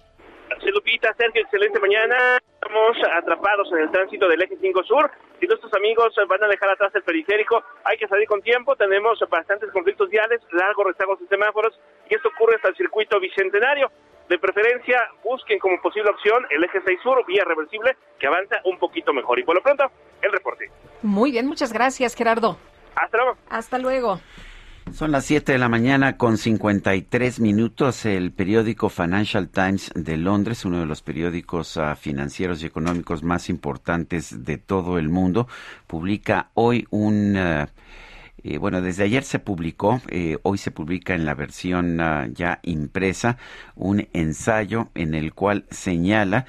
Sí, 0.62 0.70
Lupita, 0.72 1.14
Sergio, 1.18 1.41
excelente 1.41 1.80
mañana. 1.80 2.38
Estamos 2.54 2.98
atrapados 3.18 3.72
en 3.72 3.80
el 3.80 3.91
tránsito 3.91 4.28
del 4.28 4.41
eje 4.41 4.58
5 4.60 4.84
Sur. 4.84 5.12
Si 5.39 5.48
nuestros 5.48 5.74
amigos 5.74 6.14
van 6.28 6.43
a 6.43 6.48
dejar 6.48 6.70
atrás 6.70 6.93
el 6.96 7.04
periférico, 7.04 7.64
hay 7.84 7.98
que 7.98 8.08
salir 8.08 8.28
con 8.28 8.41
tiempo. 8.41 8.76
Tenemos 8.76 9.20
bastantes 9.30 9.72
conflictos 9.72 10.10
viales, 10.10 10.41
largos 10.52 10.88
rezagos 10.88 11.20
de 11.20 11.28
semáforos, 11.28 11.80
y 12.10 12.16
esto 12.16 12.30
ocurre 12.30 12.56
hasta 12.56 12.70
el 12.70 12.76
circuito 12.76 13.20
bicentenario. 13.20 13.91
De 14.30 14.39
preferencia, 14.39 15.04
busquen 15.24 15.60
como 15.60 15.80
posible 15.82 16.10
opción 16.10 16.46
el 16.50 16.64
eje 16.64 16.80
6 16.86 17.00
Sur, 17.04 17.26
vía 17.28 17.43
reversible, 17.46 17.96
que 18.20 18.28
avanza 18.28 18.62
un 18.64 18.80
poquito 18.80 19.14
mejor. 19.14 19.39
Y 19.39 19.43
por 19.43 19.56
lo 19.56 19.62
pronto, 19.62 19.86
el 20.22 20.32
reporte. 20.32 20.70
Muy 21.02 21.32
bien, 21.32 21.48
muchas 21.48 21.74
gracias, 21.74 22.16
Gerardo. 22.16 22.58
Hasta 22.96 23.18
luego. 23.18 23.38
Hasta 23.50 23.78
luego. 23.78 24.20
Son 24.94 25.12
las 25.12 25.26
7 25.26 25.52
de 25.52 25.58
la 25.58 25.68
mañana 25.68 26.16
con 26.16 26.38
53 26.38 27.40
minutos. 27.40 28.06
El 28.06 28.32
periódico 28.32 28.90
Financial 28.90 29.50
Times 29.50 29.92
de 29.94 30.16
Londres, 30.16 30.64
uno 30.64 30.80
de 30.80 30.86
los 30.86 31.02
periódicos 31.02 31.76
uh, 31.76 31.96
financieros 31.98 32.64
y 32.64 32.66
económicos 32.66 33.22
más 33.24 33.50
importantes 33.50 34.46
de 34.46 34.58
todo 34.58 34.98
el 34.98 35.10
mundo, 35.10 35.48
publica 35.88 36.50
hoy 36.54 36.88
un... 36.92 37.36
Uh, 37.36 37.66
eh, 38.44 38.60
bueno, 38.60 38.80
desde 38.80 39.04
ayer 39.04 39.24
se 39.24 39.40
publicó, 39.40 40.02
eh, 40.08 40.38
hoy 40.44 40.60
se 40.60 40.70
publica 40.70 41.16
en 41.16 41.26
la 41.26 41.34
versión 41.34 42.00
uh, 42.00 42.32
ya 42.32 42.60
impresa, 42.62 43.38
un 43.76 44.08
ensayo 44.14 44.90
en 44.94 45.16
el 45.16 45.34
cual 45.34 45.66
señala 45.72 46.46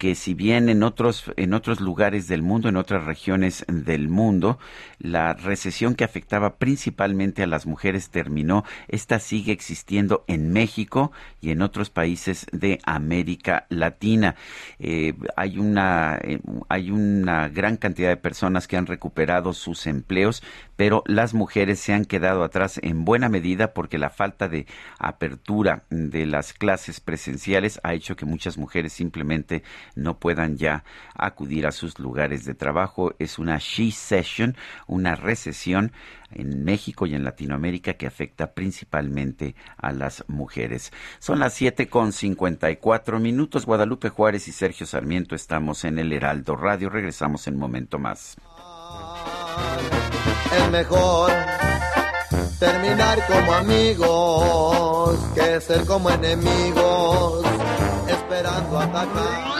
que 0.00 0.14
si 0.14 0.32
bien 0.32 0.70
en 0.70 0.82
otros, 0.82 1.30
en 1.36 1.52
otros 1.52 1.80
lugares 1.80 2.26
del 2.26 2.40
mundo, 2.40 2.70
en 2.70 2.76
otras 2.76 3.04
regiones 3.04 3.66
del 3.68 4.08
mundo, 4.08 4.58
la 5.00 5.32
recesión 5.32 5.94
que 5.94 6.04
afectaba 6.04 6.56
principalmente 6.56 7.42
a 7.42 7.46
las 7.46 7.66
mujeres 7.66 8.10
terminó, 8.10 8.64
esta 8.88 9.18
sigue 9.18 9.52
existiendo 9.52 10.24
en 10.28 10.52
México 10.52 11.10
y 11.40 11.50
en 11.50 11.62
otros 11.62 11.90
países 11.90 12.46
de 12.52 12.78
América 12.84 13.66
Latina. 13.70 14.36
Eh, 14.78 15.14
hay, 15.36 15.58
una, 15.58 16.18
eh, 16.22 16.40
hay 16.68 16.90
una 16.90 17.48
gran 17.48 17.76
cantidad 17.76 18.10
de 18.10 18.16
personas 18.16 18.68
que 18.68 18.76
han 18.76 18.86
recuperado 18.86 19.52
sus 19.54 19.86
empleos, 19.86 20.42
pero 20.76 21.02
las 21.06 21.34
mujeres 21.34 21.80
se 21.80 21.92
han 21.92 22.04
quedado 22.04 22.44
atrás 22.44 22.78
en 22.82 23.04
buena 23.04 23.28
medida 23.28 23.72
porque 23.72 23.98
la 23.98 24.10
falta 24.10 24.48
de 24.48 24.66
apertura 24.98 25.84
de 25.90 26.26
las 26.26 26.52
clases 26.52 27.00
presenciales 27.00 27.80
ha 27.82 27.94
hecho 27.94 28.16
que 28.16 28.26
muchas 28.26 28.58
mujeres 28.58 28.92
simplemente 28.92 29.62
no 29.94 30.18
puedan 30.18 30.56
ya 30.56 30.84
acudir 31.14 31.66
a 31.66 31.72
sus 31.72 31.98
lugares 31.98 32.44
de 32.44 32.54
trabajo. 32.54 33.14
Es 33.18 33.38
una 33.38 33.58
she 33.58 33.90
session, 33.90 34.56
una 34.90 35.16
recesión 35.16 35.92
en 36.30 36.64
México 36.64 37.06
y 37.06 37.14
en 37.14 37.24
Latinoamérica 37.24 37.94
que 37.94 38.06
afecta 38.06 38.52
principalmente 38.52 39.54
a 39.76 39.92
las 39.92 40.24
mujeres. 40.28 40.92
Son 41.18 41.38
las 41.38 41.54
siete 41.54 41.88
con 41.88 42.12
cincuenta 42.12 42.70
y 42.70 42.76
cuatro 42.76 43.18
minutos. 43.18 43.66
Guadalupe 43.66 44.08
Juárez 44.08 44.48
y 44.48 44.52
Sergio 44.52 44.86
Sarmiento 44.86 45.34
estamos 45.34 45.84
en 45.84 45.98
el 45.98 46.12
Heraldo 46.12 46.56
Radio. 46.56 46.90
Regresamos 46.90 47.46
en 47.46 47.54
un 47.54 47.60
momento 47.60 47.98
más 47.98 48.36
es 50.52 50.70
mejor 50.70 51.30
terminar 52.58 53.18
como 53.26 53.52
amigos 53.52 55.18
que 55.34 55.60
ser 55.60 55.86
como 55.86 56.10
enemigos 56.10 57.44
esperando 58.08 58.78
atacar. 58.78 59.59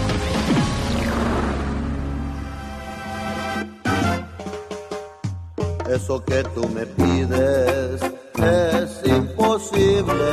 Eso 5.93 6.23
que 6.23 6.41
tú 6.55 6.69
me 6.69 6.85
pides 6.85 8.01
es 8.37 9.01
imposible. 9.05 10.31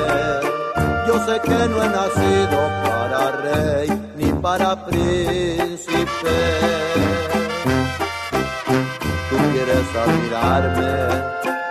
Yo 1.09 1.15
sé 1.27 1.41
que 1.41 1.69
no 1.69 1.83
he 1.83 1.89
nacido 1.89 2.59
para 2.85 3.31
rey 3.43 4.13
ni 4.17 4.33
para 4.35 4.87
príncipe. 4.87 6.37
Tú 9.31 9.37
quieres 9.53 9.87
admirarme, 10.05 10.93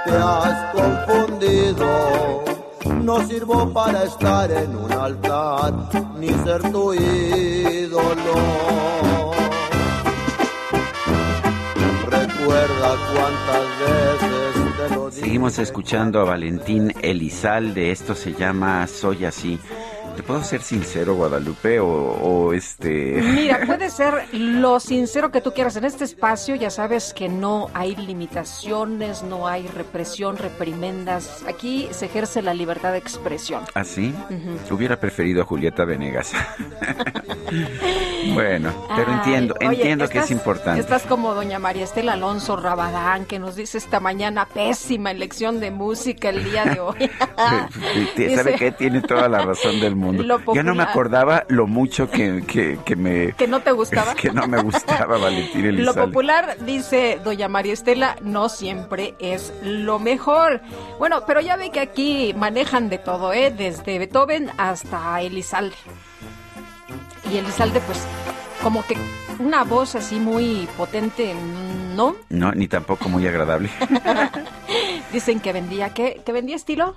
te 0.05 0.17
has 0.17 0.75
confundido 0.75 2.43
no 3.07 3.25
sirvo 3.25 3.71
para 3.71 4.03
estar 4.03 4.51
en 4.51 4.75
un 4.75 4.91
altar 4.91 5.73
ni 6.19 6.27
ser 6.43 6.61
tu 6.73 6.93
ídolo. 6.93 8.35
Recuerda 12.47 12.95
Seguimos 15.11 15.59
escuchando 15.59 16.21
a 16.21 16.23
Valentín 16.23 16.93
Elizalde. 17.01 17.91
Esto 17.91 18.15
se 18.15 18.31
llama 18.33 18.87
Soy 18.87 19.25
así. 19.25 19.59
¿Te 20.17 20.23
puedo 20.23 20.43
ser 20.43 20.63
sincero, 20.63 21.13
Guadalupe? 21.13 21.79
O, 21.79 22.51
este. 22.51 23.21
Mira, 23.21 23.61
puede 23.67 23.91
ser 23.91 24.27
lo 24.33 24.79
sincero 24.79 25.31
que 25.31 25.41
tú 25.41 25.53
quieras. 25.53 25.75
En 25.75 25.85
este 25.85 26.05
espacio 26.05 26.55
ya 26.55 26.71
sabes 26.71 27.13
que 27.13 27.29
no 27.29 27.69
hay 27.75 27.95
limitaciones, 27.95 29.21
no 29.21 29.47
hay 29.47 29.67
represión, 29.67 30.37
reprimendas. 30.37 31.43
Aquí 31.47 31.87
se 31.91 32.07
ejerce 32.07 32.41
la 32.41 32.55
libertad 32.55 32.93
de 32.93 32.97
expresión. 32.97 33.61
¿Ah, 33.75 33.83
sí? 33.83 34.11
Hubiera 34.71 34.99
preferido 34.99 35.43
a 35.43 35.45
Julieta 35.45 35.85
Venegas. 35.85 36.31
bueno, 38.33 38.73
pero 38.95 39.11
entiendo, 39.11 39.53
entiendo 39.59 40.09
que 40.09 40.17
es 40.17 40.31
importante. 40.31 40.81
Estás 40.81 41.03
como 41.03 41.35
doña 41.35 41.59
María 41.59 41.83
Estela 41.83 42.13
Alonso 42.13 42.55
Rabadán, 42.55 43.25
que 43.25 43.37
nos 43.37 43.55
dice 43.55 43.77
esta 43.77 43.99
mañana 43.99 44.47
pésima 44.47 45.11
elección 45.11 45.59
de 45.59 45.69
música 45.69 46.29
el 46.29 46.43
día 46.43 46.65
de 46.65 46.79
hoy. 46.79 47.11
¿Sabe 48.35 48.55
qué? 48.55 48.71
Tiene 48.71 49.01
toda 49.01 49.29
la 49.29 49.43
razón 49.43 49.79
del 49.79 49.95
mundo. 49.95 50.06
Ya 50.53 50.63
no 50.63 50.75
me 50.75 50.83
acordaba 50.83 51.45
lo 51.47 51.67
mucho 51.67 52.09
que, 52.09 52.43
que, 52.83 52.95
me... 52.95 53.33
¿Que 53.37 53.47
no 53.47 53.59
te 53.61 53.71
gustaba? 53.71 54.13
Que 54.15 54.31
no 54.31 54.47
me 54.47 54.61
gustaba 54.61 55.17
Valentín 55.17 55.65
Elizalde. 55.65 55.83
Lo 55.83 55.93
popular, 56.07 56.57
dice 56.65 57.19
doña 57.23 57.47
María 57.47 57.73
Estela, 57.73 58.17
no 58.21 58.49
siempre 58.49 59.15
es 59.19 59.53
lo 59.63 59.99
mejor. 59.99 60.61
Bueno, 60.99 61.23
pero 61.25 61.39
ya 61.41 61.55
ve 61.55 61.69
que 61.69 61.79
aquí 61.79 62.33
manejan 62.35 62.89
de 62.89 62.97
todo, 62.97 63.33
¿eh? 63.33 63.51
Desde 63.51 63.99
Beethoven 63.99 64.51
hasta 64.57 65.21
Elizalde. 65.21 65.75
Y 67.31 67.37
Elizalde, 67.37 67.81
pues, 67.81 68.05
como 68.63 68.85
que 68.85 68.95
una 69.39 69.63
voz 69.63 69.95
así 69.95 70.19
muy 70.19 70.67
potente, 70.77 71.35
¿no? 71.95 72.15
No, 72.29 72.51
ni 72.51 72.67
tampoco 72.67 73.09
muy 73.09 73.27
agradable. 73.27 73.69
Dicen 75.11 75.39
que 75.39 75.53
vendía, 75.53 75.93
¿qué? 75.93 76.21
¿Que 76.25 76.31
vendía 76.31 76.55
estilo? 76.55 76.95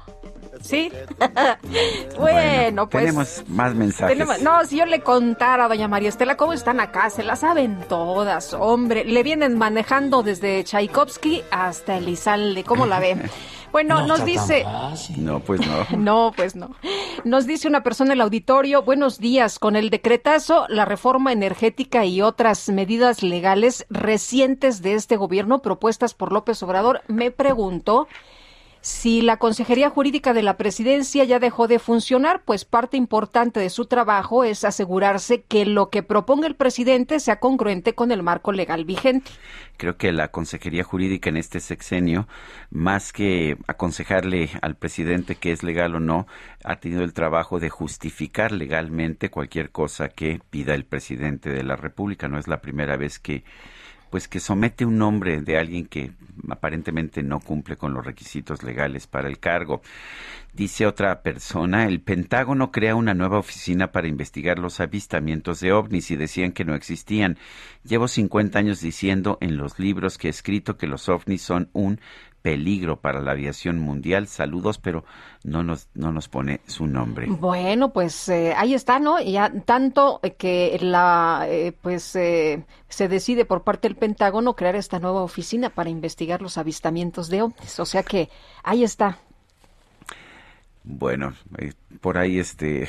¿Sí? 0.60 0.92
bueno, 2.18 2.88
pues. 2.88 3.04
Tenemos 3.04 3.44
más 3.48 3.74
mensajes. 3.74 4.42
no, 4.42 4.64
si 4.64 4.76
yo 4.76 4.86
le 4.86 5.00
contara 5.00 5.64
a 5.64 5.68
doña 5.68 5.88
María 5.88 6.08
Estela 6.08 6.36
cómo 6.36 6.52
están 6.52 6.80
acá, 6.80 7.10
se 7.10 7.22
la 7.22 7.36
saben 7.36 7.80
todas, 7.88 8.54
hombre. 8.54 9.04
Le 9.04 9.22
vienen 9.22 9.56
manejando 9.58 10.22
desde 10.22 10.62
Tchaikovsky 10.64 11.42
hasta 11.50 11.96
Elizalde, 11.96 12.64
¿cómo 12.64 12.86
la 12.86 13.00
ven? 13.00 13.22
Bueno, 13.72 14.04
nos 14.04 14.24
dice. 14.24 14.66
No, 15.16 15.40
pues 15.40 15.60
no. 15.64 15.86
No, 15.96 16.32
pues 16.34 16.56
no. 16.56 16.74
Nos 17.24 17.46
dice 17.46 17.68
una 17.68 17.82
persona 17.82 18.10
en 18.10 18.18
el 18.18 18.20
auditorio: 18.22 18.82
Buenos 18.82 19.18
días. 19.18 19.58
Con 19.58 19.76
el 19.76 19.90
decretazo, 19.90 20.66
la 20.68 20.84
reforma 20.84 21.32
energética 21.32 22.04
y 22.04 22.20
otras 22.20 22.68
medidas 22.68 23.22
legales 23.22 23.86
recientes 23.88 24.82
de 24.82 24.94
este 24.94 25.16
gobierno 25.16 25.62
propuestas 25.62 26.14
por 26.14 26.32
López 26.32 26.62
Obrador, 26.62 27.02
me 27.06 27.30
pregunto 27.30 28.08
si 28.82 29.20
la 29.20 29.36
Consejería 29.36 29.90
Jurídica 29.90 30.32
de 30.32 30.42
la 30.42 30.56
Presidencia 30.56 31.24
ya 31.24 31.38
dejó 31.38 31.68
de 31.68 31.78
funcionar, 31.78 32.42
pues 32.44 32.64
parte 32.64 32.96
importante 32.96 33.60
de 33.60 33.68
su 33.68 33.84
trabajo 33.84 34.42
es 34.42 34.64
asegurarse 34.64 35.42
que 35.42 35.66
lo 35.66 35.90
que 35.90 36.02
proponga 36.02 36.46
el 36.46 36.56
presidente 36.56 37.20
sea 37.20 37.40
congruente 37.40 37.94
con 37.94 38.10
el 38.10 38.22
marco 38.22 38.52
legal 38.52 38.86
vigente. 38.86 39.30
Creo 39.76 39.96
que 39.96 40.12
la 40.12 40.28
Consejería 40.28 40.82
Jurídica 40.82 41.28
en 41.28 41.36
este 41.36 41.60
sexenio, 41.60 42.26
más 42.70 43.12
que 43.12 43.56
aconsejarle 43.66 44.50
al 44.62 44.76
presidente 44.76 45.34
que 45.34 45.52
es 45.52 45.62
legal 45.62 45.94
o 45.94 46.00
no, 46.00 46.26
ha 46.64 46.76
tenido 46.76 47.02
el 47.02 47.12
trabajo 47.12 47.60
de 47.60 47.68
justificar 47.68 48.52
legalmente 48.52 49.30
cualquier 49.30 49.70
cosa 49.70 50.08
que 50.08 50.40
pida 50.50 50.74
el 50.74 50.84
presidente 50.84 51.50
de 51.50 51.64
la 51.64 51.76
República. 51.76 52.28
No 52.28 52.38
es 52.38 52.48
la 52.48 52.60
primera 52.60 52.96
vez 52.96 53.18
que 53.18 53.44
pues 54.10 54.28
que 54.28 54.40
somete 54.40 54.84
un 54.84 54.98
nombre 54.98 55.40
de 55.40 55.58
alguien 55.58 55.86
que 55.86 56.12
aparentemente 56.48 57.22
no 57.22 57.40
cumple 57.40 57.76
con 57.76 57.94
los 57.94 58.04
requisitos 58.04 58.62
legales 58.62 59.06
para 59.06 59.28
el 59.28 59.38
cargo. 59.38 59.82
Dice 60.52 60.84
otra 60.86 61.22
persona, 61.22 61.86
el 61.86 62.00
Pentágono 62.00 62.72
crea 62.72 62.96
una 62.96 63.14
nueva 63.14 63.38
oficina 63.38 63.92
para 63.92 64.08
investigar 64.08 64.58
los 64.58 64.80
avistamientos 64.80 65.60
de 65.60 65.72
ovnis 65.72 66.10
y 66.10 66.16
decían 66.16 66.50
que 66.50 66.64
no 66.64 66.74
existían. 66.74 67.38
Llevo 67.84 68.08
50 68.08 68.58
años 68.58 68.80
diciendo 68.80 69.38
en 69.40 69.56
los 69.56 69.78
libros 69.78 70.18
que 70.18 70.26
he 70.26 70.30
escrito 70.30 70.76
que 70.76 70.88
los 70.88 71.08
ovnis 71.08 71.42
son 71.42 71.68
un 71.72 72.00
peligro 72.42 73.00
para 73.00 73.20
la 73.20 73.32
aviación 73.32 73.78
mundial. 73.78 74.26
Saludos, 74.26 74.78
pero 74.78 75.04
no 75.44 75.62
nos, 75.62 75.88
no 75.94 76.12
nos 76.12 76.28
pone 76.28 76.60
su 76.66 76.86
nombre. 76.86 77.26
Bueno, 77.28 77.92
pues 77.92 78.28
eh, 78.28 78.54
ahí 78.56 78.74
está, 78.74 78.98
¿no? 78.98 79.20
Ya 79.20 79.52
tanto 79.64 80.20
que 80.38 80.78
la, 80.80 81.46
eh, 81.48 81.72
pues 81.80 82.14
eh, 82.16 82.64
se 82.88 83.08
decide 83.08 83.44
por 83.44 83.62
parte 83.62 83.88
del 83.88 83.96
Pentágono 83.96 84.54
crear 84.56 84.76
esta 84.76 84.98
nueva 84.98 85.22
oficina 85.22 85.70
para 85.70 85.90
investigar 85.90 86.42
los 86.42 86.58
avistamientos 86.58 87.28
de 87.28 87.42
ovnis. 87.42 87.80
O 87.80 87.86
sea 87.86 88.02
que 88.02 88.30
ahí 88.62 88.84
está. 88.84 89.18
Bueno, 90.92 91.34
por 92.00 92.18
ahí 92.18 92.40
este 92.40 92.88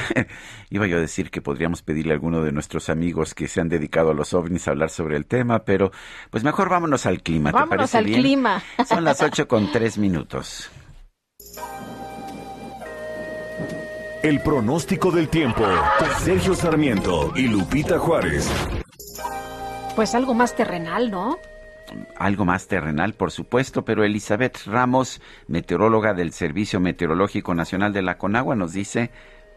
iba 0.70 0.86
yo 0.86 0.96
a 0.96 1.00
decir 1.00 1.30
que 1.30 1.42
podríamos 1.42 1.82
pedirle 1.82 2.12
a 2.12 2.14
alguno 2.14 2.42
de 2.42 2.50
nuestros 2.50 2.88
amigos 2.88 3.34
que 3.34 3.46
se 3.46 3.60
han 3.60 3.68
dedicado 3.68 4.10
a 4.10 4.14
los 4.14 4.32
ovnis 4.32 4.66
a 4.66 4.70
hablar 4.70 4.88
sobre 4.88 5.16
el 5.16 5.26
tema, 5.26 5.60
pero 5.60 5.92
pues 6.30 6.44
mejor 6.44 6.70
vámonos 6.70 7.04
al 7.04 7.22
clima. 7.22 7.52
¿Te 7.52 7.66
parece 7.66 7.98
al 7.98 8.06
clima. 8.06 8.62
Son 8.88 9.04
las 9.04 9.20
ocho 9.20 9.46
con 9.46 9.70
tres 9.70 9.98
minutos. 9.98 10.70
El 14.22 14.40
pronóstico 14.40 15.10
del 15.10 15.28
tiempo. 15.28 15.64
Sergio 16.20 16.54
Sarmiento 16.54 17.32
y 17.36 17.48
Lupita 17.48 17.98
Juárez. 17.98 18.50
Pues 19.94 20.14
algo 20.14 20.34
más 20.34 20.56
terrenal, 20.56 21.10
¿no? 21.10 21.38
Algo 22.16 22.44
más 22.44 22.68
terrenal, 22.68 23.14
por 23.14 23.30
supuesto, 23.30 23.84
pero 23.84 24.04
Elizabeth 24.04 24.66
Ramos, 24.66 25.20
meteoróloga 25.48 26.14
del 26.14 26.32
Servicio 26.32 26.80
Meteorológico 26.80 27.54
Nacional 27.54 27.92
de 27.92 28.02
la 28.02 28.18
Conagua, 28.18 28.56
nos 28.56 28.72
dice 28.72 29.10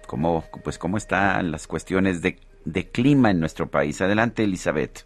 cómo, 0.08 0.44
pues, 0.64 0.78
cómo 0.78 0.98
están 0.98 1.52
las 1.52 1.68
cuestiones 1.68 2.22
de, 2.22 2.38
de 2.66 2.90
clima 2.90 3.32
en 3.32 3.40
nuestro 3.40 3.68
país. 3.68 4.02
Adelante, 4.02 4.44
Elizabeth. 4.44 5.06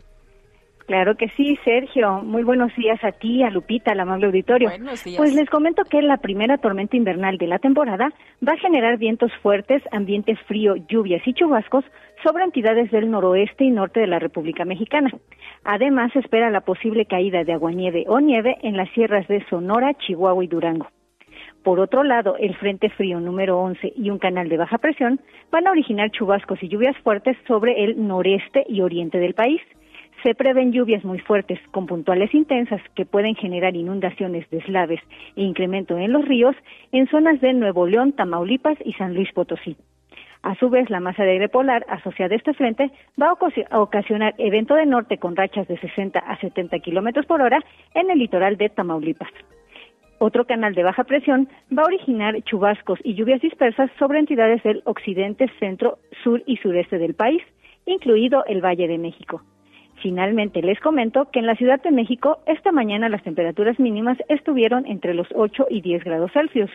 Claro 0.88 1.18
que 1.18 1.28
sí, 1.36 1.60
Sergio. 1.66 2.22
Muy 2.24 2.44
buenos 2.44 2.74
días 2.78 3.04
a 3.04 3.12
ti, 3.12 3.44
a 3.44 3.50
Lupita, 3.50 3.92
al 3.92 4.00
amable 4.00 4.28
auditorio. 4.28 4.72
Pues 5.18 5.36
les 5.36 5.50
comento 5.50 5.84
que 5.84 6.02
la 6.02 6.16
primera 6.16 6.58
tormenta 6.60 6.96
invernal 6.96 7.38
de 7.38 7.48
la 7.48 7.60
temporada 7.60 8.14
va 8.48 8.54
a 8.54 8.58
generar 8.58 8.98
vientos 8.98 9.30
fuertes, 9.42 9.84
ambiente 9.92 10.38
frío, 10.48 10.76
lluvias 10.88 11.22
y 11.28 11.34
chubascos 11.34 11.84
sobre 12.28 12.44
entidades 12.44 12.92
del 12.92 13.10
noroeste 13.10 13.64
y 13.64 13.72
norte 13.72 14.02
de 14.02 14.08
la 14.08 14.20
República 14.20 14.66
Mexicana. 14.66 15.10
Además, 15.64 16.12
se 16.12 16.20
espera 16.20 16.50
la 16.50 16.60
posible 16.60 17.06
caída 17.06 17.46
de 17.46 17.54
aguanieve 17.54 18.04
o 18.10 18.20
nieve 18.20 18.58
en 18.64 18.76
las 18.76 18.90
sierras 18.90 19.26
de 19.30 19.46
Sonora, 19.50 19.94
Chihuahua 19.94 20.44
y 20.44 20.48
Durango. 20.48 20.88
Por 21.64 21.80
otro 21.80 22.04
lado, 22.04 22.36
el 22.38 22.54
Frente 22.58 22.90
Frío 22.90 23.22
número 23.22 23.58
11 23.60 23.94
y 23.96 24.10
un 24.10 24.20
canal 24.20 24.50
de 24.50 24.58
baja 24.58 24.78
presión 24.78 25.22
van 25.52 25.68
a 25.68 25.72
originar 25.72 26.12
chubascos 26.12 26.62
y 26.62 26.68
lluvias 26.68 26.98
fuertes 26.98 27.38
sobre 27.48 27.86
el 27.86 28.06
noreste 28.06 28.66
y 28.68 28.82
oriente 28.82 29.20
del 29.20 29.34
país. 29.34 29.62
Se 30.22 30.36
prevén 30.36 30.74
lluvias 30.74 31.06
muy 31.06 31.20
fuertes 31.20 31.60
con 31.72 31.86
puntuales 31.86 32.34
intensas 32.34 32.82
que 32.94 33.06
pueden 33.06 33.36
generar 33.36 33.74
inundaciones, 33.74 34.50
deslaves 34.50 35.00
e 35.38 35.44
incremento 35.44 35.98
en 35.98 36.12
los 36.12 36.26
ríos 36.26 36.58
en 36.92 37.08
zonas 37.08 37.40
de 37.40 37.54
Nuevo 37.54 37.88
León, 37.88 38.12
Tamaulipas 38.12 38.78
y 38.84 38.92
San 38.94 39.14
Luis 39.14 39.32
Potosí. 39.32 39.78
A 40.44 40.56
su 40.56 40.70
vez, 40.70 40.90
la 40.90 41.00
masa 41.00 41.24
de 41.24 41.32
aire 41.32 41.50
polar 41.50 41.86
asociada 41.90 42.34
a 42.34 42.38
este 42.38 42.54
frente 42.54 42.92
va 43.22 43.36
a 43.70 43.80
ocasionar 43.80 44.36
evento 44.38 44.76
de 44.76 44.86
norte 44.86 45.18
con 45.18 45.36
rachas 45.36 45.68
de 45.68 45.78
60 45.78 46.20
a 46.20 46.38
70 46.40 46.80
kilómetros 46.80 47.26
por 47.26 47.42
hora 47.42 47.60
en 47.94 48.12
el 48.12 48.20
litoral 48.20 48.58
de 48.58 48.70
Tamaulipas. 48.70 49.32
Otro 50.20 50.46
canal 50.46 50.74
de 50.74 50.84
baja 50.84 51.04
presión 51.04 51.48
va 51.76 51.84
a 51.84 51.88
originar 51.88 52.42
chubascos 52.44 53.00
y 53.04 53.14
lluvias 53.14 53.42
dispersas 53.42 53.92
sobre 54.00 54.20
entidades 54.20 54.64
del 54.64 54.82
occidente, 54.86 55.48
centro, 55.60 56.00
sur 56.24 56.42
y 56.48 56.58
sureste 56.58 56.98
del 56.98 57.14
país, 57.14 57.44
incluido 57.86 58.44
el 58.46 58.64
Valle 58.64 58.88
de 58.88 58.98
México. 58.98 59.44
Finalmente, 60.02 60.62
les 60.62 60.80
comento 60.80 61.30
que 61.32 61.40
en 61.40 61.46
la 61.46 61.56
Ciudad 61.56 61.82
de 61.82 61.92
México 61.92 62.40
esta 62.46 62.72
mañana 62.72 63.10
las 63.10 63.24
temperaturas 63.24 63.80
mínimas 63.80 64.18
estuvieron 64.28 64.86
entre 64.88 65.14
los 65.14 65.28
8 65.36 65.68
y 65.70 65.82
10 65.82 66.04
grados 66.04 66.32
Celsius. 66.34 66.72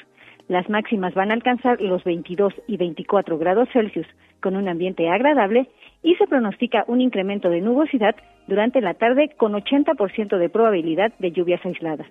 Las 0.52 0.68
máximas 0.68 1.14
van 1.14 1.30
a 1.30 1.34
alcanzar 1.34 1.80
los 1.80 2.04
22 2.04 2.52
y 2.66 2.76
24 2.76 3.38
grados 3.38 3.70
Celsius 3.72 4.06
con 4.40 4.54
un 4.54 4.68
ambiente 4.68 5.08
agradable 5.08 5.66
y 6.02 6.14
se 6.16 6.26
pronostica 6.26 6.84
un 6.88 7.00
incremento 7.00 7.48
de 7.48 7.62
nubosidad 7.62 8.14
durante 8.48 8.82
la 8.82 8.92
tarde 8.92 9.30
con 9.38 9.54
80% 9.54 10.36
de 10.36 10.50
probabilidad 10.50 11.10
de 11.20 11.32
lluvias 11.32 11.64
aisladas. 11.64 12.06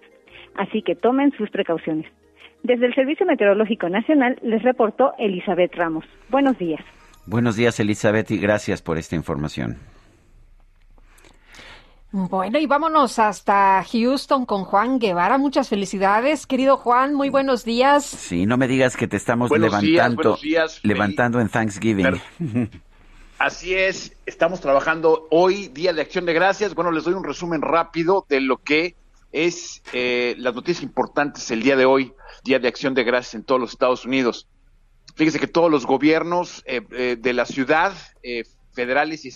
Así 0.56 0.82
que 0.82 0.96
tomen 0.96 1.32
sus 1.34 1.52
precauciones. 1.52 2.08
Desde 2.64 2.88
el 2.88 2.96
Servicio 2.96 3.28
Meteorológico 3.28 3.90
Nacional 3.90 4.40
les 4.42 4.64
reportó 4.64 5.14
Elizabeth 5.20 5.76
Ramos. 5.76 6.06
Buenos 6.32 6.58
días. 6.58 6.82
Buenos 7.28 7.56
días, 7.56 7.80
Elizabeth, 7.80 8.32
y 8.32 8.40
gracias 8.40 8.82
por 8.82 8.98
esta 8.98 9.16
información. 9.16 9.76
Bueno, 12.14 12.60
y 12.60 12.66
vámonos 12.66 13.20
hasta 13.20 13.86
Houston 13.90 14.46
con 14.46 14.66
Juan 14.66 15.00
Guevara. 15.00 15.38
Muchas 15.38 15.70
felicidades, 15.70 16.46
querido 16.46 16.76
Juan. 16.76 17.14
Muy 17.14 17.30
buenos 17.30 17.64
días. 17.64 18.06
Sí, 18.06 18.46
no 18.46 18.58
me 18.58 18.68
digas 18.68 18.98
que 18.98 19.08
te 19.08 19.16
estamos 19.16 19.50
levantando, 19.50 20.38
levantando 20.84 21.40
en 21.40 21.48
Thanksgiving. 21.48 22.20
Así 23.40 23.74
es, 23.74 24.16
estamos 24.26 24.60
trabajando 24.60 25.28
hoy, 25.32 25.70
Día 25.70 25.94
de 25.94 26.02
Acción 26.02 26.26
de 26.26 26.34
Gracias. 26.34 26.76
Bueno, 26.76 26.92
les 26.92 27.06
doy 27.06 27.14
un 27.14 27.24
resumen 27.24 27.62
rápido 27.62 28.26
de 28.28 28.42
lo 28.42 28.58
que 28.58 28.96
es 29.32 29.82
eh, 29.94 30.36
las 30.38 30.54
noticias 30.54 30.84
importantes 30.84 31.50
el 31.50 31.64
día 31.64 31.78
de 31.78 31.86
hoy, 31.86 32.14
Día 32.44 32.60
de 32.60 32.68
Acción 32.68 32.94
de 32.94 33.06
Gracias 33.06 33.36
en 33.36 33.44
todos 33.44 33.62
los 33.62 33.72
Estados 33.72 34.06
Unidos. 34.06 34.48
Fíjese 35.16 35.40
que 35.40 35.48
todos 35.48 35.72
los 35.72 35.86
gobiernos 35.86 36.62
eh, 36.66 36.82
eh, 36.92 37.18
de 37.18 37.34
la 37.34 37.46
ciudad, 37.46 37.94
federales 38.74 39.26
y 39.26 39.32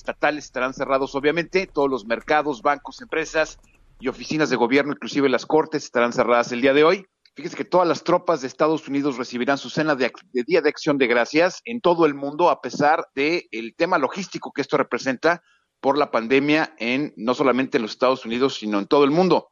estatales 0.00 0.46
estarán 0.46 0.74
cerrados, 0.74 1.14
obviamente. 1.14 1.66
Todos 1.66 1.90
los 1.90 2.06
mercados, 2.06 2.62
bancos, 2.62 3.00
empresas 3.02 3.58
y 4.00 4.08
oficinas 4.08 4.48
de 4.48 4.56
gobierno, 4.56 4.92
inclusive 4.92 5.28
las 5.28 5.46
cortes, 5.46 5.84
estarán 5.84 6.12
cerradas 6.12 6.50
el 6.52 6.62
día 6.62 6.72
de 6.72 6.84
hoy. 6.84 7.06
Fíjese 7.36 7.56
que 7.56 7.64
todas 7.64 7.86
las 7.86 8.02
tropas 8.02 8.40
de 8.40 8.48
Estados 8.48 8.88
Unidos 8.88 9.18
recibirán 9.18 9.58
su 9.58 9.70
cena 9.70 9.94
de, 9.94 10.10
Día 10.46 10.62
de 10.62 10.68
Acción 10.68 10.98
de 10.98 11.06
Gracias 11.06 11.60
en 11.64 11.80
todo 11.80 12.06
el 12.06 12.14
mundo, 12.14 12.50
a 12.50 12.60
pesar 12.60 13.06
del 13.14 13.44
el 13.50 13.74
tema 13.76 13.98
logístico 13.98 14.52
que 14.52 14.62
esto 14.62 14.76
representa 14.78 15.42
por 15.80 15.96
la 15.96 16.10
pandemia 16.10 16.74
en 16.78 17.12
no 17.16 17.34
solamente 17.34 17.76
en 17.76 17.82
los 17.82 17.92
Estados 17.92 18.24
Unidos, 18.24 18.56
sino 18.56 18.78
en 18.78 18.86
todo 18.86 19.04
el 19.04 19.10
mundo. 19.10 19.50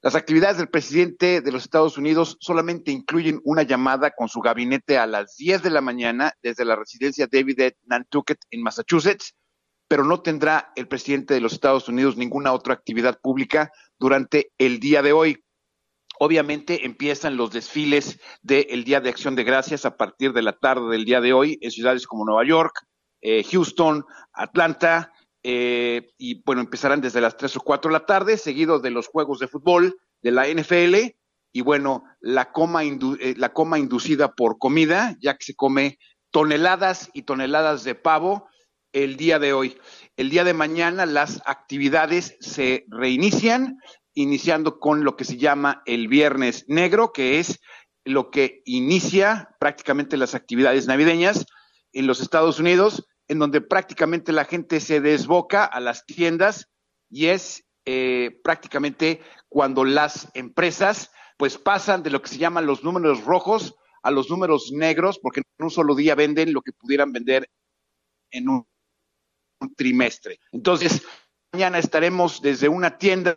Las 0.00 0.16
actividades 0.16 0.56
del 0.56 0.68
presidente 0.68 1.42
de 1.42 1.52
los 1.52 1.62
Estados 1.62 1.96
Unidos 1.96 2.36
solamente 2.40 2.90
incluyen 2.90 3.40
una 3.44 3.62
llamada 3.62 4.10
con 4.10 4.28
su 4.28 4.40
gabinete 4.40 4.98
a 4.98 5.06
las 5.06 5.36
10 5.36 5.62
de 5.62 5.70
la 5.70 5.80
mañana 5.80 6.32
desde 6.42 6.64
la 6.64 6.76
residencia 6.76 7.28
David 7.30 7.74
Nantucket 7.84 8.38
en 8.50 8.62
Massachusetts 8.62 9.34
pero 9.92 10.04
no 10.04 10.22
tendrá 10.22 10.72
el 10.74 10.88
presidente 10.88 11.34
de 11.34 11.42
los 11.42 11.52
Estados 11.52 11.86
Unidos 11.86 12.16
ninguna 12.16 12.54
otra 12.54 12.72
actividad 12.72 13.20
pública 13.20 13.70
durante 13.98 14.50
el 14.56 14.80
día 14.80 15.02
de 15.02 15.12
hoy. 15.12 15.44
Obviamente 16.18 16.86
empiezan 16.86 17.36
los 17.36 17.52
desfiles 17.52 18.18
del 18.40 18.84
Día 18.84 19.02
de 19.02 19.10
Acción 19.10 19.36
de 19.36 19.44
Gracias 19.44 19.84
a 19.84 19.98
partir 19.98 20.32
de 20.32 20.40
la 20.40 20.54
tarde 20.54 20.88
del 20.88 21.04
día 21.04 21.20
de 21.20 21.34
hoy 21.34 21.58
en 21.60 21.70
ciudades 21.70 22.06
como 22.06 22.24
Nueva 22.24 22.42
York, 22.42 22.72
eh, 23.20 23.44
Houston, 23.44 24.02
Atlanta, 24.32 25.12
eh, 25.42 26.14
y 26.16 26.42
bueno, 26.42 26.62
empezarán 26.62 27.02
desde 27.02 27.20
las 27.20 27.36
3 27.36 27.54
o 27.58 27.60
4 27.60 27.90
de 27.90 27.92
la 27.92 28.06
tarde, 28.06 28.38
seguido 28.38 28.78
de 28.78 28.92
los 28.92 29.08
juegos 29.08 29.40
de 29.40 29.48
fútbol 29.48 30.00
de 30.22 30.30
la 30.30 30.48
NFL, 30.48 31.14
y 31.52 31.60
bueno, 31.60 32.04
la 32.18 32.50
coma, 32.50 32.82
eh, 32.82 33.34
la 33.36 33.52
coma 33.52 33.78
inducida 33.78 34.32
por 34.32 34.56
comida, 34.56 35.18
ya 35.20 35.36
que 35.36 35.44
se 35.44 35.54
come 35.54 35.98
toneladas 36.30 37.10
y 37.12 37.24
toneladas 37.24 37.84
de 37.84 37.94
pavo, 37.94 38.48
el 38.92 39.16
día 39.16 39.38
de 39.38 39.52
hoy. 39.52 39.78
El 40.16 40.30
día 40.30 40.44
de 40.44 40.54
mañana 40.54 41.06
las 41.06 41.42
actividades 41.46 42.36
se 42.40 42.84
reinician, 42.88 43.78
iniciando 44.14 44.78
con 44.78 45.04
lo 45.04 45.16
que 45.16 45.24
se 45.24 45.38
llama 45.38 45.82
el 45.86 46.08
Viernes 46.08 46.64
Negro, 46.68 47.12
que 47.12 47.38
es 47.38 47.60
lo 48.04 48.30
que 48.30 48.62
inicia 48.64 49.56
prácticamente 49.58 50.16
las 50.16 50.34
actividades 50.34 50.86
navideñas 50.86 51.46
en 51.92 52.06
los 52.06 52.20
Estados 52.20 52.58
Unidos, 52.58 53.06
en 53.28 53.38
donde 53.38 53.60
prácticamente 53.60 54.32
la 54.32 54.44
gente 54.44 54.80
se 54.80 55.00
desboca 55.00 55.64
a 55.64 55.80
las 55.80 56.04
tiendas 56.04 56.68
y 57.08 57.26
es 57.26 57.64
eh, 57.84 58.40
prácticamente 58.44 59.20
cuando 59.48 59.84
las 59.84 60.30
empresas 60.34 61.10
pues 61.36 61.58
pasan 61.58 62.02
de 62.02 62.10
lo 62.10 62.22
que 62.22 62.28
se 62.28 62.38
llaman 62.38 62.66
los 62.66 62.84
números 62.84 63.24
rojos 63.24 63.74
a 64.02 64.10
los 64.10 64.30
números 64.30 64.70
negros, 64.72 65.18
porque 65.20 65.40
en 65.40 65.64
un 65.64 65.70
solo 65.70 65.94
día 65.94 66.14
venden 66.14 66.52
lo 66.52 66.62
que 66.62 66.72
pudieran 66.72 67.12
vender 67.12 67.48
en 68.30 68.48
un 68.48 68.66
trimestre. 69.74 70.38
Entonces, 70.52 71.02
mañana 71.52 71.78
estaremos 71.78 72.40
desde 72.42 72.68
una 72.68 72.98
tienda 72.98 73.36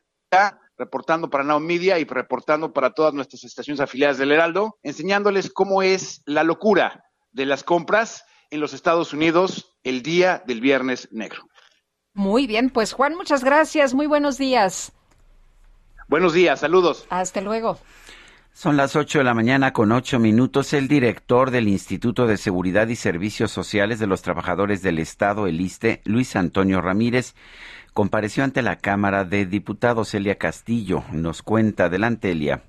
reportando 0.77 1.29
para 1.29 1.43
Now 1.43 1.59
Media 1.59 1.99
y 1.99 2.05
reportando 2.05 2.73
para 2.73 2.91
todas 2.91 3.13
nuestras 3.13 3.43
estaciones 3.43 3.79
afiliadas 3.79 4.17
del 4.17 4.31
Heraldo, 4.31 4.77
enseñándoles 4.83 5.51
cómo 5.51 5.81
es 5.81 6.21
la 6.25 6.43
locura 6.43 7.05
de 7.31 7.45
las 7.45 7.63
compras 7.63 8.25
en 8.49 8.59
los 8.59 8.73
Estados 8.73 9.13
Unidos 9.13 9.77
el 9.83 10.01
día 10.01 10.43
del 10.45 10.61
Viernes 10.61 11.07
Negro. 11.11 11.43
Muy 12.13 12.47
bien, 12.47 12.69
pues 12.69 12.93
Juan, 12.93 13.15
muchas 13.15 13.43
gracias. 13.43 13.93
Muy 13.93 14.07
buenos 14.07 14.37
días. 14.37 14.93
Buenos 16.07 16.33
días, 16.33 16.59
saludos. 16.59 17.05
Hasta 17.09 17.41
luego. 17.41 17.77
Son 18.55 18.77
las 18.77 18.95
8 18.95 19.17
de 19.17 19.25
la 19.25 19.33
mañana 19.33 19.73
con 19.73 19.91
8 19.91 20.17
minutos. 20.17 20.71
El 20.71 20.87
director 20.87 21.51
del 21.51 21.67
Instituto 21.67 22.25
de 22.25 22.37
Seguridad 22.37 22.87
y 22.87 22.95
Servicios 22.95 23.51
Sociales 23.51 23.99
de 23.99 24.07
los 24.07 24.21
Trabajadores 24.21 24.81
del 24.81 24.99
Estado, 24.99 25.45
el 25.45 25.59
ISTE, 25.59 25.99
Luis 26.05 26.37
Antonio 26.37 26.79
Ramírez, 26.79 27.35
compareció 27.93 28.45
ante 28.45 28.61
la 28.61 28.77
Cámara 28.77 29.25
de 29.25 29.45
Diputados. 29.45 30.13
Elia 30.13 30.37
Castillo 30.37 31.03
nos 31.11 31.41
cuenta. 31.43 31.87
Adelante, 31.87 32.31
Elia. 32.31 32.61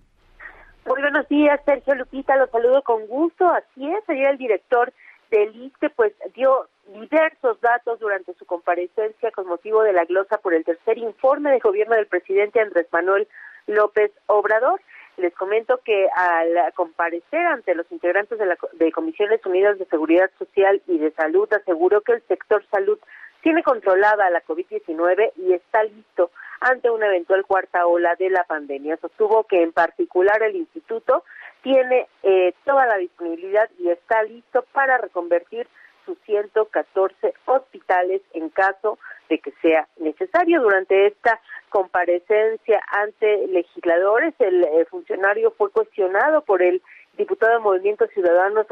Muy 0.86 1.00
buenos 1.02 1.28
días, 1.28 1.60
Sergio 1.64 1.94
Lupita. 1.94 2.36
Los 2.36 2.50
saludo 2.50 2.82
con 2.82 3.06
gusto. 3.06 3.48
Así 3.48 3.88
es, 3.88 4.02
ayer 4.08 4.30
el 4.32 4.38
director 4.38 4.92
del 5.30 5.54
ISTE 5.54 5.90
pues 5.90 6.12
dio 6.34 6.66
diversos 6.94 7.60
datos 7.60 8.00
durante 8.00 8.34
su 8.34 8.44
comparecencia 8.44 9.30
con 9.30 9.46
motivo 9.46 9.84
de 9.84 9.92
la 9.92 10.04
glosa 10.04 10.38
por 10.38 10.52
el 10.52 10.64
tercer 10.64 10.98
informe 10.98 11.52
de 11.52 11.60
gobierno 11.60 11.94
del 11.94 12.08
presidente 12.08 12.58
Andrés 12.58 12.88
Manuel 12.90 13.28
López 13.68 14.10
Obrador. 14.26 14.80
Les 15.16 15.34
comento 15.34 15.80
que 15.84 16.08
al 16.14 16.72
comparecer 16.74 17.46
ante 17.46 17.74
los 17.74 17.90
integrantes 17.90 18.38
de 18.38 18.46
la 18.46 18.58
de 18.74 18.92
Comisiones 18.92 19.44
Unidas 19.46 19.78
de 19.78 19.86
Seguridad 19.86 20.30
Social 20.38 20.82
y 20.86 20.98
de 20.98 21.10
Salud, 21.12 21.50
aseguró 21.52 22.02
que 22.02 22.12
el 22.12 22.22
sector 22.28 22.64
salud 22.70 22.98
tiene 23.42 23.62
controlada 23.62 24.28
la 24.30 24.44
COVID-19 24.44 25.32
y 25.36 25.52
está 25.52 25.84
listo 25.84 26.30
ante 26.60 26.90
una 26.90 27.06
eventual 27.06 27.44
cuarta 27.46 27.86
ola 27.86 28.14
de 28.16 28.28
la 28.30 28.44
pandemia. 28.44 28.96
Sostuvo 28.96 29.44
que 29.44 29.62
en 29.62 29.72
particular 29.72 30.42
el 30.42 30.56
instituto 30.56 31.24
tiene 31.62 32.08
eh, 32.22 32.54
toda 32.64 32.86
la 32.86 32.96
disponibilidad 32.96 33.70
y 33.78 33.88
está 33.88 34.22
listo 34.24 34.64
para 34.72 34.98
reconvertir 34.98 35.66
sus 36.06 36.16
114 36.24 37.34
hospitales 37.44 38.22
en 38.32 38.48
caso 38.48 38.98
de 39.28 39.38
que 39.40 39.52
sea 39.60 39.86
necesario. 39.98 40.62
Durante 40.62 41.08
esta 41.08 41.40
comparecencia 41.68 42.80
ante 42.88 43.48
legisladores, 43.48 44.34
el 44.38 44.64
eh, 44.64 44.86
funcionario 44.88 45.50
fue 45.50 45.70
cuestionado 45.70 46.42
por 46.42 46.62
el 46.62 46.80
diputado 47.18 47.52
de 47.52 47.58
Movimiento 47.58 48.06
Ciudadano 48.08 48.64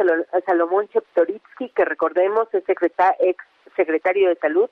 Salomón 0.47 0.89
Cheptoritsky, 0.89 1.70
que 1.70 1.85
recordemos 1.85 2.49
es 2.53 2.64
ex 2.68 3.37
secretario 3.76 4.28
de 4.28 4.37
Salud, 4.37 4.70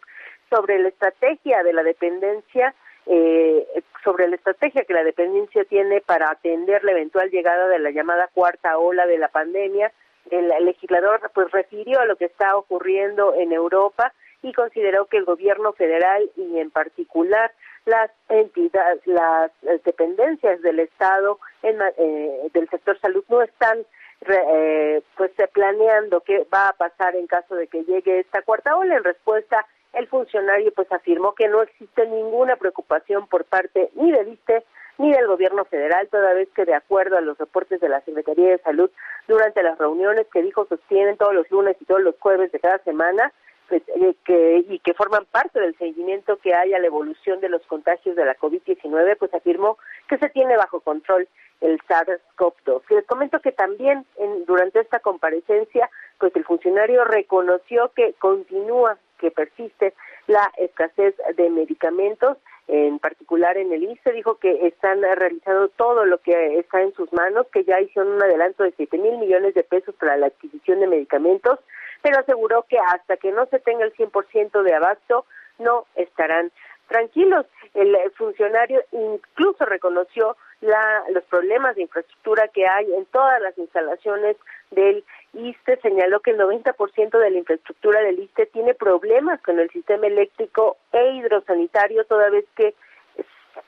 sobre 0.48 0.78
la 0.78 0.88
estrategia 0.88 1.62
de 1.62 1.72
la 1.72 1.82
dependencia 1.82 2.74
eh, 3.06 3.66
sobre 4.04 4.28
la 4.28 4.36
estrategia 4.36 4.84
que 4.84 4.94
la 4.94 5.02
dependencia 5.02 5.64
tiene 5.64 6.00
para 6.00 6.30
atender 6.30 6.84
la 6.84 6.92
eventual 6.92 7.30
llegada 7.30 7.66
de 7.68 7.80
la 7.80 7.90
llamada 7.90 8.28
cuarta 8.32 8.78
ola 8.78 9.06
de 9.06 9.18
la 9.18 9.28
pandemia. 9.28 9.92
El 10.30 10.48
legislador 10.64 11.20
pues 11.34 11.50
refirió 11.50 12.00
a 12.00 12.06
lo 12.06 12.16
que 12.16 12.26
está 12.26 12.56
ocurriendo 12.56 13.34
en 13.34 13.52
Europa 13.52 14.12
y 14.42 14.52
consideró 14.52 15.06
que 15.06 15.18
el 15.18 15.24
gobierno 15.24 15.72
federal 15.72 16.30
y 16.36 16.58
en 16.58 16.70
particular 16.70 17.52
las 17.84 18.10
entidades, 18.28 19.06
las 19.06 19.50
dependencias 19.84 20.60
del 20.62 20.80
Estado 20.80 21.38
en, 21.62 21.78
eh, 21.98 22.48
del 22.52 22.68
sector 22.68 22.98
salud 23.00 23.24
no 23.28 23.42
están 23.42 23.84
eh, 24.28 25.02
pues 25.16 25.32
planeando 25.52 26.20
qué 26.20 26.46
va 26.52 26.68
a 26.68 26.72
pasar 26.74 27.16
en 27.16 27.26
caso 27.26 27.56
de 27.56 27.66
que 27.66 27.84
llegue 27.84 28.20
esta 28.20 28.42
cuarta 28.42 28.76
ola. 28.76 28.96
En 28.96 29.04
respuesta 29.04 29.66
el 29.92 30.06
funcionario 30.06 30.72
pues 30.74 30.90
afirmó 30.92 31.34
que 31.34 31.48
no 31.48 31.62
existe 31.62 32.06
ninguna 32.06 32.56
preocupación 32.56 33.26
por 33.26 33.44
parte 33.44 33.90
ni 33.94 34.10
del 34.10 34.28
ISTE 34.28 34.64
ni 34.99 35.12
del 35.12 35.26
gobierno 35.26 35.64
federal, 35.64 36.09
toda 36.09 36.34
vez 36.34 36.49
que 36.55 36.64
de 36.64 36.74
acuerdo 36.74 37.16
a 37.16 37.20
los 37.20 37.38
reportes 37.38 37.80
de 37.80 37.88
la 37.88 38.01
Secretaría 38.03 38.51
de 38.51 38.59
Salud 38.59 38.90
durante 39.26 39.62
las 39.62 39.78
reuniones 39.78 40.26
que 40.32 40.43
dijo 40.43 40.66
sostienen 40.66 41.16
todos 41.16 41.34
los 41.34 41.51
lunes 41.51 41.76
y 41.80 41.84
todos 41.84 42.03
los 42.03 42.18
jueves 42.18 42.53
de 42.53 42.61
cada 42.61 42.78
semana, 42.78 43.32
pues, 43.68 43.82
eh, 43.88 44.14
que, 44.24 44.64
y 44.68 44.78
que 44.80 44.93
forman 44.93 45.24
parte 45.24 45.59
del 45.59 45.76
seguimiento 45.78 46.36
que 46.36 46.55
hay 46.55 46.74
a 46.74 46.78
la 46.78 46.88
evolución 46.88 47.40
de 47.40 47.49
los 47.49 47.62
contagios 47.62 48.16
de 48.16 48.24
la 48.24 48.36
COVID-19, 48.36 49.16
pues 49.18 49.32
afirmó 49.32 49.78
que 50.09 50.18
se 50.18 50.28
tiene 50.28 50.57
bajo 50.57 50.80
control 50.80 51.26
el 51.62 51.78
SARS-CoV-2. 51.88 52.82
Les 52.90 53.07
comento 53.07 53.40
que 53.40 53.53
también 53.53 54.05
en, 54.18 54.45
durante 54.45 54.80
esta 54.80 54.99
comparecencia, 54.99 55.88
pues 56.18 56.36
el 56.36 56.45
funcionario 56.45 57.05
reconoció 57.05 57.90
que 57.95 58.12
continúa 58.18 58.99
que 59.18 59.30
persiste 59.30 59.95
la 60.26 60.53
escasez 60.59 61.14
de 61.36 61.49
medicamentos, 61.49 62.36
en 62.68 62.98
particular 62.98 63.56
en 63.56 63.72
el 63.72 63.82
ICE, 63.82 64.12
dijo 64.12 64.36
que 64.36 64.66
están 64.66 65.02
realizando 65.02 65.68
todo 65.68 66.04
lo 66.04 66.18
que 66.18 66.58
está 66.58 66.80
en 66.80 66.92
sus 66.94 67.12
manos, 67.12 67.46
que 67.52 67.64
ya 67.64 67.80
hicieron 67.80 68.12
un 68.12 68.22
adelanto 68.22 68.62
de 68.62 68.72
siete 68.76 68.98
mil 68.98 69.18
millones 69.18 69.54
de 69.54 69.64
pesos 69.64 69.94
para 69.96 70.16
la 70.16 70.26
adquisición 70.26 70.80
de 70.80 70.86
medicamentos, 70.86 71.58
pero 72.02 72.18
aseguró 72.18 72.64
que 72.68 72.78
hasta 72.78 73.16
que 73.16 73.32
no 73.32 73.46
se 73.46 73.58
tenga 73.58 73.84
el 73.84 73.92
100% 73.94 74.62
de 74.62 74.74
abasto, 74.74 75.24
no 75.58 75.86
estarán 75.96 76.50
tranquilos. 76.88 77.46
El 77.74 77.96
funcionario 78.16 78.82
incluso 78.92 79.64
reconoció 79.64 80.36
la, 80.62 81.04
los 81.10 81.24
problemas 81.24 81.76
de 81.76 81.82
infraestructura 81.82 82.48
que 82.48 82.66
hay 82.66 82.92
en 82.94 83.04
todas 83.06 83.40
las 83.42 83.56
instalaciones 83.58 84.36
del 84.70 85.04
ISTE 85.34 85.78
señaló 85.82 86.20
que 86.20 86.30
el 86.30 86.38
90% 86.38 87.18
de 87.18 87.30
la 87.30 87.38
infraestructura 87.38 88.00
del 88.00 88.20
ISTE 88.20 88.46
tiene 88.46 88.74
problemas 88.74 89.40
con 89.42 89.58
el 89.58 89.68
sistema 89.70 90.06
eléctrico 90.06 90.76
e 90.92 91.14
hidrosanitario, 91.14 92.04
toda 92.04 92.30
vez 92.30 92.44
que 92.56 92.74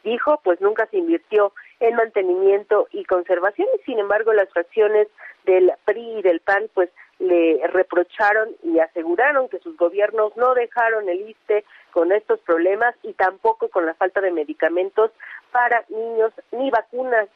dijo, 0.04 0.40
pues 0.44 0.60
nunca 0.60 0.86
se 0.86 0.98
invirtió 0.98 1.52
en 1.80 1.96
mantenimiento 1.96 2.86
y 2.92 3.04
conservación. 3.04 3.68
Y 3.78 3.82
sin 3.84 3.98
embargo 3.98 4.32
las 4.32 4.48
fracciones 4.50 5.08
del 5.44 5.72
PRI 5.84 6.18
y 6.18 6.22
del 6.22 6.40
PAN 6.40 6.68
pues 6.74 6.90
le 7.18 7.60
reprocharon 7.68 8.50
y 8.62 8.78
aseguraron 8.78 9.48
que 9.48 9.58
sus 9.58 9.76
gobiernos 9.76 10.36
no 10.36 10.54
dejaron 10.54 11.08
el 11.08 11.28
ISTE 11.28 11.64
con 11.94 12.10
estos 12.10 12.40
problemas 12.40 12.92
y 13.04 13.12
tampoco 13.12 13.68
con 13.68 13.86
la 13.86 13.94
falta 13.94 14.20
de 14.20 14.32
medicamentos 14.32 15.12
para 15.52 15.84
niños 15.88 16.32
ni 16.50 16.68
vacunas 16.68 17.28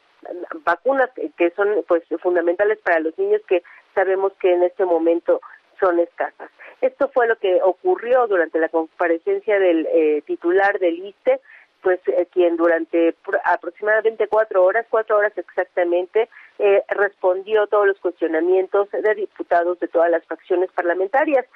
vacunas 0.64 1.10
que 1.36 1.50
son 1.50 1.84
pues 1.86 2.02
fundamentales 2.20 2.78
para 2.80 2.98
los 2.98 3.16
niños 3.16 3.40
que 3.46 3.62
sabemos 3.94 4.32
que 4.40 4.52
en 4.52 4.64
este 4.64 4.84
momento 4.84 5.40
son 5.78 6.00
escasas. 6.00 6.50
Esto 6.80 7.08
fue 7.14 7.28
lo 7.28 7.36
que 7.36 7.60
ocurrió 7.62 8.26
durante 8.26 8.58
la 8.58 8.68
comparecencia 8.68 9.60
del 9.60 9.86
eh, 9.92 10.22
titular 10.26 10.80
del 10.80 11.06
ISTE, 11.06 11.40
pues 11.80 12.00
eh, 12.08 12.26
quien 12.32 12.56
durante 12.56 13.14
aproximadamente 13.44 14.26
cuatro 14.26 14.64
horas, 14.64 14.86
cuatro 14.90 15.18
horas 15.18 15.38
exactamente, 15.38 16.28
eh, 16.58 16.82
respondió 16.88 17.68
todos 17.68 17.86
los 17.86 18.00
cuestionamientos 18.00 18.90
de 18.90 19.14
diputados 19.14 19.78
de 19.78 19.86
todas 19.86 20.10
las 20.10 20.24
fracciones 20.24 20.72
parlamentarias. 20.72 21.46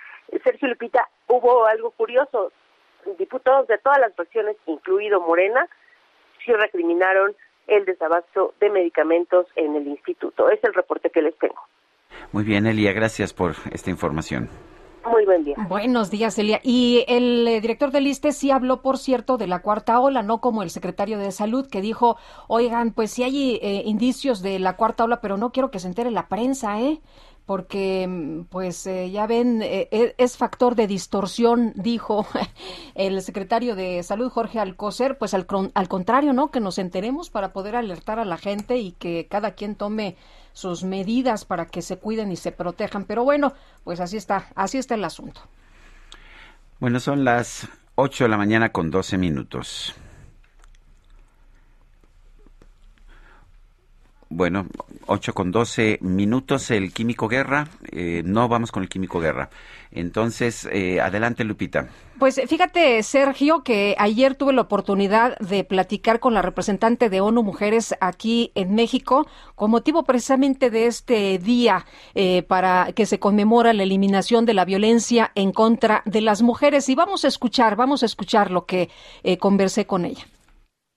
Sergio 0.45 0.69
Lupita, 0.69 1.09
hubo 1.27 1.67
algo 1.67 1.91
curioso, 1.91 2.53
diputados 3.19 3.67
de 3.69 3.79
todas 3.79 3.99
las 3.99 4.15
fracciones, 4.15 4.57
incluido 4.67 5.21
Morena, 5.21 5.69
sí 6.45 6.53
recriminaron 6.53 7.35
el 7.67 7.85
desabasto 7.85 8.55
de 8.61 8.71
medicamentos 8.71 9.47
en 9.57 9.77
el 9.77 9.87
instituto. 9.87 10.51
Es 10.51 10.63
el 10.65 10.75
reporte 10.75 11.11
que 11.11 11.23
les 11.23 11.37
tengo. 11.39 11.61
Muy 12.33 12.45
bien, 12.45 12.67
Elia, 12.67 12.93
gracias 12.93 13.33
por 13.33 13.53
esta 13.73 13.91
información. 13.91 14.49
Muy 15.05 15.25
buen 15.25 15.43
día. 15.43 15.57
Buenos 15.69 16.11
días, 16.11 16.39
Elia. 16.39 16.61
Y 16.63 17.05
el 17.09 17.47
eh, 17.49 17.61
director 17.61 17.91
del 17.91 18.07
ISTE 18.07 18.31
sí 18.33 18.53
habló, 18.53 18.83
por 18.83 18.99
cierto, 18.99 19.37
de 19.37 19.49
la 19.49 19.61
cuarta 19.61 19.99
ola, 19.99 20.23
no 20.23 20.41
como 20.41 20.63
el 20.63 20.71
secretario 20.71 21.19
de 21.19 21.33
Salud, 21.33 21.67
que 21.69 21.81
dijo, 21.81 22.17
oigan, 22.47 22.93
pues 22.93 23.11
sí 23.11 23.25
hay 23.25 23.59
eh, 23.63 23.83
indicios 23.85 24.43
de 24.43 24.61
la 24.61 24.77
cuarta 24.77 25.05
ola, 25.05 25.21
pero 25.21 25.37
no 25.37 25.51
quiero 25.51 25.73
que 25.73 25.81
se 25.81 25.89
entere 25.89 26.13
la 26.13 26.29
prensa, 26.29 26.81
¿eh? 26.81 27.01
Porque 27.47 28.45
pues 28.51 28.87
eh, 28.87 29.11
ya 29.11 29.27
ven, 29.27 29.63
eh, 29.63 29.89
e, 29.91 30.15
es 30.19 30.37
factor 30.37 30.75
de 30.75 30.87
distorsión, 30.87 31.73
dijo 31.75 32.27
el 32.95 33.21
secretario 33.23 33.75
de 33.75 34.03
Salud 34.03 34.31
Jorge 34.31 34.61
Alcocer, 34.61 35.19
pues 35.19 35.35
al, 35.35 35.47
al, 35.75 35.89
contrario, 35.89 36.33
¿no? 36.33 36.51
Que 36.51 36.61
nos 36.61 36.79
enteremos 36.79 37.31
para 37.31 37.53
poder 37.53 37.77
alertar 37.77 38.19
a 38.19 38.25
la 38.25 38.39
gente 38.39 38.79
y 38.79 38.93
que 38.93 39.27
cada 39.29 39.53
quien 39.53 39.75
tome 39.75 40.17
sus 40.53 40.85
medidas 40.85 41.45
para 41.45 41.67
que 41.67 41.83
se 41.83 41.99
cuiden 41.99 42.31
y 42.31 42.37
se 42.37 42.53
protejan. 42.53 43.05
Pero 43.05 43.25
bueno, 43.25 43.55
pues 43.85 44.01
así 44.01 44.17
está, 44.17 44.47
así 44.55 44.79
está 44.79 44.95
el 44.95 45.05
asunto. 45.05 45.41
Bueno, 46.79 47.01
son 47.01 47.25
las 47.25 47.69
8 47.95 48.25
de 48.25 48.29
la 48.31 48.37
mañana 48.37 48.71
con 48.71 48.91
12 48.91 49.19
minutos. 49.19 49.95
Bueno, 54.35 54.67
8 55.09 55.35
con 55.35 55.53
12 55.53 55.99
minutos 56.01 56.71
el 56.71 56.95
Químico 56.95 57.29
Guerra. 57.29 57.69
Eh, 57.91 58.23
no 58.25 58.49
vamos 58.49 58.73
con 58.73 58.83
el 58.83 58.89
Químico 58.89 59.21
Guerra. 59.21 59.51
Entonces, 59.91 60.67
eh, 60.73 61.03
adelante, 61.03 61.45
Lupita. 61.45 61.91
Pues 62.19 62.41
fíjate, 62.49 63.03
Sergio, 63.03 63.63
que 63.63 63.95
ayer 63.99 64.35
tuve 64.35 64.55
la 64.55 64.63
oportunidad 64.63 65.37
de 65.37 65.65
platicar 65.65 66.19
con 66.19 66.33
la 66.33 66.41
representante 66.41 67.11
de 67.11 67.21
ONU 67.21 67.43
Mujeres 67.43 67.95
aquí 68.01 68.53
en 68.55 68.75
México 68.75 69.27
con 69.55 69.71
motivo 69.71 70.05
precisamente 70.05 70.71
de 70.71 70.87
este 70.87 71.39
día 71.39 71.85
eh, 72.15 72.43
para 72.43 72.93
que 72.95 73.05
se 73.05 73.19
conmemora 73.19 73.75
la 73.75 73.83
eliminación 73.83 74.47
de 74.47 74.55
la 74.55 74.65
violencia 74.65 75.31
en 75.35 75.53
contra 75.53 76.01
de 76.07 76.23
las 76.23 76.41
mujeres. 76.41 76.89
Y 76.89 76.95
vamos 76.95 77.27
a 77.27 77.29
escuchar, 77.29 77.77
vamos 77.77 78.03
a 78.03 78.07
escuchar 78.07 78.51
lo 78.51 78.65
que 78.65 78.89
conversé 79.39 79.85
con 79.85 80.07
ella. 80.07 80.25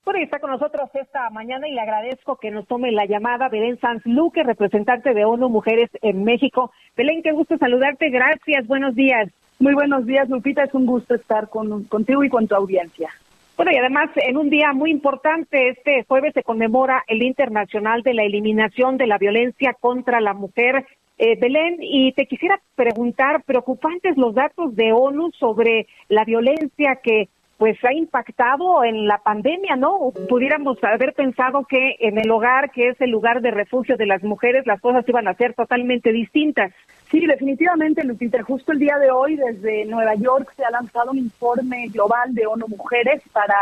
Bueno, 0.06 0.20
y 0.20 0.22
está 0.22 0.38
con 0.38 0.52
nosotros 0.52 0.88
esta 0.94 1.28
mañana 1.30 1.66
y 1.66 1.72
le 1.72 1.80
agradezco 1.80 2.36
que 2.36 2.52
nos 2.52 2.68
tome 2.68 2.92
la 2.92 3.06
llamada 3.06 3.48
Belén 3.48 3.76
Sanz 3.80 4.06
Luque, 4.06 4.44
representante 4.44 5.12
de 5.12 5.24
ONU 5.24 5.48
Mujeres 5.48 5.90
en 6.00 6.22
México. 6.22 6.70
Belén, 6.96 7.24
qué 7.24 7.32
gusto 7.32 7.58
saludarte. 7.58 8.10
Gracias. 8.10 8.68
Buenos 8.68 8.94
días. 8.94 9.28
Muy 9.58 9.74
buenos 9.74 10.06
días, 10.06 10.28
Lupita. 10.28 10.62
Es 10.62 10.72
un 10.74 10.86
gusto 10.86 11.16
estar 11.16 11.48
con, 11.48 11.82
contigo 11.86 12.22
y 12.22 12.28
con 12.28 12.46
tu 12.46 12.54
audiencia. 12.54 13.10
Bueno, 13.56 13.72
y 13.72 13.78
además, 13.78 14.10
en 14.14 14.36
un 14.36 14.48
día 14.48 14.72
muy 14.72 14.92
importante, 14.92 15.70
este 15.70 16.04
jueves 16.06 16.34
se 16.34 16.44
conmemora 16.44 17.02
el 17.08 17.24
Internacional 17.24 18.02
de 18.02 18.14
la 18.14 18.22
Eliminación 18.22 18.98
de 18.98 19.08
la 19.08 19.18
Violencia 19.18 19.74
contra 19.80 20.20
la 20.20 20.34
Mujer. 20.34 20.86
Eh, 21.18 21.36
Belén, 21.40 21.78
y 21.80 22.12
te 22.12 22.26
quisiera 22.26 22.60
preguntar, 22.76 23.42
preocupantes 23.42 24.16
los 24.16 24.36
datos 24.36 24.76
de 24.76 24.92
ONU 24.92 25.32
sobre 25.32 25.88
la 26.08 26.24
violencia 26.24 27.00
que 27.02 27.28
pues 27.58 27.82
ha 27.84 27.92
impactado 27.92 28.84
en 28.84 29.06
la 29.06 29.18
pandemia, 29.18 29.76
¿no? 29.76 30.12
Pudiéramos 30.28 30.82
haber 30.84 31.14
pensado 31.14 31.64
que 31.64 31.96
en 32.00 32.18
el 32.18 32.30
hogar, 32.30 32.70
que 32.70 32.90
es 32.90 33.00
el 33.00 33.10
lugar 33.10 33.40
de 33.40 33.50
refugio 33.50 33.96
de 33.96 34.06
las 34.06 34.22
mujeres, 34.22 34.66
las 34.66 34.80
cosas 34.80 35.08
iban 35.08 35.26
a 35.26 35.34
ser 35.34 35.54
totalmente 35.54 36.12
distintas. 36.12 36.72
Sí, 37.10 37.24
definitivamente, 37.26 38.04
Lupita. 38.04 38.42
Justo 38.42 38.72
el 38.72 38.78
día 38.78 38.98
de 38.98 39.10
hoy, 39.10 39.36
desde 39.36 39.86
Nueva 39.86 40.14
York, 40.16 40.52
se 40.54 40.64
ha 40.64 40.70
lanzado 40.70 41.12
un 41.12 41.18
informe 41.18 41.88
global 41.88 42.34
de 42.34 42.46
ONU 42.46 42.68
Mujeres 42.68 43.22
para 43.32 43.56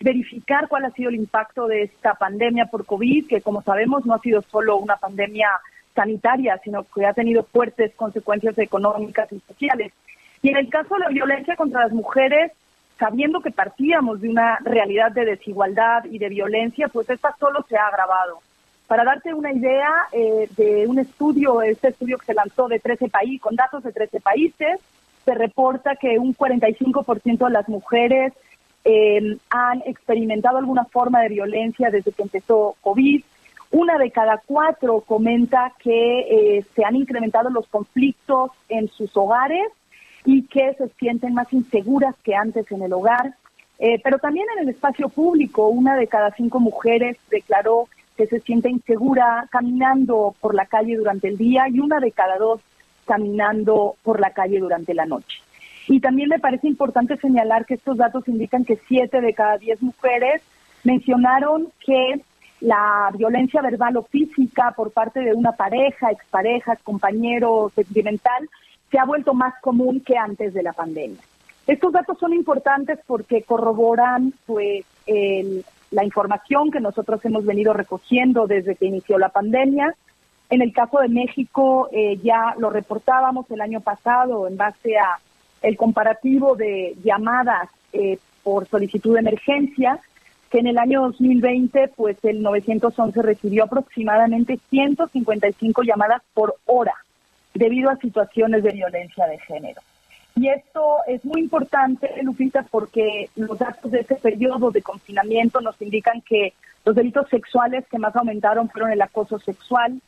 verificar 0.00 0.66
cuál 0.68 0.84
ha 0.84 0.90
sido 0.90 1.10
el 1.10 1.16
impacto 1.16 1.68
de 1.68 1.84
esta 1.84 2.14
pandemia 2.14 2.66
por 2.66 2.84
COVID, 2.84 3.28
que 3.28 3.40
como 3.40 3.62
sabemos 3.62 4.04
no 4.06 4.14
ha 4.14 4.18
sido 4.20 4.42
solo 4.42 4.76
una 4.76 4.96
pandemia 4.96 5.48
sanitaria, 5.94 6.60
sino 6.64 6.84
que 6.84 7.06
ha 7.06 7.14
tenido 7.14 7.44
fuertes 7.44 7.94
consecuencias 7.94 8.58
económicas 8.58 9.32
y 9.32 9.40
sociales. 9.40 9.92
Y 10.42 10.50
en 10.50 10.56
el 10.56 10.68
caso 10.68 10.94
de 10.94 11.00
la 11.00 11.08
violencia 11.08 11.56
contra 11.56 11.82
las 11.82 11.92
mujeres, 11.92 12.52
sabiendo 12.98 13.40
que 13.40 13.50
partíamos 13.50 14.20
de 14.20 14.28
una 14.28 14.58
realidad 14.64 15.12
de 15.12 15.24
desigualdad 15.24 16.04
y 16.04 16.18
de 16.18 16.28
violencia, 16.28 16.88
pues 16.88 17.08
esta 17.10 17.34
solo 17.38 17.64
se 17.68 17.76
ha 17.76 17.86
agravado. 17.86 18.40
Para 18.86 19.04
darte 19.04 19.34
una 19.34 19.52
idea 19.52 19.90
eh, 20.12 20.48
de 20.56 20.86
un 20.86 20.98
estudio, 20.98 21.60
este 21.62 21.88
estudio 21.88 22.18
que 22.18 22.26
se 22.26 22.34
lanzó 22.34 22.68
de 22.68 22.78
13 22.78 23.08
países, 23.08 23.40
con 23.40 23.56
datos 23.56 23.82
de 23.82 23.92
13 23.92 24.20
países, 24.20 24.80
se 25.24 25.34
reporta 25.34 25.96
que 25.96 26.18
un 26.18 26.34
45% 26.34 27.46
de 27.46 27.52
las 27.52 27.68
mujeres 27.68 28.32
eh, 28.84 29.36
han 29.50 29.82
experimentado 29.84 30.58
alguna 30.58 30.84
forma 30.84 31.20
de 31.20 31.30
violencia 31.30 31.90
desde 31.90 32.12
que 32.12 32.22
empezó 32.22 32.76
COVID. 32.80 33.24
Una 33.72 33.98
de 33.98 34.12
cada 34.12 34.40
cuatro 34.46 35.00
comenta 35.00 35.72
que 35.80 36.20
eh, 36.20 36.64
se 36.76 36.84
han 36.84 36.94
incrementado 36.94 37.50
los 37.50 37.66
conflictos 37.66 38.52
en 38.68 38.88
sus 38.88 39.14
hogares 39.16 39.66
y 40.26 40.42
que 40.42 40.74
se 40.74 40.88
sienten 40.98 41.32
más 41.32 41.50
inseguras 41.52 42.14
que 42.22 42.34
antes 42.34 42.70
en 42.70 42.82
el 42.82 42.92
hogar. 42.92 43.34
Eh, 43.78 44.00
pero 44.02 44.18
también 44.18 44.46
en 44.56 44.64
el 44.64 44.68
espacio 44.70 45.08
público, 45.08 45.68
una 45.68 45.96
de 45.96 46.08
cada 46.08 46.32
cinco 46.32 46.60
mujeres 46.60 47.16
declaró 47.30 47.88
que 48.16 48.26
se 48.26 48.40
siente 48.40 48.68
insegura 48.68 49.46
caminando 49.50 50.34
por 50.40 50.54
la 50.54 50.66
calle 50.66 50.96
durante 50.96 51.28
el 51.28 51.36
día 51.36 51.68
y 51.68 51.78
una 51.78 52.00
de 52.00 52.10
cada 52.10 52.36
dos 52.38 52.60
caminando 53.06 53.96
por 54.02 54.20
la 54.20 54.30
calle 54.30 54.58
durante 54.58 54.94
la 54.94 55.06
noche. 55.06 55.38
Y 55.88 56.00
también 56.00 56.28
me 56.28 56.40
parece 56.40 56.66
importante 56.66 57.16
señalar 57.16 57.64
que 57.64 57.74
estos 57.74 57.96
datos 57.96 58.26
indican 58.26 58.64
que 58.64 58.80
siete 58.88 59.20
de 59.20 59.34
cada 59.34 59.58
diez 59.58 59.80
mujeres 59.80 60.42
mencionaron 60.82 61.68
que 61.84 62.20
la 62.60 63.10
violencia 63.16 63.62
verbal 63.62 63.98
o 63.98 64.02
física 64.02 64.72
por 64.76 64.90
parte 64.90 65.20
de 65.20 65.34
una 65.34 65.52
pareja, 65.52 66.10
expareja, 66.10 66.76
compañero 66.76 67.70
sentimental, 67.74 68.48
se 68.90 68.98
ha 68.98 69.04
vuelto 69.04 69.34
más 69.34 69.54
común 69.60 70.00
que 70.00 70.16
antes 70.16 70.54
de 70.54 70.62
la 70.62 70.72
pandemia. 70.72 71.20
Estos 71.66 71.92
datos 71.92 72.18
son 72.18 72.32
importantes 72.32 73.00
porque 73.06 73.42
corroboran 73.42 74.32
pues 74.46 74.84
la 75.90 76.04
información 76.04 76.70
que 76.70 76.80
nosotros 76.80 77.24
hemos 77.24 77.44
venido 77.44 77.72
recogiendo 77.72 78.46
desde 78.46 78.76
que 78.76 78.86
inició 78.86 79.18
la 79.18 79.28
pandemia. 79.28 79.94
En 80.50 80.62
el 80.62 80.72
caso 80.72 81.00
de 81.00 81.08
México 81.08 81.88
eh, 81.92 82.18
ya 82.22 82.54
lo 82.58 82.70
reportábamos 82.70 83.50
el 83.50 83.60
año 83.60 83.80
pasado 83.80 84.46
en 84.46 84.56
base 84.56 84.96
a 84.96 85.18
el 85.62 85.76
comparativo 85.76 86.54
de 86.54 86.94
llamadas 87.02 87.68
eh, 87.92 88.18
por 88.44 88.68
solicitud 88.68 89.14
de 89.14 89.20
emergencia, 89.20 89.98
que 90.50 90.58
en 90.58 90.68
el 90.68 90.78
año 90.78 91.02
2020, 91.02 91.88
pues 91.96 92.16
el 92.22 92.42
911 92.42 93.22
recibió 93.22 93.64
aproximadamente 93.64 94.60
155 94.70 95.82
llamadas 95.82 96.22
por 96.32 96.54
hora 96.66 96.94
debido 97.56 97.90
a 97.90 97.96
situaciones 97.96 98.62
de 98.62 98.72
violencia 98.72 99.26
de 99.26 99.38
género. 99.38 99.80
Y 100.34 100.48
esto 100.48 100.98
es 101.06 101.24
muy 101.24 101.40
importante, 101.40 102.10
Lupita, 102.22 102.66
porque 102.70 103.30
los 103.36 103.58
datos 103.58 103.90
de 103.90 104.00
este 104.00 104.16
periodo 104.16 104.70
de 104.70 104.82
confinamiento 104.82 105.62
nos 105.62 105.80
indican 105.80 106.20
que 106.20 106.52
los 106.84 106.94
delitos 106.94 107.28
sexuales 107.30 107.86
que 107.90 107.98
más 107.98 108.14
aumentaron 108.14 108.68
fueron 108.68 108.92
el 108.92 109.00
acoso 109.00 109.38
sexual. 109.38 110.00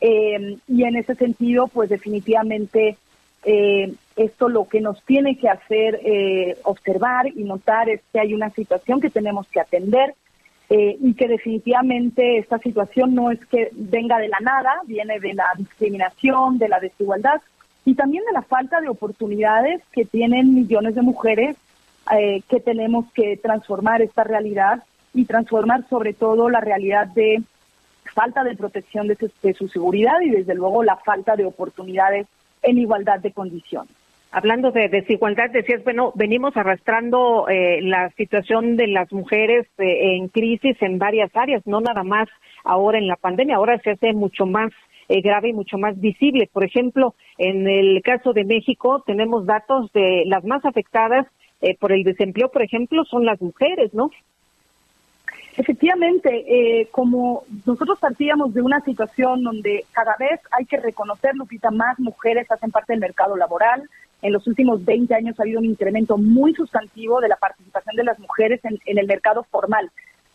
Eh, 0.00 0.58
y 0.66 0.82
en 0.82 0.96
ese 0.96 1.14
sentido, 1.14 1.68
pues 1.68 1.88
definitivamente 1.88 2.96
eh, 3.44 3.94
esto 4.16 4.48
lo 4.48 4.66
que 4.66 4.80
nos 4.80 5.00
tiene 5.04 5.38
que 5.38 5.48
hacer 5.48 6.00
eh, 6.04 6.58
observar 6.64 7.28
y 7.28 7.44
notar 7.44 7.88
es 7.88 8.00
que 8.12 8.18
hay 8.18 8.34
una 8.34 8.50
situación 8.50 9.00
que 9.00 9.08
tenemos 9.08 9.46
que 9.46 9.60
atender 9.60 10.14
eh, 10.68 10.96
y 11.00 11.14
que 11.14 11.28
definitivamente 11.28 12.38
esta 12.38 12.58
situación 12.58 13.14
no 13.14 13.30
es 13.30 13.44
que 13.46 13.70
venga 13.72 14.18
de 14.18 14.28
la 14.28 14.40
nada, 14.40 14.80
viene 14.86 15.20
de 15.20 15.34
la 15.34 15.46
discriminación, 15.56 16.58
de 16.58 16.68
la 16.68 16.80
desigualdad 16.80 17.40
y 17.84 17.94
también 17.94 18.24
de 18.24 18.32
la 18.32 18.42
falta 18.42 18.80
de 18.80 18.88
oportunidades 18.88 19.82
que 19.92 20.04
tienen 20.04 20.54
millones 20.54 20.94
de 20.94 21.02
mujeres 21.02 21.56
que 22.48 22.60
tenemos 22.60 23.06
que 23.14 23.36
transformar 23.36 24.00
esta 24.00 24.22
realidad 24.22 24.84
y 25.12 25.24
transformar 25.24 25.88
sobre 25.88 26.14
todo 26.14 26.48
la 26.48 26.60
realidad 26.60 27.08
de 27.08 27.42
falta 28.14 28.44
de 28.44 28.54
protección 28.54 29.08
de 29.08 29.54
su 29.54 29.68
seguridad 29.68 30.20
y 30.20 30.30
desde 30.30 30.54
luego 30.54 30.84
la 30.84 30.96
falta 30.96 31.34
de 31.34 31.44
oportunidades 31.44 32.28
en 32.62 32.78
igualdad 32.78 33.20
de 33.20 33.32
condiciones. 33.32 33.92
Hablando 34.32 34.70
de 34.70 34.88
desigualdad, 34.88 35.50
decías, 35.50 35.82
bueno, 35.84 36.12
venimos 36.14 36.56
arrastrando 36.56 37.48
eh, 37.48 37.80
la 37.80 38.10
situación 38.10 38.76
de 38.76 38.88
las 38.88 39.10
mujeres 39.12 39.66
eh, 39.78 40.16
en 40.16 40.28
crisis 40.28 40.76
en 40.82 40.98
varias 40.98 41.34
áreas, 41.34 41.66
no 41.66 41.80
nada 41.80 42.02
más 42.02 42.28
ahora 42.64 42.98
en 42.98 43.06
la 43.06 43.16
pandemia, 43.16 43.56
ahora 43.56 43.78
se 43.78 43.92
hace 43.92 44.12
mucho 44.12 44.44
más 44.44 44.72
eh, 45.08 45.20
grave 45.20 45.50
y 45.50 45.52
mucho 45.52 45.78
más 45.78 45.98
visible. 46.00 46.50
Por 46.52 46.64
ejemplo, 46.64 47.14
en 47.38 47.68
el 47.68 48.02
caso 48.02 48.32
de 48.32 48.44
México 48.44 49.02
tenemos 49.06 49.46
datos 49.46 49.90
de 49.92 50.24
las 50.26 50.44
más 50.44 50.64
afectadas 50.64 51.26
por 51.80 51.90
el 51.90 52.04
desempleo, 52.04 52.50
por 52.50 52.62
ejemplo, 52.62 53.02
son 53.06 53.24
las 53.24 53.40
mujeres, 53.40 53.94
¿no? 53.94 54.10
Efectivamente, 55.58 56.44
eh, 56.46 56.88
como 56.90 57.44
nosotros 57.64 57.98
partíamos 57.98 58.52
de 58.52 58.60
una 58.60 58.80
situación 58.80 59.42
donde 59.42 59.86
cada 59.92 60.14
vez 60.18 60.38
hay 60.50 60.66
que 60.66 60.76
reconocer, 60.76 61.34
Lupita, 61.34 61.70
más 61.70 61.98
mujeres 61.98 62.50
hacen 62.50 62.70
parte 62.70 62.92
del 62.92 63.00
mercado 63.00 63.36
laboral. 63.36 63.88
En 64.22 64.32
los 64.32 64.46
últimos 64.46 64.84
20 64.84 65.14
años 65.14 65.38
ha 65.38 65.42
habido 65.42 65.60
un 65.60 65.66
incremento 65.66 66.16
muy 66.16 66.54
sustantivo 66.54 67.20
de 67.20 67.28
la 67.28 67.36
participación 67.36 67.96
de 67.96 68.04
las 68.04 68.18
mujeres 68.18 68.60
en, 68.64 68.78
el 68.84 69.06
mercado 69.06 69.44
formal. 69.44 69.90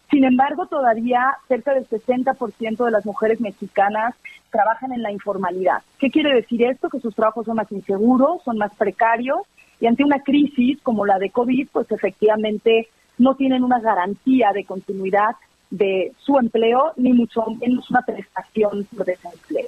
Sin 0.09 0.23
embargo, 0.23 0.67
todavía 0.67 1.38
cerca 1.47 1.73
del 1.73 1.88
60% 1.88 2.86
de 2.86 2.91
las 2.91 3.05
mujeres 3.05 3.39
mexicanas 3.39 4.13
trabajan 4.49 4.91
en 4.91 5.01
la 5.01 5.11
informalidad. 5.11 5.82
¿Qué 5.99 6.09
quiere 6.09 6.34
decir 6.34 6.63
esto? 6.63 6.89
Que 6.89 6.99
sus 6.99 7.15
trabajos 7.15 7.45
son 7.45 7.55
más 7.55 7.71
inseguros, 7.71 8.43
son 8.43 8.57
más 8.57 8.73
precarios 8.75 9.39
y 9.79 9.88
ante 9.88 10.03
una 10.03 10.19
crisis 10.19 10.79
como 10.84 11.05
la 11.05 11.17
de 11.17 11.29
COVID, 11.32 11.69
pues 11.71 11.91
efectivamente 11.91 12.88
no 13.17 13.36
tienen 13.36 13.63
una 13.63 13.79
garantía 13.79 14.51
de 14.53 14.65
continuidad 14.65 15.36
de 15.71 16.11
su 16.19 16.38
empleo, 16.38 16.91
ni 16.97 17.13
mucho 17.13 17.43
menos 17.59 17.89
una 17.89 18.01
prestación 18.01 18.86
por 18.95 19.05
desempleo. 19.05 19.67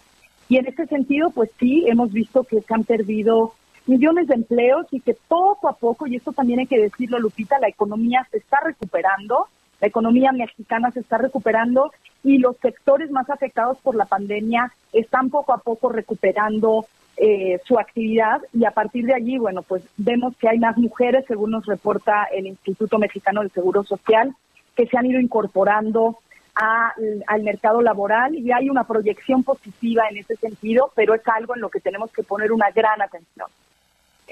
Y 0.49 0.57
en 0.57 0.67
este 0.67 0.85
sentido, 0.85 1.31
pues 1.31 1.49
sí, 1.59 1.85
hemos 1.87 2.11
visto 2.11 2.43
que 2.43 2.61
se 2.61 2.73
han 2.73 2.83
perdido 2.83 3.53
millones 3.85 4.27
de 4.27 4.35
empleos 4.35 4.87
y 4.91 4.99
que 5.01 5.15
poco 5.27 5.67
a 5.67 5.73
poco, 5.73 6.07
y 6.07 6.15
esto 6.15 6.31
también 6.31 6.59
hay 6.59 6.67
que 6.67 6.79
decirlo, 6.79 7.19
Lupita, 7.19 7.59
la 7.59 7.67
economía 7.67 8.27
se 8.31 8.37
está 8.37 8.59
recuperando, 8.61 9.47
la 9.81 9.87
economía 9.87 10.31
mexicana 10.31 10.91
se 10.91 11.01
está 11.01 11.17
recuperando 11.17 11.91
y 12.23 12.37
los 12.37 12.55
sectores 12.57 13.11
más 13.11 13.29
afectados 13.29 13.77
por 13.79 13.95
la 13.95 14.05
pandemia 14.05 14.71
están 14.93 15.29
poco 15.29 15.53
a 15.53 15.57
poco 15.57 15.89
recuperando 15.89 16.85
eh, 17.17 17.59
su 17.65 17.77
actividad 17.77 18.41
y 18.53 18.65
a 18.65 18.71
partir 18.71 19.05
de 19.05 19.13
allí, 19.13 19.37
bueno, 19.37 19.61
pues 19.61 19.83
vemos 19.97 20.35
que 20.37 20.49
hay 20.49 20.57
más 20.57 20.77
mujeres, 20.77 21.25
según 21.27 21.51
nos 21.51 21.65
reporta 21.65 22.23
el 22.33 22.47
Instituto 22.47 22.97
Mexicano 22.97 23.41
del 23.41 23.51
Seguro 23.51 23.83
Social, 23.83 24.33
que 24.75 24.87
se 24.87 24.97
han 24.97 25.05
ido 25.05 25.19
incorporando 25.19 26.17
al 26.55 27.41
mercado 27.43 27.81
laboral 27.81 28.35
y 28.35 28.51
hay 28.51 28.69
una 28.69 28.83
proyección 28.83 29.43
positiva 29.43 30.03
en 30.09 30.17
ese 30.17 30.35
sentido, 30.35 30.91
pero 30.95 31.15
es 31.15 31.27
algo 31.27 31.55
en 31.55 31.61
lo 31.61 31.69
que 31.69 31.79
tenemos 31.79 32.11
que 32.11 32.23
poner 32.23 32.51
una 32.51 32.69
gran 32.69 33.01
atención. 33.01 33.47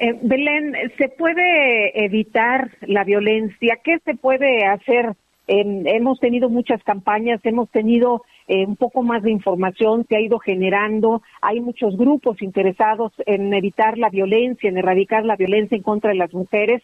Eh, 0.03 0.17
Belén, 0.19 0.75
¿se 0.97 1.09
puede 1.09 2.05
evitar 2.05 2.71
la 2.81 3.03
violencia? 3.03 3.77
¿Qué 3.83 3.99
se 3.99 4.15
puede 4.15 4.65
hacer? 4.65 5.15
hemos 5.47 6.17
tenido 6.21 6.49
muchas 6.49 6.81
campañas, 6.83 7.41
hemos 7.43 7.69
tenido 7.71 8.23
eh, 8.47 8.65
un 8.65 8.77
poco 8.77 9.03
más 9.03 9.21
de 9.21 9.31
información 9.31 10.05
se 10.07 10.15
ha 10.15 10.21
ido 10.21 10.39
generando, 10.39 11.23
hay 11.41 11.59
muchos 11.59 11.97
grupos 11.97 12.41
interesados 12.41 13.11
en 13.25 13.53
evitar 13.53 13.97
la 13.97 14.09
violencia, 14.09 14.69
en 14.69 14.77
erradicar 14.77 15.25
la 15.25 15.35
violencia 15.35 15.75
en 15.75 15.83
contra 15.83 16.11
de 16.11 16.15
las 16.15 16.33
mujeres, 16.33 16.81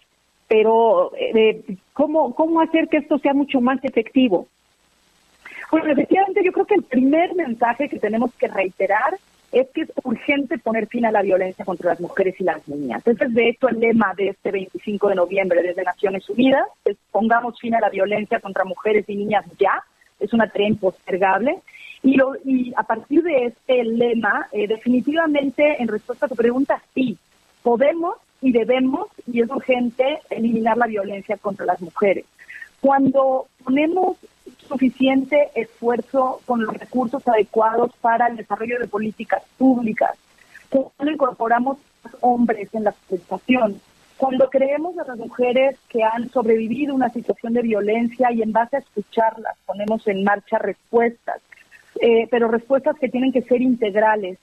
pero 0.49 1.13
eh, 1.15 1.61
¿cómo, 1.93 2.35
¿cómo 2.35 2.59
hacer 2.59 2.89
que 2.89 2.97
esto 2.97 3.19
sea 3.19 3.33
mucho 3.33 3.61
más 3.61 3.81
efectivo? 3.85 4.47
Bueno, 5.71 5.89
efectivamente 5.89 6.43
yo 6.43 6.51
creo 6.51 6.65
que 6.65 6.75
el 6.75 6.83
primer 6.83 7.35
mensaje 7.35 7.87
que 7.87 7.99
tenemos 7.99 8.35
que 8.35 8.49
reiterar 8.49 9.13
es 9.51 9.67
que 9.73 9.81
es 9.81 9.91
urgente 10.03 10.57
poner 10.57 10.87
fin 10.87 11.05
a 11.05 11.11
la 11.11 11.21
violencia 11.21 11.63
contra 11.63 11.91
las 11.91 11.99
mujeres 11.99 12.35
y 12.39 12.43
las 12.43 12.67
niñas. 12.67 13.05
Ese 13.05 13.25
es 13.25 13.33
de 13.33 13.49
hecho 13.49 13.69
el 13.69 13.79
lema 13.79 14.13
de 14.15 14.29
este 14.29 14.51
25 14.51 15.09
de 15.09 15.15
noviembre 15.15 15.63
desde 15.63 15.83
Naciones 15.83 16.29
Unidas, 16.29 16.67
es 16.85 16.97
pongamos 17.11 17.59
fin 17.59 17.75
a 17.75 17.79
la 17.79 17.89
violencia 17.89 18.39
contra 18.39 18.65
mujeres 18.65 19.05
y 19.07 19.15
niñas 19.15 19.45
ya, 19.59 19.83
es 20.19 20.33
una 20.33 20.49
tarea 20.49 20.67
impostergable. 20.67 21.59
Y, 22.03 22.15
lo, 22.15 22.33
y 22.45 22.73
a 22.75 22.83
partir 22.83 23.23
de 23.23 23.45
este 23.45 23.83
lema, 23.83 24.47
eh, 24.51 24.67
definitivamente, 24.67 25.81
en 25.81 25.87
respuesta 25.87 26.25
a 26.25 26.29
tu 26.29 26.35
pregunta, 26.35 26.81
sí, 26.93 27.17
podemos 27.63 28.15
y 28.41 28.51
debemos, 28.51 29.07
y 29.25 29.41
es 29.41 29.49
urgente, 29.49 30.19
eliminar 30.29 30.77
la 30.77 30.85
violencia 30.85 31.37
contra 31.37 31.65
las 31.65 31.81
mujeres. 31.81 32.25
Cuando 32.81 33.47
ponemos 33.63 34.17
suficiente 34.67 35.49
esfuerzo 35.55 36.41
con 36.45 36.63
los 36.63 36.73
recursos 36.75 37.27
adecuados 37.27 37.91
para 38.01 38.27
el 38.27 38.37
desarrollo 38.37 38.79
de 38.79 38.87
políticas 38.87 39.43
públicas, 39.57 40.11
cuando 40.69 41.11
incorporamos 41.11 41.77
hombres 42.21 42.73
en 42.73 42.83
la 42.83 42.93
prestación, 43.07 43.79
cuando 44.17 44.49
creemos 44.49 44.97
a 44.97 45.05
las 45.05 45.17
mujeres 45.17 45.77
que 45.89 46.03
han 46.03 46.29
sobrevivido 46.29 46.95
una 46.95 47.09
situación 47.09 47.53
de 47.53 47.61
violencia 47.61 48.31
y 48.31 48.41
en 48.41 48.51
base 48.51 48.77
a 48.77 48.79
escucharlas 48.79 49.55
ponemos 49.65 50.07
en 50.07 50.23
marcha 50.23 50.57
respuestas, 50.57 51.41
eh, 52.01 52.27
pero 52.29 52.47
respuestas 52.47 52.97
que 52.99 53.09
tienen 53.09 53.31
que 53.31 53.43
ser 53.43 53.61
integrales. 53.61 54.39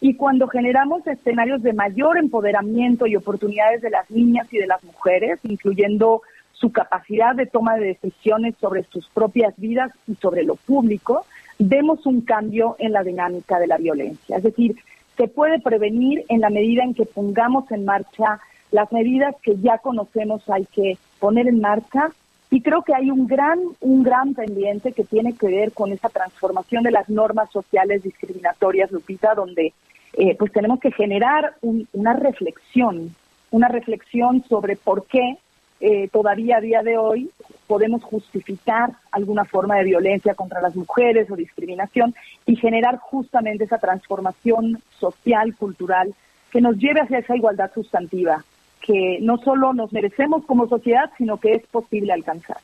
Y 0.00 0.14
cuando 0.14 0.46
generamos 0.46 1.06
escenarios 1.06 1.62
de 1.62 1.72
mayor 1.72 2.18
empoderamiento 2.18 3.06
y 3.06 3.16
oportunidades 3.16 3.80
de 3.80 3.90
las 3.90 4.08
niñas 4.10 4.46
y 4.52 4.58
de 4.58 4.66
las 4.66 4.84
mujeres, 4.84 5.40
incluyendo 5.42 6.22
su 6.58 6.72
capacidad 6.72 7.34
de 7.34 7.46
toma 7.46 7.76
de 7.76 7.86
decisiones 7.86 8.54
sobre 8.60 8.84
sus 8.84 9.08
propias 9.08 9.54
vidas 9.56 9.92
y 10.06 10.14
sobre 10.14 10.42
lo 10.42 10.56
público, 10.56 11.26
vemos 11.58 12.06
un 12.06 12.22
cambio 12.22 12.76
en 12.78 12.92
la 12.92 13.02
dinámica 13.02 13.58
de 13.58 13.66
la 13.66 13.76
violencia. 13.76 14.38
Es 14.38 14.42
decir, 14.42 14.76
se 15.16 15.28
puede 15.28 15.60
prevenir 15.60 16.24
en 16.28 16.40
la 16.40 16.50
medida 16.50 16.82
en 16.82 16.94
que 16.94 17.06
pongamos 17.06 17.70
en 17.70 17.84
marcha 17.84 18.40
las 18.70 18.90
medidas 18.90 19.34
que 19.42 19.56
ya 19.58 19.78
conocemos 19.78 20.48
hay 20.48 20.66
que 20.66 20.98
poner 21.20 21.46
en 21.46 21.60
marcha 21.60 22.10
y 22.50 22.62
creo 22.62 22.82
que 22.82 22.94
hay 22.94 23.10
un 23.10 23.26
gran 23.26 23.58
un 23.80 24.02
gran 24.02 24.34
pendiente 24.34 24.92
que 24.92 25.04
tiene 25.04 25.34
que 25.34 25.48
ver 25.48 25.72
con 25.72 25.92
esa 25.92 26.08
transformación 26.08 26.82
de 26.82 26.90
las 26.90 27.08
normas 27.08 27.50
sociales 27.50 28.02
discriminatorias 28.02 28.90
Lupita 28.90 29.34
donde 29.34 29.72
eh, 30.14 30.36
pues 30.36 30.52
tenemos 30.52 30.80
que 30.80 30.90
generar 30.90 31.54
una 31.62 32.12
reflexión 32.14 33.14
una 33.50 33.68
reflexión 33.68 34.44
sobre 34.48 34.76
por 34.76 35.06
qué 35.06 35.38
eh, 35.80 36.08
todavía 36.08 36.56
a 36.56 36.60
día 36.60 36.82
de 36.82 36.96
hoy 36.96 37.30
podemos 37.66 38.02
justificar 38.02 38.92
alguna 39.10 39.44
forma 39.44 39.76
de 39.76 39.84
violencia 39.84 40.34
contra 40.34 40.60
las 40.60 40.74
mujeres 40.74 41.30
o 41.30 41.36
discriminación 41.36 42.14
y 42.46 42.56
generar 42.56 42.98
justamente 42.98 43.64
esa 43.64 43.78
transformación 43.78 44.82
social, 44.98 45.54
cultural, 45.56 46.14
que 46.50 46.60
nos 46.60 46.76
lleve 46.78 47.00
hacia 47.00 47.18
esa 47.18 47.36
igualdad 47.36 47.70
sustantiva, 47.74 48.44
que 48.80 49.18
no 49.20 49.36
solo 49.38 49.72
nos 49.72 49.92
merecemos 49.92 50.44
como 50.44 50.68
sociedad, 50.68 51.10
sino 51.18 51.38
que 51.38 51.52
es 51.54 51.66
posible 51.66 52.12
alcanzar. 52.12 52.58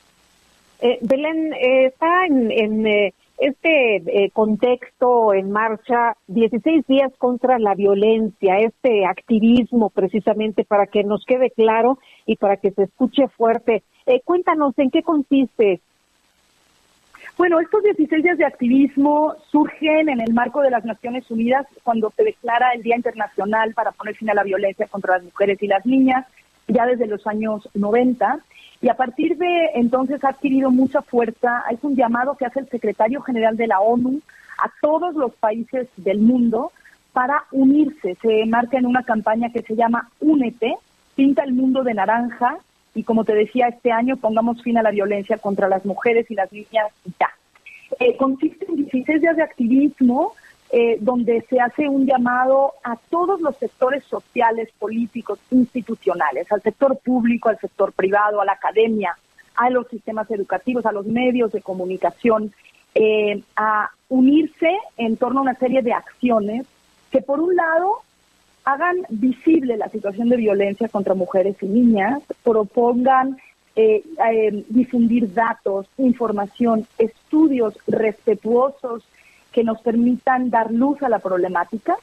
Eh, 0.81 0.99
Belén, 1.03 1.53
eh, 1.53 1.87
está 1.87 2.27
en, 2.27 2.51
en 2.51 2.87
eh, 2.87 3.15
este 3.43 3.97
eh, 3.97 4.31
contexto 4.31 5.35
en 5.35 5.51
marcha, 5.51 6.17
16 6.29 6.87
días 6.87 7.13
contra 7.19 7.59
la 7.59 7.75
violencia, 7.75 8.59
este 8.59 9.05
activismo 9.05 9.91
precisamente 9.91 10.65
para 10.65 10.87
que 10.87 11.03
nos 11.03 11.25
quede 11.25 11.51
claro 11.51 11.99
y 12.25 12.37
para 12.37 12.57
que 12.57 12.71
se 12.71 12.85
escuche 12.85 13.27
fuerte. 13.37 13.83
Eh, 14.07 14.21
cuéntanos 14.25 14.79
en 14.79 14.93
qué 14.93 15.03
consiste. 15.03 15.81
Bueno, 17.37 17.59
estos 17.59 17.83
16 17.83 18.23
días 18.23 18.39
de 18.39 18.45
activismo 18.45 19.35
surgen 19.51 20.09
en 20.09 20.21
el 20.21 20.33
marco 20.33 20.61
de 20.61 20.71
las 20.71 20.85
Naciones 20.85 21.29
Unidas 21.29 21.67
cuando 21.83 22.11
se 22.11 22.23
declara 22.23 22.71
el 22.75 22.85
Día 22.85 22.95
Internacional 22.95 23.75
para 23.75 23.91
poner 23.91 24.15
fin 24.15 24.31
a 24.31 24.35
la 24.35 24.45
violencia 24.45 24.87
contra 24.87 25.15
las 25.17 25.25
mujeres 25.25 25.61
y 25.61 25.67
las 25.67 25.85
niñas, 25.85 26.27
ya 26.69 26.87
desde 26.87 27.09
los 27.09 27.27
años 27.27 27.69
90. 27.75 28.39
Y 28.83 28.89
a 28.89 28.95
partir 28.95 29.39
de 29.39 29.71
entonces 29.77 30.23
ha 30.25 30.31
adquirido 30.31 30.71
mucha 30.73 31.01
fuerza. 31.03 31.63
Es 31.71 31.83
un 31.83 31.95
llamado 31.95 32.37
que 32.37 32.47
hace 32.47 32.61
el 32.61 32.69
secretario 32.69 33.23
general 33.23 33.57
de 33.57 33.69
la 33.69 33.81
ONU 33.81 34.21
a 34.59 34.71
todos 34.81 35.15
los 35.15 35.33
países 35.37 35.89
del 35.97 36.19
mundo 36.19 36.73
para 37.13 37.45
unirse. 37.53 38.17
Se 38.21 38.45
marca 38.47 38.79
en 38.79 38.87
una 38.87 39.05
campaña 39.05 39.51
que 39.51 39.63
se 39.63 39.77
llama 39.77 40.11
Únete, 40.21 40.75
pinta 41.15 41.45
el 41.45 41.53
mundo 41.53 41.85
de 41.85 41.95
naranja 41.95 42.59
y 42.95 43.05
como 43.05 43.25
te 43.25 43.35
decía, 43.35 43.69
este 43.69 43.93
año 43.93 44.17
pongamos 44.17 44.61
fin 44.63 44.77
a 44.77 44.83
la 44.83 44.91
violencia 44.91 45.39
contra 45.39 45.69
las 45.69 45.85
mujeres 45.85 46.29
y 46.31 46.35
las 46.35 46.53
niñas 46.53 46.89
ya. 47.21 47.31
Eh, 48.01 48.17
consiste 48.17 48.67
en 48.69 48.77
16 48.77 49.21
días 49.21 49.37
de 49.37 49.43
activismo 49.43 50.33
eh, 50.75 50.97
donde 51.01 51.43
se 51.51 51.61
hace 51.61 51.87
un 51.87 52.07
llamado 52.07 52.73
a 52.83 52.97
todos 53.11 53.43
los 53.43 53.55
sectores 53.59 54.03
sociales, 54.05 54.71
políticos, 54.79 55.39
institucionales, 55.51 56.51
al 56.51 56.63
sector 56.63 56.97
público, 56.97 57.51
al 57.51 57.59
sector 57.59 57.93
privado, 57.93 58.41
a 58.41 58.47
la 58.47 58.53
academia, 58.53 59.15
a 59.55 59.69
los 59.69 59.87
sistemas 59.89 60.31
educativos, 60.31 60.87
a 60.87 60.93
los 60.93 61.05
medios 61.05 61.53
de 61.53 61.61
comunicación, 61.61 62.55
eh, 62.95 63.43
a 63.55 63.91
unirse 64.09 64.71
en 64.97 65.19
torno 65.19 65.41
a 65.41 65.43
una 65.43 65.55
serie 65.57 65.83
de 65.83 65.93
acciones 65.93 66.65
que, 67.11 67.21
por 67.21 67.41
un 67.41 67.55
lado, 67.55 67.97
hagan 68.65 68.97
visible 69.11 69.77
la 69.77 69.91
situación 69.91 70.31
de 70.31 70.39
violencia 70.39 70.89
contra 70.89 71.13
mujeres 71.13 71.57
y 71.61 71.67
niñas, 71.67 72.23
propongan 72.43 73.37
eh, 73.77 74.03
difundir 74.71 75.35
datos, 75.35 75.87
información, 75.99 76.87
estudios 76.97 77.79
respetuosos 77.87 79.05
que 79.53 79.65
nos 79.65 79.81
permitan 79.81 80.51
dar 80.51 80.73
luz 80.73 81.03
a 81.03 81.09
la 81.09 81.19
problemática. 81.19 81.97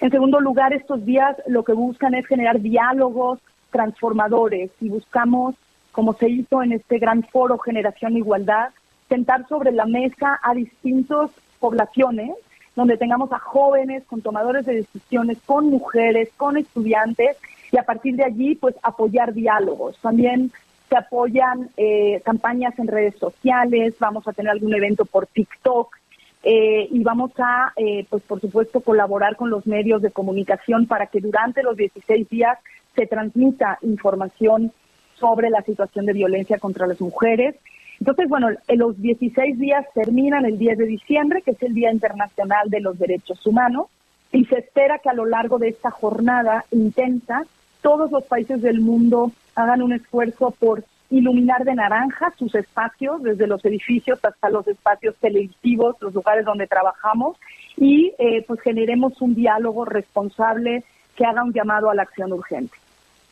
En 0.00 0.10
segundo 0.10 0.40
lugar, 0.40 0.72
estos 0.72 1.04
días 1.04 1.36
lo 1.46 1.64
que 1.64 1.72
buscan 1.72 2.14
es 2.14 2.26
generar 2.26 2.60
diálogos 2.60 3.38
transformadores 3.70 4.70
y 4.80 4.88
buscamos, 4.88 5.54
como 5.92 6.12
se 6.14 6.28
hizo 6.28 6.62
en 6.62 6.72
este 6.72 6.98
gran 6.98 7.22
foro 7.22 7.58
Generación 7.58 8.16
Igualdad, 8.16 8.70
sentar 9.08 9.46
sobre 9.48 9.72
la 9.72 9.86
mesa 9.86 10.40
a 10.42 10.54
distintas 10.54 11.30
poblaciones, 11.60 12.30
donde 12.74 12.96
tengamos 12.96 13.32
a 13.32 13.38
jóvenes 13.38 14.04
con 14.04 14.22
tomadores 14.22 14.64
de 14.64 14.76
decisiones, 14.76 15.38
con 15.44 15.68
mujeres, 15.68 16.30
con 16.36 16.56
estudiantes, 16.56 17.36
y 17.70 17.78
a 17.78 17.82
partir 17.84 18.16
de 18.16 18.24
allí, 18.24 18.54
pues 18.54 18.74
apoyar 18.82 19.32
diálogos. 19.32 19.96
También 19.98 20.52
se 20.88 20.96
apoyan 20.96 21.70
eh, 21.76 22.20
campañas 22.24 22.78
en 22.78 22.86
redes 22.86 23.16
sociales, 23.16 23.94
vamos 23.98 24.28
a 24.28 24.32
tener 24.32 24.50
algún 24.50 24.74
evento 24.74 25.04
por 25.06 25.26
TikTok, 25.26 25.96
eh, 26.42 26.88
y 26.90 27.02
vamos 27.02 27.30
a, 27.38 27.72
eh, 27.76 28.04
pues 28.10 28.22
por 28.24 28.40
supuesto, 28.40 28.80
colaborar 28.80 29.36
con 29.36 29.50
los 29.50 29.66
medios 29.66 30.02
de 30.02 30.10
comunicación 30.10 30.86
para 30.86 31.06
que 31.06 31.20
durante 31.20 31.62
los 31.62 31.76
16 31.76 32.28
días 32.28 32.58
se 32.96 33.06
transmita 33.06 33.78
información 33.82 34.72
sobre 35.14 35.50
la 35.50 35.62
situación 35.62 36.06
de 36.06 36.12
violencia 36.12 36.58
contra 36.58 36.86
las 36.86 37.00
mujeres. 37.00 37.54
Entonces, 38.00 38.28
bueno, 38.28 38.48
los 38.68 39.00
16 39.00 39.58
días 39.58 39.86
terminan 39.94 40.44
el 40.44 40.58
10 40.58 40.78
de 40.78 40.86
diciembre, 40.86 41.42
que 41.42 41.52
es 41.52 41.62
el 41.62 41.74
Día 41.74 41.92
Internacional 41.92 42.68
de 42.68 42.80
los 42.80 42.98
Derechos 42.98 43.46
Humanos, 43.46 43.86
y 44.32 44.44
se 44.46 44.58
espera 44.58 44.98
que 44.98 45.10
a 45.10 45.14
lo 45.14 45.26
largo 45.26 45.58
de 45.58 45.68
esta 45.68 45.90
jornada 45.90 46.64
intensa 46.72 47.44
todos 47.82 48.10
los 48.10 48.24
países 48.24 48.60
del 48.62 48.80
mundo 48.80 49.30
hagan 49.54 49.82
un 49.82 49.92
esfuerzo 49.92 50.52
por 50.58 50.84
iluminar 51.12 51.64
de 51.64 51.74
naranja 51.74 52.32
sus 52.38 52.54
espacios, 52.54 53.22
desde 53.22 53.46
los 53.46 53.64
edificios 53.64 54.18
hasta 54.24 54.48
los 54.48 54.66
espacios 54.66 55.14
televisivos, 55.16 55.96
los 56.00 56.14
lugares 56.14 56.44
donde 56.44 56.66
trabajamos, 56.66 57.36
y 57.76 58.12
eh, 58.18 58.42
pues 58.46 58.60
generemos 58.60 59.20
un 59.20 59.34
diálogo 59.34 59.84
responsable 59.84 60.84
que 61.14 61.26
haga 61.26 61.44
un 61.44 61.52
llamado 61.52 61.90
a 61.90 61.94
la 61.94 62.02
acción 62.02 62.32
urgente. 62.32 62.74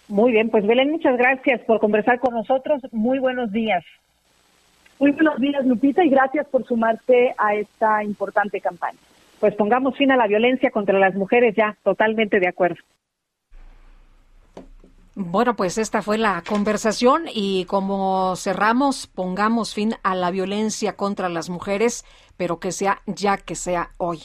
Muy 0.09 0.33
bien, 0.33 0.51
pues 0.51 0.67
Belén, 0.67 0.91
muchas 0.91 1.17
gracias 1.17 1.63
por 1.63 1.81
conversar 1.81 2.21
con 2.21 2.35
nosotros. 2.35 2.83
Muy 2.93 3.19
buenos 3.19 3.51
días. 3.51 3.85
Muy 4.99 5.13
buenos 5.13 5.39
días, 5.39 5.65
Lupita, 5.65 6.05
y 6.05 6.11
gracias 6.11 6.47
por 6.49 6.67
sumarte 6.67 7.35
a 7.39 7.55
esta 7.55 8.05
importante 8.05 8.61
campaña. 8.61 8.99
Pues 9.39 9.55
pongamos 9.55 9.97
fin 9.97 10.13
a 10.13 10.17
la 10.17 10.27
violencia 10.27 10.71
contra 10.71 10.99
las 10.99 11.15
mujeres 11.15 11.55
ya, 11.57 11.75
totalmente 11.83 12.41
de 12.41 12.49
acuerdo. 12.49 12.83
Bueno, 15.23 15.55
pues 15.55 15.77
esta 15.77 16.01
fue 16.01 16.17
la 16.17 16.43
conversación 16.49 17.25
y 17.31 17.67
como 17.67 18.37
cerramos, 18.37 19.07
pongamos 19.07 19.75
fin 19.75 19.93
a 20.03 20.15
la 20.15 20.31
violencia 20.31 20.97
contra 20.97 21.29
las 21.29 21.51
mujeres, 21.51 22.07
pero 22.39 22.59
que 22.59 22.73
sea 22.73 23.03
ya 23.05 23.37
que 23.37 23.55
sea 23.55 23.91
hoy. 23.99 24.21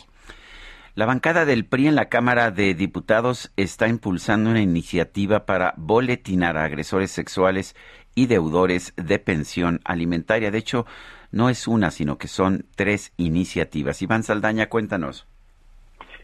La 0.95 1.05
bancada 1.05 1.43
del 1.43 1.65
PRI 1.65 1.87
en 1.87 1.95
la 1.95 2.07
Cámara 2.07 2.49
de 2.49 2.73
Diputados 2.75 3.51
está 3.57 3.89
impulsando 3.89 4.49
una 4.51 4.61
iniciativa 4.61 5.45
para 5.45 5.73
boletinar 5.75 6.55
a 6.55 6.63
agresores 6.63 7.11
sexuales 7.11 7.75
y 8.15 8.27
deudores 8.27 8.93
de 8.95 9.19
pensión 9.19 9.81
alimentaria. 9.83 10.49
De 10.49 10.59
hecho, 10.59 10.85
no 11.29 11.49
es 11.49 11.67
una, 11.67 11.91
sino 11.91 12.17
que 12.17 12.29
son 12.29 12.63
tres 12.77 13.13
iniciativas. 13.17 14.01
Iván 14.01 14.23
Saldaña, 14.23 14.69
cuéntanos. 14.69 15.27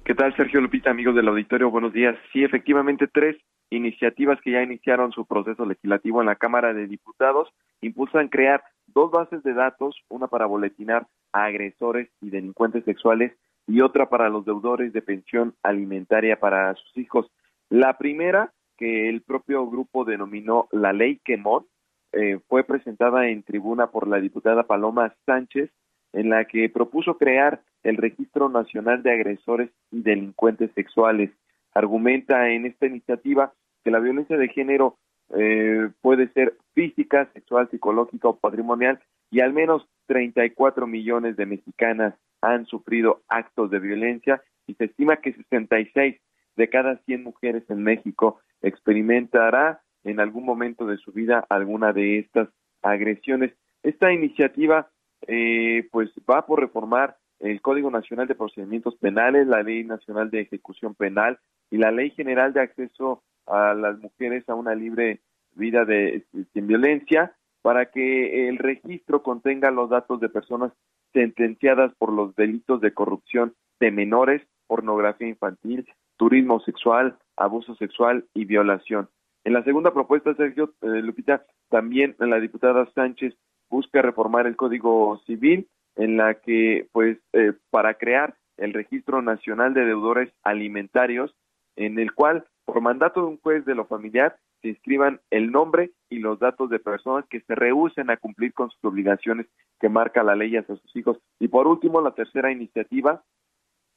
¿Qué 0.06 0.16
tal, 0.16 0.34
Sergio 0.38 0.62
Lupita, 0.62 0.92
amigos 0.92 1.14
del 1.14 1.28
auditorio? 1.28 1.70
Buenos 1.70 1.92
días. 1.92 2.16
Sí, 2.32 2.42
efectivamente, 2.46 3.08
tres 3.08 3.36
iniciativas 3.72 4.40
que 4.42 4.52
ya 4.52 4.62
iniciaron 4.62 5.12
su 5.12 5.26
proceso 5.26 5.66
legislativo 5.66 6.22
en 6.22 6.28
la 6.28 6.36
Cámara 6.36 6.74
de 6.74 6.88
Diputados 6.88 7.50
impulsan 7.82 8.28
crear 8.28 8.64
dos 8.88 9.12
bases 9.12 9.42
de 9.44 9.54
datos, 9.54 9.96
una 10.10 10.28
para 10.28 10.46
boletinar 10.46 11.08
a 11.34 11.46
agresores 11.46 12.10
y 12.22 12.30
delincuentes 12.30 12.86
sexuales 12.86 13.34
y 13.68 13.82
otra 13.82 14.10
para 14.10 14.30
los 14.30 14.46
deudores 14.46 14.94
de 14.94 15.02
pensión 15.02 15.56
alimentaria 15.64 16.40
para 16.40 16.76
sus 16.76 16.98
hijos. 16.98 17.32
La 17.70 17.98
primera, 17.98 18.52
que 18.78 19.10
el 19.10 19.22
propio 19.22 19.68
grupo 19.68 20.04
denominó 20.04 20.68
la 20.72 20.94
ley 20.94 21.20
Quemón, 21.24 21.66
eh, 22.12 22.40
fue 22.50 22.64
presentada 22.66 23.30
en 23.30 23.44
tribuna 23.44 23.88
por 23.88 24.08
la 24.08 24.20
diputada 24.20 24.64
Paloma 24.64 25.16
Sánchez, 25.26 25.72
en 26.14 26.30
la 26.30 26.44
que 26.46 26.70
propuso 26.70 27.18
crear 27.18 27.62
el 27.84 27.96
Registro 27.98 28.50
Nacional 28.50 29.02
de 29.02 29.14
Agresores 29.14 29.70
y 29.92 30.02
Delincuentes 30.02 30.72
Sexuales. 30.76 31.32
Argumenta 31.74 32.50
en 32.50 32.66
esta 32.66 32.86
iniciativa 32.86 33.54
que 33.84 33.92
la 33.92 34.00
violencia 34.00 34.38
de 34.38 34.50
género 34.50 34.98
eh, 35.34 35.90
puede 36.02 36.28
ser 36.34 36.58
física, 36.74 37.30
sexual, 37.34 37.70
psicológica 37.70 38.28
o 38.28 38.38
patrimonial 38.38 39.00
y 39.30 39.40
al 39.40 39.54
menos 39.54 39.88
34 40.08 40.88
millones 40.88 41.38
de 41.38 41.46
mexicanas 41.46 42.16
han 42.42 42.66
sufrido 42.66 43.22
actos 43.28 43.72
de 43.72 43.80
violencia 43.80 44.44
y 44.68 44.74
se 44.74 44.86
estima 44.86 45.18
que 45.18 45.34
66 45.34 46.20
de 46.58 46.70
cada 46.70 46.98
100 47.06 47.24
mujeres 47.24 47.64
en 47.70 47.84
México 47.84 48.40
experimentará 48.62 49.82
en 50.04 50.20
algún 50.20 50.46
momento 50.46 50.86
de 50.86 50.98
su 50.98 51.12
vida 51.12 51.46
alguna 51.50 51.94
de 51.94 52.20
estas 52.20 52.50
agresiones. 52.82 53.54
Esta 53.84 54.12
iniciativa 54.12 54.90
eh, 55.28 55.88
pues 55.92 56.10
va 56.30 56.46
por 56.46 56.60
reformar 56.60 57.18
el 57.40 57.62
Código 57.62 57.90
Nacional 57.90 58.28
de 58.28 58.36
Procedimientos 58.36 58.96
Penales, 58.96 59.48
la 59.48 59.64
Ley 59.64 59.84
Nacional 59.84 60.30
de 60.30 60.42
Ejecución 60.42 60.94
Penal 60.94 61.40
y 61.70 61.78
la 61.78 61.92
Ley 61.92 62.12
General 62.12 62.54
de 62.54 62.62
Acceso 62.62 63.24
a 63.48 63.74
las 63.74 64.00
mujeres 64.00 64.48
a 64.50 64.56
una 64.56 64.76
libre 64.76 65.22
vida 65.54 65.86
de, 65.86 66.26
sin 66.54 66.68
violencia 66.68 67.36
para 67.62 67.92
que 67.92 68.50
el 68.50 68.58
registro 68.58 69.22
contenga 69.22 69.72
los 69.72 69.90
datos 69.90 70.20
de 70.20 70.30
personas 70.30 70.72
sentenciadas 71.14 71.94
por 71.98 72.12
los 72.12 72.36
delitos 72.36 72.82
de 72.82 72.94
corrupción 72.94 73.54
de 73.80 73.92
menores, 73.92 74.42
pornografía 74.68 75.28
infantil, 75.28 75.88
turismo 76.18 76.60
sexual, 76.62 77.18
abuso 77.36 77.76
sexual 77.76 78.26
y 78.34 78.46
violación. 78.46 79.10
En 79.44 79.54
la 79.54 79.64
segunda 79.64 79.94
propuesta, 79.94 80.34
Sergio 80.36 80.74
eh, 80.82 81.02
Lupita, 81.02 81.46
también 81.70 82.16
la 82.20 82.40
diputada 82.40 82.90
Sánchez 82.94 83.36
busca 83.70 84.02
reformar 84.02 84.46
el 84.46 84.56
Código 84.56 85.20
Civil 85.26 85.68
en 85.96 86.18
la 86.18 86.36
que, 86.36 86.88
pues, 86.92 87.18
eh, 87.34 87.54
para 87.70 87.96
crear 87.96 88.36
el 88.58 88.74
Registro 88.74 89.22
Nacional 89.22 89.74
de 89.74 89.86
Deudores 89.86 90.32
Alimentarios, 90.44 91.36
en 91.76 92.00
el 92.00 92.14
cual, 92.14 92.46
por 92.72 92.80
mandato 92.80 93.20
de 93.20 93.28
un 93.28 93.38
juez 93.38 93.66
de 93.66 93.76
lo 93.76 93.84
familiar, 93.84 94.38
se 94.62 94.70
inscriban 94.70 95.20
el 95.30 95.52
nombre 95.52 95.92
y 96.10 96.20
los 96.20 96.40
datos 96.40 96.70
de 96.70 96.80
personas 96.80 97.26
que 97.30 97.42
se 97.42 97.54
rehúsen 97.54 98.10
a 98.10 98.16
cumplir 98.16 98.54
con 98.54 98.70
sus 98.70 98.82
obligaciones 98.86 99.48
que 99.82 99.90
marca 99.90 100.24
la 100.24 100.38
ley 100.38 100.56
hacia 100.56 100.78
sus 100.78 100.96
hijos. 100.96 101.18
Y 101.38 101.50
por 101.50 101.68
último, 101.68 102.00
la 102.00 102.12
tercera 102.12 102.50
iniciativa, 102.50 103.24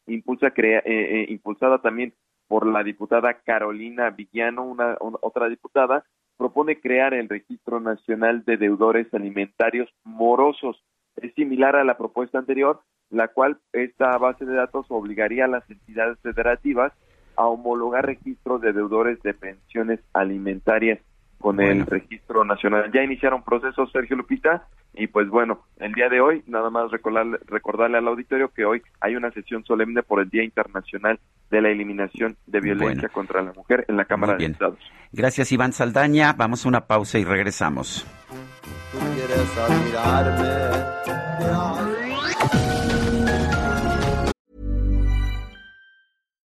impulsa 0.08 0.50
crea, 0.50 0.80
eh, 0.80 0.82
eh, 0.86 1.26
impulsada 1.28 1.82
también 1.82 2.14
por 2.48 2.66
la 2.66 2.82
diputada 2.82 3.34
Carolina 3.44 4.10
Villano, 4.10 4.64
una, 4.64 4.96
otra 4.98 5.48
diputada, 5.48 6.04
propone 6.36 6.80
crear 6.80 7.14
el 7.14 7.28
Registro 7.28 7.78
Nacional 7.78 8.44
de 8.44 8.56
Deudores 8.56 9.06
Alimentarios 9.14 9.88
Morosos. 10.02 10.82
Es 11.14 11.32
similar 11.34 11.76
a 11.76 11.84
la 11.84 11.96
propuesta 11.96 12.40
anterior, 12.40 12.80
la 13.08 13.28
cual 13.28 13.60
esta 13.72 14.18
base 14.18 14.44
de 14.44 14.54
datos 14.54 14.86
obligaría 14.88 15.44
a 15.44 15.48
las 15.48 15.70
entidades 15.70 16.18
federativas 16.22 16.92
a 17.36 17.46
homologar 17.46 18.06
registros 18.06 18.60
de 18.60 18.72
deudores 18.72 19.22
de 19.22 19.34
pensiones 19.34 20.00
alimentarias 20.12 21.00
con 21.44 21.60
el 21.60 21.84
registro 21.84 22.42
nacional. 22.42 22.90
Ya 22.90 23.02
iniciaron 23.02 23.42
procesos, 23.42 23.92
Sergio 23.92 24.16
Lupita, 24.16 24.66
y 24.94 25.08
pues 25.08 25.28
bueno, 25.28 25.60
el 25.76 25.92
día 25.92 26.08
de 26.08 26.20
hoy, 26.20 26.42
nada 26.46 26.70
más 26.70 26.90
recordarle, 26.90 27.38
recordarle 27.46 27.98
al 27.98 28.08
auditorio 28.08 28.48
que 28.48 28.64
hoy 28.64 28.80
hay 29.00 29.14
una 29.14 29.30
sesión 29.30 29.62
solemne 29.64 30.02
por 30.02 30.22
el 30.22 30.30
Día 30.30 30.42
Internacional 30.42 31.18
de 31.50 31.60
la 31.60 31.68
Eliminación 31.68 32.36
de 32.46 32.60
Violencia 32.60 33.10
contra 33.10 33.42
la 33.42 33.52
Mujer 33.52 33.84
en 33.88 33.98
la 33.98 34.06
Cámara 34.06 34.36
de 34.36 34.46
Diputados. 34.46 34.78
Gracias, 35.12 35.52
Iván 35.52 35.72
Saldaña. 35.72 36.32
Vamos 36.32 36.64
a 36.64 36.68
una 36.68 36.86
pausa 36.86 37.18
y 37.18 37.24
regresamos. 37.24 38.06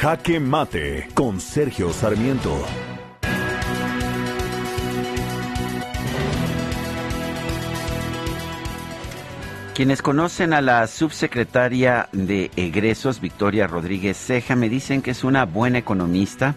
Jaque 0.00 0.40
Mate 0.40 1.08
con 1.12 1.42
Sergio 1.42 1.92
Sarmiento. 1.92 2.56
Quienes 9.74 10.00
conocen 10.00 10.54
a 10.54 10.62
la 10.62 10.86
subsecretaria 10.86 12.08
de 12.12 12.50
egresos, 12.56 13.20
Victoria 13.20 13.66
Rodríguez 13.66 14.16
Ceja, 14.16 14.56
me 14.56 14.70
dicen 14.70 15.02
que 15.02 15.10
es 15.10 15.22
una 15.22 15.44
buena 15.44 15.76
economista, 15.76 16.54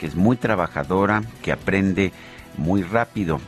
que 0.00 0.06
es 0.06 0.16
muy 0.16 0.36
trabajadora, 0.36 1.22
que 1.42 1.52
aprende 1.52 2.12
muy 2.56 2.82
rápido. 2.82 3.40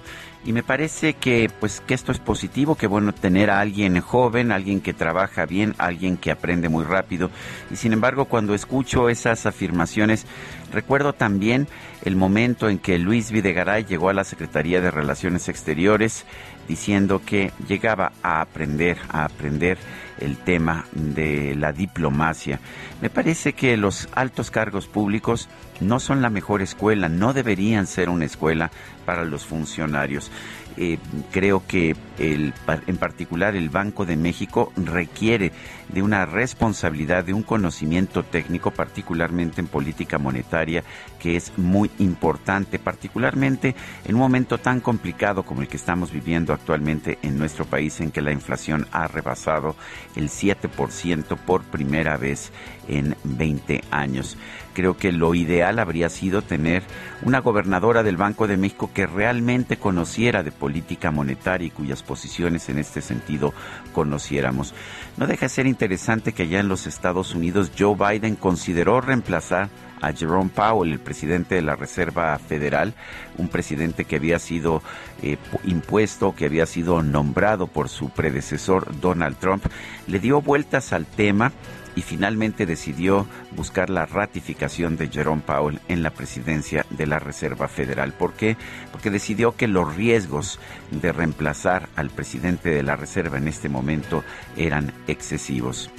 Y 0.44 0.52
me 0.52 0.64
parece 0.64 1.14
que 1.14 1.48
pues 1.60 1.81
que 1.81 1.94
esto 1.94 2.10
es 2.10 2.19
positivo, 2.19 2.74
que 2.74 2.89
bueno 2.89 3.12
tener 3.12 3.48
a 3.48 3.60
alguien 3.60 4.01
joven, 4.01 4.51
alguien 4.51 4.81
que 4.81 4.93
trabaja 4.93 5.47
bien, 5.47 5.74
alguien 5.78 6.16
que 6.16 6.32
aprende 6.32 6.69
muy 6.69 6.85
rápido. 6.85 7.31
Y 7.70 7.77
sin 7.77 7.93
embargo, 7.93 8.24
cuando 8.24 8.52
escucho 8.52 9.09
esas 9.09 9.47
afirmaciones, 9.47 10.27
recuerdo 10.73 11.12
también 11.12 11.69
el 12.05 12.16
momento 12.16 12.69
en 12.69 12.78
que 12.78 12.98
Luis 12.98 13.31
Videgaray 13.31 13.85
llegó 13.85 14.09
a 14.09 14.14
la 14.14 14.24
Secretaría 14.24 14.81
de 14.81 14.90
Relaciones 14.90 15.48
Exteriores 15.48 16.24
diciendo 16.66 17.23
que 17.24 17.52
llegaba 17.69 18.12
a 18.24 18.40
aprender, 18.40 18.98
a 19.10 19.24
aprender 19.24 19.78
el 20.24 20.36
tema 20.36 20.86
de 20.92 21.54
la 21.54 21.72
diplomacia. 21.72 22.60
Me 23.00 23.10
parece 23.10 23.52
que 23.52 23.76
los 23.76 24.08
altos 24.14 24.50
cargos 24.50 24.86
públicos 24.86 25.48
no 25.80 26.00
son 26.00 26.22
la 26.22 26.30
mejor 26.30 26.62
escuela, 26.62 27.08
no 27.08 27.32
deberían 27.32 27.86
ser 27.86 28.08
una 28.08 28.24
escuela 28.24 28.70
para 29.04 29.24
los 29.24 29.44
funcionarios. 29.44 30.30
Eh, 30.76 30.98
creo 31.30 31.64
que 31.66 31.94
en 32.22 32.96
particular 32.98 33.56
el 33.56 33.68
Banco 33.68 34.06
de 34.06 34.16
México 34.16 34.72
requiere 34.76 35.52
de 35.88 36.02
una 36.02 36.24
responsabilidad, 36.24 37.24
de 37.24 37.34
un 37.34 37.42
conocimiento 37.42 38.22
técnico, 38.22 38.70
particularmente 38.70 39.60
en 39.60 39.66
política 39.66 40.18
monetaria, 40.18 40.84
que 41.18 41.36
es 41.36 41.56
muy 41.58 41.90
importante, 41.98 42.78
particularmente 42.78 43.74
en 44.04 44.14
un 44.14 44.20
momento 44.20 44.58
tan 44.58 44.80
complicado 44.80 45.42
como 45.42 45.62
el 45.62 45.68
que 45.68 45.76
estamos 45.76 46.12
viviendo 46.12 46.52
actualmente 46.52 47.18
en 47.22 47.38
nuestro 47.38 47.64
país, 47.64 48.00
en 48.00 48.10
que 48.10 48.22
la 48.22 48.32
inflación 48.32 48.86
ha 48.92 49.08
rebasado 49.08 49.76
el 50.16 50.28
7% 50.28 51.36
por 51.36 51.62
primera 51.62 52.16
vez 52.16 52.52
en 52.88 53.16
20 53.24 53.82
años. 53.90 54.36
Creo 54.74 54.96
que 54.96 55.12
lo 55.12 55.34
ideal 55.34 55.78
habría 55.78 56.08
sido 56.08 56.40
tener 56.40 56.82
una 57.22 57.40
gobernadora 57.40 58.02
del 58.02 58.16
Banco 58.16 58.46
de 58.46 58.56
México 58.56 58.90
que 58.94 59.06
realmente 59.06 59.76
conociera 59.76 60.42
de 60.42 60.50
política 60.50 61.10
monetaria 61.10 61.66
y 61.66 61.70
cuyas 61.70 62.02
posiciones 62.12 62.68
en 62.68 62.78
este 62.78 63.01
sentido 63.01 63.55
conociéramos. 63.94 64.74
No 65.16 65.26
deja 65.26 65.47
de 65.47 65.48
ser 65.48 65.66
interesante 65.66 66.34
que 66.34 66.43
allá 66.43 66.60
en 66.60 66.68
los 66.68 66.86
Estados 66.86 67.34
Unidos 67.34 67.72
Joe 67.78 67.97
Biden 67.97 68.36
consideró 68.36 69.01
reemplazar 69.01 69.70
a 70.02 70.12
Jerome 70.12 70.51
Powell, 70.55 70.93
el 70.93 70.98
presidente 70.98 71.55
de 71.55 71.62
la 71.62 71.74
Reserva 71.74 72.39
Federal, 72.39 72.93
un 73.39 73.48
presidente 73.48 74.05
que 74.05 74.16
había 74.16 74.39
sido 74.39 74.82
eh, 75.22 75.39
impuesto, 75.64 76.34
que 76.34 76.44
había 76.44 76.66
sido 76.66 77.02
nombrado 77.02 77.66
por 77.66 77.89
su 77.89 78.10
predecesor 78.10 79.01
Donald 79.01 79.39
Trump, 79.39 79.64
le 80.06 80.18
dio 80.18 80.43
vueltas 80.43 80.93
al 80.93 81.06
tema 81.06 81.51
y 81.97 82.02
finalmente 82.02 82.66
decidió 82.66 83.27
buscar 83.56 83.90
la 83.90 84.06
ratificación 84.06 84.97
de 84.97 85.09
Jerome 85.09 85.43
Powell 85.44 85.81
en 85.89 86.02
la 86.02 86.10
presidencia 86.10 86.86
de 86.90 87.06
la 87.06 87.19
Reserva 87.19 87.69
Federal. 87.69 88.12
¿Por 88.12 88.32
qué? 88.32 88.56
Porque 88.90 89.10
decidió 89.10 89.56
que 89.56 89.69
los 89.69 89.94
riesgos 89.94 90.59
de 90.90 91.12
reemplazar 91.12 91.89
al 91.97 92.10
presidente 92.10 92.70
de 92.70 92.82
la 92.82 92.97
Reserva 92.97 93.39
en 93.39 93.48
este 93.48 93.69
momento 93.69 94.24
eran 94.56 94.93
excesivos. 95.06 95.90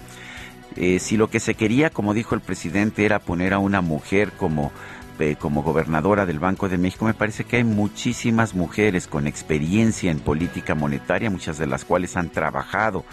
Eh, 0.76 0.99
si 0.99 1.18
lo 1.18 1.30
que 1.30 1.40
se 1.40 1.53
quería, 1.53 1.91
como 1.91 2.14
dijo 2.14 2.34
el 2.34 2.41
presidente, 2.41 3.06
era 3.06 3.20
poner 3.20 3.53
a 3.53 3.60
una 3.60 3.82
mujer 3.82 4.32
como 4.32 4.72
eh, 5.20 5.36
como 5.40 5.61
gobernadora 5.61 6.26
del 6.26 6.40
Banco 6.40 6.68
de 6.68 6.80
México, 6.80 7.06
me 7.06 7.14
parece 7.14 7.44
que 7.44 7.57
hay 7.57 7.64
muchísimas 7.64 8.56
mujeres 8.56 9.06
con 9.07 9.28
experiencia 9.28 10.10
en 10.10 10.20
política 10.20 10.74
monetaria, 10.74 11.30
muchas 11.30 11.60
de 11.60 11.68
las 11.68 11.86
cuales 11.86 12.18
han 12.18 12.30
trabajado 12.30 13.06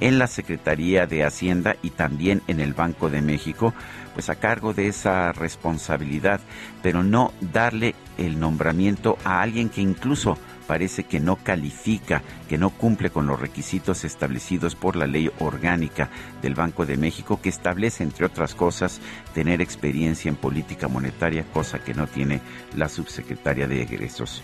en 0.00 0.18
la 0.18 0.26
Secretaría 0.26 1.06
de 1.06 1.24
Hacienda 1.24 1.76
y 1.82 1.90
también 1.90 2.42
en 2.46 2.60
el 2.60 2.74
Banco 2.74 3.10
de 3.10 3.22
México, 3.22 3.74
pues 4.14 4.30
a 4.30 4.36
cargo 4.36 4.72
de 4.72 4.88
esa 4.88 5.32
responsabilidad, 5.32 6.40
pero 6.82 7.02
no 7.02 7.32
darle 7.40 7.94
el 8.18 8.38
nombramiento 8.40 9.18
a 9.24 9.42
alguien 9.42 9.68
que 9.68 9.82
incluso 9.82 10.38
parece 10.66 11.04
que 11.04 11.20
no 11.20 11.36
califica, 11.36 12.22
que 12.48 12.58
no 12.58 12.70
cumple 12.70 13.10
con 13.10 13.26
los 13.26 13.40
requisitos 13.40 14.04
establecidos 14.04 14.74
por 14.74 14.96
la 14.96 15.06
ley 15.06 15.30
orgánica 15.38 16.10
del 16.42 16.54
Banco 16.54 16.84
de 16.86 16.96
México 16.96 17.40
que 17.40 17.48
establece, 17.48 18.02
entre 18.02 18.26
otras 18.26 18.54
cosas, 18.54 19.00
tener 19.32 19.60
experiencia 19.60 20.28
en 20.28 20.36
política 20.36 20.88
monetaria, 20.88 21.44
cosa 21.52 21.78
que 21.78 21.94
no 21.94 22.06
tiene 22.06 22.40
la 22.74 22.88
subsecretaria 22.88 23.68
de 23.68 23.82
egresos. 23.82 24.42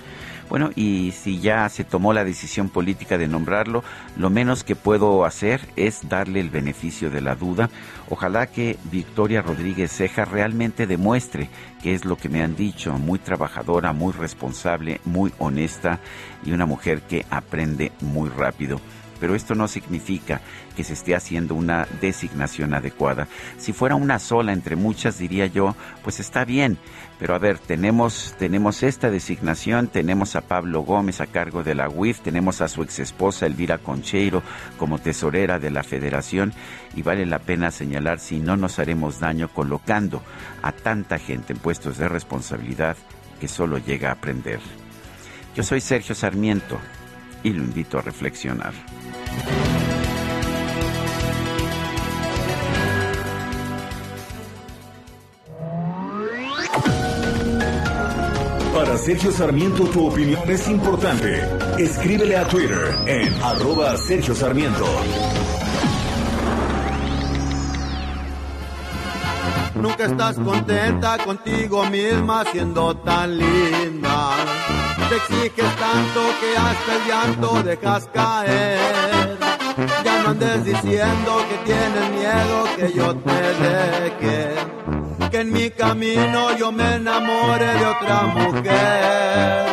Bueno, 0.53 0.69
y 0.77 1.13
si 1.13 1.41
ya 1.41 1.67
se 1.71 1.83
tomó 1.83 2.13
la 2.13 2.27
decisión 2.27 2.69
política 2.69 3.17
de 3.17 3.27
nombrarlo, 3.27 3.83
lo 4.19 4.29
menos 4.29 4.65
que 4.65 4.77
puedo 4.77 5.25
hacer 5.25 5.63
es 5.77 6.07
darle 6.11 6.41
el 6.41 6.51
beneficio 6.51 7.09
de 7.09 7.23
la 7.23 7.37
duda. 7.37 7.71
Ojalá 8.11 8.49
que 8.49 8.77
Victoria 8.91 9.41
Rodríguez 9.41 9.91
Ceja 9.91 10.27
realmente 10.27 10.87
demuestre 10.87 11.49
que 11.83 11.95
es 11.95 12.05
lo 12.05 12.17
que 12.17 12.29
me 12.29 12.43
han 12.43 12.55
dicho, 12.55 12.93
muy 12.99 13.19
trabajadora, 13.19 13.95
muy 13.95 14.13
responsable, 14.13 15.01
muy 15.07 15.33
honesta 15.39 16.01
y 16.45 16.53
una 16.53 16.67
mujer 16.67 17.01
que 17.01 17.25
aprende 17.31 17.91
muy 18.03 18.29
rápido 18.29 18.79
pero 19.23 19.37
esto 19.37 19.55
no 19.55 19.69
significa 19.69 20.41
que 20.75 20.83
se 20.83 20.95
esté 20.95 21.15
haciendo 21.15 21.55
una 21.55 21.87
designación 22.01 22.75
adecuada. 22.75 23.29
Si 23.57 23.73
fuera 23.73 23.95
una 23.95 24.19
sola 24.19 24.53
entre 24.53 24.75
muchas, 24.75 25.17
diría 25.17 25.47
yo, 25.47 25.77
pues 26.03 26.19
está 26.19 26.45
bien, 26.45 26.77
pero 27.21 27.37
a 27.37 27.39
ver, 27.39 27.61
tenemos, 27.61 28.35
tenemos 28.37 28.83
esta 28.83 29.13
designación, 29.13 29.87
tenemos 29.87 30.35
a 30.35 30.41
Pablo 30.41 30.81
Gómez 30.81 31.21
a 31.21 31.29
cargo 31.29 31.63
de 31.63 31.77
la 31.77 31.89
UIF, 31.89 32.19
tenemos 32.19 32.61
a 32.63 32.67
su 32.67 32.83
exesposa 32.83 33.47
Elvira 33.47 33.79
Concheiro 33.79 34.43
como 34.77 34.99
tesorera 34.99 35.61
de 35.61 35.71
la 35.71 35.85
federación 35.85 36.53
y 36.97 37.03
vale 37.03 37.25
la 37.25 37.39
pena 37.39 37.71
señalar 37.71 38.19
si 38.19 38.41
no 38.41 38.57
nos 38.57 38.81
haremos 38.81 39.21
daño 39.21 39.47
colocando 39.47 40.21
a 40.63 40.73
tanta 40.73 41.21
gente 41.21 41.53
en 41.53 41.61
puestos 41.61 41.97
de 41.97 42.09
responsabilidad 42.09 42.97
que 43.39 43.47
solo 43.47 43.79
llega 43.79 44.09
a 44.09 44.15
aprender. 44.15 44.59
Yo 45.55 45.63
soy 45.63 45.81
Sergio 45.81 46.17
Sarmiento 46.17 46.77
y 47.45 47.51
lo 47.51 47.63
invito 47.63 48.01
a 48.01 48.03
reflexionar. 48.03 48.73
Para 58.75 58.97
Sergio 58.97 59.31
Sarmiento 59.31 59.85
tu 59.85 60.07
opinión 60.07 60.43
es 60.49 60.67
importante. 60.69 61.47
Escríbele 61.79 62.37
a 62.37 62.45
Twitter 62.49 62.95
en 63.07 63.33
arroba 63.43 63.97
Sergio 63.97 64.35
Sarmiento. 64.35 64.87
Nunca 69.75 70.05
estás 70.05 70.37
contenta 70.37 71.19
contigo 71.25 71.85
misma 71.87 72.45
siendo 72.53 72.97
tan 72.97 73.37
linda. 73.37 74.31
Te 75.13 75.19
exiges 75.19 75.77
tanto 75.77 76.21
que 76.41 76.57
hasta 76.57 76.95
el 76.97 77.03
llanto 77.07 77.63
dejas 77.63 78.09
caer. 78.15 79.39
Ya 80.03 80.23
no 80.23 80.31
andes 80.31 80.65
diciendo 80.65 81.45
que 81.51 81.57
tienes 81.71 82.11
miedo 82.13 82.65
que 82.79 82.93
yo 82.95 83.15
te 83.17 83.43
deje. 83.63 84.55
Que 85.31 85.41
en 85.41 85.53
mi 85.53 85.69
camino 85.69 86.57
yo 86.57 86.73
me 86.73 86.95
enamore 86.95 87.67
de 87.67 87.85
otra 87.85 88.23
mujer. 88.23 89.67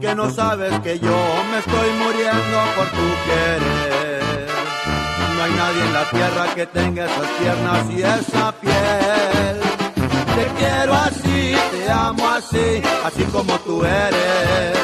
Que 0.00 0.12
no 0.16 0.28
sabes 0.32 0.80
que 0.80 0.98
yo 0.98 1.16
me 1.52 1.58
estoy 1.58 1.90
muriendo 2.02 2.58
por 2.74 2.88
tu 2.88 3.14
querer. 3.26 4.48
No 5.36 5.42
hay 5.44 5.52
nadie 5.52 5.84
en 5.84 5.92
la 5.92 6.10
tierra 6.10 6.54
que 6.56 6.66
tenga 6.66 7.04
esas 7.04 7.28
piernas 7.38 7.90
y 7.90 8.02
esa 8.02 8.50
piel. 8.60 9.81
Te 10.34 10.46
quiero 10.58 10.94
así, 10.94 11.54
te 11.70 11.90
amo 11.90 12.28
así, 12.28 12.82
así 13.04 13.24
como 13.24 13.58
tú 13.60 13.84
eres. 13.84 14.82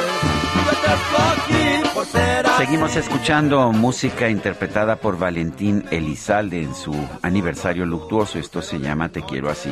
Seguimos 2.59 2.97
escuchando 2.97 3.73
música 3.73 4.29
interpretada 4.29 4.97
por 4.97 5.19
Valentín 5.19 5.85
Elizalde 5.91 6.63
en 6.63 6.75
su 6.75 6.95
aniversario 7.23 7.87
luctuoso. 7.87 8.39
Esto 8.39 8.63
se 8.63 8.79
llama 8.79 9.09
Te 9.09 9.23
quiero 9.23 9.49
así. 9.49 9.71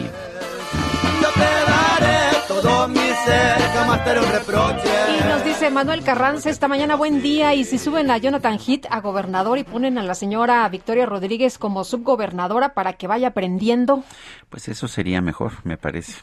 Ser, 3.27 3.59
jamás 3.75 4.05
te 4.05 4.19
un 4.19 4.33
reproche. 4.33 4.89
Y 5.19 5.29
nos 5.29 5.45
dice 5.45 5.71
Manuel 5.71 6.03
Carranza 6.03 6.49
esta 6.49 6.69
mañana, 6.69 6.95
buen 6.95 7.23
día. 7.23 7.55
Y 7.55 7.65
si 7.65 7.79
suben 7.79 8.11
a 8.11 8.19
Jonathan 8.19 8.59
Heath 8.59 8.87
a 8.91 9.01
gobernador 9.01 9.59
y 9.59 9.65
ponen 9.65 9.99
a 9.99 10.03
la 10.03 10.15
señora 10.15 10.69
Victoria 10.69 11.07
Rodríguez 11.07 11.59
como 11.59 11.85
subgobernadora 11.85 12.75
para 12.75 12.95
que 12.95 13.07
vaya 13.07 13.29
aprendiendo. 13.29 14.05
Pues 14.49 14.69
eso 14.69 14.89
sería 14.89 15.21
mejor, 15.21 15.53
me 15.65 15.77
parece. 15.77 16.15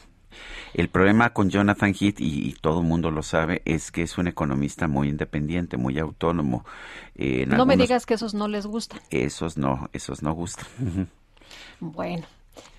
El 0.72 0.88
problema 0.88 1.30
con 1.30 1.50
Jonathan 1.50 1.94
Heath, 1.94 2.20
y, 2.20 2.54
todo 2.60 2.80
el 2.80 2.86
mundo 2.86 3.10
lo 3.10 3.22
sabe, 3.22 3.62
es 3.64 3.92
que 3.92 4.02
es 4.02 4.18
un 4.18 4.26
economista 4.26 4.88
muy 4.88 5.08
independiente, 5.08 5.76
muy 5.76 5.98
autónomo. 5.98 6.64
Eh, 7.14 7.46
no 7.46 7.66
me 7.66 7.76
digas 7.76 8.06
que 8.06 8.14
esos 8.14 8.34
no 8.34 8.48
les 8.48 8.66
gustan. 8.66 9.00
Esos 9.10 9.56
no, 9.56 9.88
esos 9.92 10.22
no 10.22 10.32
gustan. 10.32 10.66
bueno. 11.80 12.26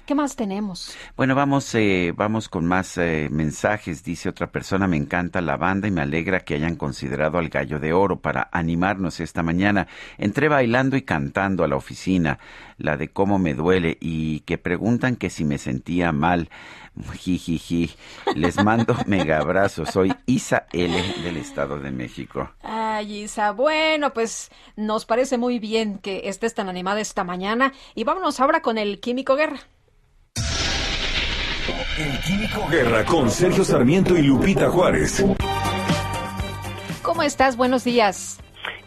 ¿Qué 0.06 0.14
más 0.14 0.36
tenemos? 0.36 0.96
Bueno, 1.18 1.34
vamos, 1.34 1.74
eh, 1.74 2.14
vamos 2.16 2.48
con 2.48 2.68
más 2.68 2.96
eh, 2.98 3.28
mensajes. 3.32 4.04
Dice 4.04 4.30
otra 4.30 4.52
persona, 4.52 4.88
me 4.88 4.98
encanta 4.98 5.42
la 5.42 5.58
banda 5.58 5.88
y 5.88 5.92
me 5.92 6.02
alegra 6.02 6.42
que 6.42 6.54
hayan 6.54 6.76
considerado 6.76 7.40
al 7.40 7.50
gallo 7.50 7.80
de 7.80 7.92
oro 7.92 8.20
para 8.20 8.48
animarnos 8.52 9.20
esta 9.20 9.42
mañana. 9.42 9.88
Entré 10.20 10.48
bailando 10.48 10.96
y 10.96 11.02
cantando 11.02 11.64
a 11.64 11.68
la 11.68 11.76
oficina, 11.76 12.38
la 12.78 12.98
de 12.98 13.10
cómo 13.10 13.40
me 13.40 13.56
duele 13.56 13.98
y 14.00 14.42
que 14.42 14.60
preguntan 14.60 15.16
que 15.16 15.32
si 15.32 15.44
me 15.44 15.58
sentía 15.58 16.12
mal. 16.12 16.50
Jijiji. 17.20 17.90
Les 18.36 18.64
mando 18.64 18.96
mega 19.08 19.40
abrazos. 19.40 19.90
Soy 19.90 20.14
Isa 20.26 20.68
L 20.72 21.02
del 21.24 21.38
Estado 21.38 21.80
de 21.80 21.92
México. 21.92 22.52
Ay, 22.62 23.24
Isa. 23.24 23.52
Bueno, 23.52 24.14
pues 24.14 24.52
nos 24.76 25.06
parece 25.06 25.38
muy 25.38 25.60
bien 25.60 25.98
que 25.98 26.30
estés 26.30 26.54
tan 26.54 26.70
animada 26.70 27.02
esta 27.02 27.24
mañana. 27.24 27.74
Y 27.96 28.04
vámonos 28.04 28.40
ahora 28.40 28.62
con 28.62 28.78
el 28.78 29.00
Químico 29.00 29.36
Guerra. 29.36 29.60
El 31.68 32.20
Químico 32.22 32.68
Guerra 32.70 33.04
con 33.06 33.32
Sergio 33.32 33.64
Sarmiento 33.64 34.16
y 34.16 34.22
Lupita 34.22 34.70
Juárez. 34.70 35.26
¿Cómo 37.02 37.24
estás? 37.24 37.58
Buenos 37.58 37.84
días. 37.84 38.40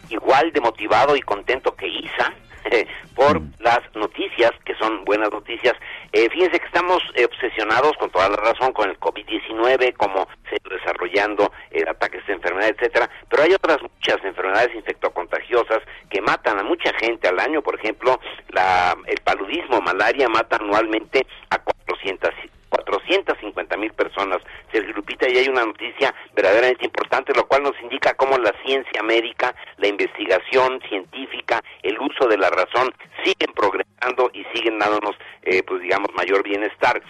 Igual 0.07 0.53
de 0.53 0.61
motivado 0.61 1.17
y 1.17 1.21
contento 1.21 1.75
que 1.75 1.87
Isa 1.89 2.33
por 3.15 3.41
mm. 3.41 3.51
las 3.59 3.79
noticias, 3.95 4.51
que 4.63 4.73
son 4.75 5.03
buenas 5.03 5.29
noticias. 5.29 5.73
Eh, 6.13 6.29
fíjense 6.29 6.57
que 6.57 6.65
estamos 6.67 7.03
eh, 7.15 7.25
obsesionados 7.25 7.97
con 7.97 8.09
toda 8.11 8.29
la 8.29 8.37
razón 8.37 8.71
con 8.71 8.89
el 8.89 8.97
COVID-19, 8.97 9.93
cómo 9.97 10.29
se 10.47 10.55
está 10.55 10.69
desarrollando 10.69 11.51
el 11.71 11.85
ataques 11.85 12.25
de 12.27 12.33
enfermedad, 12.33 12.69
etcétera, 12.69 13.09
pero 13.29 13.43
hay 13.43 13.53
otras 13.53 13.81
muchas 13.81 14.23
enfermedades 14.23 14.73
infectocontagiosas 14.73 15.79
que 16.09 16.21
matan 16.21 16.59
a 16.59 16.63
mucha 16.63 16.93
gente 16.93 17.27
al 17.27 17.39
año, 17.39 17.61
por 17.61 17.77
ejemplo, 17.77 18.21
la, 18.49 18.95
el 19.05 19.19
paludismo, 19.21 19.81
malaria 19.81 20.29
mata 20.29 20.55
anualmente 20.55 21.27
a 21.49 21.57
400 21.57 22.29
450 22.69 23.77
mil 23.77 23.91
personas. 23.93 24.39
Sergio 24.71 24.93
Lupita, 24.93 25.27
y 25.29 25.37
hay 25.37 25.47
una 25.47 25.65
noticia 25.65 26.13
verdaderamente 26.33 26.85
importante, 26.85 27.33
lo 27.35 27.47
cual 27.47 27.63
nos 27.63 27.79
indica 27.81 28.13
cómo 28.13 28.37
la 28.37 28.53
ciencia 28.63 29.03
médica, 29.03 29.55
la 29.77 29.87
investigación 29.87 30.79
científica, 30.87 31.61
el 31.83 31.97
uso 31.99 32.27
de 32.27 32.37
la 32.37 32.49
razón 32.49 32.93
siguen 33.23 33.53
progresando 33.53 34.29
y 34.33 34.43
siguen 34.53 34.79
dándonos, 34.79 35.15
eh, 35.43 35.63
pues 35.63 35.81
digamos, 35.81 36.09
mayor 36.13 36.43
bienestar. 36.43 37.01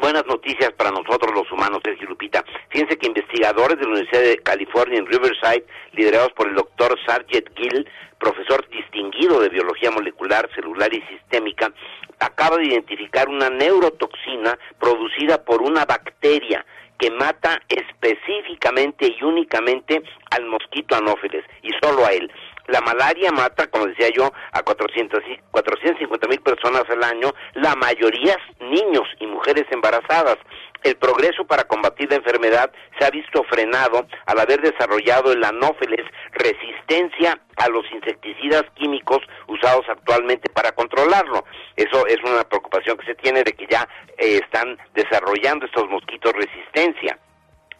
Buenas 0.00 0.26
noticias 0.26 0.72
para 0.72 0.90
nosotros 0.90 1.32
los 1.34 1.50
humanos, 1.50 1.80
Sergio 1.82 2.06
Lupita. 2.08 2.44
Fíjense 2.68 2.98
que 2.98 3.06
investigadores 3.06 3.78
de 3.78 3.84
la 3.84 3.92
Universidad 3.92 4.22
de 4.22 4.38
California 4.38 4.98
en 4.98 5.06
Riverside, 5.06 5.64
liderados 5.92 6.32
por 6.32 6.48
el 6.48 6.54
doctor 6.54 6.98
Sargent 7.06 7.48
Gill, 7.56 7.88
profesor 8.18 8.68
distinguido 8.68 9.40
de 9.40 9.48
biología 9.48 9.90
molecular, 9.90 10.50
celular 10.54 10.92
y 10.92 11.00
sistémica, 11.02 11.72
acaba 12.20 12.58
de 12.58 12.66
identificar 12.66 13.28
una 13.30 13.48
neurotoxina 13.48 14.58
producida 14.78 15.42
por 15.42 15.62
una 15.62 15.86
bacteria 15.86 16.64
que 16.98 17.10
mata 17.10 17.62
específicamente 17.68 19.14
y 19.18 19.24
únicamente 19.24 20.02
al 20.30 20.44
mosquito 20.44 20.94
anófeles 20.94 21.44
y 21.62 21.70
solo 21.82 22.04
a 22.04 22.10
él. 22.10 22.30
La 22.68 22.80
malaria 22.80 23.30
mata, 23.32 23.66
como 23.68 23.86
decía 23.86 24.08
yo, 24.14 24.32
a 24.52 24.62
400, 24.62 25.22
450 25.50 26.28
mil 26.28 26.40
personas 26.40 26.84
al 26.88 27.02
año, 27.02 27.32
la 27.54 27.74
mayoría 27.76 28.36
niños 28.60 29.08
y 29.20 29.26
mujeres 29.26 29.66
embarazadas 29.70 30.38
el 30.86 30.96
progreso 30.96 31.44
para 31.44 31.64
combatir 31.64 32.08
la 32.10 32.16
enfermedad 32.16 32.70
se 32.98 33.04
ha 33.04 33.10
visto 33.10 33.42
frenado 33.44 34.06
al 34.26 34.38
haber 34.38 34.60
desarrollado 34.60 35.32
el 35.32 35.42
anófeles 35.42 36.06
resistencia 36.32 37.40
a 37.56 37.68
los 37.68 37.84
insecticidas 37.92 38.62
químicos 38.74 39.18
usados 39.48 39.84
actualmente 39.88 40.48
para 40.50 40.72
controlarlo. 40.72 41.44
Eso 41.74 42.06
es 42.06 42.18
una 42.22 42.44
preocupación 42.44 42.96
que 42.98 43.06
se 43.06 43.14
tiene 43.16 43.42
de 43.42 43.52
que 43.52 43.66
ya 43.68 43.88
eh, 44.18 44.40
están 44.42 44.78
desarrollando 44.94 45.66
estos 45.66 45.88
mosquitos 45.88 46.32
resistencia 46.32 47.18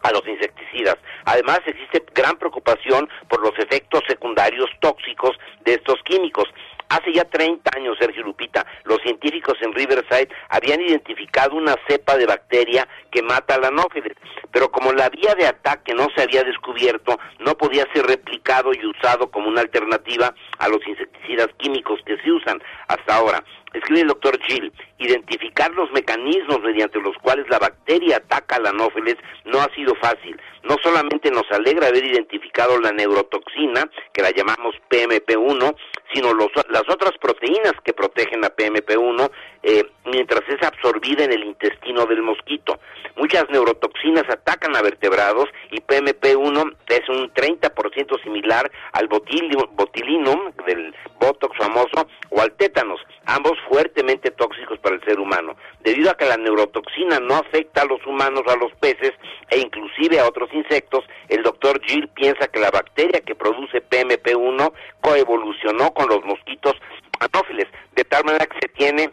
a 0.06 0.12
los 0.12 0.26
insecticidas. 0.26 0.96
Además, 1.24 1.60
existe 1.66 2.04
gran 2.14 2.36
preocupación 2.36 3.08
por 3.28 3.40
los 3.42 3.58
efectos 3.58 4.02
secundarios 4.06 4.70
tóxicos 4.80 5.36
de 5.64 5.74
estos 5.74 6.00
químicos. 6.04 6.44
Hace 6.88 7.12
ya 7.12 7.24
30 7.24 7.68
años, 7.76 7.96
Sergio 7.98 8.22
Lupita, 8.22 8.64
los 8.84 9.00
científicos 9.02 9.56
en 9.60 9.72
Riverside 9.72 10.28
habían 10.48 10.80
identificado 10.80 11.56
una 11.56 11.74
cepa 11.88 12.16
de 12.16 12.26
bacteria 12.26 12.86
que 13.10 13.22
mata 13.22 13.58
la 13.58 13.68
anófilis, 13.68 14.12
pero 14.52 14.70
como 14.70 14.92
la 14.92 15.08
vía 15.08 15.34
de 15.34 15.48
ataque 15.48 15.92
no 15.94 16.06
se 16.14 16.22
había 16.22 16.44
descubierto, 16.44 17.18
no 17.40 17.56
podía 17.58 17.84
ser 17.92 18.06
replicado 18.06 18.70
y 18.72 18.86
usado 18.86 19.28
como 19.32 19.48
una 19.48 19.62
alternativa 19.62 20.32
a 20.58 20.68
los 20.68 20.86
insecticidas 20.86 21.48
químicos 21.56 21.98
que 22.06 22.16
se 22.18 22.30
usan 22.30 22.62
hasta 22.86 23.16
ahora. 23.16 23.42
Escribe 23.72 24.02
el 24.02 24.08
doctor 24.08 24.38
Gill, 24.46 24.72
identificar 24.98 25.70
los 25.72 25.90
mecanismos 25.92 26.60
mediante 26.62 27.00
los 27.00 27.16
cuales 27.18 27.46
la 27.50 27.58
bacteria 27.58 28.16
ataca 28.18 28.58
la 28.58 28.70
anófeles 28.70 29.16
no 29.44 29.60
ha 29.60 29.68
sido 29.74 29.94
fácil. 29.96 30.40
No 30.62 30.76
solamente 30.82 31.30
nos 31.30 31.44
alegra 31.50 31.88
haber 31.88 32.04
identificado 32.04 32.80
la 32.80 32.92
neurotoxina, 32.92 33.88
que 34.12 34.22
la 34.22 34.30
llamamos 34.30 34.74
PMP1, 34.90 35.76
sino 36.12 36.32
las 36.34 36.82
otras 36.88 37.12
proteínas 37.20 37.74
que 37.84 37.92
protegen 37.92 38.44
a 38.44 38.54
PMP1 38.54 39.30
eh, 39.62 39.84
mientras 40.04 40.42
es 40.48 40.62
absorbida 40.62 41.24
en 41.24 41.32
el 41.32 41.44
intestino 41.44 42.06
del 42.06 42.22
mosquito. 42.22 42.78
Muchas 43.16 43.48
neurotoxinas 43.50 44.24
atacan 44.28 44.76
a 44.76 44.82
vertebrados 44.82 45.48
y 45.70 45.80
PMP1 45.80 46.76
es 46.88 47.08
un 47.08 47.32
30% 47.32 48.22
similar 48.22 48.70
al 48.92 49.08
botulinum 49.08 50.52
del 50.66 50.94
botox 51.18 51.56
famoso 51.56 52.08
o 52.30 52.40
al 52.40 52.52
tétanos, 52.52 53.00
ambos 53.26 53.55
fuertemente 53.68 54.30
tóxicos 54.30 54.78
para 54.78 54.96
el 54.96 55.04
ser 55.04 55.18
humano. 55.20 55.56
Debido 55.80 56.10
a 56.10 56.16
que 56.16 56.24
la 56.24 56.36
neurotoxina 56.36 57.20
no 57.20 57.34
afecta 57.36 57.82
a 57.82 57.86
los 57.86 58.04
humanos, 58.06 58.42
a 58.46 58.56
los 58.56 58.72
peces 58.74 59.12
e 59.50 59.58
inclusive 59.58 60.18
a 60.18 60.26
otros 60.26 60.48
insectos, 60.52 61.04
el 61.28 61.42
doctor 61.42 61.80
Gill 61.84 62.08
piensa 62.08 62.48
que 62.48 62.60
la 62.60 62.70
bacteria 62.70 63.20
que 63.20 63.34
produce 63.34 63.82
PMP1 63.82 64.72
coevolucionó 65.00 65.92
con 65.92 66.08
los 66.08 66.24
mosquitos 66.24 66.74
anófiles, 67.20 67.66
de 67.94 68.04
tal 68.04 68.24
manera 68.24 68.46
que 68.46 68.58
se 68.60 68.68
tiene 68.68 69.10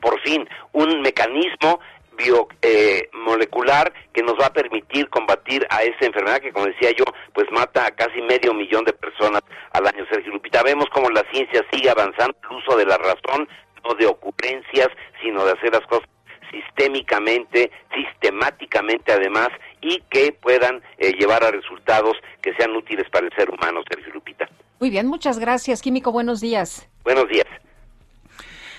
por 0.00 0.20
fin 0.20 0.48
un 0.72 1.00
mecanismo 1.00 1.80
biomolecular 2.16 3.92
eh, 3.94 4.08
que 4.12 4.22
nos 4.22 4.38
va 4.38 4.46
a 4.46 4.52
permitir 4.52 5.08
combatir 5.08 5.66
a 5.70 5.82
esa 5.82 6.04
enfermedad 6.04 6.40
que, 6.40 6.52
como 6.52 6.66
decía 6.66 6.90
yo, 6.92 7.04
pues 7.32 7.50
mata 7.50 7.86
a 7.86 7.90
casi 7.90 8.20
medio 8.20 8.52
millón 8.54 8.84
de 8.84 8.92
personas 8.92 9.42
al 9.72 9.86
año. 9.86 10.04
Sergio 10.10 10.32
Lupita, 10.32 10.62
vemos 10.62 10.86
como 10.92 11.10
la 11.10 11.24
ciencia 11.32 11.64
sigue 11.72 11.90
avanzando 11.90 12.36
el 12.50 12.56
uso 12.56 12.76
de 12.76 12.86
la 12.86 12.98
razón, 12.98 13.48
no 13.84 13.94
de 13.94 14.06
ocurrencias, 14.06 14.88
sino 15.22 15.44
de 15.44 15.52
hacer 15.52 15.72
las 15.72 15.86
cosas 15.86 16.08
sistémicamente, 16.50 17.70
sistemáticamente 17.94 19.12
además, 19.12 19.48
y 19.80 20.02
que 20.10 20.32
puedan 20.32 20.82
eh, 20.98 21.12
llevar 21.18 21.42
a 21.44 21.50
resultados 21.50 22.16
que 22.42 22.52
sean 22.54 22.76
útiles 22.76 23.08
para 23.10 23.26
el 23.26 23.32
ser 23.34 23.50
humano, 23.50 23.80
Sergio 23.90 24.12
Lupita. 24.12 24.48
Muy 24.78 24.90
bien, 24.90 25.06
muchas 25.06 25.38
gracias, 25.38 25.80
Químico. 25.80 26.12
Buenos 26.12 26.40
días. 26.40 26.88
Buenos 27.04 27.28
días. 27.28 27.46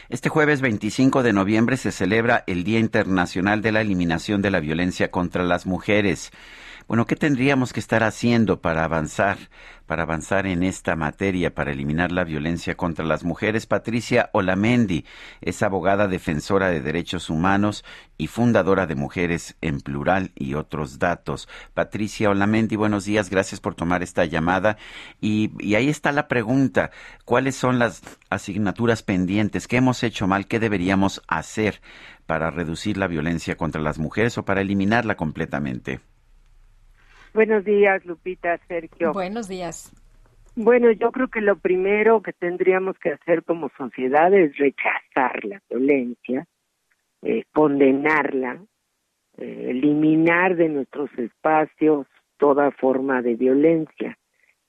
Este 0.09 0.29
jueves 0.29 0.61
25 0.61 1.23
de 1.23 1.33
noviembre 1.33 1.77
se 1.77 1.91
celebra 1.91 2.43
el 2.45 2.63
Día 2.63 2.79
Internacional 2.79 3.61
de 3.61 3.71
la 3.71 3.81
Eliminación 3.81 4.41
de 4.41 4.51
la 4.51 4.59
Violencia 4.59 5.09
contra 5.09 5.43
las 5.43 5.65
Mujeres. 5.65 6.31
Bueno, 6.87 7.05
¿qué 7.05 7.15
tendríamos 7.15 7.71
que 7.71 7.79
estar 7.79 8.03
haciendo 8.03 8.59
para 8.59 8.83
avanzar, 8.83 9.37
para 9.85 10.03
avanzar 10.03 10.45
en 10.45 10.63
esta 10.63 10.97
materia, 10.97 11.55
para 11.55 11.71
eliminar 11.71 12.11
la 12.11 12.25
violencia 12.25 12.75
contra 12.75 13.05
las 13.05 13.23
mujeres? 13.23 13.65
Patricia 13.65 14.29
Olamendi 14.33 15.05
es 15.39 15.63
abogada 15.63 16.09
defensora 16.09 16.67
de 16.69 16.81
derechos 16.81 17.29
humanos 17.29 17.85
y 18.17 18.27
fundadora 18.27 18.85
de 18.85 18.95
Mujeres 18.95 19.55
en 19.61 19.79
Plural 19.79 20.31
y 20.35 20.55
otros 20.55 20.99
datos. 20.99 21.47
Patricia 21.73 22.29
Olamendi, 22.29 22.75
buenos 22.75 23.05
días, 23.05 23.29
gracias 23.29 23.61
por 23.61 23.75
tomar 23.75 24.03
esta 24.03 24.25
llamada. 24.25 24.77
Y, 25.21 25.51
y 25.59 25.75
ahí 25.75 25.87
está 25.87 26.11
la 26.11 26.27
pregunta, 26.27 26.91
¿cuáles 27.23 27.55
son 27.55 27.79
las 27.79 28.01
asignaturas 28.29 29.03
pendientes? 29.03 29.69
¿Qué 29.69 29.77
hemos 29.77 30.03
hecho 30.03 30.27
mal? 30.27 30.47
¿Qué 30.47 30.59
deberíamos 30.59 31.21
hacer 31.29 31.81
para 32.25 32.51
reducir 32.51 32.97
la 32.97 33.07
violencia 33.07 33.55
contra 33.55 33.81
las 33.81 33.99
mujeres 33.99 34.37
o 34.37 34.43
para 34.43 34.59
eliminarla 34.59 35.15
completamente? 35.15 36.01
Buenos 37.33 37.65
días, 37.65 38.05
Lupita, 38.05 38.59
Sergio. 38.67 39.11
Buenos 39.11 39.47
días. 39.47 39.91
Bueno, 40.55 40.91
yo 40.91 41.11
creo 41.11 41.29
que 41.29 41.41
lo 41.41 41.57
primero 41.57 42.21
que 42.21 42.31
tendríamos 42.31 42.95
que 42.99 43.13
hacer 43.13 43.43
como 43.43 43.69
sociedad 43.75 44.31
es 44.31 44.55
rechazar 44.55 45.43
la 45.43 45.59
violencia, 45.67 46.45
eh, 47.23 47.43
condenarla, 47.51 48.63
eh, 49.37 49.65
eliminar 49.69 50.55
de 50.55 50.69
nuestros 50.69 51.09
espacios 51.17 52.05
toda 52.37 52.69
forma 52.69 53.23
de 53.23 53.33
violencia. 53.33 54.15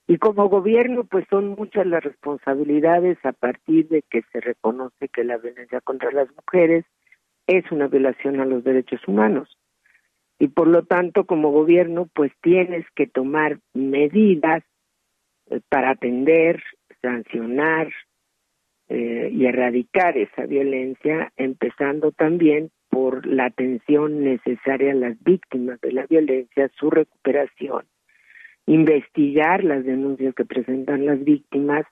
Y 0.07 0.17
como 0.17 0.49
gobierno, 0.49 1.03
pues 1.03 1.25
son 1.29 1.49
muchas 1.49 1.85
las 1.85 2.03
responsabilidades 2.03 3.19
a 3.23 3.31
partir 3.31 3.89
de 3.89 4.01
que 4.09 4.23
se 4.31 4.39
reconoce 4.39 5.07
que 5.09 5.23
la 5.23 5.37
violencia 5.37 5.81
contra 5.81 6.11
las 6.11 6.29
mujeres 6.35 6.83
es 7.45 7.71
una 7.71 7.87
violación 7.87 8.39
a 8.39 8.45
los 8.45 8.63
derechos 8.63 9.07
humanos 9.07 9.55
y 10.39 10.47
por 10.49 10.67
lo 10.67 10.83
tanto 10.83 11.25
como 11.25 11.51
gobierno 11.51 12.09
pues 12.13 12.31
tienes 12.41 12.85
que 12.95 13.07
tomar 13.07 13.59
medidas 13.73 14.63
eh, 15.49 15.61
para 15.69 15.91
atender, 15.91 16.61
sancionar 17.01 17.91
eh, 18.89 19.29
y 19.31 19.45
erradicar 19.45 20.17
esa 20.17 20.45
violencia, 20.45 21.31
empezando 21.37 22.11
también 22.11 22.71
por 22.89 23.25
la 23.25 23.45
atención 23.45 24.23
necesaria 24.23 24.91
a 24.91 24.95
las 24.95 25.21
víctimas 25.23 25.79
de 25.81 25.91
la 25.91 26.05
violencia, 26.05 26.69
su 26.77 26.89
recuperación, 26.89 27.85
investigar 28.65 29.63
las 29.63 29.83
denuncias 29.83 30.33
que 30.35 30.45
presentan 30.45 31.05
las 31.05 31.23
víctimas 31.23 31.85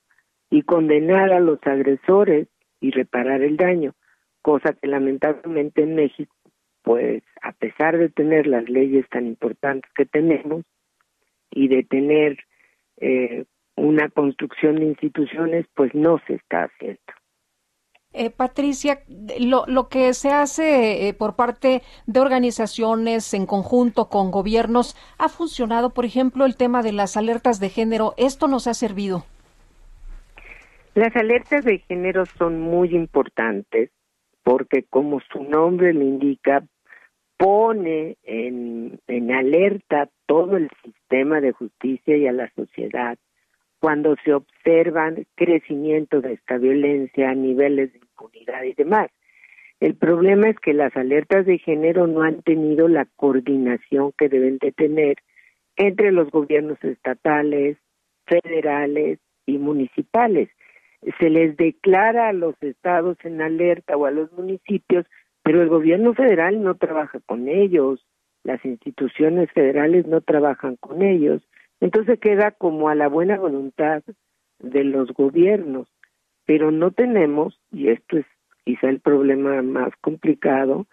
y 0.49 0.61
condenar 0.63 1.31
a 1.33 1.39
los 1.39 1.59
agresores 1.63 2.47
y 2.79 2.91
reparar 2.91 3.41
el 3.41 3.57
daño, 3.57 3.93
cosa 4.41 4.73
que 4.73 4.87
lamentablemente 4.87 5.83
en 5.83 5.95
México 5.95 6.32
pues 6.83 7.23
a 7.41 7.53
pesar 7.53 7.97
de 7.97 8.09
tener 8.09 8.45
las 8.45 8.69
leyes 8.69 9.07
tan 9.09 9.25
importantes 9.25 9.89
que 9.95 10.05
tenemos 10.05 10.63
y 11.49 11.67
de 11.67 11.83
tener 11.83 12.37
eh, 12.97 13.45
una 13.75 14.09
construcción 14.09 14.75
de 14.75 14.85
instituciones, 14.85 15.65
pues 15.75 15.93
no 15.95 16.19
se 16.27 16.35
está 16.35 16.65
haciendo. 16.65 16.99
Eh, 18.15 18.29
Patricia, 18.29 18.99
lo, 19.39 19.65
lo, 19.65 19.89
que 19.89 20.13
se 20.13 20.29
hace 20.29 21.07
eh, 21.07 21.13
por 21.15 21.35
parte 21.35 21.81
de 22.05 22.19
organizaciones 22.19 23.33
en 23.33 23.47
conjunto 23.47 24.07
con 24.07 24.29
gobiernos 24.29 24.95
ha 25.17 25.29
funcionado, 25.29 25.89
por 25.95 26.05
ejemplo, 26.05 26.45
el 26.45 26.55
tema 26.55 26.83
de 26.83 26.91
las 26.91 27.17
alertas 27.17 27.59
de 27.59 27.69
género. 27.69 28.13
¿Esto 28.17 28.47
nos 28.47 28.67
ha 28.67 28.75
servido? 28.75 29.25
Las 30.93 31.15
alertas 31.15 31.65
de 31.65 31.79
género 31.79 32.27
son 32.37 32.61
muy 32.61 32.95
importantes 32.95 33.89
porque, 34.43 34.83
como 34.89 35.19
su 35.31 35.43
nombre 35.43 35.93
le 35.93 36.05
indica, 36.05 36.63
pone 37.37 38.17
en, 38.23 38.99
en 39.07 39.31
alerta 39.31 40.09
todo 40.25 40.57
el 40.57 40.69
sistema 40.83 41.41
de 41.41 41.51
justicia 41.51 42.15
y 42.17 42.27
a 42.27 42.31
la 42.31 42.49
sociedad 42.55 43.17
cuando 43.83 44.15
se 44.23 44.33
observan 44.33 45.25
crecimiento 45.35 46.21
de 46.21 46.35
esta 46.35 46.57
violencia, 46.57 47.33
niveles 47.33 47.91
de 47.91 47.99
impunidad 47.99 48.63
y 48.63 48.73
demás. 48.75 49.11
El 49.81 49.95
problema 49.95 50.47
es 50.47 50.57
que 50.57 50.71
las 50.71 50.95
alertas 50.95 51.45
de 51.45 51.57
género 51.57 52.07
no 52.07 52.21
han 52.21 52.41
tenido 52.43 52.87
la 52.87 53.05
coordinación 53.17 54.13
que 54.17 54.29
deben 54.29 54.57
de 54.59 54.71
tener 54.71 55.17
entre 55.75 56.13
los 56.13 56.31
gobiernos 56.31 56.81
estatales, 56.81 57.77
federales 58.25 59.19
y 59.45 59.57
municipales. 59.57 60.47
Se 61.19 61.29
les 61.29 61.57
declara 61.57 62.29
a 62.29 62.33
los 62.33 62.55
estados 62.61 63.17
en 63.23 63.41
alerta 63.41 63.97
o 63.97 64.05
a 64.05 64.11
los 64.11 64.31
municipios 64.31 65.05
pero 65.43 65.61
el 65.61 65.69
gobierno 65.69 66.13
federal 66.13 66.63
no 66.63 66.75
trabaja 66.75 67.19
con 67.19 67.49
ellos, 67.49 68.05
las 68.43 68.63
instituciones 68.65 69.51
federales 69.51 70.07
no 70.07 70.21
trabajan 70.21 70.77
con 70.77 71.01
ellos, 71.01 71.41
entonces 71.81 72.19
queda 72.19 72.51
como 72.51 72.87
a 72.87 72.95
la 72.95 73.09
buena 73.09 73.37
voluntad 73.37 74.03
de 74.59 74.83
los 74.85 75.11
gobiernos, 75.11 75.87
pero 76.45 76.71
no 76.71 76.91
tenemos, 76.91 77.59
y 77.71 77.89
esto 77.89 78.17
es 78.17 78.25
quizá 78.63 78.89
el 78.89 79.01
problema 79.01 79.61
más 79.61 79.91
complicado, 79.99 80.87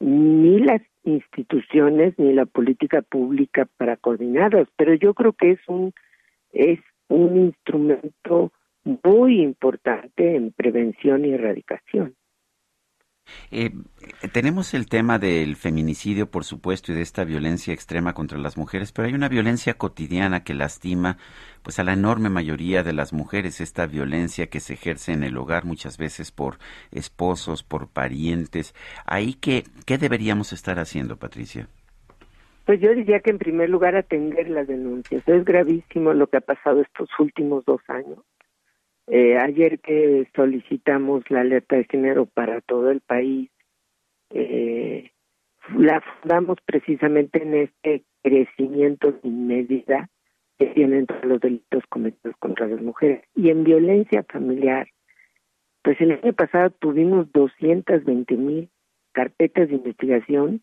ni 0.00 0.58
las 0.58 0.82
instituciones 1.04 2.18
ni 2.18 2.32
la 2.32 2.46
política 2.46 3.02
pública 3.02 3.68
para 3.76 3.96
coordinarlas, 3.96 4.66
pero 4.76 4.94
yo 4.94 5.14
creo 5.14 5.32
que 5.32 5.52
es 5.52 5.60
un 5.68 5.92
es 6.52 6.80
un 7.08 7.36
instrumento 7.36 8.52
muy 8.84 9.40
importante 9.40 10.36
en 10.36 10.52
prevención 10.52 11.24
y 11.24 11.32
erradicación. 11.32 12.16
Eh, 13.50 13.70
tenemos 14.32 14.74
el 14.74 14.88
tema 14.88 15.18
del 15.18 15.56
feminicidio, 15.56 16.30
por 16.30 16.44
supuesto, 16.44 16.92
y 16.92 16.94
de 16.94 17.02
esta 17.02 17.24
violencia 17.24 17.72
extrema 17.72 18.14
contra 18.14 18.38
las 18.38 18.56
mujeres, 18.56 18.92
pero 18.92 19.06
hay 19.06 19.14
una 19.14 19.28
violencia 19.28 19.74
cotidiana 19.74 20.42
que 20.42 20.54
lastima 20.54 21.18
pues 21.62 21.78
a 21.78 21.84
la 21.84 21.92
enorme 21.92 22.28
mayoría 22.28 22.82
de 22.82 22.92
las 22.92 23.12
mujeres, 23.12 23.60
esta 23.60 23.86
violencia 23.86 24.48
que 24.48 24.60
se 24.60 24.74
ejerce 24.74 25.12
en 25.12 25.22
el 25.22 25.36
hogar 25.36 25.64
muchas 25.64 25.98
veces 25.98 26.32
por 26.32 26.58
esposos, 26.90 27.62
por 27.62 27.88
parientes. 27.88 28.74
Ahí 29.06 29.34
qué, 29.34 29.64
qué 29.86 29.98
deberíamos 29.98 30.52
estar 30.52 30.78
haciendo, 30.78 31.16
Patricia? 31.16 31.68
Pues 32.64 32.80
yo 32.80 32.94
diría 32.94 33.20
que 33.20 33.30
en 33.30 33.38
primer 33.38 33.70
lugar 33.70 33.96
atender 33.96 34.48
las 34.48 34.66
denuncias. 34.66 35.26
Es 35.28 35.44
gravísimo 35.44 36.12
lo 36.12 36.28
que 36.28 36.36
ha 36.36 36.40
pasado 36.40 36.80
estos 36.80 37.08
últimos 37.18 37.64
dos 37.64 37.80
años 37.88 38.18
Eh, 39.08 39.36
ayer 39.36 39.80
que 39.80 40.28
solicitamos 40.34 41.28
la 41.30 41.40
alerta 41.40 41.76
de 41.76 41.84
género 41.84 42.26
para 42.26 42.60
todo 42.60 42.90
el 42.90 43.00
país, 43.00 43.50
eh, 44.30 45.10
la 45.76 46.00
fundamos 46.00 46.58
precisamente 46.64 47.42
en 47.42 47.54
este 47.54 48.04
crecimiento 48.22 49.18
sin 49.22 49.46
medida 49.46 50.08
que 50.58 50.66
tienen 50.66 51.06
todos 51.06 51.24
los 51.24 51.40
delitos 51.40 51.82
cometidos 51.88 52.36
contra 52.38 52.66
las 52.66 52.80
mujeres. 52.80 53.24
Y 53.34 53.50
en 53.50 53.64
violencia 53.64 54.24
familiar, 54.24 54.88
pues 55.82 56.00
el 56.00 56.12
año 56.12 56.32
pasado 56.32 56.70
tuvimos 56.70 57.30
220 57.32 58.36
mil 58.36 58.70
carpetas 59.12 59.68
de 59.68 59.74
investigación 59.74 60.62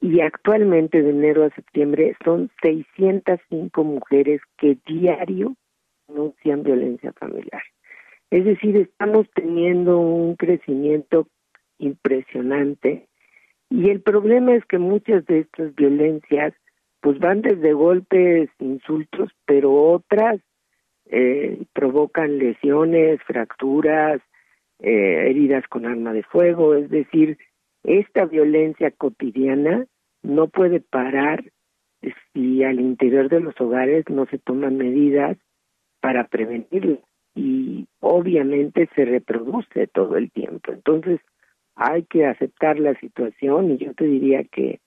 y 0.00 0.20
actualmente 0.20 1.02
de 1.02 1.10
enero 1.10 1.44
a 1.44 1.50
septiembre 1.50 2.16
son 2.24 2.50
605 2.62 3.84
mujeres 3.84 4.40
que 4.58 4.76
diario 4.86 5.56
denuncian 6.08 6.62
violencia 6.62 7.12
familiar. 7.12 7.62
Es 8.30 8.44
decir, 8.44 8.76
estamos 8.76 9.26
teniendo 9.34 9.98
un 10.00 10.36
crecimiento 10.36 11.28
impresionante 11.78 13.08
y 13.70 13.90
el 13.90 14.00
problema 14.00 14.54
es 14.54 14.64
que 14.64 14.78
muchas 14.78 15.24
de 15.26 15.40
estas 15.40 15.74
violencias 15.74 16.54
pues 17.00 17.18
van 17.18 17.42
desde 17.42 17.72
golpes, 17.72 18.50
insultos, 18.58 19.30
pero 19.44 19.72
otras 19.72 20.40
eh, 21.06 21.62
provocan 21.72 22.38
lesiones, 22.38 23.22
fracturas, 23.22 24.20
eh, 24.80 25.28
heridas 25.30 25.64
con 25.68 25.86
arma 25.86 26.12
de 26.12 26.24
fuego, 26.24 26.74
es 26.74 26.90
decir, 26.90 27.38
esta 27.84 28.24
violencia 28.24 28.90
cotidiana 28.90 29.86
no 30.22 30.48
puede 30.48 30.80
parar 30.80 31.44
si 32.32 32.64
al 32.64 32.80
interior 32.80 33.28
de 33.28 33.40
los 33.40 33.58
hogares 33.60 34.04
no 34.08 34.26
se 34.26 34.38
toman 34.38 34.76
medidas 34.76 35.36
para 36.00 36.26
prevenirla 36.26 36.98
y 37.36 37.86
obviamente 38.00 38.88
se 38.96 39.04
reproduce 39.04 39.86
todo 39.88 40.16
el 40.16 40.32
tiempo. 40.32 40.72
Entonces 40.72 41.20
hay 41.76 42.04
que 42.04 42.24
aceptar 42.26 42.80
la 42.80 42.98
situación 42.98 43.70
y 43.70 43.76
yo 43.76 43.94
te 43.94 44.06
diría 44.06 44.42
que 44.44 44.80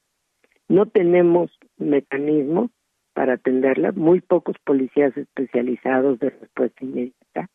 no 0.67 0.88
tenemos 0.88 1.51
mecanismos 1.77 2.71
para 3.13 3.34
atenderla, 3.34 3.91
muy 3.91 4.21
pocos 4.21 4.55
policías 4.63 5.15
especializados 5.15 6.19
de 6.19 6.31
respuesta 6.31 6.84
inmediata, 6.84 7.49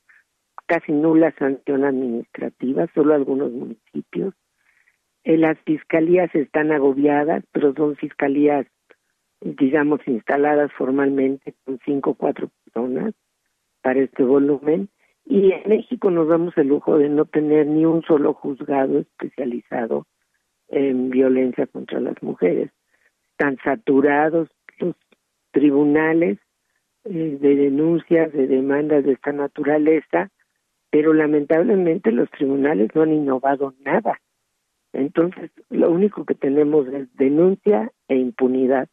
casi 0.66 0.92
nula 0.92 1.34
sanción 1.38 1.84
administrativa, 1.84 2.86
solo 2.94 3.14
algunos 3.14 3.50
municipios. 3.50 4.34
Eh, 5.24 5.38
las 5.38 5.58
fiscalías 5.60 6.32
están 6.34 6.70
agobiadas, 6.70 7.44
pero 7.50 7.72
son 7.74 7.96
fiscalías, 7.96 8.66
digamos, 9.40 10.00
instaladas 10.06 10.70
formalmente 10.72 11.54
con 11.64 11.80
cinco 11.84 12.10
o 12.10 12.14
cuatro 12.14 12.50
personas 12.64 13.14
para 13.84 14.00
este 14.00 14.24
volumen. 14.24 14.88
Y 15.26 15.52
en 15.52 15.68
México 15.68 16.10
nos 16.10 16.26
damos 16.26 16.56
el 16.56 16.68
lujo 16.68 16.96
de 16.96 17.10
no 17.10 17.26
tener 17.26 17.66
ni 17.66 17.84
un 17.84 18.02
solo 18.02 18.32
juzgado 18.32 18.98
especializado 18.98 20.06
en 20.68 21.10
violencia 21.10 21.66
contra 21.66 22.00
las 22.00 22.20
mujeres. 22.22 22.70
Están 23.32 23.58
saturados 23.62 24.48
los 24.78 24.96
tribunales 25.50 26.38
eh, 27.04 27.38
de 27.40 27.56
denuncias, 27.56 28.32
de 28.32 28.46
demandas 28.46 29.04
de 29.04 29.12
esta 29.12 29.32
naturaleza, 29.32 30.30
pero 30.90 31.12
lamentablemente 31.12 32.10
los 32.10 32.30
tribunales 32.30 32.88
no 32.94 33.02
han 33.02 33.12
innovado 33.12 33.74
nada. 33.84 34.18
Entonces, 34.94 35.50
lo 35.68 35.90
único 35.90 36.24
que 36.24 36.34
tenemos 36.34 36.86
es 36.88 37.14
denuncia 37.16 37.92
e 38.08 38.16
impunidad. 38.16 38.88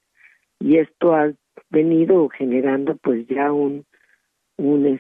Y 0.59 0.77
esto 0.77 1.13
ha 1.15 1.31
venido 1.69 2.27
generando 2.29 2.97
pues 2.97 3.25
ya 3.27 3.51
un, 3.51 3.85
un 4.61 4.99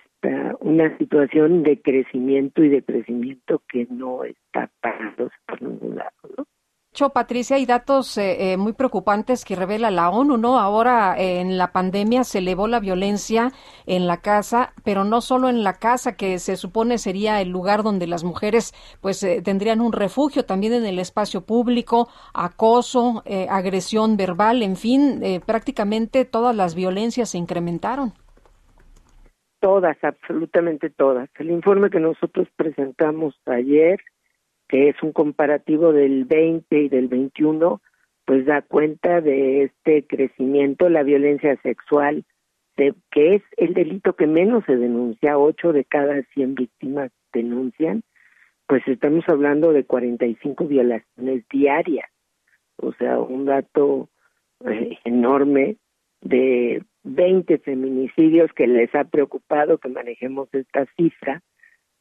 una 0.61 0.97
situación 0.97 1.63
de 1.63 1.81
crecimiento 1.81 2.63
y 2.63 2.69
de 2.69 2.83
crecimiento 2.83 3.61
que 3.67 3.87
no 3.89 4.23
está 4.23 4.69
parándose 4.81 5.35
por 5.47 5.61
ningún 5.61 5.95
lado, 5.95 6.11
¿no? 6.37 6.45
Patricia, 7.13 7.55
hay 7.55 7.65
datos 7.65 8.15
eh, 8.17 8.51
eh, 8.51 8.57
muy 8.57 8.73
preocupantes 8.73 9.43
que 9.43 9.55
revela 9.55 9.89
la 9.89 10.09
ONU, 10.09 10.37
¿no? 10.37 10.59
Ahora 10.59 11.15
eh, 11.17 11.39
en 11.39 11.57
la 11.57 11.71
pandemia 11.71 12.23
se 12.23 12.39
elevó 12.39 12.67
la 12.67 12.79
violencia 12.79 13.51
en 13.87 14.05
la 14.05 14.17
casa, 14.17 14.73
pero 14.83 15.03
no 15.03 15.21
solo 15.21 15.49
en 15.49 15.63
la 15.63 15.73
casa, 15.73 16.15
que 16.15 16.37
se 16.37 16.57
supone 16.57 16.99
sería 16.99 17.41
el 17.41 17.49
lugar 17.49 17.81
donde 17.81 18.05
las 18.05 18.23
mujeres 18.23 18.73
pues 18.99 19.25
tendrían 19.43 19.81
un 19.81 19.93
refugio, 19.93 20.45
también 20.45 20.73
en 20.73 20.85
el 20.85 20.99
espacio 20.99 21.41
público, 21.41 22.07
acoso, 22.33 23.23
agresión 23.49 24.15
verbal, 24.15 24.61
en 24.61 24.75
fin, 24.75 25.21
prácticamente 25.45 26.25
todas 26.25 26.55
las 26.55 26.75
violencias 26.75 27.29
se 27.29 27.37
incrementaron. 27.39 28.13
Todas, 29.61 29.97
absolutamente 30.03 30.89
todas. 30.89 31.29
El 31.39 31.51
informe 31.51 31.89
que 31.89 32.01
nosotros 32.01 32.49
presentamos 32.57 33.39
ayer 33.45 34.01
que 34.71 34.87
es 34.87 35.03
un 35.03 35.11
comparativo 35.11 35.91
del 35.91 36.23
20 36.23 36.83
y 36.83 36.87
del 36.87 37.09
21, 37.09 37.81
pues 38.23 38.45
da 38.45 38.61
cuenta 38.61 39.19
de 39.19 39.63
este 39.63 40.07
crecimiento, 40.07 40.87
la 40.87 41.03
violencia 41.03 41.57
sexual, 41.61 42.23
de, 42.77 42.95
que 43.11 43.35
es 43.35 43.43
el 43.57 43.73
delito 43.73 44.15
que 44.15 44.27
menos 44.27 44.63
se 44.65 44.77
denuncia, 44.77 45.37
8 45.37 45.73
de 45.73 45.83
cada 45.83 46.23
100 46.33 46.55
víctimas 46.55 47.11
denuncian, 47.33 48.03
pues 48.65 48.81
estamos 48.87 49.25
hablando 49.27 49.73
de 49.73 49.83
45 49.83 50.65
violaciones 50.65 51.43
diarias, 51.49 52.09
o 52.77 52.93
sea, 52.93 53.19
un 53.19 53.43
dato 53.43 54.07
eh, 54.65 54.97
enorme 55.03 55.75
de 56.21 56.81
20 57.03 57.57
feminicidios 57.59 58.51
que 58.53 58.67
les 58.67 58.93
ha 58.95 59.05
preocupado 59.05 59.77
que 59.77 59.89
manejemos 59.89 60.49
esta 60.53 60.85
cifra, 60.97 61.41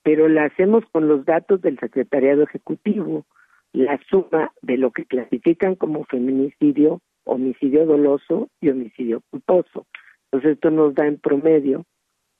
pero 0.02 0.28
la 0.28 0.44
hacemos 0.44 0.84
con 0.92 1.08
los 1.08 1.24
datos 1.24 1.60
del 1.60 1.78
Secretariado 1.78 2.42
Ejecutivo, 2.42 3.26
la 3.72 4.00
suma 4.08 4.52
de 4.62 4.76
lo 4.76 4.90
que 4.90 5.04
clasifican 5.04 5.74
como 5.74 6.04
feminicidio, 6.04 7.00
homicidio 7.24 7.86
doloso 7.86 8.48
y 8.60 8.70
homicidio 8.70 9.22
culposo. 9.30 9.86
Entonces 10.24 10.52
esto 10.52 10.70
nos 10.70 10.94
da 10.94 11.06
en 11.06 11.18
promedio 11.18 11.84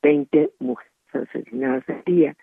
20 0.03 0.53
mujeres 0.59 0.93
asesinadas 1.13 1.89
al 1.89 2.03
día. 2.05 2.37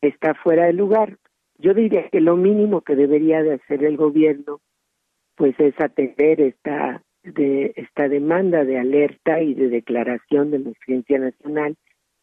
Está 0.00 0.34
fuera 0.34 0.66
de 0.66 0.72
lugar. 0.72 1.18
Yo 1.58 1.74
diría 1.74 2.08
que 2.10 2.20
lo 2.20 2.36
mínimo 2.36 2.82
que 2.82 2.96
debería 2.96 3.42
de 3.42 3.54
hacer 3.54 3.84
el 3.84 3.96
gobierno 3.96 4.60
pues 5.36 5.54
es 5.58 5.74
atender 5.80 6.40
esta 6.40 7.02
de 7.34 7.72
esta 7.76 8.08
demanda 8.08 8.64
de 8.64 8.78
alerta 8.78 9.42
y 9.42 9.54
de 9.54 9.68
declaración 9.68 10.50
de 10.50 10.58
emergencia 10.58 11.18
nacional 11.18 11.76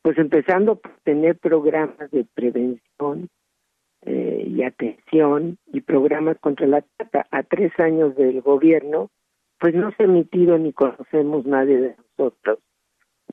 pues 0.04 0.18
empezando 0.18 0.76
por 0.76 0.92
tener 1.04 1.38
programas 1.38 2.12
de 2.12 2.26
prevención 2.36 3.30
eh, 4.02 4.46
y 4.48 4.62
atención 4.62 5.58
y 5.72 5.80
programas 5.80 6.38
contra 6.40 6.68
la 6.68 6.82
trata. 6.82 7.26
A 7.32 7.44
tres 7.44 7.72
años 7.80 8.16
del 8.18 8.42
gobierno, 8.42 9.10
pues 9.60 9.74
no 9.74 9.92
se 9.92 10.04
ha 10.04 10.06
emitido 10.06 10.58
ni 10.58 10.74
conocemos 10.74 11.46
nadie 11.46 11.80
de 11.80 11.96
nosotros 11.98 12.60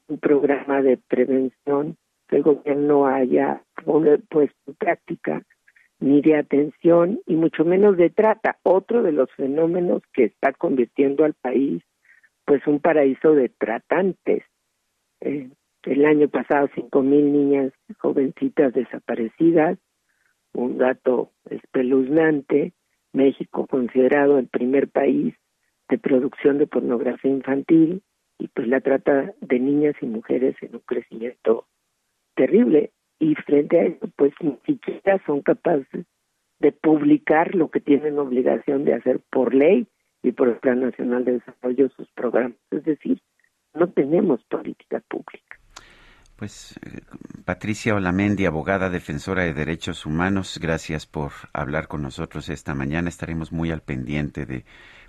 un 0.06 0.18
programa 0.18 0.80
de 0.80 0.96
prevención 0.96 1.96
que 2.28 2.36
el 2.36 2.42
gobierno 2.42 3.06
haya 3.06 3.62
puesto 4.28 4.56
en 4.66 4.74
práctica 4.74 5.42
ni 6.00 6.22
de 6.22 6.36
atención 6.36 7.20
y 7.26 7.36
mucho 7.36 7.64
menos 7.64 7.96
de 7.96 8.10
trata, 8.10 8.58
otro 8.62 9.02
de 9.02 9.12
los 9.12 9.30
fenómenos 9.32 10.02
que 10.12 10.24
está 10.24 10.52
convirtiendo 10.52 11.24
al 11.24 11.34
país 11.34 11.82
pues 12.50 12.66
un 12.66 12.80
paraíso 12.80 13.34
de 13.34 13.48
tratantes. 13.48 14.42
Eh, 15.20 15.50
el 15.84 16.04
año 16.04 16.28
pasado, 16.28 16.68
cinco 16.74 17.00
mil 17.00 17.32
niñas 17.32 17.72
jovencitas 17.98 18.74
desaparecidas, 18.74 19.78
un 20.52 20.78
dato 20.78 21.30
espeluznante. 21.48 22.72
México 23.12 23.66
considerado 23.66 24.38
el 24.38 24.48
primer 24.48 24.88
país 24.88 25.34
de 25.88 25.98
producción 25.98 26.58
de 26.58 26.66
pornografía 26.66 27.30
infantil 27.30 28.02
y 28.38 28.48
pues 28.48 28.66
la 28.66 28.80
trata 28.80 29.32
de 29.40 29.60
niñas 29.60 29.94
y 30.00 30.06
mujeres 30.06 30.56
en 30.60 30.74
un 30.74 30.80
crecimiento 30.80 31.66
terrible 32.34 32.90
y 33.20 33.34
frente 33.36 33.78
a 33.78 33.84
eso 33.84 34.08
pues 34.16 34.32
ni 34.40 34.58
siquiera 34.66 35.22
son 35.26 35.42
capaces 35.42 36.06
de 36.58 36.72
publicar 36.72 37.54
lo 37.54 37.70
que 37.70 37.80
tienen 37.80 38.18
obligación 38.18 38.84
de 38.84 38.94
hacer 38.94 39.20
por 39.30 39.54
ley 39.54 39.86
y 40.22 40.32
por 40.32 40.48
el 40.48 40.56
Plan 40.56 40.80
Nacional 40.80 41.24
de 41.24 41.32
Desarrollo 41.32 41.88
sus 41.90 42.10
programas, 42.10 42.58
es 42.70 42.84
decir, 42.84 43.22
no 43.74 43.88
tenemos 43.90 44.42
política 44.44 45.00
pública. 45.08 45.58
Pues 46.36 46.78
eh, 46.84 47.00
Patricia 47.44 47.94
Olamendi, 47.94 48.46
abogada 48.46 48.90
defensora 48.90 49.44
de 49.44 49.52
derechos 49.52 50.06
humanos, 50.06 50.58
gracias 50.60 51.06
por 51.06 51.32
hablar 51.52 51.86
con 51.86 52.02
nosotros 52.02 52.48
esta 52.48 52.74
mañana. 52.74 53.08
Estaremos 53.08 53.52
muy 53.52 53.70
al 53.70 53.82
pendiente 53.82 54.46
de 54.46 54.64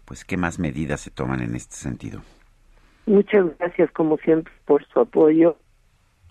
pues 0.05 0.25
qué 0.25 0.35
más 0.35 0.59
medidas 0.59 1.01
se 1.01 1.11
toman 1.11 1.41
en 1.41 1.55
este 1.55 1.75
sentido. 1.75 2.21
Muchas 3.05 3.57
gracias 3.57 3.89
como 3.91 4.17
siempre 4.17 4.53
por 4.65 4.85
su 4.87 4.99
apoyo 4.99 5.57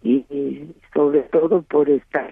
y, 0.02 0.74
sobre 0.94 1.22
todo 1.24 1.62
por 1.62 1.88
estar 1.90 2.30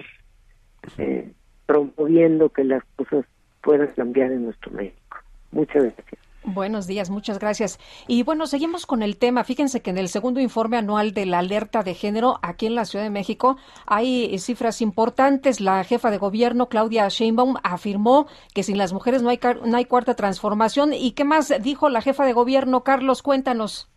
eh, 0.96 1.32
promoviendo 1.66 2.48
que 2.48 2.64
las 2.64 2.82
cosas 2.96 3.26
puedan 3.62 3.88
cambiar 3.88 4.32
en 4.32 4.44
nuestro 4.44 4.70
México. 4.72 5.18
Muchas 5.50 5.84
gracias. 5.84 6.28
Buenos 6.44 6.86
días, 6.86 7.10
muchas 7.10 7.38
gracias. 7.38 7.78
Y 8.06 8.22
bueno, 8.22 8.46
seguimos 8.46 8.86
con 8.86 9.02
el 9.02 9.18
tema. 9.18 9.44
Fíjense 9.44 9.82
que 9.82 9.90
en 9.90 9.98
el 9.98 10.08
segundo 10.08 10.40
informe 10.40 10.78
anual 10.78 11.12
de 11.12 11.26
la 11.26 11.40
alerta 11.40 11.82
de 11.82 11.94
género 11.94 12.38
aquí 12.42 12.66
en 12.66 12.74
la 12.74 12.86
Ciudad 12.86 13.04
de 13.04 13.10
México 13.10 13.58
hay 13.86 14.38
cifras 14.38 14.80
importantes. 14.80 15.60
La 15.60 15.84
jefa 15.84 16.10
de 16.10 16.16
gobierno, 16.16 16.68
Claudia 16.68 17.08
Sheinbaum, 17.08 17.56
afirmó 17.64 18.28
que 18.54 18.62
sin 18.62 18.78
las 18.78 18.92
mujeres 18.92 19.20
no 19.20 19.28
hay, 19.28 19.40
no 19.66 19.76
hay 19.76 19.84
cuarta 19.84 20.14
transformación. 20.14 20.94
¿Y 20.94 21.12
qué 21.12 21.24
más 21.24 21.52
dijo 21.60 21.90
la 21.90 22.00
jefa 22.00 22.24
de 22.24 22.32
gobierno? 22.32 22.82
Carlos, 22.82 23.22
cuéntanos. 23.22 23.90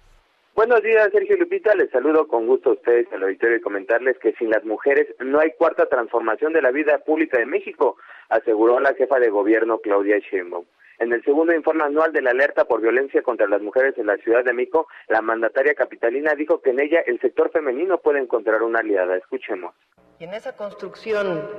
Buenos 0.54 0.84
días, 0.84 1.10
Sergio 1.14 1.38
Lupita. 1.38 1.74
Les 1.76 1.90
saludo 1.92 2.28
con 2.28 2.46
gusto 2.46 2.72
a 2.72 2.74
ustedes 2.74 3.08
al 3.14 3.24
auditorio 3.24 3.56
y 3.56 3.62
comentarles 3.62 4.18
que 4.20 4.34
sin 4.34 4.50
las 4.50 4.66
mujeres 4.66 5.08
no 5.20 5.40
hay 5.40 5.52
cuarta 5.52 5.86
transformación 5.86 6.52
de 6.52 6.62
la 6.62 6.72
vida 6.72 6.98
pública 7.00 7.40
de 7.40 7.46
México, 7.46 7.96
aseguró 8.28 8.82
la 8.82 8.94
jefa 8.94 9.18
de 9.20 9.30
gobierno 9.30 9.80
Claudia 9.80 10.20
Sheinbaum. 10.20 10.66
En 11.00 11.14
el 11.14 11.24
segundo 11.24 11.54
informe 11.54 11.86
anual 11.86 12.12
de 12.12 12.22
la 12.22 12.32
alerta 12.32 12.66
por 12.66 12.82
violencia 12.82 13.24
contra 13.24 13.48
las 13.48 13.62
mujeres 13.62 13.98
en 13.98 14.08
la 14.08 14.18
Ciudad 14.18 14.44
de 14.44 14.52
México, 14.52 14.88
la 15.08 15.22
mandataria 15.22 15.74
capitalina 15.74 16.36
dijo 16.36 16.62
que 16.62 16.72
en 16.72 16.82
ella 16.82 17.00
el 17.06 17.20
sector 17.22 17.50
femenino 17.50 18.00
puede 18.00 18.20
encontrar 18.20 18.62
una 18.62 18.80
aliada. 18.80 19.16
Escuchemos. 19.16 19.74
Y 20.20 20.26
en 20.26 20.34
esa 20.34 20.56
construcción 20.56 21.50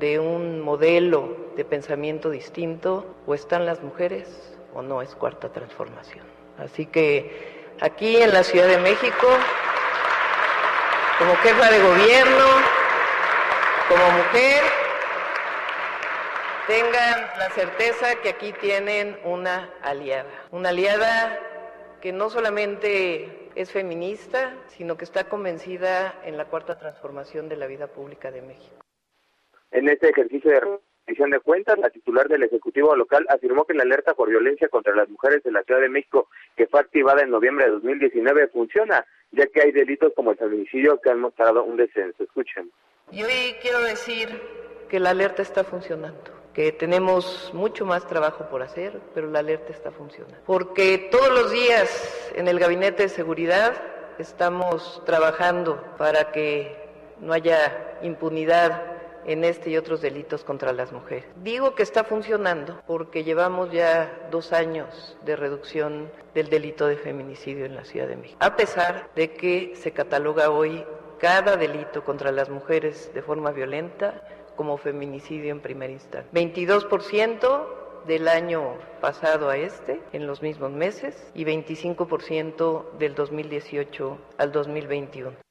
de 0.00 0.18
un 0.18 0.62
modelo 0.62 1.52
de 1.54 1.66
pensamiento 1.66 2.30
distinto, 2.30 3.14
o 3.26 3.34
están 3.34 3.66
las 3.66 3.82
mujeres 3.82 4.58
o 4.74 4.82
no 4.82 5.02
es 5.02 5.14
cuarta 5.14 5.52
transformación. 5.52 6.24
Así 6.56 6.86
que 6.86 7.57
aquí 7.80 8.16
en 8.16 8.32
la 8.32 8.42
Ciudad 8.42 8.66
de 8.66 8.78
México, 8.78 9.26
como 11.18 11.34
jefa 11.36 11.70
de 11.70 11.80
gobierno, 11.80 12.46
como 13.88 14.10
mujer, 14.10 14.62
tengan 16.66 17.20
la 17.38 17.50
certeza 17.50 18.16
que 18.22 18.28
aquí 18.28 18.52
tienen 18.52 19.18
una 19.24 19.70
aliada, 19.82 20.28
una 20.50 20.68
aliada 20.68 21.38
que 22.00 22.12
no 22.12 22.30
solamente 22.30 23.50
es 23.54 23.72
feminista, 23.72 24.54
sino 24.68 24.96
que 24.96 25.04
está 25.04 25.24
convencida 25.24 26.14
en 26.24 26.36
la 26.36 26.44
cuarta 26.44 26.78
transformación 26.78 27.48
de 27.48 27.56
la 27.56 27.66
vida 27.66 27.88
pública 27.88 28.30
de 28.30 28.42
México. 28.42 28.84
En 29.70 29.88
este 29.88 30.10
ejercicio 30.10 30.50
de 30.50 30.60
rendición 31.08 31.30
de 31.30 31.40
cuentas, 31.40 31.78
la 31.78 31.90
titular 31.90 32.28
del 32.28 32.42
Ejecutivo 32.42 32.94
local 32.94 33.24
afirmó 33.30 33.64
que 33.64 33.72
la 33.72 33.82
alerta 33.82 34.14
por 34.14 34.28
violencia 34.28 34.68
contra 34.68 34.94
las 34.94 35.08
mujeres 35.08 35.44
en 35.46 35.54
la 35.54 35.62
Ciudad 35.62 35.80
de 35.80 35.88
México, 35.88 36.28
que 36.54 36.66
fue 36.66 36.80
activada 36.80 37.22
en 37.22 37.30
noviembre 37.30 37.64
de 37.64 37.72
2019, 37.72 38.48
funciona, 38.48 39.04
ya 39.32 39.46
que 39.46 39.62
hay 39.62 39.72
delitos 39.72 40.12
como 40.14 40.32
el 40.32 40.36
feminicidio 40.36 41.00
que 41.00 41.10
han 41.10 41.20
mostrado 41.20 41.64
un 41.64 41.76
descenso. 41.76 42.22
Escuchen. 42.22 42.70
Y 43.10 43.22
hoy 43.22 43.56
quiero 43.62 43.80
decir 43.80 44.28
que 44.90 45.00
la 45.00 45.10
alerta 45.10 45.42
está 45.42 45.64
funcionando 45.64 46.36
que 46.52 46.72
tenemos 46.72 47.52
mucho 47.54 47.86
más 47.86 48.04
trabajo 48.08 48.48
por 48.50 48.62
hacer, 48.62 49.00
pero 49.14 49.30
la 49.30 49.38
alerta 49.38 49.70
está 49.70 49.92
funcionando. 49.92 50.38
Porque 50.44 51.08
todos 51.08 51.28
los 51.28 51.52
días 51.52 52.32
en 52.34 52.48
el 52.48 52.58
Gabinete 52.58 53.04
de 53.04 53.08
Seguridad 53.08 53.74
estamos 54.18 55.00
trabajando 55.06 55.80
para 55.98 56.32
que 56.32 56.74
no 57.20 57.32
haya 57.32 58.00
impunidad 58.02 58.97
en 59.28 59.44
este 59.44 59.70
y 59.70 59.76
otros 59.76 60.00
delitos 60.00 60.42
contra 60.42 60.72
las 60.72 60.90
mujeres. 60.90 61.26
Digo 61.36 61.74
que 61.74 61.82
está 61.82 62.02
funcionando 62.02 62.82
porque 62.86 63.24
llevamos 63.24 63.70
ya 63.70 64.28
dos 64.30 64.52
años 64.52 65.16
de 65.24 65.36
reducción 65.36 66.10
del 66.34 66.48
delito 66.48 66.86
de 66.86 66.96
feminicidio 66.96 67.66
en 67.66 67.74
la 67.74 67.84
Ciudad 67.84 68.08
de 68.08 68.16
México, 68.16 68.38
a 68.40 68.56
pesar 68.56 69.10
de 69.14 69.32
que 69.34 69.76
se 69.76 69.92
cataloga 69.92 70.50
hoy 70.50 70.84
cada 71.18 71.56
delito 71.56 72.04
contra 72.04 72.32
las 72.32 72.48
mujeres 72.48 73.12
de 73.12 73.22
forma 73.22 73.50
violenta 73.50 74.22
como 74.56 74.78
feminicidio 74.78 75.52
en 75.52 75.60
primera 75.60 75.92
instancia. 75.92 76.30
22% 76.32 77.66
del 78.06 78.28
año 78.28 78.78
pasado 79.00 79.50
a 79.50 79.58
este, 79.58 80.00
en 80.12 80.26
los 80.26 80.40
mismos 80.40 80.70
meses, 80.72 81.30
y 81.34 81.44
25% 81.44 82.92
del 82.98 83.14
2018 83.14 84.18
al 84.38 84.52
2021. 84.52 85.47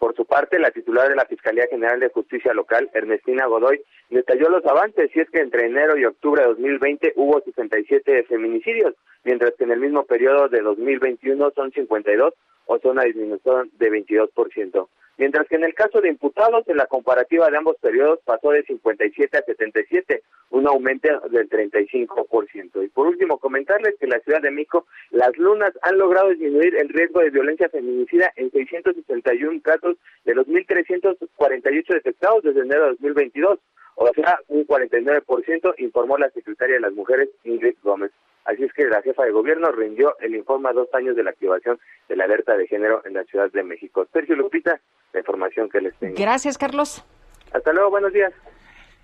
Por 0.00 0.16
su 0.16 0.24
parte, 0.24 0.58
la 0.58 0.70
titular 0.70 1.10
de 1.10 1.14
la 1.14 1.26
Fiscalía 1.26 1.66
General 1.68 2.00
de 2.00 2.08
Justicia 2.08 2.54
Local, 2.54 2.88
Ernestina 2.94 3.44
Godoy, 3.44 3.82
detalló 4.08 4.48
los 4.48 4.64
avances 4.64 5.14
y 5.14 5.20
es 5.20 5.28
que 5.28 5.40
entre 5.40 5.66
enero 5.66 5.98
y 5.98 6.06
octubre 6.06 6.40
de 6.40 6.48
2020 6.48 7.12
hubo 7.16 7.38
67 7.42 8.24
feminicidios, 8.24 8.94
mientras 9.24 9.52
que 9.58 9.64
en 9.64 9.72
el 9.72 9.80
mismo 9.80 10.04
periodo 10.04 10.48
de 10.48 10.62
2021 10.62 11.50
son 11.54 11.70
52 11.72 12.32
o 12.64 12.78
son 12.78 12.92
una 12.92 13.04
disminución 13.04 13.70
de 13.78 13.90
22% 13.90 14.88
mientras 15.20 15.46
que 15.48 15.56
en 15.56 15.64
el 15.64 15.74
caso 15.74 16.00
de 16.00 16.08
imputados, 16.08 16.66
en 16.66 16.78
la 16.78 16.86
comparativa 16.86 17.50
de 17.50 17.58
ambos 17.58 17.76
periodos 17.76 18.20
pasó 18.24 18.52
de 18.52 18.62
57 18.62 19.36
a 19.36 19.42
77, 19.42 20.22
un 20.48 20.66
aumento 20.66 21.08
del 21.28 21.46
35%. 21.46 22.82
Y 22.82 22.88
por 22.88 23.06
último, 23.06 23.36
comentarles 23.36 23.96
que 23.98 24.06
en 24.06 24.12
la 24.12 24.20
Ciudad 24.20 24.40
de 24.40 24.50
México 24.50 24.86
las 25.10 25.36
lunas 25.36 25.72
han 25.82 25.98
logrado 25.98 26.30
disminuir 26.30 26.74
el 26.74 26.88
riesgo 26.88 27.20
de 27.20 27.28
violencia 27.28 27.68
feminicida 27.68 28.32
en 28.36 28.50
661 28.50 29.60
casos 29.60 29.98
de 30.24 30.34
los 30.34 30.46
1.348 30.46 31.86
detectados 31.88 32.42
desde 32.42 32.62
enero 32.62 32.84
de 32.84 32.90
2022, 32.92 33.58
o 33.96 34.10
sea, 34.14 34.38
un 34.48 34.66
49%, 34.66 35.74
informó 35.76 36.16
la 36.16 36.30
secretaria 36.30 36.76
de 36.76 36.80
las 36.80 36.94
Mujeres, 36.94 37.28
Ingrid 37.44 37.76
Gómez. 37.82 38.10
Así 38.44 38.64
es 38.64 38.72
que 38.72 38.86
la 38.86 39.02
jefa 39.02 39.24
de 39.24 39.32
gobierno 39.32 39.70
rindió 39.70 40.16
el 40.20 40.34
informe 40.34 40.70
a 40.70 40.72
dos 40.72 40.88
años 40.94 41.16
de 41.16 41.22
la 41.22 41.30
activación 41.30 41.78
de 42.08 42.16
la 42.16 42.24
alerta 42.24 42.56
de 42.56 42.66
género 42.66 43.02
en 43.04 43.14
la 43.14 43.24
Ciudad 43.24 43.50
de 43.50 43.62
México. 43.62 44.06
Sergio 44.12 44.36
Lupita, 44.36 44.80
la 45.12 45.20
información 45.20 45.68
que 45.68 45.80
les 45.80 45.94
tengo. 45.96 46.14
Gracias, 46.16 46.56
Carlos. 46.58 47.04
Hasta 47.52 47.72
luego, 47.72 47.90
buenos 47.90 48.12
días. 48.12 48.32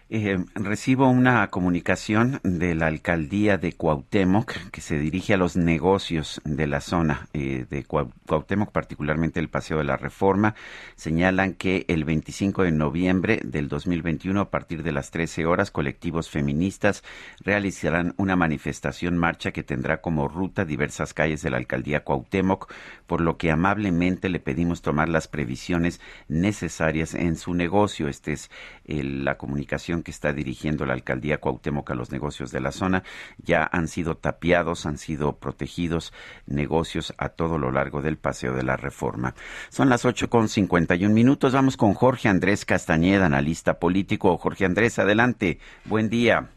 Eh, 0.08 0.38
recibo 0.54 1.08
una 1.08 1.50
comunicación 1.50 2.38
de 2.44 2.76
la 2.76 2.86
alcaldía 2.86 3.58
de 3.58 3.72
Cuauhtémoc 3.72 4.70
que 4.70 4.80
se 4.80 5.00
dirige 5.00 5.34
a 5.34 5.36
los 5.36 5.56
negocios 5.56 6.40
de 6.44 6.68
la 6.68 6.80
zona 6.80 7.26
eh, 7.32 7.66
de 7.68 7.82
Cuauhtémoc, 7.82 8.70
particularmente 8.70 9.40
el 9.40 9.48
Paseo 9.48 9.78
de 9.78 9.84
la 9.84 9.96
Reforma. 9.96 10.54
Señalan 10.94 11.54
que 11.54 11.86
el 11.88 12.04
25 12.04 12.62
de 12.62 12.70
noviembre 12.70 13.40
del 13.42 13.68
2021, 13.68 14.42
a 14.42 14.50
partir 14.50 14.84
de 14.84 14.92
las 14.92 15.10
13 15.10 15.44
horas, 15.44 15.72
colectivos 15.72 16.30
feministas 16.30 17.02
realizarán 17.40 18.14
una 18.16 18.36
manifestación 18.36 19.18
marcha 19.18 19.50
que 19.50 19.64
tendrá 19.64 20.00
como 20.02 20.28
ruta 20.28 20.64
diversas 20.64 21.14
calles 21.14 21.42
de 21.42 21.50
la 21.50 21.56
alcaldía 21.56 22.04
Cuauhtémoc, 22.04 22.72
por 23.08 23.20
lo 23.20 23.38
que 23.38 23.50
amablemente 23.50 24.28
le 24.28 24.38
pedimos 24.38 24.82
tomar 24.82 25.08
las 25.08 25.26
previsiones 25.26 26.00
necesarias 26.28 27.12
en 27.14 27.34
su 27.34 27.54
negocio. 27.54 28.06
Esta 28.06 28.30
es 28.30 28.50
la 28.84 29.36
comunicación 29.36 29.95
que 30.02 30.10
está 30.10 30.32
dirigiendo 30.32 30.86
la 30.86 30.94
alcaldía 30.94 31.38
Cuauhtémoc 31.38 31.90
a 31.90 31.94
los 31.94 32.12
negocios 32.12 32.50
de 32.52 32.60
la 32.60 32.72
zona. 32.72 33.02
Ya 33.38 33.68
han 33.70 33.88
sido 33.88 34.16
tapiados, 34.16 34.86
han 34.86 34.98
sido 34.98 35.36
protegidos 35.36 36.12
negocios 36.46 37.14
a 37.18 37.30
todo 37.30 37.58
lo 37.58 37.70
largo 37.70 38.02
del 38.02 38.16
Paseo 38.16 38.54
de 38.54 38.62
la 38.62 38.76
Reforma. 38.76 39.34
Son 39.68 39.88
las 39.88 40.04
ocho 40.04 40.28
con 40.28 40.48
un 40.48 41.14
minutos. 41.14 41.52
Vamos 41.52 41.76
con 41.76 41.94
Jorge 41.94 42.28
Andrés 42.28 42.64
Castañeda, 42.64 43.26
analista 43.26 43.78
político. 43.78 44.36
Jorge 44.38 44.64
Andrés, 44.64 44.98
adelante. 44.98 45.58
Buen 45.84 46.08
día. 46.08 46.50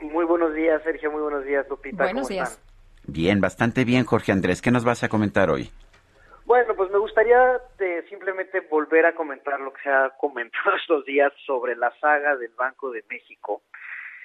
Muy 0.00 0.24
buenos 0.24 0.54
días, 0.54 0.82
Sergio. 0.84 1.10
Muy 1.10 1.22
buenos 1.22 1.44
días, 1.44 1.66
Lupita. 1.68 2.04
Buenos 2.04 2.28
días. 2.28 2.60
Bien, 3.06 3.40
bastante 3.40 3.84
bien, 3.84 4.04
Jorge 4.04 4.32
Andrés. 4.32 4.60
¿Qué 4.60 4.70
nos 4.70 4.84
vas 4.84 5.02
a 5.02 5.08
comentar 5.08 5.50
hoy? 5.50 5.70
Bueno, 6.48 6.74
pues 6.74 6.90
me 6.90 6.96
gustaría 6.96 7.60
de 7.76 8.08
simplemente 8.08 8.60
volver 8.60 9.04
a 9.04 9.14
comentar 9.14 9.60
lo 9.60 9.70
que 9.70 9.82
se 9.82 9.90
ha 9.90 10.08
comentado 10.18 10.76
estos 10.76 11.04
días 11.04 11.30
sobre 11.44 11.76
la 11.76 11.92
saga 12.00 12.36
del 12.36 12.52
Banco 12.56 12.90
de 12.90 13.04
México. 13.10 13.64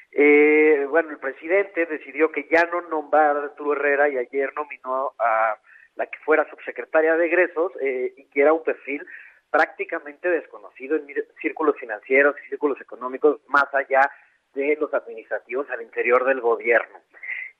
Eh, 0.09 0.87
bueno, 0.89 1.09
el 1.09 1.17
presidente 1.17 1.85
decidió 1.85 2.31
que 2.31 2.47
ya 2.49 2.63
no 2.71 2.79
nombrar 2.83 3.35
a 3.35 3.43
Arturo 3.43 3.73
Herrera 3.73 4.07
y 4.07 4.17
ayer 4.17 4.53
nominó 4.55 5.11
a 5.19 5.57
la 5.95 6.05
que 6.05 6.17
fuera 6.19 6.49
subsecretaria 6.49 7.17
de 7.17 7.25
egresos 7.25 7.73
eh, 7.81 8.13
y 8.15 8.23
que 8.29 8.39
era 8.39 8.53
un 8.53 8.63
perfil 8.63 9.05
prácticamente 9.51 10.29
desconocido 10.29 10.95
en 10.95 11.05
círculos 11.41 11.75
financieros 11.77 12.37
y 12.39 12.47
círculos 12.47 12.79
económicos 12.79 13.41
más 13.49 13.67
allá 13.73 14.09
de 14.53 14.77
los 14.79 14.93
administrativos 14.93 15.69
al 15.71 15.81
interior 15.81 16.23
del 16.23 16.39
gobierno. 16.39 16.99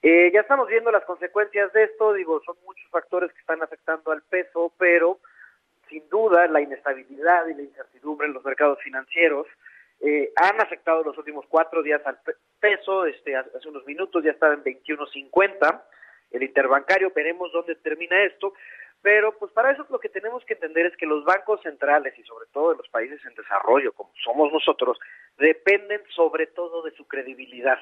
Eh, 0.06 0.32
ya 0.34 0.42
estamos 0.42 0.68
viendo 0.68 0.92
las 0.92 1.06
consecuencias 1.06 1.72
de 1.72 1.84
esto, 1.84 2.12
digo, 2.12 2.42
son 2.46 2.58
muchos 2.66 2.86
factores 2.92 3.32
que 3.32 3.40
están 3.40 3.64
afectando 3.64 4.12
al 4.12 4.22
peso, 4.24 4.74
pero 4.78 5.20
sin 5.88 6.08
duda 6.10 6.46
la 6.48 6.60
inestabilidad 6.60 7.48
y 7.48 7.54
la 7.54 7.62
incertidumbre 7.62 8.28
en 8.28 8.34
los 8.34 8.44
mercados 8.44 8.80
financieros 8.84 9.48
eh, 10.02 10.34
han 10.36 10.60
afectado 10.60 11.06
los 11.06 11.18
últimos 11.18 11.46
cuatro 11.48 11.82
días 11.82 12.02
al 12.06 12.20
peso, 12.60 13.06
este, 13.06 13.38
hace 13.38 13.70
unos 13.70 13.86
minutos 13.86 14.22
ya 14.22 14.32
estaba 14.32 14.54
en 14.56 14.64
21.50, 14.66 15.82
el 16.32 16.44
interbancario, 16.44 17.14
veremos 17.16 17.54
dónde 17.54 17.76
termina 17.76 18.22
esto, 18.26 18.54
pero 19.02 19.32
pues 19.38 19.54
para 19.54 19.72
eso 19.72 19.86
lo 19.90 20.00
que 20.02 20.10
tenemos 20.10 20.44
que 20.44 20.56
entender 20.56 20.88
es 20.88 20.98
que 20.98 21.06
los 21.06 21.24
bancos 21.24 21.62
centrales 21.62 22.14
y 22.20 22.24
sobre 22.24 22.48
todo 22.52 22.72
de 22.72 22.78
los 22.78 22.90
países 22.90 23.26
en 23.26 23.36
desarrollo, 23.36 23.94
como 23.94 24.12
somos 24.22 24.52
nosotros, 24.52 25.00
dependen 25.38 26.02
sobre 26.10 26.48
todo 26.48 26.82
de 26.82 26.92
su 26.92 27.08
credibilidad 27.08 27.80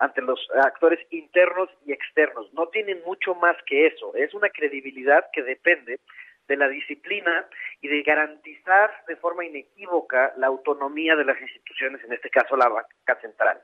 ante 0.00 0.22
los 0.22 0.40
actores 0.64 0.98
internos 1.10 1.68
y 1.84 1.92
externos. 1.92 2.52
No 2.54 2.68
tienen 2.68 3.02
mucho 3.04 3.34
más 3.34 3.56
que 3.66 3.86
eso. 3.86 4.14
Es 4.14 4.32
una 4.34 4.48
credibilidad 4.48 5.26
que 5.32 5.42
depende 5.42 6.00
de 6.48 6.56
la 6.56 6.68
disciplina 6.68 7.46
y 7.82 7.88
de 7.88 8.02
garantizar 8.02 8.90
de 9.06 9.16
forma 9.16 9.44
inequívoca 9.44 10.32
la 10.36 10.48
autonomía 10.48 11.14
de 11.14 11.24
las 11.24 11.40
instituciones, 11.40 12.02
en 12.02 12.14
este 12.14 12.30
caso 12.30 12.56
la 12.56 12.68
banca 12.68 13.20
central. 13.20 13.60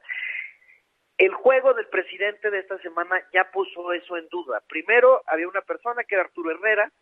El 1.17 1.33
juego 1.33 1.73
del 1.73 1.87
presidente 1.87 2.51
de 2.51 2.59
esta 2.59 2.79
semana 2.79 3.17
ya 3.33 3.51
puso 3.51 3.93
eso 3.95 4.19
en 4.19 4.29
duda. 4.29 4.63
Primero, 4.69 5.23
había 5.27 5.49
una 5.49 5.63
persona 5.63 6.05
que 6.05 6.15
era 6.15 6.25
Arturo 6.25 6.51
Herrera, 6.51 6.93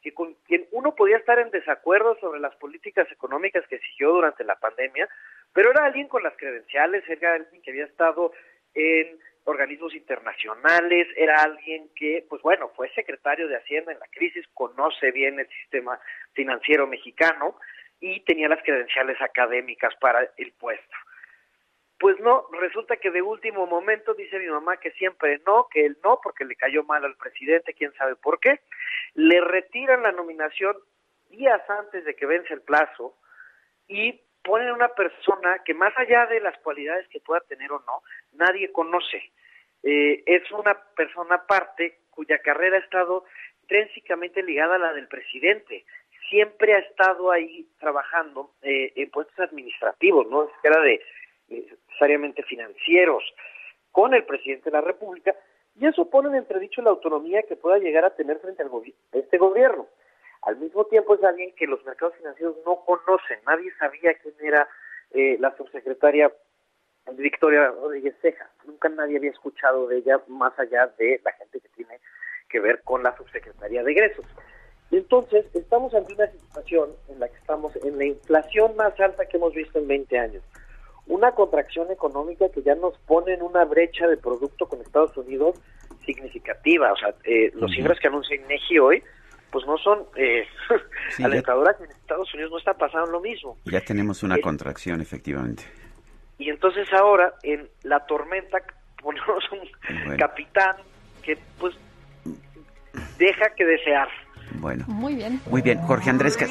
que 0.00 0.14
con 0.14 0.34
quien 0.46 0.68
uno 0.70 0.94
podía 0.94 1.16
estar 1.16 1.40
en 1.40 1.50
desacuerdo 1.50 2.16
sobre 2.20 2.38
las 2.38 2.54
políticas 2.56 3.10
económicas 3.10 3.66
que 3.66 3.80
siguió 3.80 4.12
durante 4.12 4.44
la 4.44 4.54
pandemia, 4.54 5.08
pero 5.52 5.72
era 5.72 5.84
alguien 5.84 6.06
con 6.06 6.22
las 6.22 6.36
credenciales, 6.36 7.02
era 7.08 7.34
alguien 7.34 7.60
que 7.62 7.70
había 7.70 7.86
estado 7.86 8.32
en 8.74 9.18
organismos 9.44 9.94
internacionales, 9.94 11.06
era 11.16 11.42
alguien 11.42 11.90
que, 11.94 12.24
pues 12.28 12.40
bueno, 12.42 12.70
fue 12.74 12.88
secretario 12.94 13.46
de 13.46 13.56
Hacienda 13.56 13.92
en 13.92 13.98
la 13.98 14.08
crisis, 14.08 14.46
conoce 14.54 15.10
bien 15.10 15.38
el 15.38 15.48
sistema 15.48 16.00
financiero 16.32 16.86
mexicano 16.86 17.56
y 18.00 18.20
tenía 18.20 18.48
las 18.48 18.62
credenciales 18.62 19.20
académicas 19.20 19.94
para 20.00 20.28
el 20.36 20.52
puesto. 20.52 20.96
Pues 21.98 22.18
no, 22.20 22.46
resulta 22.60 22.96
que 22.96 23.10
de 23.10 23.22
último 23.22 23.66
momento 23.66 24.14
dice 24.14 24.38
mi 24.38 24.46
mamá 24.46 24.78
que 24.78 24.90
siempre 24.92 25.40
no, 25.46 25.68
que 25.70 25.86
él 25.86 25.96
no, 26.02 26.20
porque 26.22 26.44
le 26.44 26.56
cayó 26.56 26.82
mal 26.84 27.04
al 27.04 27.16
presidente, 27.16 27.74
quién 27.74 27.92
sabe 27.94 28.16
por 28.16 28.40
qué. 28.40 28.60
Le 29.14 29.40
retiran 29.40 30.02
la 30.02 30.12
nominación 30.12 30.76
días 31.30 31.62
antes 31.68 32.04
de 32.04 32.14
que 32.14 32.26
vence 32.26 32.52
el 32.52 32.62
plazo 32.62 33.16
y 33.88 34.20
ponen 34.44 34.70
una 34.70 34.88
persona 34.88 35.58
que 35.64 35.74
más 35.74 35.92
allá 35.96 36.26
de 36.26 36.40
las 36.40 36.56
cualidades 36.58 37.08
que 37.08 37.20
pueda 37.20 37.40
tener 37.40 37.72
o 37.72 37.80
no, 37.80 38.02
nadie 38.34 38.70
conoce. 38.70 39.32
Eh, 39.82 40.22
es 40.26 40.50
una 40.52 40.74
persona 40.94 41.36
aparte 41.36 41.98
cuya 42.10 42.38
carrera 42.38 42.76
ha 42.76 42.80
estado 42.80 43.24
intrínsecamente 43.62 44.42
ligada 44.42 44.76
a 44.76 44.78
la 44.78 44.92
del 44.92 45.08
presidente. 45.08 45.84
Siempre 46.28 46.74
ha 46.74 46.78
estado 46.78 47.30
ahí 47.30 47.66
trabajando 47.80 48.52
eh, 48.62 48.92
en 48.94 49.10
puestos 49.10 49.38
administrativos, 49.40 50.28
no 50.28 50.48
era 50.62 50.80
de 50.80 51.00
necesariamente 51.48 52.42
financieros 52.42 53.22
con 53.90 54.14
el 54.14 54.24
presidente 54.24 54.70
de 54.70 54.76
la 54.76 54.80
República, 54.80 55.34
y 55.76 55.86
eso 55.86 56.08
pone 56.08 56.28
en 56.28 56.36
entredicho 56.36 56.82
la 56.82 56.90
autonomía 56.90 57.42
que 57.42 57.56
pueda 57.56 57.78
llegar 57.78 58.04
a 58.04 58.14
tener 58.14 58.38
frente 58.38 58.62
al 58.62 58.70
este 59.12 59.38
gobierno. 59.38 59.88
Al 60.46 60.56
mismo 60.58 60.84
tiempo 60.86 61.14
es 61.14 61.24
alguien 61.24 61.54
que 61.56 61.66
los 61.66 61.84
mercados 61.84 62.14
financieros 62.16 62.56
no 62.66 62.84
conocen, 62.84 63.38
nadie 63.46 63.72
sabía 63.78 64.14
quién 64.14 64.34
era 64.40 64.68
eh, 65.12 65.36
la 65.40 65.56
subsecretaria 65.56 66.32
Victoria 67.12 67.68
Rodríguez 67.68 68.14
Ceja, 68.22 68.50
nunca 68.64 68.88
nadie 68.88 69.18
había 69.18 69.30
escuchado 69.30 69.86
de 69.86 69.98
ella 69.98 70.20
más 70.26 70.58
allá 70.58 70.86
de 70.98 71.20
la 71.22 71.32
gente 71.32 71.60
que 71.60 71.68
tiene 71.70 72.00
que 72.48 72.60
ver 72.60 72.82
con 72.82 73.02
la 73.02 73.16
subsecretaría 73.16 73.82
de 73.82 73.92
egresos. 73.92 74.24
Entonces, 74.90 75.44
estamos 75.54 75.94
ante 75.94 76.14
una 76.14 76.30
situación 76.30 76.90
en 77.08 77.20
la 77.20 77.28
que 77.28 77.36
estamos 77.36 77.76
en 77.76 77.98
la 77.98 78.04
inflación 78.04 78.76
más 78.76 78.98
alta 79.00 79.26
que 79.26 79.36
hemos 79.36 79.54
visto 79.54 79.78
en 79.78 79.88
20 79.88 80.18
años 80.18 80.42
una 81.06 81.32
contracción 81.32 81.90
económica 81.90 82.48
que 82.48 82.62
ya 82.62 82.74
nos 82.74 82.96
pone 83.00 83.34
en 83.34 83.42
una 83.42 83.64
brecha 83.64 84.06
de 84.06 84.16
producto 84.16 84.66
con 84.66 84.80
Estados 84.80 85.16
Unidos 85.16 85.60
significativa. 86.04 86.92
O 86.92 86.96
sea, 86.96 87.14
eh, 87.24 87.52
los 87.54 87.70
cifras 87.72 87.98
que 88.00 88.08
anuncia 88.08 88.36
INEGI 88.36 88.78
hoy, 88.78 89.02
pues 89.54 89.64
no 89.66 89.78
son 89.78 90.00
eh, 90.16 90.44
alentadoras. 91.24 91.76
En 91.80 91.88
Estados 91.88 92.34
Unidos 92.34 92.50
no 92.50 92.58
está 92.58 92.74
pasando 92.74 93.06
lo 93.12 93.20
mismo. 93.20 93.56
Ya 93.66 93.80
tenemos 93.80 94.24
una 94.24 94.34
Eh, 94.34 94.40
contracción, 94.40 95.00
efectivamente. 95.00 95.62
Y 96.38 96.50
entonces 96.50 96.92
ahora, 96.92 97.32
en 97.44 97.68
la 97.84 98.04
tormenta, 98.04 98.58
ponemos 99.00 99.44
un 99.52 100.16
capitán 100.16 100.74
que, 101.22 101.38
pues, 101.60 101.76
deja 103.16 103.50
que 103.56 103.64
desear. 103.64 104.08
Bueno. 104.56 104.84
Muy 104.88 105.14
bien. 105.14 105.40
Muy 105.48 105.62
bien, 105.62 105.78
Jorge 105.82 106.10
Andrés 106.10 106.36
Cas- 106.36 106.50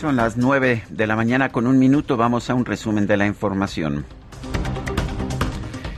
Son 0.00 0.16
las 0.16 0.38
9 0.38 0.84
de 0.88 1.06
la 1.06 1.14
mañana 1.14 1.50
con 1.50 1.66
un 1.66 1.78
minuto. 1.78 2.16
Vamos 2.16 2.48
a 2.48 2.54
un 2.54 2.64
resumen 2.64 3.06
de 3.06 3.18
la 3.18 3.26
información. 3.26 4.06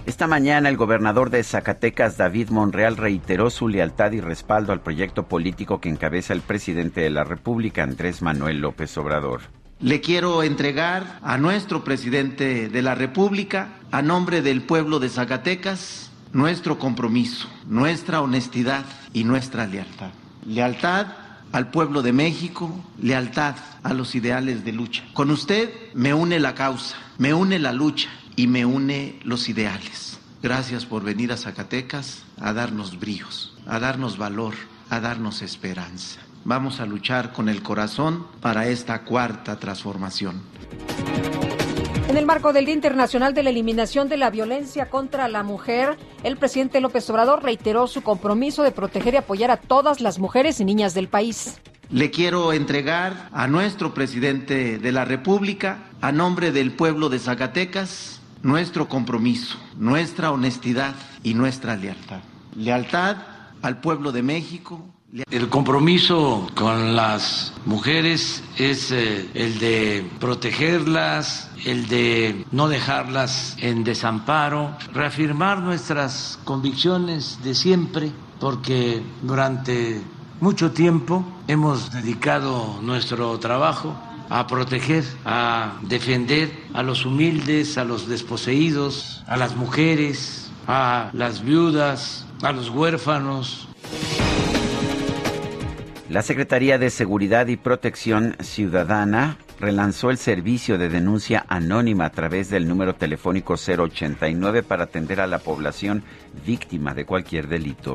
Esta 0.07 0.27
mañana 0.27 0.69
el 0.69 0.77
gobernador 0.77 1.31
de 1.31 1.45
Zacatecas, 1.45 2.17
David 2.17 2.49
Monreal, 2.49 2.97
reiteró 2.97 3.49
su 3.49 3.69
lealtad 3.69 4.11
y 4.11 4.21
respaldo 4.21 4.73
al 4.73 4.81
proyecto 4.81 5.29
político 5.29 5.81
que 5.81 5.89
encabeza 5.89 6.33
el 6.33 6.41
presidente 6.41 7.01
de 7.03 7.11
la 7.11 7.23
República, 7.23 7.85
Andrés 7.85 8.23
Manuel 8.23 8.59
López 8.59 8.99
Obrador. 8.99 9.43
Le 9.79 10.01
quiero 10.01 10.43
entregar 10.43 11.21
a 11.23 11.39
nuestro 11.39 11.85
presidente 11.85 12.69
de 12.69 12.83
la 12.83 12.97
República, 12.97 13.69
a 13.93 14.03
nombre 14.03 14.43
del 14.43 14.63
pueblo 14.63 14.99
de 14.99 15.11
Zacatecas, 15.11 16.11
nuestro 16.33 16.77
compromiso, 16.81 17.49
nuestra 17.69 18.21
honestidad 18.21 18.85
y 19.13 19.23
nuestra 19.23 19.69
lealtad. 19.69 20.11
Lealtad 20.45 21.22
al 21.53 21.71
pueblo 21.71 22.03
de 22.03 22.13
México, 22.13 22.75
lealtad 23.01 23.57
a 23.83 23.93
los 23.93 24.15
ideales 24.15 24.65
de 24.65 24.73
lucha. 24.73 25.05
Con 25.13 25.31
usted 25.31 25.71
me 25.95 26.15
une 26.15 26.41
la 26.41 26.55
causa, 26.55 26.97
me 27.19 27.35
une 27.35 27.59
la 27.59 27.73
lucha 27.73 28.09
y 28.37 28.47
me 28.47 28.65
une 28.65 29.21
los 29.25 29.49
ideales. 29.49 30.19
Gracias 30.43 30.87
por 30.87 31.05
venir 31.05 31.31
a 31.31 31.37
Zacatecas 31.37 32.25
a 32.41 32.53
darnos 32.53 32.99
bríos, 32.99 33.55
a 33.67 33.79
darnos 33.79 34.19
valor, 34.19 34.55
a 34.91 34.99
darnos 34.99 35.43
esperanza. 35.43 36.21
Vamos 36.45 36.81
a 36.81 36.87
luchar 36.87 37.33
con 37.33 37.49
el 37.49 37.63
corazón 37.63 38.27
para 38.41 38.67
esta 38.67 39.03
cuarta 39.05 39.61
transformación. 39.61 40.41
En 42.13 42.19
el 42.19 42.27
marco 42.27 42.53
del 42.53 42.67
Día 42.67 42.75
Internacional 42.75 43.33
de 43.33 43.43
la 43.43 43.49
Eliminación 43.49 44.11
de 44.11 44.19
la 44.19 44.29
Violencia 44.29 44.91
contra 44.91 45.29
la 45.29 45.43
Mujer, 45.43 45.97
el 46.23 46.37
presidente 46.37 46.79
López 46.83 47.09
Obrador 47.09 47.43
reiteró 47.43 47.87
su 47.87 48.03
compromiso 48.03 48.63
de 48.63 48.71
proteger 48.71 49.15
y 49.15 49.17
apoyar 49.17 49.51
a 49.51 49.57
todas 49.57 50.03
las 50.03 50.19
mujeres 50.19 50.61
y 50.61 50.67
niñas 50.67 50.93
del 50.93 51.09
país. 51.09 51.59
Le 51.89 52.11
quiero 52.11 52.53
entregar 52.53 53.31
a 53.33 53.49
nuestro 53.49 53.95
presidente 53.95 54.79
de 54.79 54.93
la 54.93 55.07
República, 55.07 55.85
a 56.03 56.13
nombre 56.13 56.53
del 56.53 56.73
pueblo 56.73 57.09
de 57.09 57.19
Zacatecas, 57.19 58.21
nuestro 58.43 58.91
compromiso, 58.91 59.57
nuestra 59.79 60.33
honestidad 60.33 60.95
y 61.23 61.33
nuestra 61.33 61.77
lealtad. 61.77 62.21
Lealtad 62.55 63.17
al 63.63 63.81
pueblo 63.81 64.13
de 64.13 64.23
México, 64.23 64.85
El 65.31 65.51
compromiso 65.51 66.49
con 66.55 66.97
las 66.97 67.53
mujeres 67.67 68.43
es 68.57 68.91
eh, 68.93 69.29
el 69.35 69.59
de 69.59 70.11
protegerlas, 70.19 71.51
el 71.67 71.87
de 71.87 72.47
no 72.51 72.67
dejarlas 72.67 73.55
en 73.59 73.85
desamparo, 73.85 74.75
reafirmar 74.95 75.61
nuestras 75.61 76.39
convicciones 76.45 77.39
de 77.45 77.55
siempre, 77.55 78.11
porque 78.41 79.03
durante 79.21 80.01
mucho 80.41 80.71
tiempo 80.73 81.23
hemos 81.47 81.93
dedicado 81.93 82.81
nuestro 82.81 83.39
trabajo 83.39 83.95
a 84.31 84.47
proteger, 84.47 85.05
a 85.27 85.75
defender 85.83 86.51
a 86.73 86.83
los 86.83 87.05
humildes, 87.05 87.77
a 87.77 87.85
los 87.85 88.09
desposeídos, 88.09 89.23
a 89.27 89.37
las 89.37 89.57
mujeres, 89.57 90.51
a 90.67 91.11
las 91.13 91.45
viudas, 91.45 92.25
a 92.41 92.53
los 92.53 92.71
huérfanos. 92.71 93.69
La 96.13 96.21
Secretaría 96.21 96.77
de 96.77 96.91
Seguridad 96.91 97.47
y 97.47 97.57
Protección 97.57 98.37
Ciudadana 98.39 99.39
relanzó 99.59 100.11
el 100.11 100.19
servicio 100.19 100.77
de 100.77 100.91
denuncia 100.91 101.47
anónima 101.49 102.05
a 102.05 102.11
través 102.11 102.51
del 102.51 102.69
número 102.69 102.95
telefónico 102.95 103.55
089 103.55 104.63
para 104.63 104.85
atender 104.85 105.23
a 105.23 105.27
la 105.27 105.39
población 105.39 106.05
víctima 106.45 106.93
de 106.93 107.07
cualquier 107.07 107.49
delito. 107.49 107.95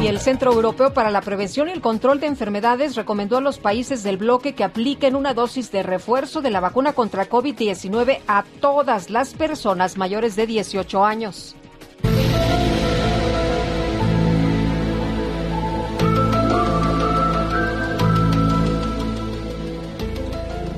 Y 0.00 0.06
el 0.06 0.20
Centro 0.20 0.52
Europeo 0.52 0.94
para 0.94 1.10
la 1.10 1.20
Prevención 1.20 1.68
y 1.68 1.72
el 1.72 1.80
Control 1.80 2.20
de 2.20 2.28
Enfermedades 2.28 2.94
recomendó 2.94 3.38
a 3.38 3.40
los 3.40 3.58
países 3.58 4.04
del 4.04 4.18
bloque 4.18 4.54
que 4.54 4.62
apliquen 4.62 5.16
una 5.16 5.34
dosis 5.34 5.72
de 5.72 5.82
refuerzo 5.82 6.42
de 6.42 6.50
la 6.50 6.60
vacuna 6.60 6.92
contra 6.92 7.28
COVID-19 7.28 8.20
a 8.28 8.44
todas 8.60 9.10
las 9.10 9.34
personas 9.34 9.96
mayores 9.96 10.36
de 10.36 10.46
18 10.46 11.04
años. 11.04 11.56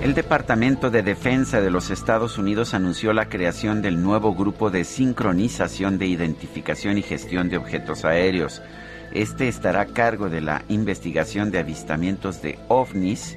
El 0.08 0.14
Departamento 0.14 0.90
de 0.90 1.02
Defensa 1.02 1.60
de 1.60 1.70
los 1.70 1.90
Estados 1.90 2.38
Unidos 2.38 2.72
anunció 2.72 3.12
la 3.12 3.28
creación 3.28 3.82
del 3.82 4.02
nuevo 4.02 4.34
Grupo 4.34 4.70
de 4.70 4.84
Sincronización 4.84 5.98
de 5.98 6.06
Identificación 6.06 6.96
y 6.96 7.02
Gestión 7.02 7.50
de 7.50 7.58
Objetos 7.58 8.06
Aéreos. 8.06 8.62
Este 9.12 9.48
estará 9.48 9.82
a 9.82 9.86
cargo 9.88 10.30
de 10.30 10.40
la 10.40 10.62
investigación 10.70 11.50
de 11.50 11.58
avistamientos 11.58 12.40
de 12.40 12.58
ovnis, 12.68 13.36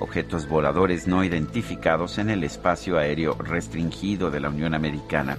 objetos 0.00 0.48
voladores 0.48 1.06
no 1.06 1.22
identificados 1.22 2.18
en 2.18 2.30
el 2.30 2.42
espacio 2.42 2.98
aéreo 2.98 3.34
restringido 3.38 4.32
de 4.32 4.40
la 4.40 4.48
Unión 4.48 4.74
Americana. 4.74 5.38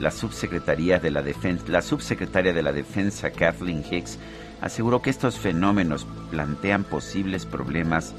La 0.00 0.10
subsecretaria 0.10 0.98
de 0.98 1.12
la 1.12 1.22
Defensa, 1.22 1.64
la 1.68 1.80
subsecretaria 1.80 2.52
de 2.52 2.62
la 2.62 2.72
Defensa 2.72 3.30
Kathleen 3.30 3.82
Hicks 3.90 4.18
aseguró 4.60 5.00
que 5.00 5.08
estos 5.08 5.38
fenómenos 5.38 6.06
plantean 6.30 6.84
posibles 6.84 7.46
problemas 7.46 8.14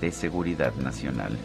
de 0.00 0.12
Seguridad 0.12 0.74
Nacional. 0.74 1.36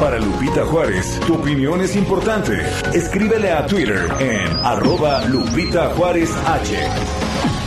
Para 0.00 0.18
Lupita 0.18 0.64
Juárez, 0.64 1.20
tu 1.26 1.34
opinión 1.34 1.80
es 1.82 1.94
importante. 1.94 2.58
Escríbele 2.94 3.52
a 3.52 3.66
Twitter 3.66 4.08
en 4.18 4.48
arroba 4.64 5.24
Lupita 5.26 5.90
Juárez 5.90 6.30
H. 6.46 7.59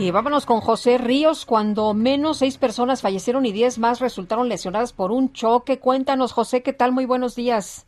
Y 0.00 0.12
vámonos 0.12 0.46
con 0.46 0.60
José 0.60 0.96
Ríos, 0.96 1.44
cuando 1.44 1.92
menos 1.92 2.38
seis 2.38 2.56
personas 2.56 3.02
fallecieron 3.02 3.44
y 3.46 3.50
diez 3.50 3.80
más 3.80 4.00
resultaron 4.00 4.48
lesionadas 4.48 4.92
por 4.92 5.10
un 5.10 5.32
choque. 5.32 5.80
Cuéntanos, 5.80 6.32
José, 6.32 6.62
¿qué 6.62 6.72
tal? 6.72 6.92
Muy 6.92 7.04
buenos 7.04 7.34
días. 7.34 7.84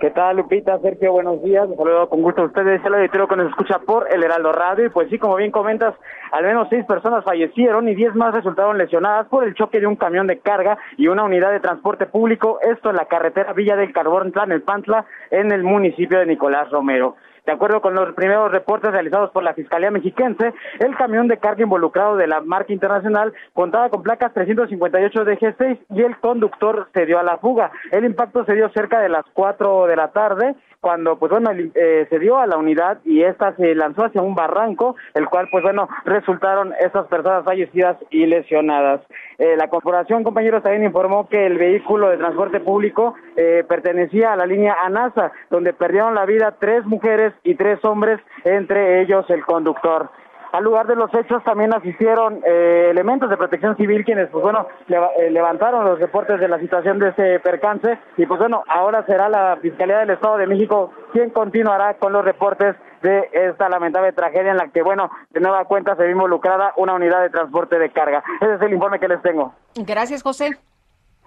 ¿Qué 0.00 0.10
tal, 0.10 0.38
Lupita? 0.38 0.78
Sergio, 0.78 1.12
buenos 1.12 1.42
días. 1.42 1.68
Un 1.68 1.76
saludo 1.76 2.08
con 2.08 2.22
gusto 2.22 2.40
a 2.40 2.46
ustedes. 2.46 2.82
El 2.86 2.94
auditorio 2.94 3.28
que 3.28 3.36
nos 3.36 3.50
escucha 3.50 3.80
por 3.80 4.10
el 4.10 4.24
Heraldo 4.24 4.52
Radio. 4.52 4.86
Y 4.86 4.88
pues 4.88 5.10
sí, 5.10 5.18
como 5.18 5.36
bien 5.36 5.50
comentas, 5.50 5.94
al 6.32 6.44
menos 6.44 6.68
seis 6.70 6.86
personas 6.86 7.22
fallecieron 7.22 7.86
y 7.86 7.94
diez 7.94 8.14
más 8.14 8.32
resultaron 8.34 8.78
lesionadas 8.78 9.26
por 9.28 9.44
el 9.44 9.54
choque 9.54 9.80
de 9.80 9.86
un 9.86 9.96
camión 9.96 10.26
de 10.26 10.38
carga 10.38 10.78
y 10.96 11.08
una 11.08 11.24
unidad 11.24 11.50
de 11.50 11.60
transporte 11.60 12.06
público. 12.06 12.60
Esto 12.62 12.88
en 12.88 12.96
la 12.96 13.04
carretera 13.04 13.52
Villa 13.52 13.76
del 13.76 13.92
Carbón, 13.92 14.32
en 14.34 14.62
Pantla, 14.62 15.04
en 15.30 15.52
el 15.52 15.64
municipio 15.64 16.18
de 16.18 16.26
Nicolás 16.26 16.70
Romero. 16.70 17.16
De 17.48 17.54
acuerdo 17.54 17.80
con 17.80 17.94
los 17.94 18.12
primeros 18.12 18.52
reportes 18.52 18.92
realizados 18.92 19.30
por 19.30 19.42
la 19.42 19.54
Fiscalía 19.54 19.90
Mexiquense, 19.90 20.52
el 20.80 20.94
camión 20.96 21.28
de 21.28 21.38
carga 21.38 21.62
involucrado 21.62 22.14
de 22.18 22.26
la 22.26 22.42
marca 22.42 22.74
internacional 22.74 23.32
contaba 23.54 23.88
con 23.88 24.02
placas 24.02 24.34
358 24.34 25.24
de 25.24 25.38
G6 25.38 25.78
y 25.94 26.02
el 26.02 26.18
conductor 26.18 26.90
se 26.92 27.06
dio 27.06 27.18
a 27.18 27.22
la 27.22 27.38
fuga. 27.38 27.72
El 27.90 28.04
impacto 28.04 28.44
se 28.44 28.52
dio 28.52 28.68
cerca 28.74 29.00
de 29.00 29.08
las 29.08 29.24
4 29.32 29.86
de 29.86 29.96
la 29.96 30.08
tarde 30.08 30.56
cuando 30.80 31.18
pues 31.18 31.30
bueno 31.30 31.50
eh, 31.52 32.06
se 32.08 32.18
dio 32.18 32.38
a 32.38 32.46
la 32.46 32.56
unidad 32.56 32.98
y 33.04 33.22
esta 33.22 33.54
se 33.56 33.74
lanzó 33.74 34.04
hacia 34.04 34.22
un 34.22 34.34
barranco 34.34 34.96
el 35.14 35.26
cual 35.28 35.48
pues 35.50 35.64
bueno 35.64 35.88
resultaron 36.04 36.72
estas 36.80 37.06
personas 37.08 37.44
fallecidas 37.44 37.96
y 38.10 38.26
lesionadas 38.26 39.00
eh, 39.38 39.56
la 39.56 39.68
corporación 39.68 40.22
compañeros 40.22 40.62
también 40.62 40.84
informó 40.84 41.28
que 41.28 41.46
el 41.46 41.58
vehículo 41.58 42.10
de 42.10 42.18
transporte 42.18 42.60
público 42.60 43.14
eh, 43.36 43.64
pertenecía 43.68 44.32
a 44.32 44.36
la 44.36 44.46
línea 44.46 44.76
ANASA 44.84 45.32
donde 45.50 45.72
perdieron 45.72 46.14
la 46.14 46.26
vida 46.26 46.54
tres 46.60 46.84
mujeres 46.86 47.32
y 47.44 47.54
tres 47.54 47.84
hombres 47.84 48.20
entre 48.44 49.02
ellos 49.02 49.28
el 49.30 49.44
conductor 49.44 50.10
al 50.52 50.64
lugar 50.64 50.86
de 50.86 50.96
los 50.96 51.12
hechos 51.14 51.42
también 51.44 51.74
asistieron 51.74 52.40
eh, 52.46 52.88
elementos 52.90 53.28
de 53.28 53.36
protección 53.36 53.76
civil 53.76 54.04
quienes, 54.04 54.30
pues 54.30 54.42
bueno, 54.42 54.66
eh, 54.88 55.30
levantaron 55.30 55.84
los 55.84 55.98
reportes 55.98 56.40
de 56.40 56.48
la 56.48 56.58
situación 56.58 56.98
de 56.98 57.10
este 57.10 57.40
percance 57.40 57.98
y 58.16 58.26
pues 58.26 58.40
bueno, 58.40 58.62
ahora 58.68 59.04
será 59.04 59.28
la 59.28 59.58
Fiscalía 59.60 59.98
del 59.98 60.10
Estado 60.10 60.38
de 60.38 60.46
México 60.46 60.92
quien 61.12 61.30
continuará 61.30 61.94
con 61.94 62.12
los 62.12 62.24
reportes 62.24 62.76
de 63.02 63.28
esta 63.32 63.68
lamentable 63.68 64.12
tragedia 64.12 64.50
en 64.50 64.56
la 64.56 64.68
que, 64.68 64.82
bueno, 64.82 65.10
de 65.30 65.40
nueva 65.40 65.64
cuenta 65.66 65.94
se 65.96 66.02
vio 66.02 66.12
involucrada 66.12 66.72
una 66.76 66.94
unidad 66.94 67.22
de 67.22 67.30
transporte 67.30 67.78
de 67.78 67.90
carga. 67.90 68.24
Ese 68.40 68.54
es 68.54 68.62
el 68.62 68.72
informe 68.72 68.98
que 68.98 69.08
les 69.08 69.22
tengo. 69.22 69.54
Gracias, 69.76 70.22
José. 70.22 70.58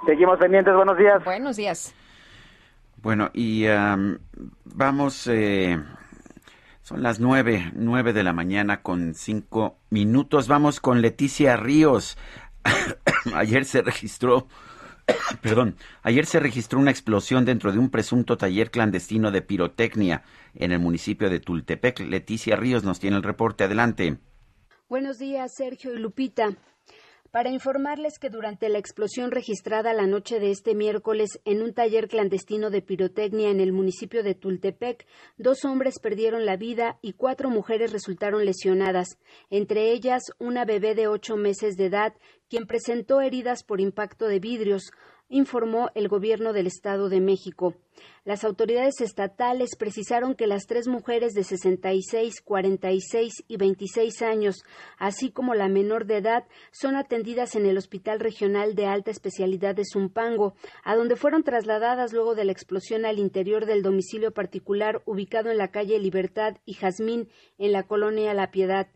Seguimos 0.06 0.38
pendientes. 0.38 0.76
Buenos 0.76 0.98
días. 0.98 1.24
Buenos 1.24 1.56
días. 1.56 1.96
Bueno, 3.02 3.30
y 3.34 3.68
vamos... 4.66 5.28
Eh 5.28 5.78
son 6.92 7.04
las 7.04 7.22
nueve, 7.22 7.72
nueve 7.74 8.12
de 8.12 8.22
la 8.22 8.34
mañana 8.34 8.82
con 8.82 9.14
cinco 9.14 9.78
minutos. 9.90 10.50
Vamos 10.50 10.82
con 10.82 11.02
Leticia 11.02 11.56
Ríos. 11.56 12.18
ayer 13.34 13.64
se 13.64 13.82
registró, 13.82 14.48
perdón, 15.42 15.78
ayer 16.04 16.26
se 16.26 16.42
registró 16.42 16.80
una 16.80 16.92
explosión 16.92 17.46
dentro 17.46 17.72
de 17.72 17.80
un 17.80 17.90
presunto 17.90 18.38
taller 18.38 18.72
clandestino 18.72 19.32
de 19.32 19.42
pirotecnia 19.42 20.24
en 20.54 20.74
el 20.74 20.80
municipio 20.80 21.30
de 21.30 21.40
Tultepec. 21.40 22.02
Leticia 22.02 22.58
Ríos 22.58 22.84
nos 22.84 23.00
tiene 23.00 23.16
el 23.16 23.24
reporte. 23.24 23.64
Adelante. 23.64 24.18
Buenos 24.90 25.18
días, 25.18 25.54
Sergio 25.54 25.94
y 25.94 26.00
Lupita 26.00 26.58
para 27.32 27.50
informarles 27.50 28.20
que 28.20 28.30
durante 28.30 28.68
la 28.68 28.78
explosión 28.78 29.32
registrada 29.32 29.94
la 29.94 30.06
noche 30.06 30.40
de 30.40 30.52
este 30.52 30.76
miércoles 30.76 31.40
en 31.46 31.62
un 31.62 31.74
taller 31.74 32.10
clandestino 32.10 32.70
de 32.70 32.82
pirotecnia 32.82 33.50
en 33.50 33.62
el 33.62 33.72
municipio 33.72 34.22
de 34.22 34.36
Tultepec, 34.36 35.08
dos 35.38 35.64
hombres 35.64 36.00
perdieron 36.00 36.46
la 36.46 36.58
vida 36.58 37.00
y 37.02 37.14
cuatro 37.14 37.50
mujeres 37.50 37.94
resultaron 37.94 38.46
lesionadas, 38.46 39.18
entre 39.50 39.92
ellas 39.92 40.24
una 40.40 40.66
bebé 40.66 40.94
de 40.94 41.08
ocho 41.08 41.38
meses 41.38 41.78
de 41.78 41.86
edad, 41.86 42.14
quien 42.50 42.68
presentó 42.68 43.22
heridas 43.22 43.64
por 43.64 43.80
impacto 43.80 44.28
de 44.28 44.40
vidrios, 44.40 44.92
informó 45.32 45.90
el 45.96 46.08
gobierno 46.10 46.54
del 46.54 46.68
Estado 46.68 47.10
de 47.10 47.22
México. 47.22 47.74
Las 48.26 48.44
autoridades 48.44 49.02
estatales 49.02 49.76
precisaron 49.78 50.36
que 50.36 50.46
las 50.46 50.68
tres 50.68 50.88
mujeres 50.88 51.34
de 51.34 51.44
66, 51.44 52.42
46 52.42 53.46
y 53.48 53.58
26 53.58 54.22
años, 54.22 54.64
así 55.00 55.32
como 55.32 55.56
la 55.56 55.70
menor 55.70 56.06
de 56.06 56.18
edad, 56.18 56.44
son 56.72 56.96
atendidas 56.96 57.56
en 57.56 57.66
el 57.66 57.78
Hospital 57.78 58.20
Regional 58.20 58.76
de 58.76 58.86
Alta 58.86 59.10
Especialidad 59.10 59.74
de 59.74 59.86
Zumpango, 59.86 60.54
a 60.84 60.96
donde 60.96 61.16
fueron 61.16 61.44
trasladadas 61.44 62.14
luego 62.14 62.36
de 62.36 62.46
la 62.46 62.52
explosión 62.52 63.06
al 63.06 63.18
interior 63.18 63.66
del 63.66 63.82
domicilio 63.82 64.32
particular 64.32 65.02
ubicado 65.06 65.50
en 65.50 65.58
la 65.58 65.72
calle 65.72 65.98
Libertad 65.98 66.58
y 66.66 66.74
Jazmín, 66.74 67.30
en 67.58 67.72
la 67.72 67.84
colonia 67.84 68.34
La 68.34 68.52
Piedad. 68.52 68.88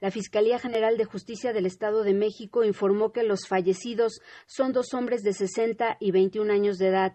La 0.00 0.10
Fiscalía 0.10 0.58
General 0.58 0.96
de 0.96 1.04
Justicia 1.04 1.52
del 1.52 1.66
Estado 1.66 2.02
de 2.02 2.14
México 2.14 2.64
informó 2.64 3.12
que 3.12 3.22
los 3.22 3.46
fallecidos 3.48 4.20
son 4.46 4.72
dos 4.72 4.94
hombres 4.94 5.22
de 5.22 5.32
60 5.32 5.96
y 6.00 6.10
21 6.10 6.52
años 6.52 6.78
de 6.78 6.88
edad. 6.88 7.12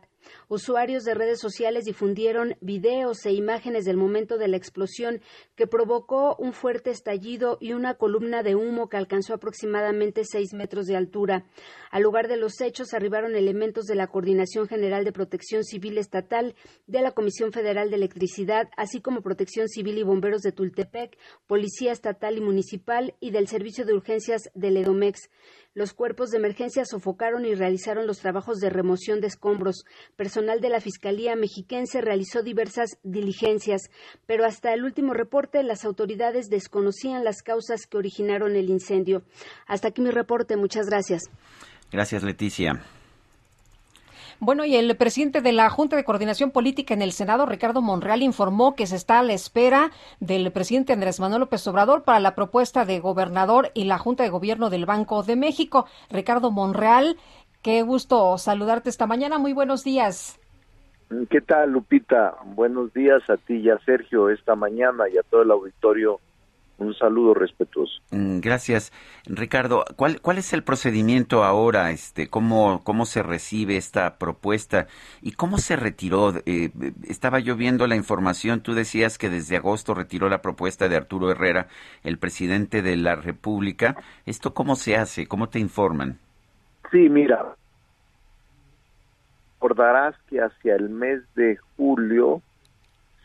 Usuarios 0.47 1.03
de 1.03 1.13
redes 1.13 1.39
sociales 1.39 1.85
difundieron 1.85 2.55
videos 2.61 3.25
e 3.25 3.33
imágenes 3.33 3.85
del 3.85 3.97
momento 3.97 4.37
de 4.37 4.47
la 4.47 4.57
explosión 4.57 5.21
que 5.55 5.67
provocó 5.67 6.35
un 6.37 6.53
fuerte 6.53 6.89
estallido 6.89 7.57
y 7.59 7.73
una 7.73 7.95
columna 7.95 8.43
de 8.43 8.55
humo 8.55 8.89
que 8.89 8.97
alcanzó 8.97 9.33
aproximadamente 9.33 10.23
seis 10.23 10.53
metros 10.53 10.85
de 10.85 10.95
altura. 10.95 11.45
Al 11.91 12.03
lugar 12.03 12.27
de 12.27 12.37
los 12.37 12.59
hechos 12.61 12.93
arribaron 12.93 13.35
elementos 13.35 13.85
de 13.85 13.95
la 13.95 14.07
Coordinación 14.07 14.67
General 14.67 15.03
de 15.03 15.11
Protección 15.11 15.63
Civil 15.63 15.97
Estatal, 15.97 16.55
de 16.85 17.01
la 17.01 17.11
Comisión 17.11 17.51
Federal 17.51 17.89
de 17.89 17.95
Electricidad, 17.95 18.69
así 18.77 19.01
como 19.01 19.21
Protección 19.21 19.67
Civil 19.67 19.97
y 19.97 20.03
Bomberos 20.03 20.41
de 20.41 20.51
Tultepec, 20.51 21.17
Policía 21.47 21.91
Estatal 21.91 22.37
y 22.37 22.41
Municipal 22.41 23.15
y 23.19 23.31
del 23.31 23.47
Servicio 23.47 23.85
de 23.85 23.93
Urgencias 23.93 24.49
del 24.53 24.77
EDOMEX. 24.77 25.29
Los 25.77 25.93
cuerpos 25.93 26.31
de 26.31 26.39
emergencia 26.39 26.85
sofocaron 26.85 27.45
y 27.45 27.53
realizaron 27.53 28.07
los 28.07 28.17
trabajos 28.17 28.57
de 28.57 28.71
remoción 28.71 29.21
de 29.21 29.27
escombros. 29.27 29.85
Personal 30.15 30.59
de 30.59 30.69
la 30.69 30.81
Fiscalía 30.81 31.35
Mexiquense 31.35 32.01
realizó 32.01 32.41
diversas 32.41 32.97
diligencias, 33.03 33.91
pero 34.25 34.43
hasta 34.43 34.73
el 34.73 34.83
último 34.83 35.13
reporte 35.13 35.61
las 35.61 35.85
autoridades 35.85 36.49
desconocían 36.49 37.23
las 37.23 37.43
causas 37.43 37.85
que 37.85 37.97
originaron 37.97 38.55
el 38.55 38.71
incendio. 38.71 39.21
Hasta 39.67 39.89
aquí 39.89 40.01
mi 40.01 40.09
reporte. 40.09 40.57
Muchas 40.57 40.87
gracias. 40.87 41.25
Gracias, 41.91 42.23
Leticia. 42.23 42.81
Bueno, 44.39 44.65
y 44.65 44.75
el 44.75 44.95
presidente 44.97 45.41
de 45.41 45.51
la 45.51 45.69
Junta 45.69 45.95
de 45.95 46.03
Coordinación 46.03 46.51
Política 46.51 46.93
en 46.93 47.01
el 47.01 47.11
Senado, 47.11 47.45
Ricardo 47.45 47.81
Monreal, 47.81 48.21
informó 48.21 48.75
que 48.75 48.85
se 48.85 48.95
está 48.95 49.19
a 49.19 49.23
la 49.23 49.33
espera 49.33 49.91
del 50.19 50.51
presidente 50.51 50.93
Andrés 50.93 51.19
Manuel 51.19 51.41
López 51.41 51.65
Obrador 51.67 52.03
para 52.03 52.19
la 52.19 52.35
propuesta 52.35 52.85
de 52.85 52.99
gobernador 52.99 53.71
y 53.73 53.85
la 53.85 53.97
Junta 53.97 54.23
de 54.23 54.29
Gobierno 54.29 54.69
del 54.69 54.85
Banco 54.85 55.23
de 55.23 55.35
México. 55.35 55.87
Ricardo 56.11 56.51
Monreal 56.51 57.17
Qué 57.67 57.81
gusto 57.81 58.37
saludarte 58.37 58.89
esta 58.89 59.07
mañana. 59.07 59.39
Muy 59.39 59.51
buenos 59.51 59.83
días. 59.83 60.39
¿Qué 61.29 61.41
tal, 61.41 61.71
Lupita? 61.71 62.35
Buenos 62.45 62.93
días 62.93 63.29
a 63.29 63.35
ti 63.35 63.55
y 63.55 63.69
a 63.69 63.77
Sergio 63.79 64.29
esta 64.29 64.55
mañana 64.55 65.09
y 65.09 65.17
a 65.17 65.23
todo 65.23 65.41
el 65.41 65.51
auditorio 65.51 66.21
un 66.77 66.93
saludo 66.93 67.33
respetuoso. 67.33 68.01
Mm, 68.11 68.39
gracias, 68.39 68.93
Ricardo. 69.25 69.83
¿Cuál, 69.95 70.21
cuál 70.21 70.37
es 70.37 70.53
el 70.53 70.63
procedimiento 70.63 71.43
ahora? 71.43 71.91
Este, 71.91 72.27
cómo, 72.27 72.83
cómo 72.83 73.05
se 73.05 73.23
recibe 73.23 73.77
esta 73.77 74.17
propuesta 74.17 74.87
y 75.21 75.31
cómo 75.31 75.57
se 75.57 75.75
retiró. 75.75 76.33
Eh, 76.45 76.71
estaba 77.07 77.39
yo 77.39 77.55
viendo 77.55 77.87
la 77.87 77.95
información. 77.95 78.61
Tú 78.61 78.73
decías 78.73 79.17
que 79.17 79.29
desde 79.29 79.57
agosto 79.57 79.93
retiró 79.93 80.29
la 80.29 80.41
propuesta 80.41 80.87
de 80.87 80.95
Arturo 80.95 81.31
Herrera, 81.31 81.67
el 82.03 82.17
presidente 82.17 82.81
de 82.81 82.95
la 82.95 83.15
República. 83.15 83.95
¿Esto 84.25 84.53
cómo 84.53 84.75
se 84.75 84.95
hace? 84.95 85.27
¿Cómo 85.27 85.49
te 85.49 85.59
informan? 85.59 86.19
Sí, 86.91 87.09
mira. 87.09 87.55
Recordarás 89.55 90.15
que 90.29 90.39
hacia 90.39 90.75
el 90.75 90.89
mes 90.89 91.21
de 91.35 91.57
julio 91.75 92.43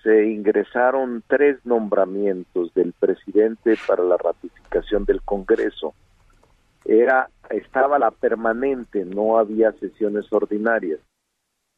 se 0.03 0.27
ingresaron 0.27 1.23
tres 1.27 1.65
nombramientos 1.65 2.75
del 2.75 2.93
presidente 2.93 3.77
para 3.87 4.03
la 4.03 4.17
ratificación 4.17 5.05
del 5.05 5.23
Congreso. 5.23 5.95
Era 6.85 7.29
estaba 7.51 7.99
la 7.99 8.11
permanente, 8.11 9.05
no 9.05 9.39
había 9.39 9.73
sesiones 9.73 10.27
ordinarias. 10.33 11.01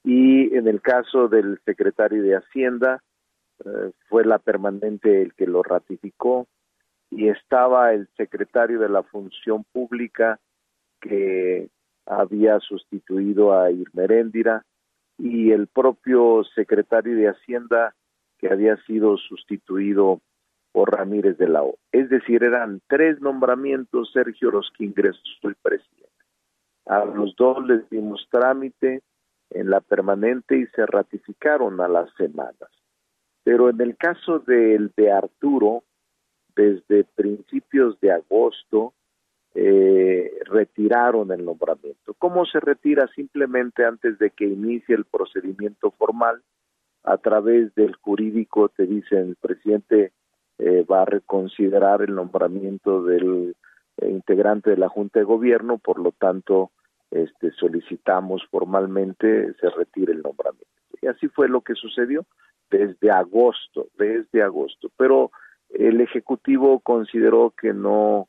Y 0.02 0.54
en 0.56 0.68
el 0.68 0.80
caso 0.80 1.28
del 1.28 1.58
secretario 1.64 2.22
de 2.22 2.36
Hacienda 2.36 3.02
eh, 3.64 3.92
fue 4.08 4.24
la 4.24 4.38
permanente 4.38 5.22
el 5.22 5.34
que 5.34 5.46
lo 5.46 5.62
ratificó 5.62 6.46
y 7.10 7.28
estaba 7.28 7.92
el 7.92 8.08
secretario 8.16 8.78
de 8.78 8.88
la 8.88 9.02
Función 9.02 9.64
Pública 9.72 10.38
que 11.00 11.68
había 12.06 12.58
sustituido 12.60 13.58
a 13.58 13.70
Irmeréndira 13.70 14.64
y 15.18 15.52
el 15.52 15.68
propio 15.68 16.42
secretario 16.54 17.16
de 17.16 17.28
Hacienda 17.28 17.94
que 18.44 18.52
había 18.52 18.76
sido 18.84 19.16
sustituido 19.16 20.20
por 20.70 20.94
Ramírez 20.94 21.38
de 21.38 21.48
la 21.48 21.62
O. 21.62 21.76
Es 21.92 22.10
decir, 22.10 22.44
eran 22.44 22.82
tres 22.88 23.18
nombramientos, 23.22 24.10
Sergio, 24.12 24.50
los 24.50 24.70
que 24.76 24.84
ingresó 24.84 25.18
el 25.44 25.54
presidente. 25.54 26.10
A 26.84 27.06
los 27.06 27.34
dos 27.36 27.66
les 27.66 27.88
dimos 27.88 28.28
trámite 28.30 29.00
en 29.48 29.70
la 29.70 29.80
permanente 29.80 30.58
y 30.58 30.66
se 30.66 30.84
ratificaron 30.84 31.80
a 31.80 31.88
las 31.88 32.12
semanas. 32.16 32.68
Pero 33.44 33.70
en 33.70 33.80
el 33.80 33.96
caso 33.96 34.40
del 34.40 34.92
de 34.94 35.10
Arturo, 35.10 35.84
desde 36.54 37.04
principios 37.04 37.98
de 38.00 38.12
agosto, 38.12 38.92
eh, 39.54 40.38
retiraron 40.50 41.32
el 41.32 41.46
nombramiento. 41.46 42.12
¿Cómo 42.18 42.44
se 42.44 42.60
retira? 42.60 43.08
Simplemente 43.14 43.86
antes 43.86 44.18
de 44.18 44.28
que 44.28 44.44
inicie 44.44 44.94
el 44.94 45.06
procedimiento 45.06 45.92
formal, 45.92 46.42
a 47.04 47.18
través 47.18 47.74
del 47.74 47.94
jurídico 47.96 48.70
te 48.70 48.86
dicen 48.86 49.18
el 49.28 49.36
presidente 49.36 50.12
eh, 50.58 50.84
va 50.84 51.02
a 51.02 51.06
reconsiderar 51.06 52.02
el 52.02 52.14
nombramiento 52.14 53.02
del 53.02 53.54
eh, 53.98 54.08
integrante 54.08 54.70
de 54.70 54.76
la 54.76 54.88
Junta 54.88 55.18
de 55.18 55.24
Gobierno, 55.24 55.78
por 55.78 55.98
lo 55.98 56.12
tanto 56.12 56.70
este, 57.10 57.52
solicitamos 57.52 58.42
formalmente 58.50 59.54
se 59.60 59.70
retire 59.70 60.12
el 60.12 60.22
nombramiento. 60.22 60.66
Y 61.00 61.06
así 61.06 61.28
fue 61.28 61.48
lo 61.48 61.60
que 61.60 61.74
sucedió 61.74 62.24
desde 62.70 63.10
agosto, 63.10 63.88
desde 63.96 64.42
agosto. 64.42 64.90
Pero 64.96 65.30
el 65.70 66.00
Ejecutivo 66.00 66.80
consideró 66.80 67.50
que 67.50 67.72
no 67.72 68.28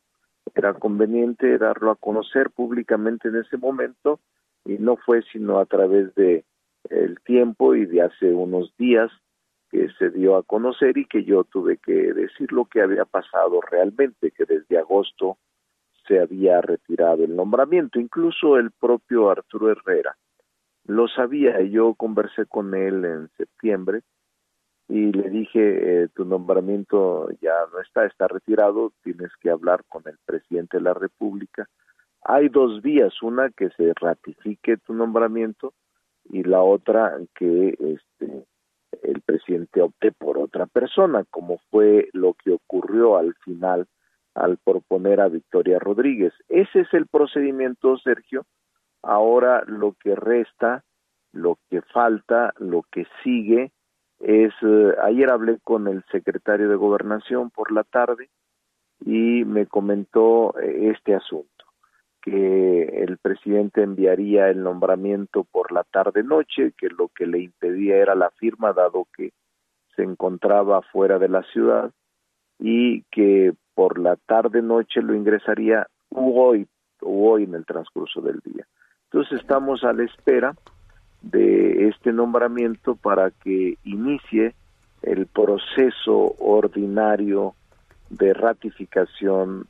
era 0.54 0.74
conveniente 0.74 1.58
darlo 1.58 1.90
a 1.90 1.96
conocer 1.96 2.50
públicamente 2.50 3.28
en 3.28 3.36
ese 3.36 3.56
momento 3.56 4.20
y 4.64 4.74
no 4.78 4.96
fue 4.96 5.22
sino 5.32 5.58
a 5.58 5.66
través 5.66 6.14
de 6.14 6.44
el 6.90 7.20
tiempo 7.20 7.74
y 7.74 7.86
de 7.86 8.02
hace 8.02 8.32
unos 8.32 8.74
días 8.76 9.10
que 9.70 9.88
se 9.98 10.10
dio 10.10 10.36
a 10.36 10.42
conocer 10.42 10.96
y 10.96 11.06
que 11.06 11.24
yo 11.24 11.44
tuve 11.44 11.78
que 11.78 11.92
decir 11.92 12.52
lo 12.52 12.66
que 12.66 12.82
había 12.82 13.04
pasado 13.04 13.60
realmente, 13.60 14.30
que 14.30 14.44
desde 14.44 14.78
agosto 14.78 15.38
se 16.06 16.20
había 16.20 16.60
retirado 16.60 17.24
el 17.24 17.34
nombramiento, 17.34 17.98
incluso 17.98 18.56
el 18.56 18.70
propio 18.70 19.30
Arturo 19.30 19.70
Herrera 19.70 20.16
lo 20.86 21.08
sabía, 21.08 21.60
yo 21.62 21.94
conversé 21.94 22.46
con 22.46 22.74
él 22.74 23.04
en 23.04 23.28
septiembre 23.36 24.02
y 24.88 25.12
le 25.12 25.30
dije, 25.30 26.04
eh, 26.04 26.08
tu 26.14 26.24
nombramiento 26.24 27.28
ya 27.40 27.54
no 27.72 27.80
está, 27.80 28.06
está 28.06 28.28
retirado, 28.28 28.92
tienes 29.02 29.32
que 29.40 29.50
hablar 29.50 29.84
con 29.88 30.04
el 30.06 30.16
presidente 30.24 30.76
de 30.76 30.84
la 30.84 30.94
República. 30.94 31.68
Hay 32.22 32.48
dos 32.48 32.82
vías, 32.82 33.20
una 33.20 33.50
que 33.50 33.70
se 33.70 33.92
ratifique 33.94 34.76
tu 34.76 34.94
nombramiento 34.94 35.74
y 36.30 36.42
la 36.42 36.62
otra 36.62 37.18
que 37.34 37.76
este 37.78 38.44
el 39.02 39.20
presidente 39.20 39.82
opte 39.82 40.12
por 40.12 40.38
otra 40.38 40.66
persona, 40.66 41.24
como 41.30 41.58
fue 41.70 42.08
lo 42.12 42.34
que 42.34 42.52
ocurrió 42.52 43.16
al 43.16 43.34
final 43.44 43.86
al 44.34 44.58
proponer 44.58 45.20
a 45.20 45.28
Victoria 45.28 45.78
Rodríguez. 45.78 46.32
Ese 46.48 46.80
es 46.80 46.92
el 46.92 47.06
procedimiento, 47.06 47.96
Sergio. 47.98 48.44
Ahora 49.02 49.62
lo 49.66 49.94
que 50.00 50.14
resta, 50.14 50.84
lo 51.32 51.58
que 51.70 51.82
falta, 51.82 52.52
lo 52.58 52.84
que 52.90 53.06
sigue 53.22 53.72
es, 54.18 54.52
eh, 54.62 54.94
ayer 55.02 55.30
hablé 55.30 55.58
con 55.62 55.88
el 55.88 56.04
secretario 56.10 56.68
de 56.68 56.76
gobernación 56.76 57.50
por 57.50 57.72
la 57.72 57.84
tarde 57.84 58.28
y 59.00 59.44
me 59.44 59.66
comentó 59.66 60.58
eh, 60.58 60.90
este 60.90 61.14
asunto 61.14 61.65
que 62.26 63.04
el 63.04 63.18
presidente 63.18 63.84
enviaría 63.84 64.48
el 64.48 64.60
nombramiento 64.60 65.44
por 65.44 65.70
la 65.70 65.84
tarde-noche, 65.84 66.72
que 66.76 66.88
lo 66.88 67.06
que 67.06 67.24
le 67.24 67.38
impedía 67.38 67.98
era 67.98 68.16
la 68.16 68.30
firma, 68.30 68.72
dado 68.72 69.06
que 69.16 69.32
se 69.94 70.02
encontraba 70.02 70.82
fuera 70.82 71.20
de 71.20 71.28
la 71.28 71.44
ciudad, 71.44 71.92
y 72.58 73.02
que 73.12 73.54
por 73.74 74.00
la 74.00 74.16
tarde-noche 74.16 75.02
lo 75.02 75.14
ingresaría 75.14 75.86
hoy, 76.08 76.66
hoy 77.00 77.44
en 77.44 77.54
el 77.54 77.64
transcurso 77.64 78.20
del 78.20 78.40
día. 78.40 78.66
Entonces 79.04 79.40
estamos 79.40 79.84
a 79.84 79.92
la 79.92 80.02
espera 80.02 80.56
de 81.22 81.86
este 81.88 82.12
nombramiento 82.12 82.96
para 82.96 83.30
que 83.30 83.78
inicie 83.84 84.56
el 85.02 85.26
proceso 85.26 86.34
ordinario 86.40 87.54
de 88.10 88.34
ratificación 88.34 89.68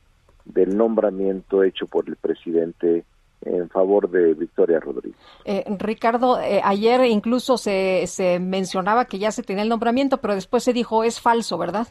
del 0.53 0.77
nombramiento 0.77 1.63
hecho 1.63 1.87
por 1.87 2.07
el 2.07 2.15
presidente 2.15 3.03
en 3.41 3.69
favor 3.69 4.09
de 4.09 4.33
Victoria 4.33 4.79
Rodríguez. 4.79 5.19
Eh, 5.45 5.63
Ricardo, 5.77 6.39
eh, 6.39 6.61
ayer 6.63 7.05
incluso 7.05 7.57
se, 7.57 8.05
se 8.07 8.39
mencionaba 8.39 9.05
que 9.05 9.19
ya 9.19 9.31
se 9.31 9.43
tenía 9.43 9.63
el 9.63 9.69
nombramiento, 9.69 10.17
pero 10.17 10.33
después 10.33 10.63
se 10.63 10.73
dijo 10.73 11.03
es 11.03 11.21
falso, 11.21 11.57
¿verdad? 11.57 11.87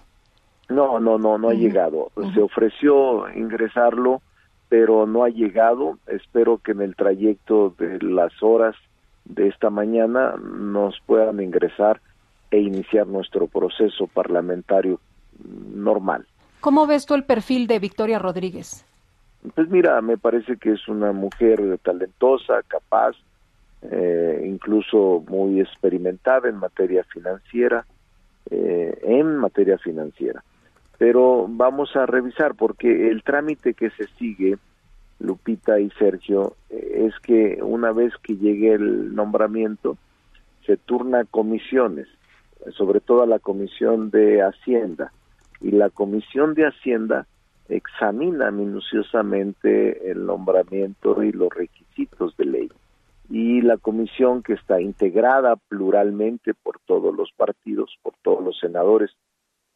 No, 0.69 0.99
no, 0.99 1.19
no, 1.19 1.39
no 1.39 1.51
ha 1.51 1.55
llegado. 1.55 2.11
Se 2.35 2.43
ofreció 2.43 3.31
ingresarlo, 3.33 4.21
pero 4.69 5.07
no 5.07 5.23
ha 5.23 5.29
llegado. 5.29 5.99
Espero 6.09 6.59
que 6.59 6.73
en 6.73 6.81
el 6.81 6.97
trayecto 6.97 7.73
de 7.79 8.01
las 8.03 8.33
horas 8.43 8.75
de 9.25 9.49
esta 9.49 9.71
mañana 9.71 10.35
nos 10.37 10.99
puedan 11.07 11.41
ingresar 11.41 12.01
e 12.51 12.59
iniciar 12.59 13.07
nuestro 13.07 13.47
proceso 13.47 14.09
parlamentario 14.09 15.01
normal. 15.73 16.27
¿Cómo 16.67 16.89
ves 16.89 17.07
tú 17.07 17.15
el 17.15 17.23
perfil 17.23 17.69
de 17.69 17.79
Victoria 17.79 18.19
Rodríguez? 18.19 18.85
Pues 19.55 19.69
mira, 19.69 20.01
me 20.01 20.19
parece 20.19 20.57
que 20.57 20.73
es 20.73 20.89
una 20.89 21.13
mujer 21.13 21.79
talentosa, 21.81 22.61
capaz, 22.67 23.15
eh, 23.83 24.43
incluso 24.45 25.23
muy 25.29 25.61
experimentada 25.61 26.49
en 26.49 26.57
materia 26.57 27.05
financiera, 27.05 27.87
eh, 28.51 28.99
en 29.05 29.37
materia 29.37 29.79
financiera. 29.79 30.43
Pero 30.99 31.47
vamos 31.49 31.95
a 31.95 32.05
revisar 32.05 32.57
porque 32.57 33.11
el 33.11 33.23
trámite 33.23 33.75
que 33.75 33.91
se 33.91 34.09
sigue, 34.19 34.59
Lupita 35.21 35.79
y 35.79 35.89
Sergio, 35.91 36.57
eh, 36.69 37.07
es 37.07 37.15
que 37.21 37.61
una 37.63 37.93
vez 37.93 38.13
que 38.25 38.35
llegue 38.35 38.73
el 38.73 39.15
nombramiento, 39.15 39.99
se 40.67 40.77
turna 40.77 41.23
comisiones, 41.27 42.09
sobre 42.77 42.99
todo 42.99 43.23
a 43.23 43.27
la 43.27 43.39
comisión 43.39 44.11
de 44.11 44.43
Hacienda, 44.43 45.13
y 45.61 45.71
la 45.71 45.91
Comisión 45.91 46.55
de 46.55 46.67
Hacienda 46.67 47.27
examina 47.69 48.51
minuciosamente 48.51 50.11
el 50.11 50.25
nombramiento 50.27 51.23
y 51.23 51.33
los 51.33 51.49
requisitos 51.53 52.37
de 52.37 52.45
ley. 52.45 52.69
Y 53.29 53.61
la 53.61 53.77
comisión 53.77 54.43
que 54.43 54.53
está 54.53 54.81
integrada 54.81 55.57
pluralmente 55.57 56.55
por 56.55 56.79
todos 56.87 57.15
los 57.15 57.33
partidos, 57.33 57.99
por 58.03 58.15
todos 58.23 58.45
los 58.45 58.59
senadores 58.59 59.11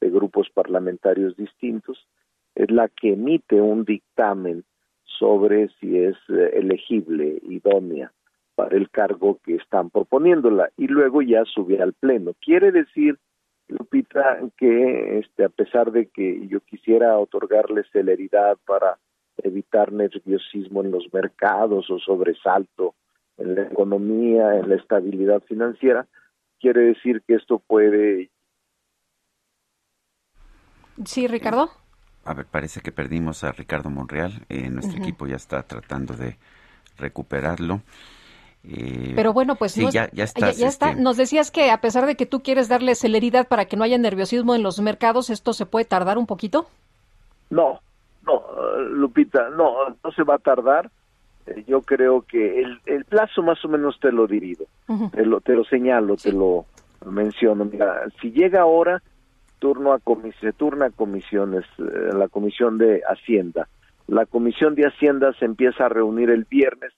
de 0.00 0.10
grupos 0.10 0.48
parlamentarios 0.54 1.36
distintos, 1.36 2.06
es 2.54 2.70
la 2.70 2.88
que 2.88 3.14
emite 3.14 3.60
un 3.60 3.84
dictamen 3.84 4.64
sobre 5.04 5.68
si 5.80 5.98
es 5.98 6.16
eh, 6.28 6.50
elegible, 6.54 7.38
idónea 7.42 8.12
para 8.54 8.76
el 8.76 8.88
cargo 8.90 9.38
que 9.44 9.56
están 9.56 9.90
proponiéndola 9.90 10.70
y 10.76 10.86
luego 10.86 11.22
ya 11.22 11.44
sube 11.44 11.82
al 11.82 11.92
pleno. 11.92 12.34
Quiere 12.40 12.70
decir 12.70 13.18
Lupita, 13.70 14.38
que 14.56 15.18
este, 15.18 15.44
a 15.44 15.48
pesar 15.48 15.92
de 15.92 16.08
que 16.08 16.46
yo 16.48 16.60
quisiera 16.60 17.18
otorgarle 17.18 17.84
celeridad 17.92 18.58
para 18.66 18.98
evitar 19.38 19.92
nerviosismo 19.92 20.82
en 20.82 20.90
los 20.90 21.12
mercados 21.12 21.90
o 21.90 21.98
sobresalto 21.98 22.94
en 23.38 23.54
la 23.54 23.62
economía, 23.62 24.56
en 24.56 24.68
la 24.68 24.76
estabilidad 24.76 25.42
financiera, 25.44 26.06
quiere 26.58 26.82
decir 26.82 27.22
que 27.26 27.34
esto 27.34 27.58
puede... 27.58 28.30
Sí, 31.04 31.26
Ricardo. 31.26 31.70
A 32.24 32.34
ver, 32.34 32.46
parece 32.46 32.82
que 32.82 32.92
perdimos 32.92 33.42
a 33.44 33.52
Ricardo 33.52 33.88
Monreal. 33.88 34.44
Eh, 34.50 34.68
nuestro 34.68 34.98
equipo 34.98 35.26
ya 35.26 35.36
está 35.36 35.62
tratando 35.62 36.14
de 36.14 36.36
recuperarlo. 36.98 37.80
Pero 38.62 39.32
bueno, 39.32 39.56
pues 39.56 39.72
sí, 39.72 39.88
ya, 39.90 40.10
ya, 40.12 40.24
está. 40.24 40.50
Este 40.50 40.94
Nos 40.96 41.16
decías 41.16 41.50
que 41.50 41.70
a 41.70 41.80
pesar 41.80 42.06
de 42.06 42.14
que 42.14 42.26
tú 42.26 42.42
quieres 42.42 42.68
darle 42.68 42.94
celeridad 42.94 43.48
para 43.48 43.64
que 43.64 43.76
no 43.76 43.84
haya 43.84 43.96
nerviosismo 43.96 44.54
en 44.54 44.62
los 44.62 44.80
mercados, 44.80 45.30
¿esto 45.30 45.52
se 45.54 45.64
puede 45.64 45.86
tardar 45.86 46.18
un 46.18 46.26
poquito? 46.26 46.66
No, 47.48 47.80
no, 48.26 48.42
Lupita, 48.90 49.48
no, 49.50 49.96
no 50.04 50.12
se 50.12 50.22
va 50.22 50.34
a 50.34 50.38
tardar. 50.38 50.90
Eh, 51.46 51.64
yo 51.66 51.80
creo 51.80 52.22
que 52.22 52.60
el, 52.60 52.80
el 52.84 53.04
plazo 53.06 53.42
más 53.42 53.64
o 53.64 53.68
menos 53.68 53.98
te 53.98 54.12
lo 54.12 54.26
divido, 54.26 54.66
te, 55.12 55.24
lo, 55.24 55.40
te 55.40 55.54
lo 55.54 55.64
señalo, 55.64 56.16
te 56.16 56.32
lo 56.32 56.66
menciono. 57.06 57.64
Mira, 57.64 58.02
si 58.20 58.30
llega 58.30 58.60
ahora, 58.60 59.02
turno 59.58 59.92
a 59.92 60.00
se 60.40 60.52
turna 60.52 60.86
a 60.86 60.90
comisiones, 60.90 61.64
eh, 61.78 62.10
la 62.12 62.28
comisión 62.28 62.78
de 62.78 63.02
Hacienda. 63.08 63.68
La 64.06 64.26
comisión 64.26 64.74
de 64.74 64.86
Hacienda 64.86 65.32
se 65.38 65.44
empieza 65.44 65.86
a 65.86 65.88
reunir 65.88 66.30
el 66.30 66.44
viernes, 66.44 66.92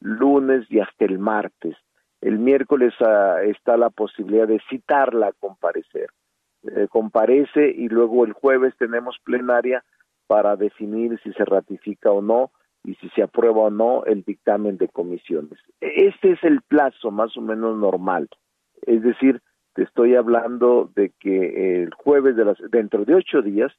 lunes 0.00 0.66
y 0.70 0.80
hasta 0.80 1.04
el 1.04 1.18
martes. 1.18 1.76
El 2.20 2.38
miércoles 2.38 2.94
ah, 3.00 3.38
está 3.44 3.76
la 3.76 3.90
posibilidad 3.90 4.48
de 4.48 4.60
citarla 4.68 5.28
a 5.28 5.32
comparecer. 5.32 6.10
Eh, 6.62 6.88
comparece 6.88 7.70
y 7.70 7.88
luego 7.88 8.24
el 8.24 8.32
jueves 8.32 8.74
tenemos 8.78 9.16
plenaria 9.24 9.84
para 10.26 10.56
definir 10.56 11.18
si 11.22 11.32
se 11.32 11.44
ratifica 11.44 12.10
o 12.10 12.22
no 12.22 12.50
y 12.82 12.94
si 12.96 13.08
se 13.10 13.22
aprueba 13.22 13.62
o 13.62 13.70
no 13.70 14.04
el 14.04 14.22
dictamen 14.22 14.76
de 14.76 14.88
comisiones. 14.88 15.58
Este 15.80 16.32
es 16.32 16.42
el 16.42 16.62
plazo 16.62 17.10
más 17.10 17.36
o 17.36 17.40
menos 17.40 17.76
normal. 17.76 18.28
Es 18.82 19.02
decir, 19.02 19.42
te 19.74 19.82
estoy 19.82 20.14
hablando 20.14 20.90
de 20.94 21.12
que 21.20 21.82
el 21.82 21.92
jueves 21.94 22.36
de 22.36 22.44
las, 22.44 22.58
dentro 22.70 23.04
de 23.04 23.14
ocho 23.14 23.42
días 23.42 23.72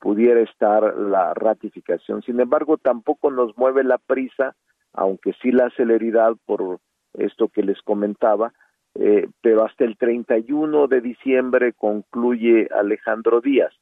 pudiera 0.00 0.40
estar 0.40 0.96
la 0.98 1.34
ratificación. 1.34 2.22
Sin 2.22 2.40
embargo, 2.40 2.78
tampoco 2.78 3.30
nos 3.30 3.56
mueve 3.56 3.84
la 3.84 3.98
prisa, 3.98 4.56
aunque 4.96 5.32
sí 5.40 5.52
la 5.52 5.70
celeridad 5.70 6.32
por 6.46 6.80
esto 7.14 7.48
que 7.48 7.62
les 7.62 7.80
comentaba, 7.82 8.52
eh, 8.94 9.28
pero 9.42 9.64
hasta 9.64 9.84
el 9.84 9.96
31 9.96 10.88
de 10.88 11.00
diciembre 11.00 11.72
concluye 11.74 12.68
Alejandro 12.74 13.40
Díaz. 13.40 13.72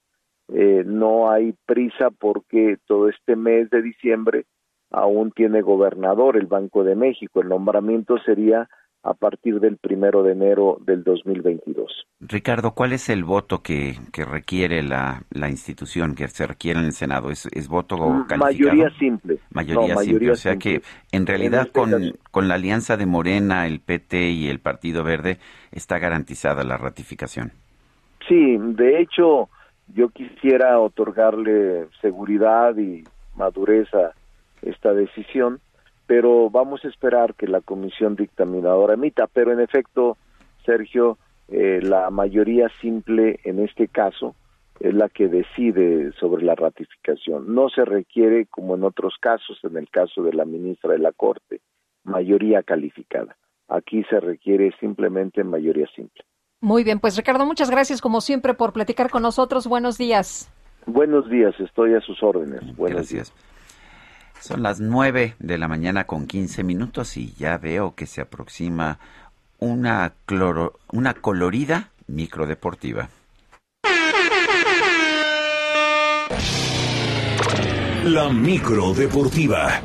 Eh, 0.49 0.83
no 0.85 1.31
hay 1.31 1.55
prisa 1.67 2.11
porque 2.11 2.79
todo 2.87 3.09
este 3.09 3.37
mes 3.37 3.71
de 3.71 3.81
diciembre 3.81 4.45
aún 4.91 5.31
tiene 5.31 5.63
gobernador 5.63 6.37
el 6.37 6.47
Banco 6.47 6.85
de 6.85 6.97
México. 6.97 7.41
El 7.41 7.49
nombramiento 7.49 8.19
sería 8.19 8.69
a 9.05 9.13
partir 9.13 9.61
del 9.61 9.77
primero 9.77 10.23
de 10.23 10.33
enero 10.33 10.79
del 10.81 11.05
2022. 11.05 12.07
Ricardo, 12.21 12.73
¿cuál 12.73 12.95
es 12.95 13.11
el 13.11 13.23
voto 13.23 13.63
que, 13.63 13.97
que 14.13 14.25
requiere 14.25 14.83
la, 14.83 15.23
la, 15.31 15.51
institución, 15.51 16.15
que 16.15 16.27
se 16.29 16.47
requiere 16.47 16.81
en 16.81 16.87
el 16.87 16.93
Senado? 16.93 17.31
¿Es, 17.31 17.47
es 17.53 17.69
voto 17.69 17.99
mm, 17.99 18.27
calificado? 18.27 18.75
Mayoría 18.75 18.99
simple. 18.99 19.39
Mayoría, 19.51 19.97
simple. 19.97 20.31
O 20.31 20.37
sea 20.37 20.57
que 20.57 20.81
en 21.13 21.27
realidad 21.27 21.67
este 21.67 21.73
con, 21.73 22.17
con 22.31 22.49
la 22.49 22.55
alianza 22.55 22.97
de 22.97 23.05
Morena, 23.05 23.67
el 23.67 23.81
PT 23.81 24.31
y 24.31 24.49
el 24.49 24.59
Partido 24.59 25.05
Verde 25.05 25.39
está 25.71 25.99
garantizada 25.99 26.65
la 26.65 26.79
ratificación. 26.79 27.53
Sí, 28.27 28.57
de 28.59 29.03
hecho 29.03 29.51
yo 29.89 30.09
quisiera 30.09 30.81
otorgarle 30.81 31.89
seguridad 32.01 32.75
y 32.79 33.05
madurez 33.37 33.93
a 33.93 34.13
esta 34.63 34.95
decisión 34.95 35.61
pero 36.07 36.51
vamos 36.51 36.85
a 36.85 36.89
esperar 36.89 37.35
que 37.35 37.47
la 37.47 37.61
comisión 37.61 38.17
dictaminadora 38.17 38.95
emita. 38.95 39.27
Pero 39.27 39.53
en 39.53 39.61
efecto, 39.61 40.17
Sergio, 40.65 41.19
eh, 41.49 41.81
la 41.83 42.11
mayoría 42.11 42.69
simple 42.81 43.41
en 43.45 43.59
este 43.59 43.89
caso 43.89 44.35
es 44.81 44.93
la 44.93 45.09
que 45.09 45.29
decide 45.29 46.13
sobre 46.19 46.45
la 46.45 46.55
ratificación. 46.55 47.55
No 47.55 47.69
se 47.69 47.85
requiere, 47.85 48.47
como 48.47 48.75
en 48.75 48.85
otros 48.85 49.15
casos, 49.21 49.59
en 49.63 49.77
el 49.77 49.89
caso 49.89 50.23
de 50.23 50.33
la 50.33 50.45
ministra 50.45 50.93
de 50.93 50.99
la 50.99 51.13
Corte, 51.13 51.61
mayoría 52.03 52.63
calificada. 52.63 53.37
Aquí 53.69 54.05
se 54.05 54.21
requiere 54.21 54.73
simplemente 54.81 55.43
mayoría 55.43 55.87
simple. 55.95 56.25
Muy 56.61 56.83
bien, 56.83 56.99
pues 56.99 57.17
Ricardo, 57.17 57.47
muchas 57.47 57.71
gracias 57.71 58.01
como 58.01 58.21
siempre 58.21 58.55
por 58.55 58.73
platicar 58.73 59.11
con 59.11 59.23
nosotros. 59.23 59.67
Buenos 59.67 59.99
días. 59.99 60.51
Buenos 60.87 61.29
días, 61.31 61.55
estoy 61.61 61.95
a 61.95 62.01
sus 62.01 62.23
órdenes. 62.23 62.77
Buenos 62.77 63.09
días. 63.09 63.33
Son 64.47 64.63
las 64.63 64.79
nueve 64.79 65.37
de 65.39 65.57
la 65.57 65.69
mañana 65.69 66.05
con 66.05 66.27
quince 66.27 66.65
minutos 66.65 67.17
y 67.17 67.33
ya 67.33 67.57
veo 67.57 67.95
que 67.95 68.05
se 68.05 68.21
aproxima 68.21 68.99
una, 69.59 70.13
cloro, 70.27 70.79
una 70.93 71.15
colorida 71.15 71.89
microdeportiva. 72.09 73.09
La 78.05 78.29
microdeportiva. 78.29 79.81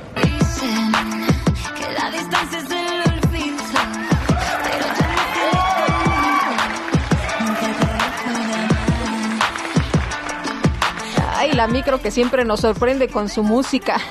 Ay, 11.37 11.53
la 11.53 11.67
micro 11.67 12.01
que 12.01 12.11
siempre 12.11 12.43
nos 12.43 12.59
sorprende 12.59 13.07
con 13.07 13.29
su 13.29 13.43
música. 13.43 14.01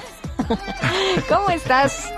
¿Cómo 1.28 1.50
estás? 1.50 2.12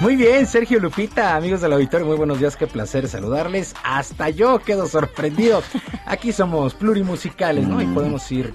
Muy 0.00 0.16
bien, 0.16 0.46
Sergio 0.46 0.80
Lupita, 0.80 1.36
amigos 1.36 1.60
del 1.60 1.72
auditorio, 1.72 2.06
muy 2.06 2.16
buenos 2.16 2.38
días, 2.38 2.56
qué 2.56 2.66
placer 2.66 3.08
saludarles. 3.08 3.74
Hasta 3.84 4.28
yo 4.28 4.58
quedo 4.58 4.88
sorprendido. 4.88 5.62
Aquí 6.04 6.32
somos 6.32 6.74
plurimusicales, 6.74 7.66
¿no? 7.66 7.80
Y 7.80 7.86
podemos 7.86 8.30
ir 8.32 8.54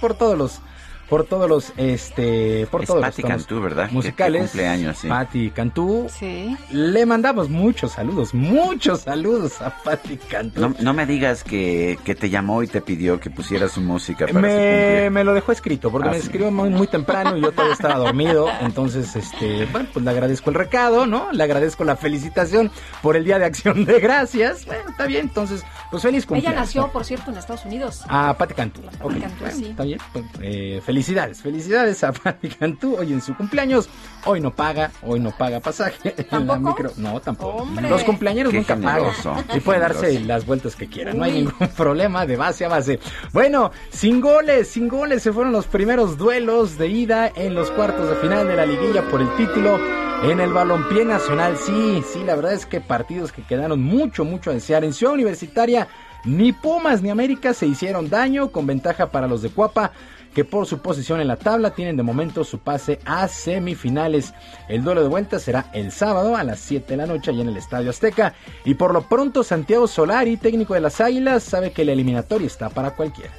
por 0.00 0.14
todos 0.14 0.36
los 0.36 0.60
por 1.08 1.24
todos 1.24 1.48
los 1.48 1.72
este 1.76 2.66
por 2.70 2.84
todos 2.84 3.04
los 3.04 3.16
Cantú, 3.16 3.60
¿verdad? 3.60 3.90
musicales. 3.90 4.42
cumpleaños 4.42 4.98
sí. 4.98 5.08
Patti 5.08 5.50
Cantú. 5.50 6.06
Sí. 6.10 6.56
Le 6.70 7.06
mandamos 7.06 7.48
muchos 7.48 7.92
saludos 7.92 8.34
muchos 8.34 9.00
saludos 9.00 9.60
a 9.62 9.70
Patti 9.70 10.16
Cantú. 10.16 10.74
No, 10.80 10.94
me 10.94 11.06
digas 11.06 11.44
que, 11.44 11.98
que, 12.04 12.14
te 12.14 12.30
llamó 12.30 12.62
y 12.62 12.66
te 12.66 12.80
pidió 12.80 13.20
que 13.20 13.30
pusieras 13.30 13.72
su 13.72 13.80
música 13.80 14.26
para 14.26 14.40
me, 14.40 15.10
me 15.10 15.24
lo 15.24 15.32
dejó 15.32 15.52
escrito 15.52 15.90
porque 15.90 16.08
ah, 16.08 16.12
me 16.12 16.18
escribió 16.18 16.50
muy, 16.50 16.70
muy, 16.70 16.86
temprano 16.86 17.36
y 17.36 17.40
yo 17.40 17.52
todavía 17.52 17.74
estaba 17.74 17.96
dormido 17.96 18.48
entonces 18.60 19.14
este 19.14 19.66
bueno 19.66 19.88
pues 19.92 20.04
le 20.04 20.10
agradezco 20.10 20.50
el 20.50 20.56
recado 20.56 21.06
no 21.06 21.32
le 21.32 21.42
agradezco 21.42 21.84
la 21.84 21.96
felicitación 21.96 22.70
por 23.02 23.16
el 23.16 23.24
día 23.24 23.38
de 23.38 23.44
Acción 23.44 23.84
de 23.84 24.00
Gracias. 24.00 24.66
Bueno 24.66 24.90
está 24.90 25.06
bien 25.06 25.22
entonces 25.22 25.64
pues 25.90 26.02
feliz 26.02 26.26
cumpleaños. 26.26 26.52
ella 26.52 26.60
nació 26.60 26.92
por 26.92 27.04
cierto 27.04 27.30
en 27.30 27.38
Estados 27.38 27.64
Unidos. 27.64 28.02
Ah 28.08 28.34
Patti 28.38 28.54
Cantú 28.54 28.80
okay. 29.00 29.20
Cantú 29.20 29.44
sí. 29.52 29.66
está 29.66 29.84
bien 29.84 29.98
pues, 30.12 30.24
eh, 30.42 30.82
feliz 30.84 30.97
Felicidades, 30.98 31.42
felicidades 31.42 32.02
a 32.02 32.12
Patti 32.12 32.48
Cantú 32.48 32.96
hoy 32.98 33.12
en 33.12 33.22
su 33.22 33.32
cumpleaños. 33.36 33.88
Hoy 34.26 34.40
no 34.40 34.52
paga, 34.52 34.90
hoy 35.02 35.20
no 35.20 35.30
paga 35.30 35.60
pasaje 35.60 36.12
en 36.16 36.44
la 36.48 36.58
micro. 36.58 36.90
No, 36.96 37.20
tampoco. 37.20 37.68
Los 37.88 38.02
cumpleaños 38.02 38.52
nunca 38.52 38.74
pagan. 38.74 39.12
Y 39.54 39.60
puede 39.60 39.78
darse 39.78 40.18
las 40.18 40.44
vueltas 40.44 40.74
que 40.74 40.88
quiera. 40.88 41.14
No 41.14 41.22
hay 41.22 41.30
ningún 41.30 41.68
problema 41.76 42.26
de 42.26 42.36
base 42.36 42.64
a 42.64 42.68
base. 42.68 42.98
Bueno, 43.32 43.70
sin 43.90 44.20
goles, 44.20 44.66
sin 44.66 44.88
goles 44.88 45.22
se 45.22 45.32
fueron 45.32 45.52
los 45.52 45.68
primeros 45.68 46.18
duelos 46.18 46.78
de 46.78 46.88
ida 46.88 47.30
en 47.32 47.54
los 47.54 47.70
cuartos 47.70 48.08
de 48.08 48.16
final 48.16 48.48
de 48.48 48.56
la 48.56 48.66
liguilla 48.66 49.02
por 49.08 49.20
el 49.20 49.32
título. 49.36 49.78
En 50.24 50.40
el 50.40 50.52
balompié 50.52 51.04
nacional, 51.04 51.56
sí, 51.58 52.02
sí, 52.12 52.24
la 52.24 52.34
verdad 52.34 52.54
es 52.54 52.66
que 52.66 52.80
partidos 52.80 53.30
que 53.30 53.42
quedaron 53.42 53.80
mucho, 53.80 54.24
mucho 54.24 54.50
a 54.50 54.54
desear. 54.54 54.82
En 54.82 54.92
Ciudad 54.92 55.14
Universitaria, 55.14 55.86
ni 56.24 56.52
Pumas 56.52 57.02
ni 57.02 57.10
América 57.10 57.54
se 57.54 57.68
hicieron 57.68 58.10
daño, 58.10 58.48
con 58.50 58.66
ventaja 58.66 59.12
para 59.12 59.28
los 59.28 59.42
de 59.42 59.50
Cuapa 59.50 59.92
que 60.38 60.44
por 60.44 60.66
su 60.66 60.78
posición 60.78 61.20
en 61.20 61.26
la 61.26 61.34
tabla 61.34 61.74
tienen 61.74 61.96
de 61.96 62.04
momento 62.04 62.44
su 62.44 62.60
pase 62.60 63.00
a 63.04 63.26
semifinales. 63.26 64.32
El 64.68 64.84
duelo 64.84 65.02
de 65.02 65.08
vuelta 65.08 65.40
será 65.40 65.68
el 65.74 65.90
sábado 65.90 66.36
a 66.36 66.44
las 66.44 66.60
7 66.60 66.86
de 66.86 66.96
la 66.96 67.06
noche 67.06 67.32
allá 67.32 67.42
en 67.42 67.48
el 67.48 67.56
Estadio 67.56 67.90
Azteca. 67.90 68.34
Y 68.64 68.74
por 68.74 68.92
lo 68.92 69.02
pronto 69.02 69.42
Santiago 69.42 69.88
Solari, 69.88 70.36
técnico 70.36 70.74
de 70.74 70.80
las 70.80 71.00
Águilas, 71.00 71.42
sabe 71.42 71.72
que 71.72 71.84
la 71.84 71.90
eliminatoria 71.90 72.46
está 72.46 72.68
para 72.70 72.92
cualquiera. 72.92 73.32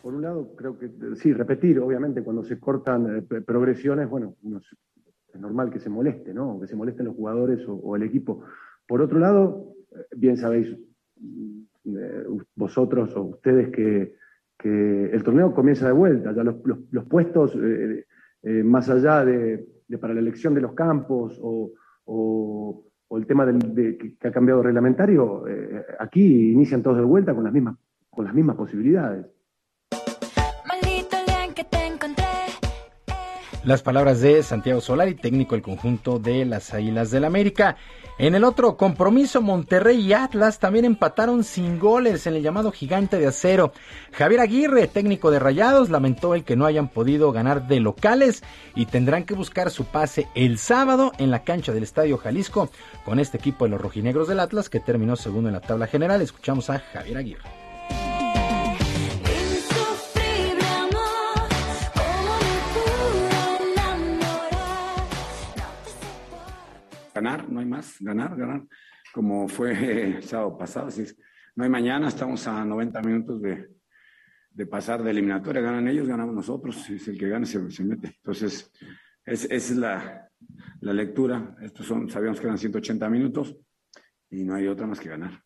Por 0.00 0.14
un 0.14 0.22
lado, 0.22 0.54
creo 0.54 0.78
que 0.78 0.88
sí, 1.16 1.32
repetir, 1.32 1.80
obviamente, 1.80 2.22
cuando 2.22 2.44
se 2.44 2.60
cortan 2.60 3.16
eh, 3.16 3.40
progresiones, 3.40 4.08
bueno, 4.08 4.36
uno 4.44 4.60
es 5.32 5.40
normal 5.40 5.70
que 5.70 5.78
se 5.78 5.88
moleste, 5.88 6.34
¿no? 6.34 6.60
Que 6.60 6.66
se 6.66 6.76
molesten 6.76 7.06
los 7.06 7.16
jugadores 7.16 7.60
o, 7.66 7.96
el 7.96 8.02
equipo. 8.02 8.44
Por 8.86 9.00
otro 9.00 9.18
lado, 9.18 9.74
bien 10.16 10.36
sabéis 10.36 10.68
eh, 11.84 12.24
vosotros 12.54 13.16
o 13.16 13.22
ustedes 13.22 13.70
que, 13.70 14.20
el 14.64 15.24
torneo 15.24 15.52
comienza 15.52 15.86
de 15.86 15.92
vuelta, 15.92 16.32
ya 16.32 16.44
los, 16.44 17.04
puestos, 17.08 17.52
eh, 17.56 18.06
eh, 18.44 18.62
más 18.62 18.88
allá 18.88 19.24
de, 19.24 19.66
para 20.00 20.14
la 20.14 20.20
elección 20.20 20.54
de 20.54 20.60
los 20.60 20.72
campos 20.72 21.36
o, 21.42 21.72
el 23.10 23.26
tema 23.26 23.44
del, 23.44 23.58
de, 23.74 24.16
que 24.18 24.28
ha 24.28 24.30
cambiado 24.30 24.62
reglamentario, 24.62 25.46
eh, 25.48 25.84
aquí 25.98 26.52
inician 26.52 26.80
todos 26.80 26.98
de 26.98 27.02
vuelta 27.02 27.34
con 27.34 27.42
las 27.44 27.52
mismas, 27.52 27.76
con 28.08 28.24
las 28.24 28.34
mismas 28.34 28.56
posibilidades. 28.56 29.26
Las 33.64 33.80
palabras 33.80 34.20
de 34.20 34.42
Santiago 34.42 34.80
Solari, 34.80 35.14
técnico 35.14 35.54
del 35.54 35.62
conjunto 35.62 36.18
de 36.18 36.44
las 36.44 36.74
Águilas 36.74 37.12
del 37.12 37.24
América. 37.24 37.76
En 38.18 38.34
el 38.34 38.42
otro 38.42 38.76
compromiso, 38.76 39.40
Monterrey 39.40 40.00
y 40.00 40.12
Atlas 40.12 40.58
también 40.58 40.84
empataron 40.84 41.44
sin 41.44 41.78
goles 41.78 42.26
en 42.26 42.34
el 42.34 42.42
llamado 42.42 42.72
gigante 42.72 43.20
de 43.20 43.28
acero. 43.28 43.72
Javier 44.10 44.40
Aguirre, 44.40 44.88
técnico 44.88 45.30
de 45.30 45.38
Rayados, 45.38 45.90
lamentó 45.90 46.34
el 46.34 46.42
que 46.42 46.56
no 46.56 46.66
hayan 46.66 46.88
podido 46.88 47.30
ganar 47.30 47.68
de 47.68 47.78
locales 47.78 48.42
y 48.74 48.86
tendrán 48.86 49.22
que 49.22 49.34
buscar 49.34 49.70
su 49.70 49.84
pase 49.84 50.26
el 50.34 50.58
sábado 50.58 51.12
en 51.18 51.30
la 51.30 51.44
cancha 51.44 51.70
del 51.72 51.84
Estadio 51.84 52.18
Jalisco 52.18 52.68
con 53.04 53.20
este 53.20 53.38
equipo 53.38 53.64
de 53.64 53.70
los 53.70 53.80
rojinegros 53.80 54.26
del 54.26 54.40
Atlas 54.40 54.68
que 54.68 54.80
terminó 54.80 55.14
segundo 55.14 55.48
en 55.48 55.54
la 55.54 55.60
tabla 55.60 55.86
general. 55.86 56.20
Escuchamos 56.20 56.68
a 56.68 56.80
Javier 56.80 57.16
Aguirre. 57.16 57.61
Ganar, 67.14 67.48
no 67.50 67.60
hay 67.60 67.66
más, 67.66 67.96
ganar, 68.00 68.36
ganar, 68.36 68.62
como 69.12 69.48
fue 69.48 70.20
sábado 70.22 70.56
pasado. 70.56 70.88
Así 70.88 71.02
es, 71.02 71.16
no 71.54 71.64
hay 71.64 71.70
mañana, 71.70 72.08
estamos 72.08 72.46
a 72.46 72.64
90 72.64 73.00
minutos 73.02 73.42
de, 73.42 73.68
de 74.50 74.66
pasar 74.66 75.02
de 75.02 75.10
eliminatoria, 75.10 75.60
ganan 75.60 75.88
ellos, 75.88 76.08
ganamos 76.08 76.34
nosotros, 76.34 76.88
es 76.90 77.08
el 77.08 77.18
que 77.18 77.28
gane 77.28 77.46
se, 77.46 77.70
se 77.70 77.84
mete. 77.84 78.08
Entonces, 78.16 78.70
es, 79.24 79.44
esa 79.44 79.54
es 79.54 79.76
la, 79.76 80.28
la 80.80 80.92
lectura. 80.92 81.56
Estos 81.62 81.86
son, 81.86 82.08
sabíamos 82.08 82.40
que 82.40 82.46
eran 82.46 82.58
180 82.58 83.08
minutos 83.08 83.56
y 84.30 84.44
no 84.44 84.54
hay 84.54 84.66
otra 84.66 84.86
más 84.86 85.00
que 85.00 85.08
ganar. 85.08 85.42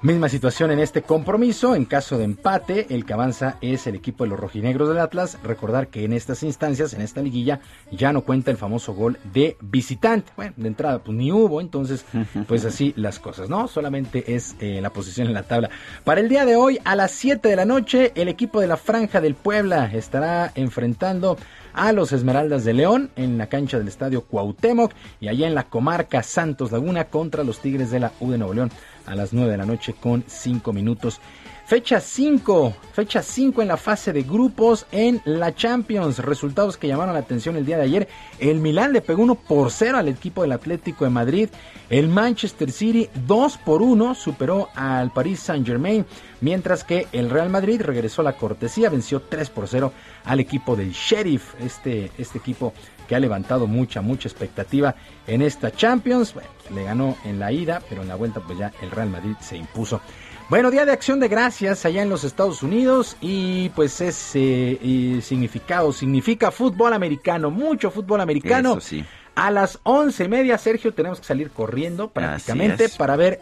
Misma 0.00 0.28
situación 0.28 0.70
en 0.70 0.78
este 0.78 1.02
compromiso. 1.02 1.74
En 1.74 1.84
caso 1.84 2.18
de 2.18 2.24
empate, 2.24 2.86
el 2.90 3.04
que 3.04 3.14
avanza 3.14 3.56
es 3.60 3.88
el 3.88 3.96
equipo 3.96 4.22
de 4.22 4.30
los 4.30 4.38
rojinegros 4.38 4.88
del 4.88 4.98
Atlas. 4.98 5.38
Recordar 5.42 5.88
que 5.88 6.04
en 6.04 6.12
estas 6.12 6.44
instancias, 6.44 6.92
en 6.92 7.00
esta 7.00 7.20
liguilla, 7.20 7.58
ya 7.90 8.12
no 8.12 8.20
cuenta 8.20 8.52
el 8.52 8.56
famoso 8.56 8.94
gol 8.94 9.18
de 9.32 9.56
visitante. 9.60 10.30
Bueno, 10.36 10.52
de 10.56 10.68
entrada, 10.68 11.00
pues 11.00 11.18
ni 11.18 11.32
hubo, 11.32 11.60
entonces, 11.60 12.04
pues 12.46 12.64
así 12.64 12.94
las 12.96 13.18
cosas, 13.18 13.48
¿no? 13.48 13.66
Solamente 13.66 14.36
es 14.36 14.54
eh, 14.60 14.80
la 14.80 14.90
posición 14.90 15.26
en 15.26 15.34
la 15.34 15.42
tabla. 15.42 15.68
Para 16.04 16.20
el 16.20 16.28
día 16.28 16.44
de 16.44 16.54
hoy, 16.54 16.78
a 16.84 16.94
las 16.94 17.10
7 17.10 17.48
de 17.48 17.56
la 17.56 17.64
noche, 17.64 18.12
el 18.14 18.28
equipo 18.28 18.60
de 18.60 18.68
la 18.68 18.76
Franja 18.76 19.20
del 19.20 19.34
Puebla 19.34 19.90
estará 19.92 20.52
enfrentando 20.54 21.36
a 21.72 21.92
los 21.92 22.12
Esmeraldas 22.12 22.64
de 22.64 22.72
León 22.72 23.10
en 23.16 23.36
la 23.36 23.48
cancha 23.48 23.78
del 23.78 23.88
Estadio 23.88 24.22
Cuauhtémoc 24.22 24.92
y 25.20 25.28
allá 25.28 25.46
en 25.46 25.54
la 25.54 25.64
comarca 25.64 26.22
Santos 26.22 26.72
Laguna 26.72 27.04
contra 27.04 27.44
los 27.44 27.60
Tigres 27.60 27.90
de 27.90 28.00
la 28.00 28.12
U 28.20 28.30
de 28.30 28.38
Nuevo 28.38 28.54
León 28.54 28.70
a 29.08 29.14
las 29.14 29.32
9 29.32 29.50
de 29.50 29.56
la 29.56 29.66
noche 29.66 29.94
con 29.94 30.24
5 30.26 30.72
minutos. 30.72 31.20
Fecha 31.68 32.00
5, 32.00 32.74
fecha 32.94 33.22
5 33.22 33.60
en 33.60 33.68
la 33.68 33.76
fase 33.76 34.14
de 34.14 34.22
grupos 34.22 34.86
en 34.90 35.20
la 35.26 35.54
Champions. 35.54 36.18
Resultados 36.18 36.78
que 36.78 36.88
llamaron 36.88 37.12
la 37.12 37.20
atención 37.20 37.56
el 37.56 37.66
día 37.66 37.76
de 37.76 37.82
ayer. 37.82 38.08
El 38.38 38.58
Milán 38.58 38.94
le 38.94 39.02
pegó 39.02 39.22
1 39.22 39.34
por 39.34 39.70
0 39.70 39.98
al 39.98 40.08
equipo 40.08 40.40
del 40.40 40.52
Atlético 40.52 41.04
de 41.04 41.10
Madrid. 41.10 41.50
El 41.90 42.08
Manchester 42.08 42.72
City 42.72 43.10
2 43.26 43.58
por 43.58 43.82
1 43.82 44.14
superó 44.14 44.70
al 44.74 45.10
Paris 45.12 45.40
Saint 45.40 45.66
Germain. 45.66 46.06
Mientras 46.40 46.84
que 46.84 47.06
el 47.12 47.28
Real 47.28 47.50
Madrid 47.50 47.82
regresó 47.82 48.22
a 48.22 48.24
la 48.24 48.38
cortesía, 48.38 48.88
venció 48.88 49.20
3 49.20 49.50
por 49.50 49.68
0 49.68 49.92
al 50.24 50.40
equipo 50.40 50.74
del 50.74 50.92
Sheriff. 50.92 51.52
Este, 51.60 52.10
este 52.16 52.38
equipo 52.38 52.72
que 53.08 53.16
ha 53.16 53.20
levantado 53.20 53.66
mucha, 53.66 54.00
mucha 54.02 54.28
expectativa 54.28 54.94
en 55.26 55.42
esta 55.42 55.72
Champions. 55.72 56.34
le 56.72 56.84
ganó 56.84 57.16
en 57.24 57.40
la 57.40 57.50
ida, 57.50 57.82
pero 57.88 58.02
en 58.02 58.08
la 58.08 58.14
vuelta 58.14 58.40
pues 58.40 58.58
ya 58.58 58.70
el 58.82 58.90
Real 58.90 59.08
Madrid 59.08 59.34
se 59.40 59.56
impuso. 59.56 60.00
Bueno, 60.48 60.70
Día 60.70 60.86
de 60.86 60.92
Acción 60.92 61.18
de 61.20 61.28
Gracias 61.28 61.84
allá 61.84 62.02
en 62.02 62.08
los 62.08 62.24
Estados 62.24 62.62
Unidos 62.62 63.16
y 63.20 63.68
pues 63.70 64.00
ese 64.00 64.78
eh, 64.80 65.20
significado 65.22 65.92
significa 65.92 66.50
fútbol 66.50 66.92
americano, 66.92 67.50
mucho 67.50 67.90
fútbol 67.90 68.20
americano. 68.20 68.72
Eso 68.72 68.80
sí. 68.80 69.04
A 69.34 69.50
las 69.50 69.78
once 69.82 70.24
y 70.24 70.28
media, 70.28 70.56
Sergio, 70.58 70.92
tenemos 70.94 71.20
que 71.20 71.26
salir 71.26 71.50
corriendo 71.50 72.08
prácticamente 72.10 72.88
para 72.88 73.14
ver 73.16 73.40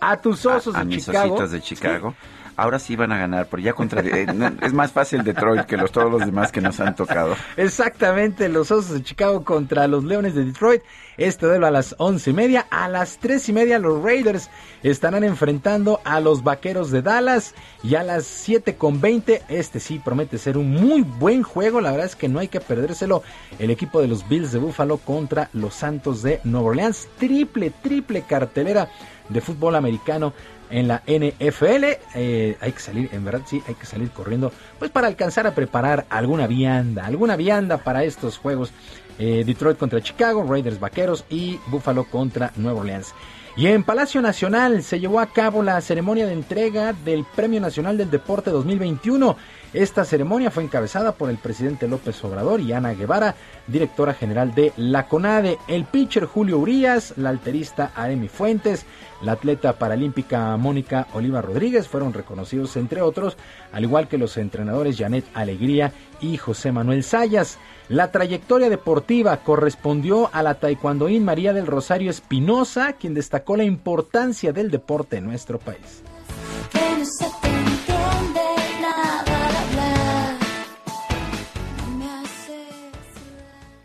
a 0.00 0.16
tus 0.16 0.44
osos 0.46 0.74
a, 0.74 0.80
de 0.80 0.84
mis 0.84 1.06
Chicago. 1.06 1.34
ositos 1.34 1.50
de 1.52 1.60
Chicago. 1.62 2.14
Ahora 2.58 2.80
sí 2.80 2.96
van 2.96 3.12
a 3.12 3.18
ganar, 3.18 3.46
pero 3.48 3.62
ya 3.62 3.72
contra 3.72 4.00
eh, 4.00 4.26
es 4.62 4.72
más 4.72 4.90
fácil 4.90 5.22
Detroit 5.22 5.62
que 5.62 5.76
los 5.76 5.92
todos 5.92 6.10
los 6.10 6.26
demás 6.26 6.50
que 6.50 6.60
nos 6.60 6.80
han 6.80 6.96
tocado. 6.96 7.36
Exactamente, 7.56 8.48
los 8.48 8.72
osos 8.72 8.94
de 8.94 9.02
Chicago 9.04 9.44
contra 9.44 9.86
los 9.86 10.02
Leones 10.02 10.34
de 10.34 10.44
Detroit. 10.44 10.82
Este 11.18 11.46
duelo 11.46 11.68
a 11.68 11.70
las 11.70 11.94
once 11.98 12.30
y 12.30 12.32
media. 12.32 12.66
A 12.70 12.88
las 12.88 13.18
tres 13.18 13.48
y 13.48 13.52
media 13.52 13.78
los 13.78 14.02
Raiders 14.02 14.50
estarán 14.82 15.22
enfrentando 15.22 16.00
a 16.04 16.18
los 16.18 16.42
Vaqueros 16.42 16.90
de 16.90 17.00
Dallas. 17.00 17.54
Y 17.84 17.94
a 17.94 18.02
las 18.02 18.24
siete 18.24 18.74
con 18.74 19.00
veinte, 19.00 19.42
este 19.48 19.78
sí 19.78 20.00
promete 20.00 20.36
ser 20.36 20.58
un 20.58 20.72
muy 20.72 21.02
buen 21.02 21.44
juego. 21.44 21.80
La 21.80 21.92
verdad 21.92 22.06
es 22.06 22.16
que 22.16 22.28
no 22.28 22.40
hay 22.40 22.48
que 22.48 22.58
perdérselo. 22.58 23.22
El 23.60 23.70
equipo 23.70 24.00
de 24.00 24.08
los 24.08 24.28
Bills 24.28 24.50
de 24.50 24.58
Buffalo 24.58 24.96
contra 24.96 25.48
los 25.52 25.74
Santos 25.74 26.22
de 26.24 26.40
Nueva 26.42 26.70
Orleans. 26.70 27.06
Triple, 27.18 27.70
triple 27.70 28.22
cartelera 28.22 28.88
de 29.28 29.40
fútbol 29.40 29.76
americano 29.76 30.32
en 30.70 30.88
la 30.88 31.02
NFL. 31.06 31.84
Eh, 32.14 32.56
hay 32.60 32.72
que 32.72 32.80
salir, 32.80 33.08
en 33.12 33.24
verdad 33.24 33.42
sí, 33.46 33.62
hay 33.66 33.74
que 33.74 33.86
salir 33.86 34.10
corriendo, 34.10 34.52
pues 34.78 34.90
para 34.90 35.06
alcanzar 35.06 35.46
a 35.46 35.54
preparar 35.54 36.06
alguna 36.10 36.46
vianda, 36.46 37.06
alguna 37.06 37.36
vianda 37.36 37.78
para 37.78 38.04
estos 38.04 38.38
juegos. 38.38 38.72
Eh, 39.18 39.42
Detroit 39.44 39.78
contra 39.78 40.00
Chicago, 40.00 40.46
Raiders 40.48 40.78
Vaqueros 40.78 41.24
y 41.28 41.58
Buffalo 41.66 42.04
contra 42.04 42.52
Nueva 42.56 42.80
Orleans. 42.80 43.14
Y 43.56 43.66
en 43.66 43.82
Palacio 43.82 44.22
Nacional 44.22 44.84
se 44.84 45.00
llevó 45.00 45.18
a 45.18 45.26
cabo 45.26 45.64
la 45.64 45.80
ceremonia 45.80 46.26
de 46.26 46.32
entrega 46.32 46.92
del 46.92 47.24
Premio 47.34 47.60
Nacional 47.60 47.98
del 47.98 48.08
Deporte 48.08 48.50
2021. 48.50 49.36
Esta 49.74 50.06
ceremonia 50.06 50.50
fue 50.50 50.62
encabezada 50.62 51.12
por 51.12 51.28
el 51.28 51.36
presidente 51.36 51.88
López 51.88 52.24
Obrador 52.24 52.60
y 52.60 52.72
Ana 52.72 52.94
Guevara, 52.94 53.34
directora 53.66 54.14
general 54.14 54.54
de 54.54 54.72
la 54.78 55.08
CONADE, 55.08 55.58
el 55.68 55.84
pitcher 55.84 56.24
Julio 56.24 56.58
Urias, 56.58 57.12
la 57.18 57.28
alterista 57.28 57.92
Aremi 57.94 58.28
Fuentes, 58.28 58.86
la 59.20 59.32
atleta 59.32 59.74
paralímpica 59.74 60.56
Mónica 60.56 61.06
Oliva 61.12 61.42
Rodríguez 61.42 61.86
fueron 61.86 62.14
reconocidos 62.14 62.76
entre 62.78 63.02
otros, 63.02 63.36
al 63.72 63.84
igual 63.84 64.08
que 64.08 64.16
los 64.16 64.38
entrenadores 64.38 64.96
Janet 64.96 65.26
Alegría 65.34 65.92
y 66.20 66.38
José 66.38 66.72
Manuel 66.72 67.04
Sayas. 67.04 67.58
La 67.90 68.10
trayectoria 68.10 68.70
deportiva 68.70 69.38
correspondió 69.38 70.30
a 70.32 70.42
la 70.42 70.54
taekwondoín 70.54 71.24
María 71.24 71.52
del 71.52 71.66
Rosario 71.66 72.10
Espinosa, 72.10 72.94
quien 72.94 73.12
destacó 73.12 73.56
la 73.56 73.64
importancia 73.64 74.52
del 74.52 74.70
deporte 74.70 75.16
en 75.16 75.26
nuestro 75.26 75.58
país. 75.58 76.02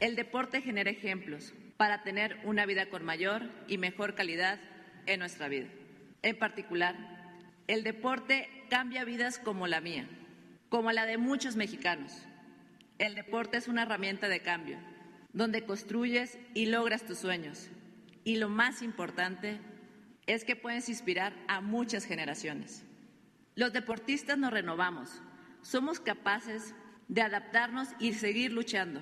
El 0.04 0.18
deporte 0.18 0.62
genera 0.62 0.90
ejemplos 0.90 1.54
para 1.78 2.04
tener 2.04 2.38
una 2.44 2.66
vida 2.66 2.90
con 2.90 3.06
mayor 3.06 3.50
y 3.70 3.78
mejor 3.78 4.16
calidad 4.16 4.60
en 5.06 5.20
nuestra 5.22 5.48
vida. 5.48 5.70
En 6.24 6.38
particular, 6.38 6.94
el 7.68 7.86
deporte 7.86 8.50
cambia 8.70 9.06
vidas 9.06 9.40
como 9.40 9.66
la 9.66 9.80
mía, 9.80 10.06
como 10.68 10.92
la 10.92 11.06
de 11.06 11.18
muchos 11.18 11.56
mexicanos. 11.56 12.22
El 12.98 13.16
deporte 13.16 13.56
es 13.56 13.70
una 13.70 13.84
herramienta 13.84 14.28
de 14.28 14.42
cambio, 14.42 14.78
donde 15.32 15.64
construyes 15.64 16.38
y 16.54 16.66
logras 16.66 17.06
tus 17.06 17.20
sueños. 17.20 17.70
Y 18.26 18.36
lo 18.36 18.50
más 18.50 18.82
importante 18.82 19.62
es 20.28 20.44
que 20.44 20.58
puedes 20.58 20.90
inspirar 20.90 21.32
a 21.48 21.62
muchas 21.62 22.04
generaciones. 22.04 22.84
Los 23.56 23.72
deportistas 23.72 24.38
nos 24.38 24.52
renovamos, 24.52 25.22
somos 25.62 26.02
capaces 26.02 26.76
de 27.08 27.22
adaptarnos 27.22 27.88
y 28.00 28.12
seguir 28.12 28.52
luchando. 28.52 29.02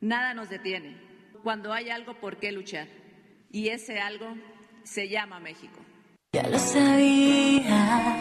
Nada 0.00 0.32
nos 0.32 0.48
detiene 0.48 0.96
cuando 1.42 1.72
hay 1.72 1.90
algo 1.90 2.14
por 2.14 2.36
qué 2.36 2.52
luchar. 2.52 2.86
Y 3.50 3.68
ese 3.68 3.98
algo 3.98 4.26
se 4.84 5.08
llama 5.08 5.40
México. 5.40 5.80
Ya 6.32 6.46
lo 6.48 6.58
sabía. 6.58 8.16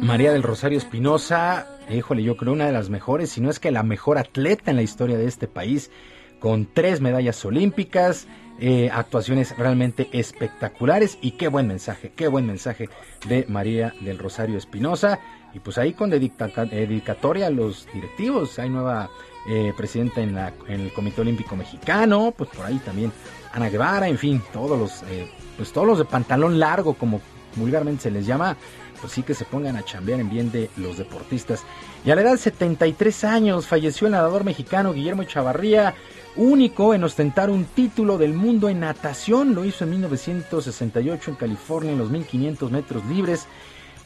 María 0.00 0.32
del 0.32 0.42
Rosario 0.42 0.76
Espinosa, 0.76 1.66
híjole, 1.88 2.22
yo 2.22 2.36
creo 2.36 2.52
una 2.52 2.66
de 2.66 2.72
las 2.72 2.90
mejores, 2.90 3.30
si 3.30 3.40
no 3.40 3.48
es 3.50 3.58
que 3.58 3.70
la 3.70 3.82
mejor 3.82 4.18
atleta 4.18 4.70
en 4.70 4.76
la 4.76 4.82
historia 4.82 5.16
de 5.16 5.26
este 5.26 5.48
país, 5.48 5.90
con 6.38 6.66
tres 6.72 7.00
medallas 7.00 7.42
olímpicas, 7.44 8.26
eh, 8.58 8.90
actuaciones 8.92 9.56
realmente 9.56 10.08
espectaculares 10.12 11.18
y 11.22 11.32
qué 11.32 11.48
buen 11.48 11.66
mensaje, 11.66 12.12
qué 12.14 12.28
buen 12.28 12.46
mensaje 12.46 12.88
de 13.28 13.46
María 13.48 13.94
del 14.00 14.18
Rosario 14.18 14.58
Espinosa. 14.58 15.18
Y 15.54 15.60
pues 15.60 15.78
ahí 15.78 15.94
con 15.94 16.10
dedicatoria 16.10 17.46
a 17.46 17.50
los 17.50 17.86
directivos, 17.92 18.58
hay 18.58 18.68
nueva 18.68 19.10
eh, 19.48 19.72
presidenta 19.76 20.20
en, 20.20 20.34
la, 20.34 20.52
el 20.68 20.92
Comité 20.92 21.20
Olímpico 21.20 21.56
Mexicano, 21.56 22.34
pues 22.36 22.50
por 22.50 22.66
ahí 22.66 22.78
también 22.78 23.12
Ana 23.52 23.68
Guevara, 23.68 24.08
en 24.08 24.18
fin, 24.18 24.42
todos 24.52 24.78
los, 24.78 25.02
eh, 25.10 25.30
pues 25.56 25.72
todos 25.72 25.86
los 25.86 25.98
de 25.98 26.04
pantalón 26.04 26.58
largo, 26.58 26.94
como 26.94 27.20
vulgarmente 27.56 28.04
se 28.04 28.10
les 28.10 28.26
llama, 28.26 28.56
pues 29.00 29.12
sí 29.12 29.22
que 29.22 29.34
se 29.34 29.44
pongan 29.44 29.76
a 29.76 29.84
chambear 29.84 30.20
en 30.20 30.30
bien 30.30 30.50
de 30.50 30.70
los 30.76 30.98
deportistas. 30.98 31.62
Y 32.04 32.10
a 32.10 32.14
la 32.14 32.22
edad 32.22 32.32
de 32.32 32.38
73 32.38 33.24
años 33.24 33.66
falleció 33.66 34.06
el 34.06 34.12
nadador 34.12 34.44
mexicano 34.44 34.92
Guillermo 34.92 35.24
Chavarría, 35.24 35.94
único 36.36 36.94
en 36.94 37.04
ostentar 37.04 37.50
un 37.50 37.64
título 37.64 38.18
del 38.18 38.34
mundo 38.34 38.68
en 38.68 38.80
natación. 38.80 39.54
Lo 39.54 39.64
hizo 39.64 39.84
en 39.84 39.90
1968 39.90 41.30
en 41.30 41.36
California 41.36 41.92
en 41.92 41.98
los 41.98 42.10
1500 42.10 42.70
metros 42.70 43.04
libres. 43.06 43.46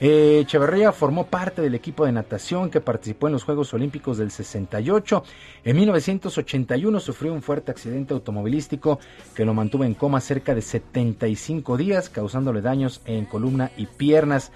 Eh, 0.03 0.41
Echeverría 0.41 0.93
formó 0.93 1.27
parte 1.27 1.61
del 1.61 1.75
equipo 1.75 2.07
de 2.07 2.13
natación 2.13 2.71
que 2.71 2.81
participó 2.81 3.27
en 3.27 3.35
los 3.35 3.45
Juegos 3.45 3.75
Olímpicos 3.75 4.17
del 4.17 4.31
68. 4.31 5.23
En 5.65 5.77
1981 5.77 7.01
sufrió 7.01 7.35
un 7.35 7.43
fuerte 7.43 7.71
accidente 7.71 8.15
automovilístico 8.15 8.99
que 9.35 9.45
lo 9.45 9.53
mantuvo 9.53 9.85
en 9.85 9.93
coma 9.93 10.23
cerca 10.23 10.55
de 10.55 10.63
75 10.63 11.77
días, 11.77 12.09
causándole 12.09 12.63
daños 12.63 13.03
en 13.05 13.27
columna 13.27 13.73
y 13.77 13.87
piernas. 13.87 14.53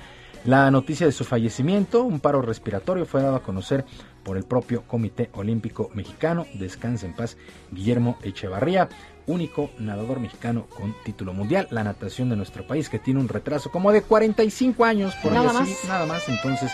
La 0.46 0.70
noticia 0.70 1.06
de 1.06 1.12
su 1.12 1.24
fallecimiento, 1.24 2.04
un 2.04 2.20
paro 2.20 2.42
respiratorio, 2.42 3.06
fue 3.06 3.22
dado 3.22 3.36
a 3.36 3.42
conocer 3.42 3.84
por 4.22 4.36
el 4.36 4.44
propio 4.44 4.82
Comité 4.82 5.30
Olímpico 5.32 5.90
Mexicano. 5.94 6.46
Descansa 6.54 7.06
en 7.06 7.14
paz 7.14 7.36
Guillermo 7.70 8.18
Echevarría, 8.22 8.88
único 9.26 9.70
nadador 9.78 10.20
mexicano 10.20 10.66
con 10.66 10.94
título 11.04 11.32
mundial. 11.32 11.68
La 11.70 11.84
natación 11.84 12.28
de 12.30 12.36
nuestro 12.36 12.66
país 12.66 12.88
que 12.88 12.98
tiene 12.98 13.20
un 13.20 13.28
retraso 13.28 13.70
como 13.70 13.92
de 13.92 14.02
45 14.02 14.84
años, 14.84 15.14
por 15.16 15.32
nada 15.32 15.52
más. 15.52 15.68
nada 15.86 16.06
más. 16.06 16.28
Entonces, 16.28 16.72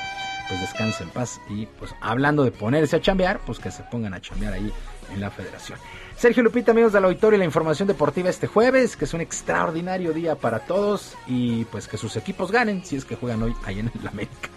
pues 0.49 0.61
descansa 0.61 1.05
en 1.05 1.11
paz 1.11 1.41
y 1.49 1.67
pues 1.67 1.95
hablando 2.01 2.43
de 2.43 2.51
ponerse 2.51 2.97
a 2.97 3.01
chambear, 3.01 3.41
pues 3.47 3.59
que 3.59 3.71
se 3.71 3.85
pongan 3.85 4.15
a 4.15 4.21
chambear 4.21 4.55
ahí 4.55 4.73
en 5.13 5.21
la 5.21 5.31
federación. 5.31 5.79
Sergio 6.17 6.43
Lupita, 6.43 6.73
amigos 6.73 6.93
del 6.93 7.05
auditorio 7.05 7.37
y 7.37 7.39
la 7.39 7.45
información 7.45 7.89
deportiva 7.89 8.29
este 8.29 8.47
jueves, 8.47 8.97
que 8.97 9.07
es 9.07 9.15
un 9.15 9.21
extraordinario 9.21 10.13
día 10.13 10.35
para 10.35 10.59
todos 10.59 11.17
y 11.27 11.65
pues 11.67 11.89
que 11.89 11.97
sus 11.97 12.17
equipos 12.17 12.51
ganen 12.51 12.85
si 12.85 12.97
es 12.97 13.05
que 13.05 13.17
juegan 13.17 13.43
hoy 13.43 13.55
ahí 13.65 13.79
en 13.79 13.91
el 13.99 14.07
América. 14.07 14.51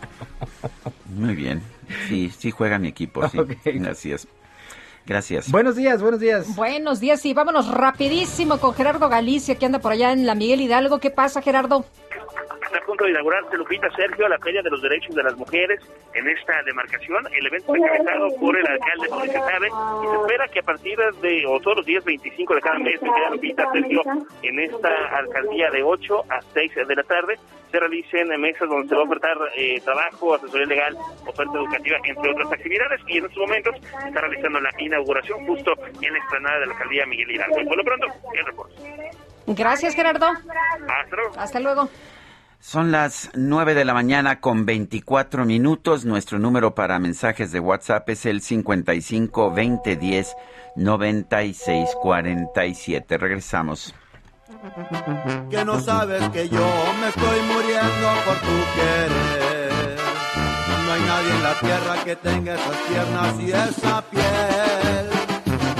Muy 1.16 1.36
bien. 1.36 1.62
Sí, 2.10 2.32
sí 2.38 2.52
juega 2.52 2.80
mi 2.80 2.88
equipo, 2.88 3.28
sí. 3.30 3.38
Gracias. 3.66 4.28
Gracias. 5.06 5.52
Buenos 5.52 5.76
días, 5.76 6.02
buenos 6.02 6.20
días. 6.20 6.56
Buenos 6.56 7.00
días 7.00 7.26
y 7.26 7.34
vámonos 7.34 7.68
rapidísimo 7.68 8.58
con 8.58 8.74
Gerardo 8.74 9.10
Galicia 9.10 9.56
que 9.56 9.66
anda 9.66 9.80
por 9.80 9.92
allá 9.92 10.12
en 10.14 10.26
la 10.26 10.36
Miguel 10.36 10.62
Hidalgo. 10.62 11.00
¿Qué 11.00 11.10
pasa, 11.10 11.42
Gerardo? 11.42 11.86
Está 12.74 12.86
a 12.86 12.88
punto 12.88 13.04
de 13.04 13.12
inaugurarse, 13.12 13.56
Lupita 13.56 13.88
Sergio, 13.92 14.28
la 14.28 14.40
Feria 14.40 14.64
de 14.64 14.72
los 14.72 14.82
Derechos 14.82 15.14
de 15.14 15.22
las 15.22 15.38
Mujeres 15.38 15.80
en 16.16 16.28
esta 16.28 16.54
demarcación. 16.64 17.24
El 17.32 17.46
evento 17.46 17.76
está 17.76 17.86
encabezado 17.86 18.30
por 18.40 18.58
el 18.58 18.66
alcalde 18.66 19.10
Mauricio 19.10 19.40
Sabe 19.42 19.68
y 19.68 20.08
se 20.08 20.22
espera 20.22 20.48
que 20.48 20.60
a 20.60 20.64
partir 20.64 20.98
de, 21.22 21.46
o 21.46 21.60
todos 21.60 21.78
los 21.78 21.86
días 21.86 22.04
25 22.04 22.56
de 22.56 22.62
cada 22.62 22.80
mes, 22.80 23.00
Lupita 23.30 23.72
Sergio, 23.72 24.02
en 24.42 24.60
esta 24.60 24.90
alcaldía 25.20 25.70
de 25.70 25.84
8 25.84 26.24
a 26.32 26.42
6 26.42 26.72
de 26.88 26.96
la 26.96 27.04
tarde, 27.04 27.36
se 27.70 27.80
realicen 27.80 28.28
mesas 28.42 28.68
donde 28.68 28.88
se 28.90 28.96
va 28.96 29.02
a 29.02 29.06
ofertar 29.06 29.38
eh, 29.56 29.80
trabajo, 29.82 30.34
asesoría 30.34 30.66
legal, 30.66 30.98
oferta 31.28 31.54
educativa, 31.54 31.98
entre 32.06 32.32
otras 32.32 32.52
actividades. 32.54 33.02
Y 33.06 33.20
en 33.20 33.26
estos 33.26 33.38
momentos 33.38 33.76
se 33.82 34.08
está 34.08 34.20
realizando 34.20 34.60
la 34.62 34.72
inauguración 34.80 35.46
justo 35.46 35.74
en 36.02 36.12
la 36.12 36.18
explanada 36.18 36.60
de 36.60 36.66
la 36.66 36.74
alcaldía 36.74 37.06
Miguel 37.06 37.30
Hidalgo. 37.30 37.62
Y 37.62 37.66
por 37.68 37.78
lo 37.78 37.84
pronto, 37.84 38.08
el 38.34 38.46
reporte. 38.48 38.76
Gracias, 39.46 39.94
Gerardo. 39.94 40.26
Hasta 40.26 41.16
luego. 41.16 41.34
Hasta 41.38 41.60
luego. 41.60 41.90
Son 42.66 42.94
las 42.94 43.30
9 43.34 43.76
de 43.76 43.84
la 43.84 43.94
mañana 43.94 44.40
con 44.40 44.66
24 44.66 45.44
minutos. 45.44 46.06
Nuestro 46.06 46.40
número 46.40 46.74
para 46.74 46.98
mensajes 46.98 47.52
de 47.52 47.60
WhatsApp 47.60 48.08
es 48.10 48.26
el 48.26 48.42
55 48.42 49.52
20 49.52 49.98
10 49.98 50.36
96 50.78 51.90
47. 52.02 53.18
Regresamos. 53.18 53.94
Que 55.50 55.66
no 55.66 55.82
sabes 55.82 56.30
que 56.30 56.48
yo 56.48 56.66
me 57.02 57.10
estoy 57.10 57.42
muriendo 57.54 58.08
por 58.26 58.38
tu 58.38 58.58
querer. 58.76 59.98
No 60.86 60.94
hay 60.94 61.02
nadie 61.02 61.32
en 61.36 61.44
la 61.44 61.60
tierra 61.60 62.04
que 62.06 62.16
tenga 62.16 62.56
esas 62.56 62.78
piernas 62.88 63.40
y 63.42 63.52
esa 63.52 64.02
piel. 64.10 65.10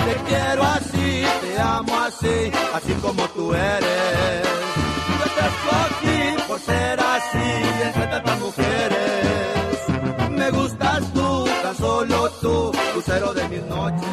Te 0.06 0.16
quiero 0.28 0.64
así, 0.64 1.24
te 1.44 1.62
amo 1.62 1.98
así, 1.98 2.52
así 2.74 2.94
como 3.02 3.24
tú 3.30 3.54
eres. 3.54 4.83
Por 6.48 6.60
ser 6.60 7.00
así 7.00 7.38
entre 7.84 8.08
tantas 8.08 8.40
mujeres. 8.40 10.30
Me 10.30 10.52
gustas 10.52 11.14
tú, 11.14 11.46
tan 11.64 11.78
solo 11.78 12.30
tú, 12.42 12.72
lucero 12.96 13.34
de 13.34 13.50
mis 13.50 13.64
noches. 13.64 14.08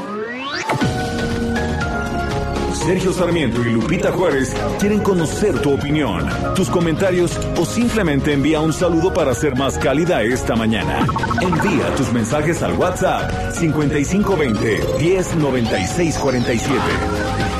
Sergio 2.90 3.12
Sarmiento 3.12 3.60
y 3.60 3.72
Lupita 3.72 4.10
Juárez 4.10 4.54
quieren 4.78 5.00
conocer 5.00 5.60
tu 5.60 5.74
opinión, 5.74 6.26
tus 6.56 6.70
comentarios 6.70 7.38
o 7.56 7.64
simplemente 7.64 8.32
envía 8.32 8.60
un 8.60 8.72
saludo 8.72 9.12
para 9.12 9.34
ser 9.34 9.54
más 9.54 9.76
cálida 9.78 10.22
esta 10.22 10.56
mañana. 10.56 11.06
Envía 11.42 11.94
tus 11.96 12.10
mensajes 12.12 12.62
al 12.62 12.72
WhatsApp 12.72 13.52
5520 13.52 14.80
109647. 14.98 17.59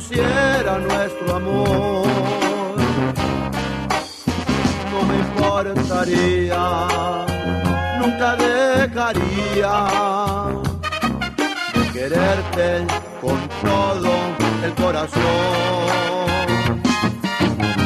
se 0.00 0.14
opusiera 0.14 0.74
a 0.74 0.78
nuestro 0.78 1.36
amor, 1.36 2.06
no 4.90 5.02
me 5.06 5.16
importaría, 5.18 6.62
nunca 8.00 8.36
dejaría 8.36 9.74
de 11.74 11.92
quererte 11.92 12.86
con 13.20 13.48
todo 13.62 14.12
el 14.64 14.74
corazón. 14.74 15.22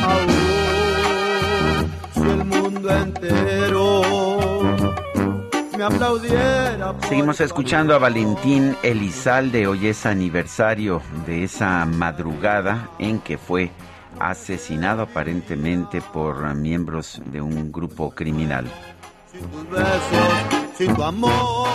Aún 0.08 0.30
si 2.14 2.20
el 2.20 2.44
mundo 2.44 2.90
entero 2.90 4.02
me 5.78 5.84
aplaudiera. 5.84 6.94
por 6.94 7.08
Seguimos 7.08 7.40
escuchando 7.40 7.94
a 7.94 7.98
Valentín 7.98 8.76
Elizalde. 8.82 9.68
Hoy 9.68 9.86
es 9.86 10.04
aniversario 10.06 11.00
de 11.24 11.44
esa 11.44 11.84
madrugada 11.84 12.90
en 12.98 13.20
que 13.20 13.38
fue 13.38 13.70
asesinado 14.18 15.02
aparentemente 15.02 16.02
por 16.02 16.52
miembros 16.54 17.22
de 17.26 17.40
un 17.40 17.70
grupo 17.70 18.10
criminal. 18.10 18.66
tus 19.32 19.70
besos, 19.70 20.76
sin 20.76 20.94
tu 20.96 21.02
amor. 21.04 21.68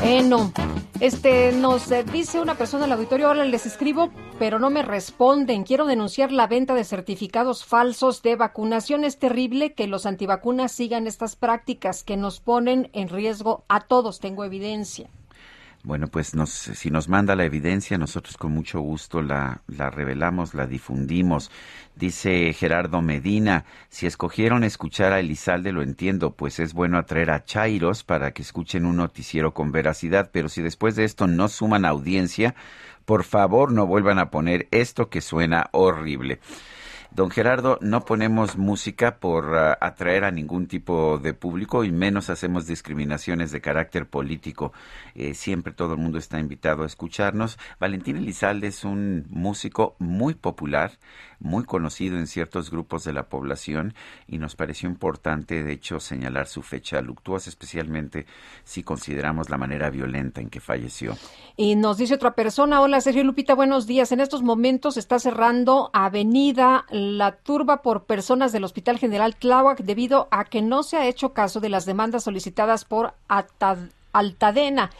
Bueno, 0.00 0.52
este 1.00 1.52
nos 1.52 1.90
eh, 1.90 2.04
dice 2.04 2.40
una 2.40 2.56
persona 2.56 2.84
en 2.84 2.92
el 2.92 2.98
auditorio, 2.98 3.28
ahora 3.28 3.44
les 3.44 3.66
escribo, 3.66 4.10
pero 4.38 4.58
no 4.58 4.70
me 4.70 4.82
responden. 4.82 5.64
Quiero 5.64 5.86
denunciar 5.86 6.32
la 6.32 6.46
venta 6.46 6.74
de 6.74 6.84
certificados 6.84 7.64
falsos 7.64 8.22
de 8.22 8.36
vacunación. 8.36 9.04
Es 9.04 9.18
terrible 9.18 9.74
que 9.74 9.86
los 9.86 10.06
antivacunas 10.06 10.72
sigan 10.72 11.06
estas 11.06 11.36
prácticas 11.36 12.04
que 12.04 12.16
nos 12.16 12.40
ponen 12.40 12.90
en 12.92 13.08
riesgo 13.08 13.64
a 13.68 13.80
todos. 13.80 14.20
Tengo 14.20 14.44
evidencia. 14.44 15.10
Bueno, 15.84 16.06
pues 16.08 16.34
nos, 16.34 16.48
si 16.48 16.90
nos 16.90 17.10
manda 17.10 17.36
la 17.36 17.44
evidencia, 17.44 17.98
nosotros 17.98 18.38
con 18.38 18.52
mucho 18.52 18.80
gusto 18.80 19.20
la, 19.20 19.60
la 19.66 19.90
revelamos, 19.90 20.54
la 20.54 20.66
difundimos. 20.66 21.50
Dice 21.94 22.54
Gerardo 22.54 23.02
Medina, 23.02 23.66
si 23.90 24.06
escogieron 24.06 24.64
escuchar 24.64 25.12
a 25.12 25.20
Elizalde 25.20 25.72
lo 25.72 25.82
entiendo, 25.82 26.30
pues 26.30 26.58
es 26.58 26.72
bueno 26.72 26.96
atraer 26.96 27.30
a 27.30 27.44
Chairos 27.44 28.02
para 28.02 28.32
que 28.32 28.40
escuchen 28.40 28.86
un 28.86 28.96
noticiero 28.96 29.52
con 29.52 29.72
veracidad, 29.72 30.30
pero 30.32 30.48
si 30.48 30.62
después 30.62 30.96
de 30.96 31.04
esto 31.04 31.26
no 31.26 31.48
suman 31.48 31.84
audiencia, 31.84 32.54
por 33.04 33.22
favor 33.22 33.70
no 33.70 33.86
vuelvan 33.86 34.18
a 34.18 34.30
poner 34.30 34.68
esto 34.70 35.10
que 35.10 35.20
suena 35.20 35.68
horrible. 35.72 36.40
Don 37.14 37.30
Gerardo, 37.30 37.78
no 37.80 38.04
ponemos 38.04 38.56
música 38.56 39.20
por 39.20 39.54
ah, 39.54 39.78
atraer 39.80 40.24
a 40.24 40.32
ningún 40.32 40.66
tipo 40.66 41.16
de 41.18 41.32
público 41.32 41.84
y 41.84 41.92
menos 41.92 42.28
hacemos 42.28 42.66
discriminaciones 42.66 43.52
de 43.52 43.60
carácter 43.60 44.08
político. 44.08 44.72
Eh, 45.14 45.34
siempre 45.34 45.72
todo 45.72 45.92
el 45.92 46.00
mundo 46.00 46.18
está 46.18 46.40
invitado 46.40 46.82
a 46.82 46.86
escucharnos. 46.86 47.56
Valentín 47.78 48.16
Elizalde 48.16 48.66
es 48.66 48.82
un 48.82 49.26
músico 49.30 49.94
muy 50.00 50.34
popular, 50.34 50.98
muy 51.44 51.64
conocido 51.64 52.16
en 52.18 52.26
ciertos 52.26 52.70
grupos 52.70 53.04
de 53.04 53.12
la 53.12 53.28
población 53.28 53.94
y 54.26 54.38
nos 54.38 54.56
pareció 54.56 54.88
importante, 54.88 55.62
de 55.62 55.72
hecho, 55.72 56.00
señalar 56.00 56.46
su 56.46 56.62
fecha 56.62 57.00
luctuosa, 57.02 57.50
especialmente 57.50 58.26
si 58.64 58.82
consideramos 58.82 59.50
la 59.50 59.58
manera 59.58 59.90
violenta 59.90 60.40
en 60.40 60.48
que 60.48 60.60
falleció. 60.60 61.16
Y 61.56 61.76
nos 61.76 61.98
dice 61.98 62.14
otra 62.14 62.34
persona, 62.34 62.80
hola 62.80 63.00
Sergio 63.00 63.22
Lupita, 63.24 63.54
buenos 63.54 63.86
días. 63.86 64.10
En 64.10 64.20
estos 64.20 64.42
momentos 64.42 64.96
está 64.96 65.18
cerrando 65.18 65.90
Avenida 65.92 66.86
la 66.90 67.32
turba 67.32 67.82
por 67.82 68.04
personas 68.04 68.50
del 68.52 68.64
Hospital 68.64 68.98
General 68.98 69.36
Tláhuac 69.36 69.80
debido 69.82 70.28
a 70.30 70.46
que 70.46 70.62
no 70.62 70.82
se 70.82 70.96
ha 70.96 71.06
hecho 71.06 71.34
caso 71.34 71.60
de 71.60 71.68
las 71.68 71.84
demandas 71.84 72.24
solicitadas 72.24 72.86
por 72.86 73.12
Altadena. 74.12 74.90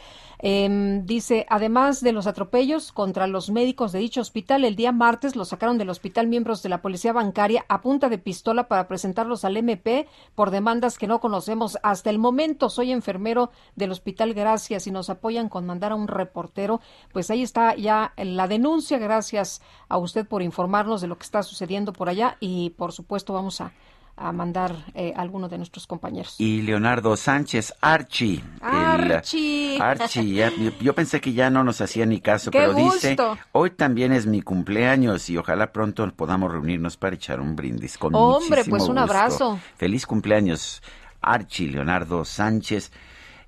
Em, 0.47 1.07
dice, 1.07 1.47
además 1.49 2.01
de 2.01 2.11
los 2.11 2.27
atropellos 2.27 2.91
contra 2.91 3.25
los 3.25 3.49
médicos 3.49 3.91
de 3.91 3.97
dicho 3.97 4.21
hospital, 4.21 4.63
el 4.63 4.75
día 4.75 4.91
martes 4.91 5.35
lo 5.35 5.43
sacaron 5.43 5.79
del 5.79 5.89
hospital 5.89 6.27
miembros 6.27 6.61
de 6.61 6.69
la 6.69 6.83
policía 6.83 7.13
bancaria 7.13 7.65
a 7.67 7.81
punta 7.81 8.09
de 8.09 8.19
pistola 8.19 8.67
para 8.67 8.87
presentarlos 8.87 9.43
al 9.43 9.57
MP 9.57 10.07
por 10.35 10.51
demandas 10.51 10.99
que 10.99 11.07
no 11.07 11.19
conocemos 11.19 11.79
hasta 11.81 12.11
el 12.11 12.19
momento. 12.19 12.69
Soy 12.69 12.91
enfermero 12.91 13.49
del 13.75 13.89
hospital 13.89 14.35
Gracias 14.35 14.85
y 14.85 14.91
nos 14.91 15.09
apoyan 15.09 15.49
con 15.49 15.65
mandar 15.65 15.93
a 15.93 15.95
un 15.95 16.07
reportero. 16.07 16.79
Pues 17.11 17.31
ahí 17.31 17.41
está 17.41 17.75
ya 17.75 18.13
la 18.15 18.47
denuncia. 18.47 18.99
Gracias 18.99 19.63
a 19.89 19.97
usted 19.97 20.27
por 20.27 20.43
informarnos 20.43 21.01
de 21.01 21.07
lo 21.07 21.17
que 21.17 21.23
está 21.23 21.41
sucediendo 21.41 21.91
por 21.91 22.07
allá 22.07 22.37
y 22.39 22.69
por 22.77 22.91
supuesto 22.91 23.33
vamos 23.33 23.61
a 23.61 23.73
a 24.17 24.31
mandar 24.31 24.75
eh, 24.93 25.13
alguno 25.15 25.49
de 25.49 25.57
nuestros 25.57 25.87
compañeros. 25.87 26.35
Y 26.37 26.61
Leonardo 26.61 27.17
Sánchez, 27.17 27.73
Archie. 27.81 28.43
Archie. 28.61 29.77
Archie, 29.79 30.73
yo, 30.79 30.95
pensé 30.95 31.19
que 31.19 31.33
ya 31.33 31.49
no 31.49 31.63
nos 31.63 31.81
hacía 31.81 32.05
ni 32.05 32.21
caso, 32.21 32.51
pero 32.51 32.73
dice, 32.73 33.17
hoy 33.51 33.71
también 33.71 34.13
es 34.13 34.25
mi 34.25 34.41
cumpleaños 34.41 35.29
y 35.29 35.37
ojalá 35.37 35.71
pronto 35.71 36.09
podamos 36.15 36.51
reunirnos 36.51 36.97
para 36.97 37.15
echar 37.15 37.39
un 37.39 37.55
brindis 37.55 37.97
con 37.97 38.15
Hombre, 38.15 38.63
pues 38.65 38.83
un 38.83 38.97
abrazo. 38.97 39.59
Feliz 39.75 40.05
cumpleaños, 40.05 40.81
Archie 41.21 41.67
Leonardo 41.67 42.23
Sánchez 42.23 42.91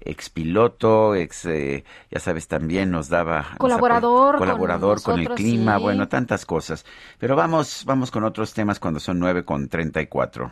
expiloto, 0.07 1.15
ex, 1.15 1.45
eh, 1.45 1.83
ya 2.09 2.19
sabes, 2.19 2.47
también 2.47 2.91
nos 2.91 3.09
daba... 3.09 3.45
Colaborador. 3.57 4.37
colaborador 4.37 5.01
con, 5.01 5.19
el 5.19 5.29
clima, 5.29 5.77
bueno, 5.77 6.07
tantas 6.07 6.45
cosas. 6.45 6.85
Pero 7.19 7.35
vamos, 7.35 7.83
vamos 7.85 8.11
con 8.11 8.23
otros 8.23 8.53
temas 8.53 8.79
cuando 8.79 8.99
son 8.99 9.19
nueve 9.19 9.43
con 9.43 9.67
treinta 9.67 10.01
y 10.01 10.07
cuatro. 10.07 10.51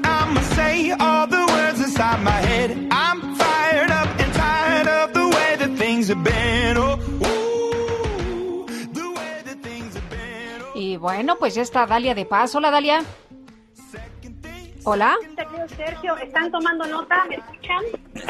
Y 10.73 10.97
bueno, 10.97 11.35
pues 11.37 11.55
ya 11.55 11.61
está 11.61 11.85
Dalia 11.85 12.15
de 12.15 12.25
Paz. 12.25 12.55
Hola, 12.55 12.71
Dalia. 12.71 13.03
Hola. 14.83 15.15
Sergio, 15.77 16.17
¿están 16.17 16.51
tomando 16.51 16.87
nota? 16.87 17.23
¿Me 17.29 17.35
escuchan? 17.35 17.83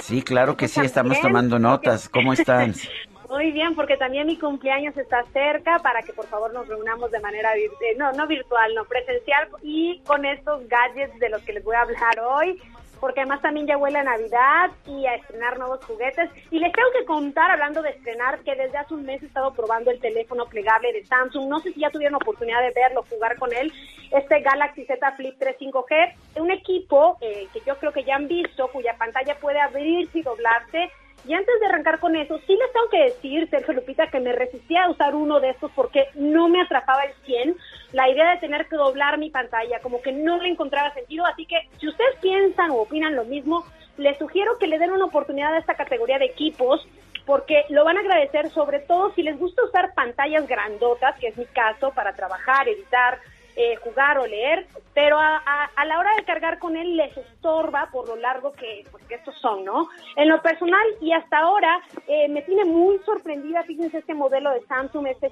Sí, 0.04 0.22
claro 0.22 0.58
que 0.58 0.68
sí, 0.68 0.82
estamos 0.82 1.20
tomando 1.22 1.58
notas. 1.60 2.10
¿Cómo 2.10 2.34
están? 2.34 2.76
Muy 3.32 3.54
bien, 3.54 3.76
porque 3.76 3.96
también 3.96 4.28
mi 4.28 4.38
cumpleaños 4.38 4.98
está 4.98 5.24
cerca 5.32 5.80
para 5.80 6.02
que 6.02 6.12
por 6.12 6.28
favor 6.28 6.54
nos 6.54 6.68
reunamos 6.68 7.12
de 7.12 7.22
manera, 7.22 7.56
eh, 7.56 7.70
no, 7.98 8.12
no 8.12 8.28
virtual, 8.28 8.76
no 8.76 8.84
presencial 8.84 9.48
y 9.62 10.02
con 10.06 10.26
estos 10.26 10.68
gadgets 10.68 11.18
de 11.18 11.30
los 11.30 11.42
que 11.44 11.54
les 11.54 11.64
voy 11.64 11.78
a 11.78 11.84
hablar 11.84 12.20
hoy 12.20 12.62
porque 13.00 13.22
además 13.22 13.42
también 13.42 13.66
ya 13.66 13.78
huele 13.78 13.98
a 13.98 14.04
Navidad 14.04 14.70
y 14.86 15.08
a 15.08 15.16
estrenar 15.16 15.58
nuevos 15.58 15.84
juguetes. 15.86 16.30
Y 16.52 16.60
les 16.60 16.72
tengo 16.72 16.88
que 16.92 17.04
contar, 17.04 17.50
hablando 17.50 17.82
de 17.82 17.90
estrenar, 17.90 18.40
que 18.44 18.56
desde 18.56 18.78
hace 18.78 18.94
un 18.94 19.06
mes 19.06 19.24
he 19.24 19.26
estado 19.26 19.52
probando 19.56 19.90
el 19.90 20.00
teléfono 20.00 20.46
plegable 20.46 20.94
de 20.94 21.04
Samsung. 21.08 21.50
No 21.50 21.60
sé 21.62 21.74
si 21.74 21.80
ya 21.80 21.90
tuvieron 21.90 22.22
oportunidad 22.22 22.62
de 22.62 22.72
verlo, 22.76 23.04
jugar 23.10 23.40
con 23.40 23.52
él. 23.54 23.74
Este 24.12 24.42
Galaxy 24.42 24.86
Z 24.86 25.14
Flip 25.14 25.36
3 25.40 25.58
5G, 25.60 26.14
un 26.42 26.52
equipo 26.52 27.18
eh, 27.22 27.48
que 27.52 27.62
yo 27.66 27.76
creo 27.80 27.92
que 27.92 28.04
ya 28.04 28.18
han 28.18 28.28
visto, 28.28 28.68
cuya 28.68 28.96
pantalla 29.00 29.34
puede 29.40 29.60
abrirse 29.60 30.20
y 30.20 30.22
doblarse 30.22 30.92
y 31.28 31.34
antes 31.34 31.60
de 31.60 31.66
arrancar 31.66 32.00
con 32.00 32.16
eso, 32.16 32.40
sí 32.48 32.56
les 32.56 32.74
tengo 32.74 32.90
que 32.90 33.04
decir, 33.04 33.48
Sergio 33.50 33.74
Lupita, 33.74 34.08
que 34.08 34.20
me 34.20 34.34
resistía 34.34 34.86
a 34.86 34.90
usar 34.90 35.14
uno 35.14 35.40
de 35.40 35.52
estos 35.52 35.72
porque 35.76 36.08
no 36.16 36.50
me 36.50 36.62
atrapaba 36.62 37.04
el 37.04 37.14
100. 37.26 37.56
La 37.94 38.10
idea 38.10 38.32
de 38.32 38.40
tener 38.40 38.68
que 38.68 38.76
doblar 38.76 39.18
mi 39.18 39.30
pantalla, 39.30 39.80
como 39.82 40.02
que 40.02 40.12
no 40.12 40.38
le 40.38 40.50
encontraba 40.50 40.94
sentido. 40.94 41.26
Así 41.26 41.46
que 41.46 41.58
si 41.80 41.88
ustedes 41.88 42.16
piensan 42.22 42.72
o 42.72 42.78
opinan 42.78 43.16
lo 43.16 43.26
mismo, 43.26 43.66
les 43.98 44.18
sugiero 44.18 44.58
que 44.58 44.68
le 44.68 44.80
den 44.80 44.92
una 44.92 45.06
oportunidad 45.06 45.54
a 45.54 45.60
esta 45.60 45.76
categoría 45.76 46.18
de 46.18 46.26
equipos 46.26 46.88
porque 47.26 47.66
lo 47.70 47.86
van 47.86 47.98
a 47.98 48.02
agradecer 48.02 48.50
sobre 48.50 48.80
todo 48.80 49.14
si 49.14 49.22
les 49.22 49.38
gusta 49.38 49.64
usar 49.64 49.94
pantallas 49.94 50.48
grandotas, 50.48 51.18
que 51.20 51.28
es 51.28 51.38
mi 51.38 51.46
caso, 51.46 51.92
para 51.92 52.14
trabajar, 52.14 52.68
editar, 52.68 53.20
eh, 53.56 53.76
jugar 53.78 54.18
o 54.18 54.26
leer, 54.26 54.68
pero 54.94 55.18
a, 55.20 55.70
la 55.86 56.00
hora 56.00 56.16
de 56.16 56.24
cargar 56.24 56.60
con 56.60 56.78
él 56.78 56.96
les 56.96 57.16
estorba 57.18 57.90
por 57.92 58.08
lo 58.08 58.16
largo 58.16 58.54
que, 58.54 58.86
pues, 58.92 59.04
estos 59.10 59.36
son, 59.40 59.66
¿no? 59.66 59.90
En 60.16 60.30
lo 60.30 60.42
personal 60.42 60.86
y 61.02 61.12
hasta 61.12 61.40
ahora 61.40 61.82
eh, 62.08 62.28
me 62.30 62.42
tiene 62.44 62.66
muy 62.66 63.00
sorprendida, 63.00 63.64
fíjense 63.64 64.00
este 64.00 64.14
modelo 64.14 64.52
de 64.52 64.62
Samsung, 64.68 65.08
este 65.08 65.32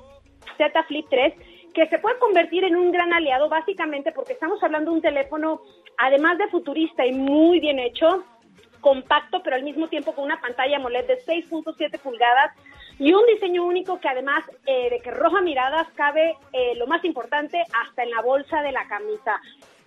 Z 0.57 0.83
Flip 0.83 1.05
3, 1.09 1.33
que 1.73 1.87
se 1.87 1.99
puede 1.99 2.17
convertir 2.19 2.63
en 2.63 2.75
un 2.75 2.91
gran 2.91 3.13
aliado 3.13 3.47
básicamente 3.47 4.11
porque 4.11 4.33
estamos 4.33 4.61
hablando 4.63 4.91
de 4.91 4.97
un 4.97 5.01
teléfono, 5.01 5.61
además 5.97 6.37
de 6.37 6.47
futurista 6.47 7.05
y 7.05 7.13
muy 7.13 7.59
bien 7.59 7.79
hecho, 7.79 8.25
compacto, 8.81 9.41
pero 9.43 9.55
al 9.55 9.63
mismo 9.63 9.87
tiempo 9.87 10.13
con 10.13 10.25
una 10.25 10.39
pantalla 10.39 10.77
AMOLED 10.77 11.07
de 11.07 11.25
6.7 11.25 11.99
pulgadas 11.99 12.55
y 12.99 13.13
un 13.13 13.25
diseño 13.25 13.63
único 13.63 13.99
que 13.99 14.09
además 14.09 14.43
eh, 14.65 14.89
de 14.89 14.99
que 14.99 15.11
roja 15.11 15.41
miradas 15.41 15.87
cabe 15.95 16.35
eh, 16.51 16.75
lo 16.75 16.85
más 16.85 17.03
importante 17.05 17.63
hasta 17.81 18.03
en 18.03 18.11
la 18.11 18.21
bolsa 18.21 18.61
de 18.61 18.73
la 18.73 18.85
camisa. 18.87 19.39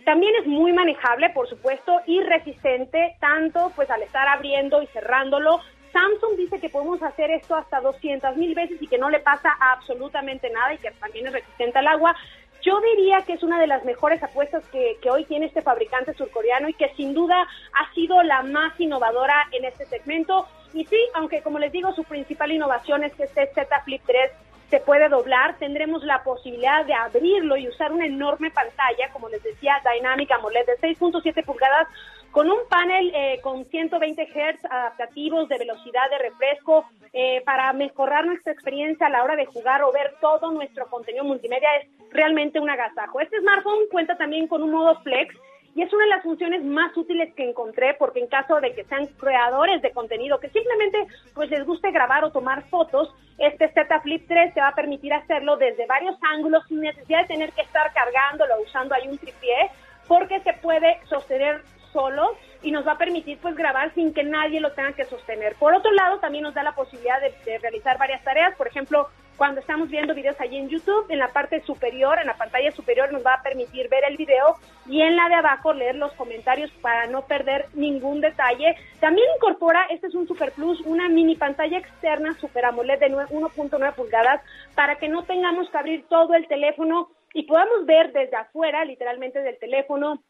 También 0.05 0.35
es 0.37 0.47
muy 0.47 0.73
manejable, 0.73 1.31
por 1.31 1.49
supuesto, 1.49 2.01
y 2.07 2.21
resistente, 2.21 3.17
tanto 3.21 3.71
pues 3.77 3.89
al 3.91 4.03
estar 4.03 4.27
abriendo 4.27 4.83
y 4.83 4.87
cerrándolo. 4.89 5.61
Samsung 5.93 6.37
dice 6.39 6.59
que 6.59 6.71
podemos 6.71 7.03
hacer 7.03 7.31
esto 7.31 7.55
hasta 7.55 7.81
200 7.81 8.37
mil 8.37 8.55
veces 8.55 8.81
y 8.81 8.89
que 8.89 8.99
no 8.99 9.11
le 9.11 9.21
pasa 9.21 9.51
absolutamente 9.61 10.49
nada 10.51 10.73
y 10.73 10.79
que 10.79 10.91
también 10.93 11.27
es 11.27 11.35
resistente 11.35 11.79
al 11.79 11.89
agua. 11.89 12.17
Yo 12.63 12.81
diría 12.81 13.21
que 13.27 13.35
es 13.35 13.43
una 13.43 13.61
de 13.61 13.67
las 13.67 13.85
mejores 13.85 14.23
apuestas 14.23 14.65
que, 14.69 14.97
que, 15.03 15.11
hoy 15.11 15.25
tiene 15.25 15.47
este 15.47 15.63
fabricante 15.63 16.15
surcoreano 16.15 16.69
y 16.69 16.75
que 16.75 16.95
sin 16.97 17.13
duda 17.13 17.43
ha 17.43 17.93
sido 17.93 18.23
la 18.23 18.43
más 18.43 18.79
innovadora 18.81 19.49
en 19.53 19.67
este 19.67 19.85
segmento. 19.85 20.47
Y 20.75 20.85
sí, 20.85 20.99
aunque 21.15 21.43
como 21.43 21.59
les 21.59 21.73
digo, 21.73 21.93
su 21.93 22.05
principal 22.05 22.53
innovación 22.53 23.05
es 23.05 23.15
que 23.15 23.25
este 23.25 23.47
Z 23.55 23.81
Flip 23.85 24.03
3 24.07 24.31
se 24.71 24.81
puede 24.81 25.11
doblar, 25.11 25.59
tendremos 25.59 26.03
la 26.03 26.23
posibilidad 26.23 26.87
de 26.87 26.95
abrirlo 26.95 27.59
y 27.59 27.69
usar 27.69 27.93
una 27.93 28.07
enorme 28.07 28.51
pantalla, 28.51 29.11
como 29.13 29.29
les 29.29 29.43
decía, 29.43 29.83
Dynamic 29.85 30.31
AMOLED 30.31 30.65
de 30.65 30.79
6.7 30.79 31.45
pulgadas 31.45 31.87
con 32.31 32.51
un 32.51 32.57
panel 32.71 33.13
eh, 33.15 33.39
con 33.43 33.67
120 33.67 34.27
Hz 34.27 34.65
adaptativos 34.65 35.47
de 35.51 35.59
velocidad 35.59 36.09
de 36.11 36.31
refresco 36.31 36.87
eh, 37.13 37.43
para 37.45 37.71
mejorar 37.75 38.25
nuestra 38.25 38.55
experiencia 38.55 39.09
a 39.09 39.11
la 39.11 39.23
hora 39.23 39.37
de 39.37 39.45
jugar 39.45 39.83
o 39.83 39.93
ver 39.93 40.15
todo 40.23 40.51
nuestro 40.51 40.87
contenido 40.87 41.25
multimedia 41.25 41.69
es 41.77 41.89
realmente 42.11 42.59
un 42.59 42.71
agasajo. 42.71 43.21
Este 43.21 43.39
smartphone 43.41 43.87
cuenta 43.91 44.17
también 44.17 44.49
con 44.49 44.63
un 44.63 44.71
modo 44.71 44.99
flex 45.03 45.35
y 45.75 45.83
es 45.83 45.93
una 45.93 46.05
de 46.05 46.11
las 46.11 46.23
funciones 46.23 46.65
más 46.65 46.97
útiles 46.97 47.33
que 47.35 47.49
encontré 47.49 47.95
porque 47.95 48.21
en 48.21 48.27
caso 48.27 48.61
de 48.61 48.75
que 48.75 48.85
sean 48.85 49.07
creadores 49.07 49.81
de 49.83 49.93
contenido 49.93 50.39
que 50.39 50.51
simplemente 50.51 51.07
pues 51.35 51.51
les 51.51 51.65
guste 51.65 51.91
grabar 51.91 52.25
o 52.25 52.31
tomar 52.31 52.69
fotos, 52.69 53.15
este 53.39 53.73
Z 53.73 54.01
Flip 54.01 54.27
3 54.29 54.55
te 54.55 54.61
va 54.61 54.69
a 54.69 54.75
permitir 54.75 55.13
hacerlo 55.15 55.57
desde 55.57 55.87
varios 55.87 56.17
ángulos 56.35 56.65
sin 56.69 56.81
necesidad 56.81 57.23
de 57.23 57.35
tener 57.35 57.53
que 57.53 57.63
estar 57.63 57.93
cargándolo 57.93 58.55
usando 58.63 58.95
ahí 58.95 59.09
un 59.09 59.19
tripié 59.19 59.71
porque 60.07 60.41
se 60.41 60.53
puede 60.55 61.01
sostener 61.07 61.63
solo 61.93 62.37
y 62.63 62.71
nos 62.71 62.87
va 62.87 62.93
a 62.93 62.99
permitir 62.99 63.39
pues 63.39 63.55
grabar 63.55 63.93
sin 63.95 64.13
que 64.15 64.25
nadie 64.25 64.61
lo 64.61 64.73
tenga 64.73 64.93
que 64.93 65.05
sostener. 65.05 65.55
Por 65.57 65.75
otro 65.75 65.93
lado, 65.93 66.19
también 66.19 66.45
nos 66.45 66.55
da 66.55 66.63
la 66.63 66.75
posibilidad 66.75 67.21
de, 67.21 67.59
realizar 67.59 67.99
varias 67.99 68.23
tareas, 68.25 68.55
por 68.57 68.67
ejemplo, 68.67 69.09
cuando 69.37 69.61
estamos 69.61 69.89
viendo 69.89 70.15
videos 70.15 70.41
allí 70.41 70.57
en 70.57 70.69
YouTube, 70.69 71.07
en 71.09 71.19
la 71.19 71.29
parte 71.29 71.61
superior, 71.63 72.19
en 72.21 72.27
la 72.27 72.37
pantalla 72.37 72.71
superior 72.73 73.13
nos 73.13 73.25
va 73.25 73.35
a 73.35 73.43
permitir 73.43 73.89
ver 73.89 74.05
el 74.09 74.17
video 74.17 74.57
y 74.87 75.01
en 75.01 75.17
la 75.17 75.29
de 75.29 75.35
abajo 75.35 75.73
leer 75.73 75.97
los 75.97 76.13
comentarios 76.13 76.71
para 76.81 77.07
no 77.07 77.23
perder 77.23 77.67
ningún 77.75 78.21
detalle. 78.21 78.77
También 79.01 79.27
incorpora, 79.37 79.87
este 79.91 80.07
es 80.07 80.15
un 80.15 80.29
Super 80.29 80.53
Plus, 80.53 80.81
una 80.83 81.09
mini 81.09 81.37
pantalla 81.37 81.79
externa 81.79 82.35
Super 82.35 82.67
AMOLED 82.67 83.01
de 83.01 83.11
1.9 83.11 83.95
pulgadas 83.95 84.43
para 84.75 84.97
que 84.97 85.09
no 85.09 85.25
tengamos 85.25 85.69
que 85.71 85.79
abrir 85.79 86.05
todo 86.09 86.35
el 86.35 86.47
teléfono 86.47 87.11
y 87.35 87.45
podamos 87.45 87.87
ver 87.87 88.13
desde 88.13 88.37
afuera, 88.37 88.85
literalmente 88.85 89.41
del 89.41 89.59
teléfono, 89.59 90.23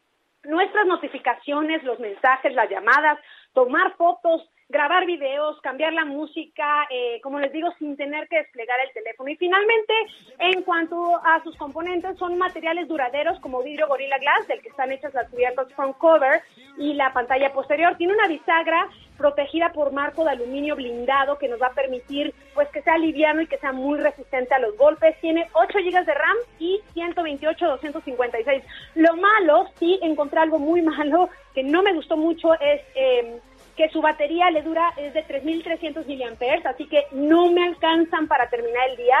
nuestras 0.43 0.85
notificaciones, 0.85 1.83
los 1.83 1.99
mensajes, 1.99 2.53
las 2.53 2.69
llamadas, 2.69 3.19
tomar 3.53 3.95
fotos, 3.95 4.49
grabar 4.69 5.05
videos, 5.05 5.59
cambiar 5.61 5.93
la 5.93 6.05
música, 6.05 6.87
eh, 6.89 7.19
como 7.21 7.39
les 7.39 7.51
digo, 7.51 7.69
sin 7.79 7.95
tener 7.95 8.27
que 8.27 8.37
desplegar 8.37 8.79
el 8.79 8.91
teléfono. 8.93 9.29
Y 9.29 9.35
finalmente, 9.35 9.93
en 10.39 10.63
cuanto 10.63 11.17
a 11.23 11.41
sus 11.43 11.55
componentes, 11.57 12.17
son 12.17 12.37
materiales 12.37 12.87
duraderos 12.87 13.39
como 13.39 13.61
vidrio 13.61 13.87
Gorilla 13.87 14.17
Glass, 14.17 14.47
del 14.47 14.61
que 14.61 14.69
están 14.69 14.91
hechas 14.91 15.13
las 15.13 15.29
cubiertas 15.29 15.71
front 15.73 15.97
cover 15.97 16.41
y 16.77 16.93
la 16.93 17.13
pantalla 17.13 17.51
posterior. 17.53 17.95
Tiene 17.97 18.13
una 18.13 18.27
bisagra 18.27 18.89
protegida 19.17 19.71
por 19.71 19.91
marco 19.91 20.23
de 20.23 20.31
aluminio 20.31 20.75
blindado 20.75 21.37
que 21.37 21.47
nos 21.47 21.61
va 21.61 21.67
a 21.67 21.73
permitir 21.73 22.33
pues 22.53 22.67
que 22.69 22.81
sea 22.81 22.97
liviano 22.97 23.41
y 23.41 23.47
que 23.47 23.57
sea 23.57 23.71
muy 23.71 23.99
resistente 23.99 24.53
a 24.53 24.59
los 24.59 24.75
golpes. 24.77 25.19
Tiene 25.21 25.47
8 25.53 25.77
GB 25.79 26.05
de 26.05 26.13
RAM 26.13 26.37
y 26.59 26.81
128 26.93 27.65
256. 27.65 28.63
Lo 28.95 29.15
malo, 29.17 29.67
sí 29.79 29.99
encontré 30.01 30.39
algo 30.39 30.59
muy 30.59 30.81
malo 30.93 31.29
que 31.53 31.63
no 31.63 31.83
me 31.83 31.93
gustó 31.93 32.17
mucho 32.17 32.53
es 32.55 32.81
eh, 32.95 33.39
que 33.75 33.89
su 33.89 34.01
batería 34.01 34.51
le 34.51 34.61
dura 34.61 34.93
es 34.97 35.13
de 35.13 35.25
3.300 35.25 36.05
miliamperes, 36.05 36.65
así 36.65 36.87
que 36.87 37.05
no 37.11 37.51
me 37.51 37.65
alcanzan 37.65 38.27
para 38.27 38.49
terminar 38.49 38.89
el 38.89 38.97
día. 38.97 39.17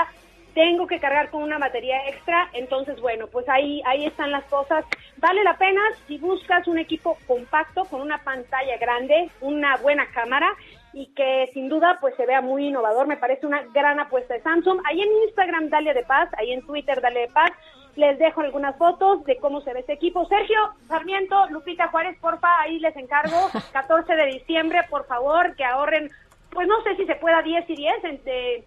Tengo 0.53 0.85
que 0.85 0.99
cargar 0.99 1.31
con 1.31 1.41
una 1.41 1.57
batería 1.57 2.07
extra, 2.07 2.49
entonces 2.53 3.01
bueno, 3.01 3.25
pues 3.27 3.49
ahí 3.49 3.81
ahí 3.85 4.05
están 4.05 4.31
las 4.31 4.43
cosas. 4.45 4.85
Vale 5.17 5.43
la 5.43 5.57
pena 5.57 5.81
si 6.07 6.19
buscas 6.19 6.67
un 6.67 6.77
equipo 6.77 7.17
compacto 7.25 7.85
con 7.85 8.01
una 8.01 8.23
pantalla 8.23 8.77
grande, 8.77 9.31
una 9.41 9.77
buena 9.77 10.05
cámara 10.11 10.47
y 10.93 11.07
que 11.15 11.49
sin 11.53 11.69
duda 11.69 11.97
pues 11.99 12.15
se 12.15 12.27
vea 12.27 12.41
muy 12.41 12.67
innovador. 12.67 13.07
Me 13.07 13.17
parece 13.17 13.47
una 13.47 13.63
gran 13.73 13.99
apuesta 13.99 14.35
de 14.35 14.41
Samsung. 14.41 14.79
Ahí 14.85 15.01
en 15.01 15.11
Instagram, 15.25 15.69
Dale 15.69 15.93
de 15.95 16.03
Paz, 16.03 16.29
ahí 16.37 16.51
en 16.51 16.65
Twitter, 16.65 17.01
Dale 17.01 17.21
de 17.21 17.27
Paz, 17.29 17.51
les 17.95 18.17
dejo 18.19 18.41
algunas 18.41 18.75
fotos 18.77 19.23
de 19.25 19.37
cómo 19.37 19.61
se 19.61 19.73
ve 19.73 19.81
este 19.81 19.93
equipo. 19.93 20.25
Sergio 20.27 20.57
Sarmiento, 20.87 21.47
Lupita 21.49 21.87
Juárez, 21.89 22.17
porfa, 22.19 22.49
ahí 22.61 22.79
les 22.79 22.95
encargo. 22.95 23.49
14 23.73 24.15
de 24.15 24.25
diciembre, 24.27 24.81
por 24.89 25.05
favor, 25.05 25.55
que 25.55 25.63
ahorren 25.63 26.09
pues 26.53 26.67
no 26.67 26.81
sé 26.83 26.95
si 26.95 27.05
se 27.05 27.15
pueda 27.15 27.41
10 27.41 27.67
y 27.69 27.75
10, 27.75 27.95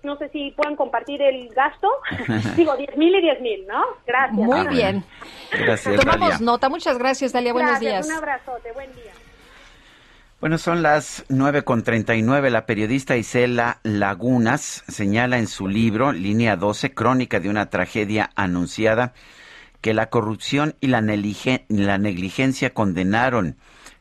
no 0.03 0.16
sé 0.16 0.28
si 0.31 0.51
puedan 0.51 0.77
compartir 0.77 1.23
el 1.23 1.48
gasto. 1.51 1.89
Digo, 2.57 2.77
10 2.77 2.97
mil 2.97 3.15
y 3.15 3.20
10 3.20 3.40
mil, 3.40 3.66
¿no? 3.66 3.85
Gracias. 4.07 4.32
Muy 4.32 4.66
bien. 4.69 5.05
Gracias, 5.53 5.97
Tomamos 5.97 6.40
nota. 6.40 6.69
Muchas 6.69 6.98
gracias, 6.98 7.32
Dalia. 7.32 7.53
Buenos 7.53 7.81
días. 7.81 8.07
Un 8.07 8.16
abrazote. 8.16 8.73
Buen 8.73 8.93
día. 8.94 9.12
Bueno, 10.38 10.58
son 10.58 10.82
las 10.82 11.24
nueve 11.30 11.62
con 11.62 11.82
nueve. 12.22 12.50
La 12.50 12.66
periodista 12.66 13.16
Isela 13.16 13.80
Lagunas 13.84 14.84
señala 14.86 15.38
en 15.38 15.46
su 15.46 15.66
libro, 15.66 16.12
Línea 16.12 16.56
12, 16.56 16.92
Crónica 16.92 17.40
de 17.40 17.48
una 17.48 17.70
tragedia 17.70 18.28
anunciada, 18.36 19.14
que 19.80 19.94
la 19.94 20.10
corrupción 20.10 20.74
y 20.78 20.88
la, 20.88 21.00
negligencia 21.00 22.74
condenaron 22.74 23.56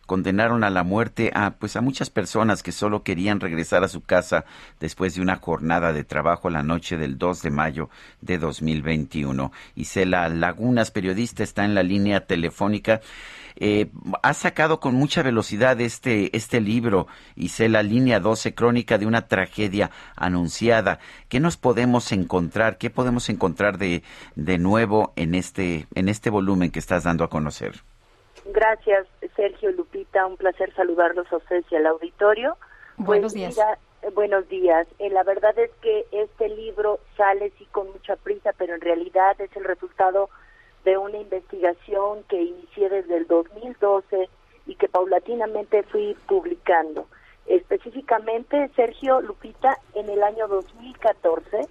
condenaron 0.05 0.63
a 0.63 0.69
la 0.69 0.83
muerte 0.83 1.31
a 1.33 1.51
pues 1.51 1.77
a 1.77 1.81
muchas 1.81 2.09
personas 2.09 2.61
que 2.63 2.71
solo 2.71 3.01
querían 3.01 3.39
regresar 3.39 3.83
a 3.83 3.87
su 3.87 4.01
casa 4.01 4.45
después 4.79 5.15
de 5.15 5.21
una 5.21 5.37
jornada 5.37 5.93
de 5.93 6.03
trabajo 6.03 6.49
la 6.49 6.63
noche 6.63 6.97
del 6.97 7.17
2 7.17 7.41
de 7.43 7.49
mayo 7.49 7.89
de 8.19 8.37
2021. 8.37 9.53
Isela 9.75 10.27
Lagunas, 10.27 10.91
periodista, 10.91 11.43
está 11.43 11.63
en 11.63 11.75
la 11.75 11.81
línea 11.81 12.27
telefónica. 12.27 12.99
Eh, 13.57 13.89
ha 14.21 14.33
sacado 14.33 14.79
con 14.79 14.95
mucha 14.95 15.23
velocidad 15.23 15.79
este, 15.79 16.35
este 16.35 16.59
libro, 16.61 17.07
Isela 17.35 17.83
Línea 17.83 18.19
12, 18.19 18.53
Crónica 18.53 18.97
de 18.97 19.05
una 19.05 19.27
tragedia 19.27 19.91
anunciada. 20.15 20.99
¿Qué 21.29 21.39
nos 21.39 21.57
podemos 21.57 22.11
encontrar? 22.11 22.77
¿Qué 22.77 22.89
podemos 22.89 23.29
encontrar 23.29 23.77
de, 23.77 24.03
de 24.35 24.57
nuevo 24.57 25.13
en 25.15 25.35
este, 25.35 25.87
en 25.95 26.09
este 26.09 26.29
volumen 26.29 26.71
que 26.71 26.79
estás 26.79 27.03
dando 27.03 27.23
a 27.23 27.29
conocer? 27.29 27.75
Gracias, 28.45 29.07
Sergio 29.35 29.71
Lupita. 29.71 30.25
Un 30.25 30.37
placer 30.37 30.73
saludarlos 30.75 31.31
a 31.31 31.37
ustedes 31.37 31.65
y 31.71 31.75
al 31.75 31.87
auditorio. 31.87 32.57
Buenos 32.97 33.33
pues, 33.33 33.55
días. 33.55 33.57
Eh, 33.57 34.09
buenos 34.13 34.47
días. 34.49 34.87
Eh, 34.99 35.09
la 35.09 35.23
verdad 35.23 35.57
es 35.57 35.71
que 35.81 36.05
este 36.11 36.49
libro 36.49 36.99
sale 37.17 37.51
sí 37.57 37.65
con 37.71 37.91
mucha 37.91 38.15
prisa, 38.17 38.51
pero 38.57 38.75
en 38.75 38.81
realidad 38.81 39.39
es 39.39 39.55
el 39.55 39.63
resultado 39.63 40.29
de 40.85 40.97
una 40.97 41.17
investigación 41.17 42.23
que 42.29 42.41
inicié 42.41 42.89
desde 42.89 43.17
el 43.17 43.27
2012 43.27 44.29
y 44.67 44.75
que 44.75 44.87
paulatinamente 44.87 45.83
fui 45.83 46.15
publicando. 46.27 47.07
Específicamente, 47.47 48.69
Sergio 48.75 49.19
Lupita, 49.21 49.77
en 49.95 50.09
el 50.09 50.23
año 50.23 50.47
2014 50.47 51.67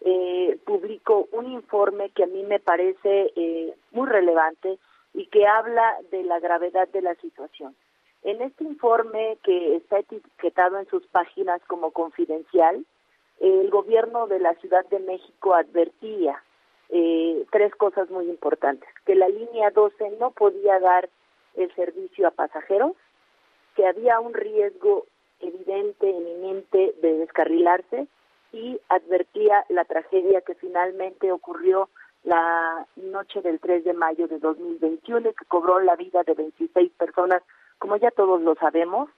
eh, 0.00 0.58
publicó 0.64 1.28
un 1.32 1.50
informe 1.50 2.10
que 2.10 2.24
a 2.24 2.26
mí 2.26 2.42
me 2.44 2.60
parece 2.60 3.32
eh, 3.34 3.74
muy 3.92 4.08
relevante 4.08 4.78
y 5.14 5.26
que 5.26 5.46
habla 5.46 5.96
de 6.10 6.22
la 6.24 6.38
gravedad 6.38 6.88
de 6.88 7.02
la 7.02 7.14
situación. 7.16 7.74
En 8.22 8.42
este 8.42 8.64
informe 8.64 9.38
que 9.44 9.76
está 9.76 10.00
etiquetado 10.00 10.78
en 10.78 10.86
sus 10.88 11.06
páginas 11.06 11.60
como 11.66 11.92
confidencial, 11.92 12.84
el 13.40 13.70
gobierno 13.70 14.26
de 14.26 14.40
la 14.40 14.54
Ciudad 14.56 14.84
de 14.86 14.98
México 14.98 15.54
advertía 15.54 16.42
eh, 16.90 17.46
tres 17.50 17.74
cosas 17.74 18.10
muy 18.10 18.28
importantes. 18.28 18.88
Que 19.04 19.14
la 19.14 19.28
línea 19.28 19.70
12 19.70 20.16
no 20.18 20.30
podía 20.30 20.78
dar 20.80 21.08
el 21.56 21.74
servicio 21.74 22.28
a 22.28 22.32
pasajeros, 22.32 22.92
que 23.74 23.86
había 23.86 24.20
un 24.20 24.34
riesgo 24.34 25.06
evidente, 25.40 26.10
eminente 26.10 26.94
de 27.00 27.18
descarrilarse 27.18 28.06
y 28.52 28.80
advertía 28.88 29.64
la 29.68 29.84
tragedia 29.84 30.40
que 30.40 30.54
finalmente 30.54 31.30
ocurrió 31.32 31.88
la 32.24 32.86
noche 32.96 33.40
del 33.42 33.60
3 33.60 33.84
de 33.84 33.92
mayo 33.92 34.26
de 34.26 34.38
2021 34.38 35.32
que 35.32 35.44
cobró 35.46 35.80
la 35.80 35.96
vida 35.96 36.22
de 36.24 36.34
26 36.34 36.92
personas, 36.92 37.42
como 37.78 37.96
ya 37.96 38.10
todos 38.10 38.42
lo 38.42 38.54
sabemos, 38.56 39.08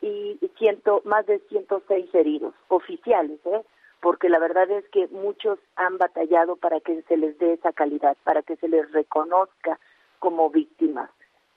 y 0.00 0.38
ciento, 0.58 1.02
más 1.04 1.26
de 1.26 1.40
106 1.48 2.14
heridos 2.14 2.54
oficiales, 2.68 3.38
¿eh? 3.46 3.62
Porque 4.00 4.28
la 4.28 4.38
verdad 4.38 4.70
es 4.70 4.88
que 4.88 5.08
muchos 5.08 5.58
han 5.76 5.98
batallado 5.98 6.56
para 6.56 6.80
que 6.80 7.02
se 7.02 7.16
les 7.16 7.38
dé 7.38 7.54
esa 7.54 7.72
calidad, 7.72 8.16
para 8.24 8.42
que 8.42 8.56
se 8.56 8.68
les 8.68 8.90
reconozca 8.92 9.78
como 10.18 10.50
víctimas. 10.50 11.10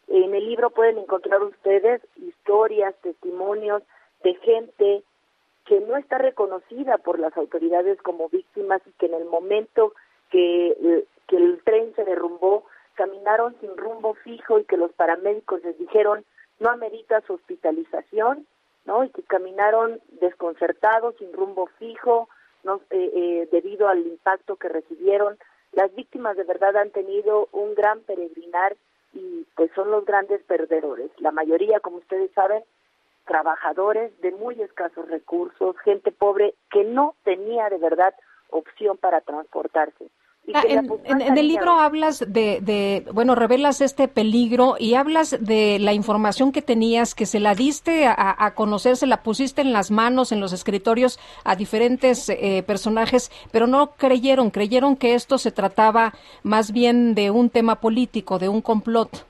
En 0.07 0.33
el 0.35 0.45
libro 0.45 0.71
pueden 0.71 0.97
encontrar 0.97 1.41
ustedes 1.43 2.01
historias, 2.17 2.95
testimonios 3.01 3.83
de 4.23 4.35
gente 4.35 5.03
que 5.65 5.79
no 5.79 5.95
está 5.95 6.17
reconocida 6.17 6.97
por 6.97 7.19
las 7.19 7.35
autoridades 7.37 8.01
como 8.01 8.29
víctimas 8.29 8.81
y 8.85 8.91
que 8.93 9.05
en 9.05 9.13
el 9.13 9.25
momento 9.25 9.93
que, 10.29 11.05
que 11.27 11.37
el 11.37 11.63
tren 11.63 11.93
se 11.95 12.03
derrumbó 12.03 12.65
caminaron 12.95 13.55
sin 13.61 13.77
rumbo 13.77 14.15
fijo 14.15 14.59
y 14.59 14.65
que 14.65 14.77
los 14.77 14.91
paramédicos 14.93 15.63
les 15.63 15.77
dijeron 15.77 16.25
no 16.59 16.69
amerita 16.69 17.21
su 17.21 17.33
hospitalización 17.33 18.45
¿no? 18.85 19.03
Y 19.03 19.09
que 19.09 19.23
caminaron 19.23 20.01
desconcertados, 20.19 21.15
sin 21.17 21.31
rumbo 21.33 21.67
fijo, 21.79 22.29
¿no? 22.63 22.81
Eh, 22.89 23.11
eh, 23.13 23.49
debido 23.51 23.87
al 23.87 24.05
impacto 24.05 24.55
que 24.55 24.69
recibieron. 24.69 25.37
Las 25.73 25.93
víctimas 25.95 26.35
de 26.37 26.43
verdad 26.43 26.75
han 26.77 26.91
tenido 26.91 27.47
un 27.51 27.75
gran 27.75 28.01
peregrinar 28.01 28.75
y 29.13 29.45
pues 29.55 29.71
son 29.75 29.91
los 29.91 30.05
grandes 30.05 30.41
perdedores. 30.43 31.11
La 31.17 31.31
mayoría, 31.31 31.79
como 31.79 31.97
ustedes 31.97 32.31
saben, 32.33 32.63
trabajadores 33.25 34.19
de 34.21 34.31
muy 34.31 34.61
escasos 34.61 35.07
recursos, 35.09 35.77
gente 35.79 36.11
pobre 36.11 36.53
que 36.71 36.83
no 36.83 37.15
tenía 37.23 37.69
de 37.69 37.77
verdad 37.77 38.13
opción 38.49 38.97
para 38.97 39.21
transportarse. 39.21 40.09
Ah, 40.53 40.63
en, 40.67 41.37
el 41.37 41.47
libro 41.47 41.71
hablas 41.79 42.25
de, 42.27 43.05
bueno, 43.13 43.35
revelas 43.35 43.79
este 43.79 44.07
peligro 44.07 44.75
y 44.77 44.95
hablas 44.95 45.37
de 45.39 45.77
la 45.79 45.93
información 45.93 46.51
que 46.51 46.61
tenías, 46.61 47.15
que 47.15 47.25
se 47.25 47.39
la 47.39 47.55
diste 47.55 48.05
a, 48.07 48.53
conocer, 48.55 48.97
se 48.97 49.07
la 49.07 49.23
pusiste 49.23 49.61
en 49.61 49.71
las 49.71 49.91
manos, 49.91 50.31
en 50.31 50.39
los 50.39 50.51
escritorios 50.51 51.19
a 51.45 51.55
diferentes 51.55 52.27
eh, 52.29 52.63
personajes, 52.65 53.31
pero 53.51 53.67
no 53.67 53.91
creyeron, 53.91 54.49
creyeron 54.49 54.97
que 54.97 55.13
esto 55.13 55.37
se 55.37 55.51
trataba 55.51 56.13
más 56.43 56.71
bien 56.71 57.15
de 57.15 57.31
un 57.31 57.49
tema 57.49 57.75
político, 57.79 58.39
de 58.39 58.49
un 58.49 58.61
complot. 58.61 59.25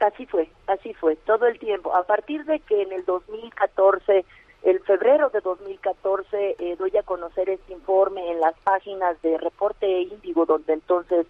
Así 0.00 0.26
fue, 0.26 0.48
así 0.66 0.92
fue, 0.94 1.16
todo 1.16 1.46
el 1.46 1.58
tiempo. 1.58 1.94
A 1.94 2.04
partir 2.04 2.44
de 2.44 2.60
que 2.60 2.82
en 2.82 2.92
el 2.92 3.04
2014, 3.04 4.24
el 4.62 4.80
febrero 4.80 5.30
de 5.30 5.40
2014, 5.40 6.56
eh, 6.58 6.76
doy 6.76 6.96
a 6.96 7.02
conocer 7.02 7.50
este 7.50 7.72
informe 7.72 8.30
en 8.30 8.40
las 8.40 8.54
páginas 8.60 9.20
de 9.22 9.38
Reporte 9.38 10.02
Índigo, 10.02 10.46
donde 10.46 10.74
entonces 10.74 11.26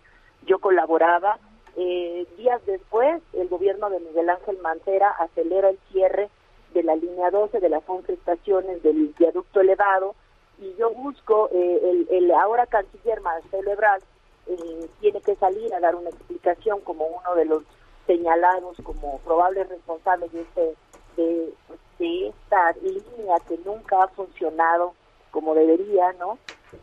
yo 0.46 0.58
colaboraba, 0.58 1.38
eh, 1.76 2.26
días 2.36 2.60
después, 2.66 3.22
el 3.32 3.48
gobierno 3.48 3.88
de 3.88 4.00
Miguel 4.00 4.28
Ángel 4.28 4.58
Mancera 4.58 5.10
acelera 5.18 5.70
el 5.70 5.78
cierre 5.90 6.28
de 6.74 6.82
la 6.82 6.96
línea 6.96 7.30
12 7.30 7.60
de 7.60 7.68
las 7.68 7.82
11 7.86 8.12
estaciones 8.12 8.82
del 8.82 9.14
viaducto 9.18 9.60
elevado 9.60 10.14
y 10.58 10.74
yo 10.76 10.90
busco, 10.90 11.48
eh, 11.52 12.06
el, 12.10 12.30
ahora 12.32 12.66
canciller 12.66 13.20
Marcelo 13.20 13.72
Ebrard 13.72 14.02
eh, 14.46 14.86
tiene 15.00 15.20
que 15.20 15.34
salir 15.36 15.72
a 15.74 15.80
dar 15.80 15.94
una 15.94 16.10
explicación 16.10 16.80
como 16.80 17.06
uno 17.06 17.34
de 17.34 17.46
los 17.46 17.62
señalados 18.06 18.76
como 18.82 19.18
probables 19.20 19.68
responsables 19.68 20.32
de, 20.32 20.40
este, 20.42 20.74
de, 21.16 21.52
de 21.98 22.28
esta 22.28 22.72
línea 22.82 23.36
que 23.48 23.58
nunca 23.64 24.02
ha 24.02 24.08
funcionado 24.08 24.94
como 25.30 25.54
debería, 25.54 26.12
¿no? 26.12 26.38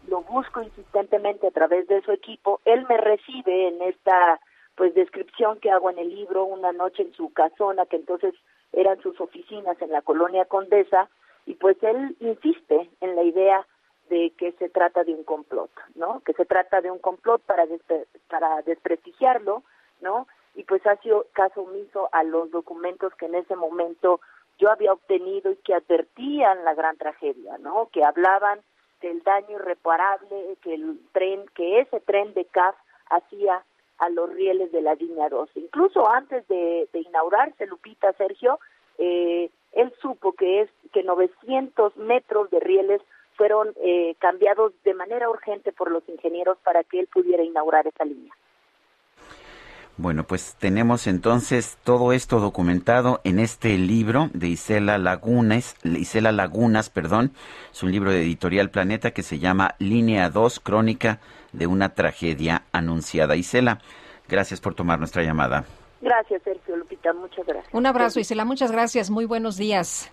Lo 0.08 0.22
busco 0.22 0.62
insistentemente 0.62 1.48
a 1.48 1.52
través 1.52 1.88
de 1.88 2.02
su 2.02 2.12
equipo. 2.12 2.60
Él 2.66 2.86
me 2.90 2.98
recibe 2.98 3.68
en 3.68 3.82
esta 3.82 4.40
pues 4.76 4.94
descripción 4.94 5.60
que 5.60 5.72
hago 5.72 5.90
en 5.90 6.00
el 6.00 6.10
libro 6.10 6.46
una 6.46 6.72
noche 6.72 7.04
en 7.04 7.14
su 7.14 7.34
casona 7.34 7.86
que 7.86 7.98
entonces 7.98 8.34
eran 8.72 9.00
sus 9.02 9.20
oficinas 9.20 9.80
en 9.82 9.92
la 9.92 10.02
colonia 10.02 10.46
Condesa 10.46 11.10
y 11.46 11.56
pues 11.56 11.78
él 11.84 12.16
insiste 12.20 12.90
en 13.02 13.16
la 13.16 13.24
idea 13.24 13.66
de 14.10 14.32
que 14.38 14.54
se 14.54 14.70
trata 14.70 15.04
de 15.04 15.14
un 15.14 15.24
complot, 15.24 15.70
¿no? 15.96 16.22
Que 16.22 16.34
se 16.34 16.46
trata 16.46 16.82
de 16.82 16.92
un 16.92 17.00
complot 17.00 17.42
para 17.42 17.66
para 18.30 18.62
desprestigiarlo, 18.64 19.64
¿no? 20.02 20.28
Y 20.56 20.64
pues 20.64 20.86
ha 20.88 20.96
sido 20.98 21.28
caso 21.34 21.62
omiso 21.62 22.10
a 22.12 22.24
los 22.24 22.50
documentos 22.52 23.14
que 23.16 23.28
en 23.28 23.36
ese 23.36 23.56
momento 23.56 24.20
yo 24.60 24.70
había 24.70 24.94
obtenido 24.94 25.52
y 25.52 25.56
que 25.58 25.74
advertían 25.74 26.64
la 26.66 26.76
gran 26.76 26.98
tragedia, 26.98 27.58
¿no? 27.58 27.90
Que 27.92 28.04
hablaban 28.04 28.60
del 29.02 29.24
daño 29.24 29.56
irreparable 29.56 30.58
que 30.62 30.74
el 30.74 31.00
tren, 31.14 31.46
que 31.56 31.80
ese 31.80 32.02
tren 32.02 32.34
de 32.34 32.46
CAF 32.46 32.76
hacía 33.10 33.64
a 33.98 34.10
los 34.10 34.30
rieles 34.34 34.72
de 34.72 34.82
la 34.82 34.96
línea 34.96 35.30
12. 35.30 35.60
Incluso 35.60 36.08
antes 36.10 36.48
de, 36.48 36.88
inaugurarse, 36.94 37.66
Lupita, 37.66 38.12
Sergio, 38.14 38.60
eh, 38.98 39.50
él 39.72 39.94
supo 40.02 40.34
que 40.34 40.62
es 40.62 40.70
que 40.92 41.04
900 41.04 41.96
metros 41.98 42.50
de 42.50 42.60
rieles 42.60 43.02
fueron 43.36 43.74
eh, 43.78 44.16
cambiados 44.20 44.74
de 44.84 44.94
manera 44.94 45.30
urgente 45.30 45.72
por 45.72 45.90
los 45.92 46.08
ingenieros 46.10 46.58
para 46.60 46.84
que 46.84 47.00
él 47.00 47.08
pudiera 47.08 47.44
inaugurar 47.44 47.88
esa 47.88 48.04
línea. 48.04 48.34
Bueno, 50.00 50.24
pues 50.24 50.56
tenemos 50.58 51.08
entonces 51.08 51.78
todo 51.84 52.14
esto 52.14 52.40
documentado 52.40 53.20
en 53.26 53.38
este 53.38 53.78
libro 53.78 54.30
de 54.34 54.48
Isela 54.48 54.98
Lagunas, 54.98 55.76
Isela 55.84 56.32
Lagunas, 56.32 56.90
perdón, 56.90 57.34
es 57.70 57.84
un 57.84 57.92
libro 57.92 58.10
de 58.10 58.22
Editorial 58.22 58.70
Planeta 58.70 59.12
que 59.12 59.24
se 59.24 59.40
llama 59.40 59.76
Línea 59.78 60.30
2, 60.30 60.62
Crónica 60.62 61.20
de 61.52 61.68
una 61.68 61.90
tragedia 61.96 62.64
anunciada. 62.72 63.36
Isela, 63.36 63.80
gracias 64.30 64.62
por 64.62 64.74
tomar 64.74 65.00
nuestra 65.00 65.22
llamada. 65.22 65.66
Gracias, 66.00 66.44
Sergio 66.44 66.78
Lupita, 66.78 67.12
muchas 67.12 67.46
gracias. 67.46 67.74
Un 67.74 67.86
abrazo, 67.86 68.22
Isela, 68.22 68.46
muchas 68.46 68.72
gracias, 68.72 69.10
muy 69.10 69.26
buenos 69.26 69.58
días. 69.58 70.10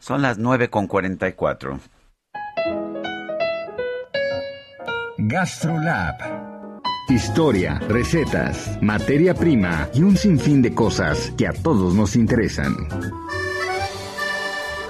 Son 0.00 0.20
las 0.20 0.36
nueve 0.36 0.68
con 0.68 0.86
cuarenta 0.86 1.26
y 1.28 1.32
cuatro. 1.32 1.80
GastroLab 5.16 6.53
Historia, 7.08 7.78
recetas, 7.86 8.78
materia 8.80 9.34
prima 9.34 9.90
y 9.92 10.02
un 10.02 10.16
sinfín 10.16 10.62
de 10.62 10.74
cosas 10.74 11.34
que 11.36 11.46
a 11.46 11.52
todos 11.52 11.94
nos 11.94 12.16
interesan. 12.16 12.74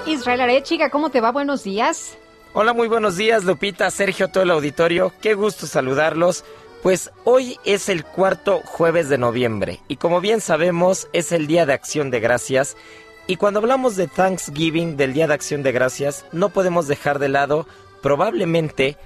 Israel 0.06 0.42
Arechiga, 0.42 0.90
¿cómo 0.90 1.10
te 1.10 1.20
va? 1.20 1.32
Buenos 1.32 1.64
días. 1.64 2.16
Hola, 2.52 2.72
muy 2.72 2.86
buenos 2.86 3.16
días, 3.16 3.42
Lupita, 3.42 3.90
Sergio, 3.90 4.28
todo 4.28 4.44
el 4.44 4.52
auditorio. 4.52 5.12
Qué 5.20 5.34
gusto 5.34 5.66
saludarlos. 5.66 6.44
Pues 6.84 7.10
hoy 7.24 7.58
es 7.64 7.88
el 7.88 8.04
cuarto 8.04 8.60
jueves 8.64 9.08
de 9.08 9.18
noviembre 9.18 9.80
y 9.88 9.96
como 9.96 10.20
bien 10.20 10.40
sabemos 10.40 11.08
es 11.12 11.32
el 11.32 11.48
Día 11.48 11.66
de 11.66 11.72
Acción 11.72 12.12
de 12.12 12.20
Gracias 12.20 12.76
y 13.26 13.36
cuando 13.36 13.58
hablamos 13.58 13.96
de 13.96 14.06
Thanksgiving, 14.06 14.96
del 14.96 15.14
Día 15.14 15.26
de 15.26 15.34
Acción 15.34 15.64
de 15.64 15.72
Gracias, 15.72 16.26
no 16.30 16.50
podemos 16.50 16.86
dejar 16.86 17.18
de 17.18 17.30
lado 17.30 17.66
probablemente 18.02 18.98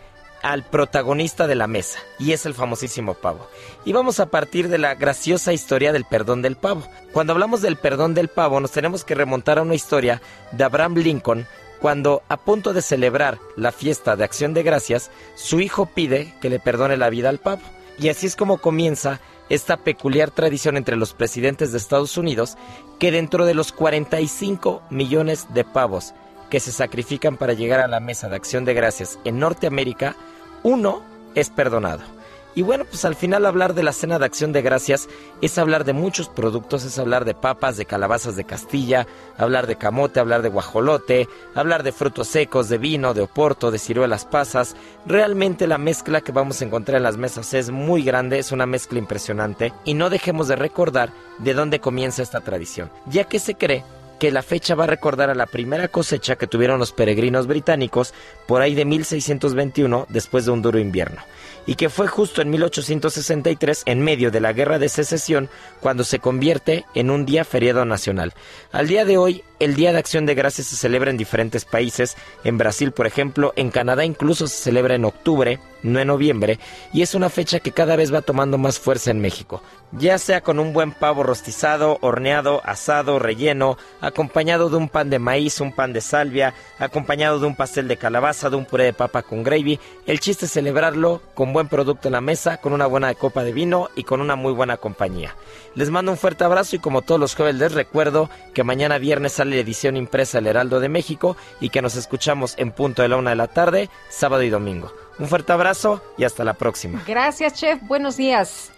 al 0.43 0.65
protagonista 0.65 1.47
de 1.47 1.55
la 1.55 1.67
mesa, 1.67 1.99
y 2.19 2.33
es 2.33 2.47
el 2.47 2.55
famosísimo 2.55 3.15
pavo. 3.15 3.47
Y 3.85 3.93
vamos 3.93 4.21
a 4.21 4.27
partir 4.27 4.69
de 4.69 4.79
la 4.79 4.95
graciosa 4.95 5.53
historia 5.53 5.93
del 5.93 6.05
perdón 6.05 6.43
del 6.43 6.57
pavo. 6.57 6.83
Cuando 7.13 7.33
hablamos 7.33 7.63
del 7.63 7.77
perdón 7.77 8.15
del 8.15 8.29
pavo, 8.29 8.61
nos 8.61 8.73
tenemos 8.73 9.05
que 9.05 9.15
remontar 9.15 9.59
a 9.59 9.63
una 9.63 9.75
historia 9.75 10.23
de 10.53 10.65
Abraham 10.65 10.95
Lincoln, 10.95 11.47
cuando 11.81 12.23
a 12.29 12.37
punto 12.37 12.73
de 12.73 12.83
celebrar 12.83 13.39
la 13.57 13.73
fiesta 13.73 14.17
de 14.17 14.25
acción 14.25 14.53
de 14.55 14.63
gracias, 14.63 15.11
su 15.37 15.61
hijo 15.61 15.87
pide 15.87 16.35
que 16.41 16.51
le 16.51 16.59
perdone 16.59 16.97
la 16.97 17.11
vida 17.11 17.29
al 17.29 17.39
pavo. 17.39 17.63
Y 17.99 18.09
así 18.09 18.27
es 18.27 18.37
como 18.37 18.59
comienza 18.59 19.21
esta 19.49 19.79
peculiar 19.79 20.31
tradición 20.31 20.77
entre 20.77 20.97
los 20.97 21.15
presidentes 21.15 21.73
de 21.73 21.79
Estados 21.79 22.17
Unidos, 22.17 22.57
que 22.99 23.11
dentro 23.11 23.47
de 23.47 23.55
los 23.55 23.73
45 23.73 24.83
millones 24.91 25.47
de 25.55 25.65
pavos 25.65 26.15
que 26.49 26.61
se 26.61 26.73
sacrifican 26.73 27.37
para 27.37 27.53
llegar 27.53 27.81
a 27.81 27.89
la 27.89 28.01
mesa 28.01 28.29
de 28.29 28.37
acción 28.37 28.65
de 28.65 28.75
gracias 28.75 29.19
en 29.25 29.39
Norteamérica, 29.39 30.17
uno 30.63 31.03
es 31.35 31.51
perdonado. 31.51 32.19
Y 32.59 32.63
bueno, 32.63 32.85
pues 32.85 33.05
al 33.05 33.15
final 33.15 33.47
hablar 33.47 33.75
de 33.75 33.85
la 33.85 33.93
cena 33.93 34.19
de 34.19 34.25
acción 34.25 34.53
de 34.53 34.63
gracias 34.63 35.09
es 35.41 35.59
hablar 35.59 35.85
de 35.85 35.93
muchos 35.93 36.29
productos, 36.29 36.83
es 36.85 36.99
hablar 36.99 37.25
de 37.25 37.35
papas, 37.35 37.77
de 37.77 37.85
calabazas 37.85 38.35
de 38.35 38.43
Castilla, 38.43 39.07
hablar 39.37 39.69
de 39.69 39.77
camote, 39.77 40.19
hablar 40.19 40.43
de 40.43 40.49
guajolote, 40.49 41.29
hablar 41.55 41.85
de 41.85 41.93
frutos 41.93 42.27
secos, 42.27 42.69
de 42.69 42.79
vino, 42.79 43.15
de 43.15 43.21
oporto, 43.21 43.71
de 43.71 43.79
ciruelas 43.79 44.25
pasas. 44.25 44.75
Realmente 45.07 45.69
la 45.69 45.79
mezcla 45.79 46.21
que 46.21 46.33
vamos 46.33 46.61
a 46.61 46.65
encontrar 46.65 46.97
en 46.97 47.05
las 47.05 47.17
mesas 47.17 47.55
es 47.55 47.71
muy 47.71 48.03
grande, 48.03 48.41
es 48.41 48.51
una 48.51 48.67
mezcla 48.67 48.99
impresionante 48.99 49.73
y 49.85 49.95
no 49.95 50.11
dejemos 50.11 50.49
de 50.49 50.57
recordar 50.57 51.13
de 51.39 51.55
dónde 51.55 51.79
comienza 51.79 52.23
esta 52.23 52.41
tradición, 52.41 52.91
ya 53.07 53.23
que 53.23 53.39
se 53.39 53.55
cree 53.55 53.85
que 54.19 54.31
la 54.31 54.43
fecha 54.43 54.75
va 54.75 54.85
a 54.85 54.89
recordar 54.89 55.31
a 55.31 55.35
la 55.35 55.47
primera 55.47 55.89
cosecha 55.89 56.37
que 56.37 56.47
tuvieron 56.47 56.79
los 56.79 56.93
peregrinos 56.93 57.47
británicos 57.47 58.15
por 58.47 58.63
ahí 58.63 58.75
de 58.75 58.85
1621 58.85 60.07
después 60.09 60.45
de 60.45 60.51
un 60.51 60.63
duro 60.63 60.79
invierno 60.79 61.23
y 61.69 61.75
que 61.75 61.91
fue 61.91 62.09
justo 62.09 62.41
en 62.41 62.49
1863, 62.49 63.83
en 63.85 64.01
medio 64.01 64.31
de 64.31 64.41
la 64.41 64.55
Guerra 64.55 64.79
de 64.79 64.89
Secesión, 64.89 65.51
cuando 65.81 66.03
se 66.03 66.19
convierte 66.19 66.87
en 66.95 67.11
un 67.11 67.27
día 67.27 67.45
feriado 67.45 67.85
nacional. 67.85 68.33
Al 68.73 68.89
día 68.89 69.05
de 69.05 69.19
hoy, 69.19 69.45
el 69.61 69.75
Día 69.75 69.93
de 69.93 69.99
Acción 69.99 70.27
de 70.27 70.35
Gracias 70.35 70.69
se 70.69 70.77
celebra 70.77 71.11
en 71.11 71.17
diferentes 71.17 71.65
países, 71.65 72.17
en 72.45 72.59
Brasil, 72.59 72.93
por 72.93 73.07
ejemplo, 73.07 73.53
en 73.57 73.71
Canadá 73.71 74.05
incluso 74.05 74.47
se 74.47 74.63
celebra 74.63 74.95
en 74.95 75.05
octubre, 75.05 75.59
no 75.83 76.01
en 76.01 76.09
noviembre, 76.09 76.59
y 76.93 77.03
es 77.03 77.15
una 77.15 77.29
fecha 77.29 77.61
que 77.61 77.73
cada 77.73 77.97
vez 77.97 78.13
va 78.13 78.23
tomando 78.23 78.59
más 78.59 78.79
fuerza 78.79 79.11
en 79.11 79.21
México, 79.21 79.63
ya 79.93 80.19
sea 80.19 80.43
con 80.43 80.59
un 80.59 80.73
buen 80.73 80.93
pavo 80.93 81.23
rostizado, 81.23 81.99
horneado, 82.01 82.61
asado, 82.65 83.19
relleno, 83.19 83.79
acompañado 84.01 84.71
de 84.71 84.77
un 84.77 84.89
pan 84.89 85.11
de 85.11 85.19
maíz, 85.19 85.61
un 85.61 85.73
pan 85.73 85.93
de 85.93 86.01
salvia, 86.01 86.55
acompañado 86.79 87.39
de 87.39 87.47
un 87.47 87.57
pastel 87.57 87.89
de 87.89 87.97
calabaza, 87.97 88.51
de 88.51 88.57
un 88.57 88.65
puré 88.65 88.85
de 88.85 88.93
papa 88.93 89.23
con 89.23 89.43
gravy, 89.43 89.79
el 90.07 90.21
chiste 90.21 90.47
es 90.47 90.53
celebrarlo 90.53 91.23
con 91.35 91.53
buen 91.53 91.69
producto 91.69 92.09
en 92.09 92.13
la 92.13 92.21
mesa, 92.21 92.59
con 92.59 92.73
una 92.73 92.87
buena 92.87 93.13
copa 93.15 93.45
de 93.45 93.53
vino 93.53 93.89
y 93.97 94.05
con 94.05 94.21
una 94.21 94.37
muy 94.37 94.53
buena 94.53 94.77
compañía. 94.77 95.35
Les 95.75 95.91
mando 95.91 96.13
un 96.13 96.19
fuerte 96.19 96.45
abrazo 96.45 96.77
y 96.77 96.81
como 96.81 97.03
todos 97.03 97.21
los 97.21 97.35
jueves 97.35 97.55
les 97.55 97.73
recuerdo 97.73 98.29
que 98.53 98.65
mañana 98.65 98.99
viernes 98.99 99.35
sale 99.35 99.48
la 99.51 99.57
edición 99.57 99.97
impresa 99.97 100.39
El 100.39 100.47
Heraldo 100.47 100.81
de 100.81 100.89
México 100.89 101.37
y 101.61 101.71
que 101.71 101.83
nos 101.83 101.97
escuchamos 101.97 102.55
en 102.59 102.73
punto 102.73 103.03
de 103.03 103.09
la 103.09 103.17
una 103.17 103.31
de 103.31 103.37
la 103.37 103.49
tarde, 103.49 103.91
sábado 104.09 104.43
y 104.43 104.51
domingo. 104.51 104.93
Un 105.19 105.29
fuerte 105.29 105.53
abrazo 105.53 106.03
y 106.17 106.25
hasta 106.25 106.45
la 106.45 106.55
próxima. 106.55 107.03
Gracias, 107.07 107.55
chef. 107.55 107.81
Buenos 107.83 108.17
días. 108.17 108.73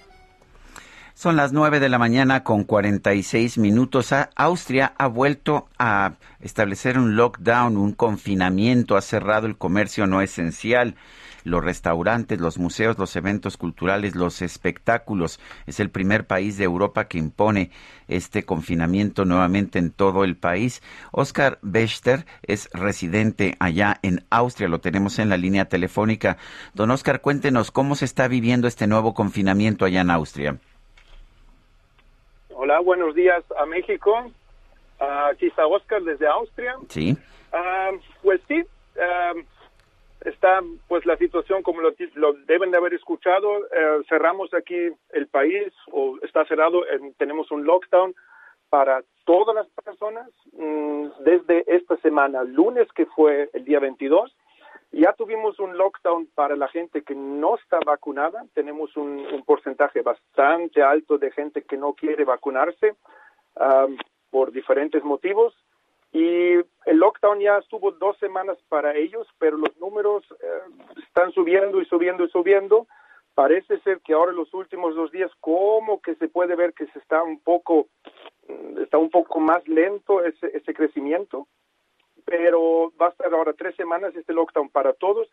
Son 1.14 1.36
las 1.36 1.52
nueve 1.52 1.80
de 1.80 1.90
la 1.90 1.98
mañana 1.98 2.44
con 2.44 2.64
46 2.64 3.58
minutos. 3.58 4.14
Austria 4.36 4.94
ha 4.96 5.06
vuelto 5.06 5.68
a 5.78 6.14
establecer 6.40 6.98
un 6.98 7.14
lockdown, 7.14 7.76
un 7.76 7.92
confinamiento, 7.92 8.96
ha 8.96 9.02
cerrado 9.02 9.46
el 9.46 9.58
comercio 9.58 10.06
no 10.06 10.22
esencial 10.22 10.94
los 11.44 11.64
restaurantes, 11.64 12.40
los 12.40 12.58
museos, 12.58 12.98
los 12.98 13.14
eventos 13.16 13.56
culturales, 13.56 14.14
los 14.14 14.42
espectáculos. 14.42 15.40
Es 15.66 15.80
el 15.80 15.90
primer 15.90 16.26
país 16.26 16.58
de 16.58 16.64
Europa 16.64 17.06
que 17.06 17.18
impone 17.18 17.70
este 18.08 18.44
confinamiento 18.44 19.24
nuevamente 19.24 19.78
en 19.78 19.90
todo 19.90 20.24
el 20.24 20.36
país. 20.36 20.82
Oscar 21.12 21.58
Bester 21.62 22.26
es 22.42 22.68
residente 22.72 23.56
allá 23.60 23.98
en 24.02 24.24
Austria, 24.30 24.68
lo 24.68 24.80
tenemos 24.80 25.18
en 25.18 25.28
la 25.28 25.36
línea 25.36 25.66
telefónica. 25.66 26.36
Don 26.74 26.90
Oscar, 26.90 27.20
cuéntenos 27.20 27.70
cómo 27.70 27.94
se 27.94 28.04
está 28.04 28.28
viviendo 28.28 28.68
este 28.68 28.86
nuevo 28.86 29.14
confinamiento 29.14 29.84
allá 29.84 30.00
en 30.00 30.10
Austria. 30.10 30.56
Hola, 32.50 32.80
buenos 32.80 33.14
días 33.14 33.42
a 33.58 33.66
México. 33.66 34.30
aquí 35.30 35.46
está 35.46 35.66
Oscar 35.66 36.02
desde 36.02 36.26
Austria. 36.26 36.76
Sí. 36.88 37.16
Ah, 37.52 37.90
pues 38.22 38.40
sí, 38.46 38.62
ah, 39.00 39.32
está 40.24 40.60
pues 40.88 41.06
la 41.06 41.16
situación 41.16 41.62
como 41.62 41.80
lo, 41.80 41.92
deben 42.46 42.70
de 42.70 42.76
haber 42.76 42.94
escuchado. 42.94 43.66
Eh, 43.66 44.02
cerramos 44.08 44.52
aquí 44.54 44.90
el 45.10 45.26
país 45.28 45.72
o 45.92 46.18
está 46.22 46.44
cerrado. 46.44 46.82
tenemos 47.16 47.50
un 47.50 47.64
lockdown 47.64 48.14
para 48.68 49.02
todas 49.24 49.54
las 49.54 49.68
personas 49.84 50.28
mm, 50.52 51.06
desde 51.24 51.64
esta 51.66 51.96
semana, 51.98 52.44
lunes 52.44 52.90
que 52.92 53.06
fue 53.06 53.50
el 53.52 53.64
día 53.64 53.80
22. 53.80 54.34
Ya 54.92 55.12
tuvimos 55.12 55.58
un 55.60 55.76
lockdown 55.76 56.26
para 56.34 56.56
la 56.56 56.68
gente 56.68 57.02
que 57.02 57.14
no 57.14 57.56
está 57.56 57.78
vacunada. 57.84 58.44
Tenemos 58.54 58.96
un, 58.96 59.42
porcentaje 59.46 60.02
bastante 60.02 60.82
alto 60.82 61.18
de 61.18 61.30
gente 61.30 61.62
que 61.62 61.76
no 61.76 61.92
quiere 61.92 62.24
vacunarse 62.24 62.94
um, 63.54 63.96
por 64.30 64.50
diferentes 64.50 65.04
motivos. 65.04 65.54
Y 66.12 66.54
el 66.86 66.96
lockdown 66.96 67.40
ya 67.40 67.58
estuvo 67.58 67.92
dos 67.92 68.18
semanas 68.18 68.58
para 68.68 68.96
ellos, 68.96 69.28
pero 69.38 69.56
los 69.56 69.76
números 69.78 70.24
eh, 70.42 70.96
están 71.06 71.32
subiendo 71.32 71.80
y 71.80 71.84
subiendo 71.86 72.24
y 72.24 72.30
subiendo. 72.30 72.86
Parece 73.34 73.78
ser 73.80 74.00
que 74.00 74.12
ahora 74.12 74.32
los 74.32 74.52
últimos 74.52 74.96
dos 74.96 75.12
días 75.12 75.30
como 75.40 76.00
que 76.02 76.16
se 76.16 76.28
puede 76.28 76.56
ver 76.56 76.74
que 76.74 76.86
se 76.88 76.98
está 76.98 77.22
un 77.22 77.38
poco 77.40 77.86
mm, 78.48 78.78
está 78.82 78.98
un 78.98 79.10
poco 79.10 79.38
más 79.38 79.66
lento 79.68 80.24
ese, 80.24 80.48
ese 80.56 80.74
crecimiento, 80.74 81.46
pero 82.24 82.92
va 83.00 83.06
a 83.06 83.10
estar 83.10 83.32
ahora 83.32 83.52
tres 83.52 83.76
semanas 83.76 84.14
este 84.16 84.32
lockdown 84.32 84.68
para 84.68 84.92
todos 84.94 85.28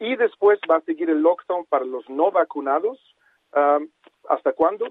y 0.00 0.16
después 0.16 0.58
va 0.70 0.76
a 0.76 0.82
seguir 0.82 1.10
el 1.10 1.22
lockdown 1.22 1.64
para 1.66 1.84
los 1.84 2.08
no 2.08 2.30
vacunados. 2.30 2.98
Ah, 3.52 3.78
¿Hasta 4.28 4.52
cuándo? 4.52 4.86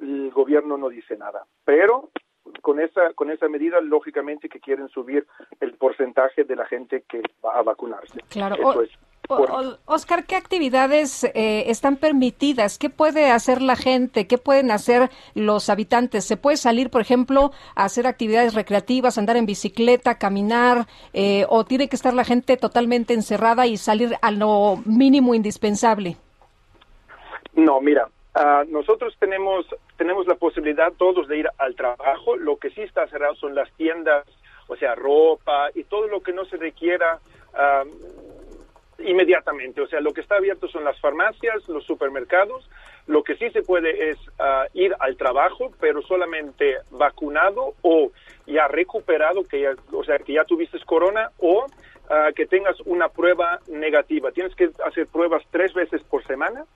El 0.00 0.30
gobierno 0.30 0.76
no 0.76 0.88
dice 0.88 1.16
nada, 1.16 1.44
pero 1.64 2.10
con 2.60 2.80
esa 2.80 3.12
con 3.14 3.30
esa 3.30 3.48
medida 3.48 3.80
lógicamente 3.80 4.48
que 4.48 4.60
quieren 4.60 4.88
subir 4.88 5.26
el 5.60 5.74
porcentaje 5.74 6.44
de 6.44 6.56
la 6.56 6.66
gente 6.66 7.04
que 7.08 7.22
va 7.44 7.58
a 7.58 7.62
vacunarse. 7.62 8.20
Claro. 8.28 8.56
Oscar, 9.86 10.26
¿qué 10.26 10.36
actividades 10.36 11.24
eh, 11.24 11.70
están 11.70 11.96
permitidas? 11.96 12.78
¿Qué 12.78 12.90
puede 12.90 13.30
hacer 13.30 13.62
la 13.62 13.76
gente? 13.76 14.26
¿Qué 14.26 14.36
pueden 14.36 14.70
hacer 14.70 15.10
los 15.34 15.70
habitantes? 15.70 16.24
¿Se 16.26 16.36
puede 16.36 16.58
salir, 16.58 16.90
por 16.90 17.00
ejemplo, 17.00 17.52
a 17.74 17.84
hacer 17.84 18.06
actividades 18.06 18.54
recreativas, 18.54 19.16
andar 19.16 19.36
en 19.36 19.46
bicicleta, 19.46 20.18
caminar? 20.18 20.86
Eh, 21.14 21.46
¿O 21.48 21.64
tiene 21.64 21.88
que 21.88 21.96
estar 21.96 22.12
la 22.12 22.24
gente 22.24 22.56
totalmente 22.56 23.14
encerrada 23.14 23.66
y 23.66 23.78
salir 23.78 24.14
a 24.20 24.30
lo 24.30 24.82
mínimo 24.84 25.34
indispensable? 25.34 26.16
No, 27.54 27.80
mira, 27.80 28.08
Ah, 28.34 28.64
nosotros 28.68 29.14
tenemos, 29.20 29.64
tenemos 29.96 30.26
la 30.26 30.34
posibilidad 30.34 30.92
todos 30.94 31.28
de 31.28 31.38
ir 31.38 31.48
al 31.58 31.76
trabajo. 31.76 32.36
Lo 32.36 32.56
que 32.56 32.70
sí 32.70 32.82
está 32.82 33.06
cerrado 33.06 33.36
son 33.36 33.54
las 33.54 33.70
tiendas, 33.74 34.26
o 34.66 34.76
sea, 34.76 34.96
ropa 34.96 35.70
y 35.74 35.84
todo 35.84 36.08
lo 36.08 36.20
que 36.20 36.32
no 36.32 36.44
se 36.46 36.56
requiera 36.56 37.20
ah, 37.54 37.84
inmediatamente. 38.98 39.80
O 39.80 39.86
sea, 39.86 40.00
lo 40.00 40.12
que 40.12 40.20
está 40.20 40.36
abierto 40.36 40.66
son 40.66 40.82
las 40.82 41.00
farmacias, 41.00 41.68
los 41.68 41.84
supermercados. 41.84 42.68
Lo 43.06 43.22
que 43.22 43.36
sí 43.36 43.50
se 43.50 43.62
puede 43.62 44.10
es 44.10 44.18
ah, 44.40 44.66
ir 44.74 44.96
al 44.98 45.16
trabajo, 45.16 45.70
pero 45.78 46.02
solamente 46.02 46.78
vacunado 46.90 47.74
o 47.82 48.10
ya 48.46 48.66
recuperado, 48.66 49.46
que 49.46 49.60
ya, 49.60 49.74
o 49.92 50.02
sea, 50.02 50.18
que 50.18 50.32
ya 50.32 50.44
tuviste 50.44 50.78
corona 50.84 51.30
o 51.38 51.66
que 52.36 52.44
tengas 52.44 52.78
una 52.82 53.08
prueba 53.08 53.60
negativa. 53.66 54.30
Tienes 54.30 54.54
que 54.54 54.68
hacer 54.84 55.06
pruebas 55.06 55.42
tres 55.50 55.72
veces 55.72 56.02
por 56.02 56.22
semana 56.26 56.66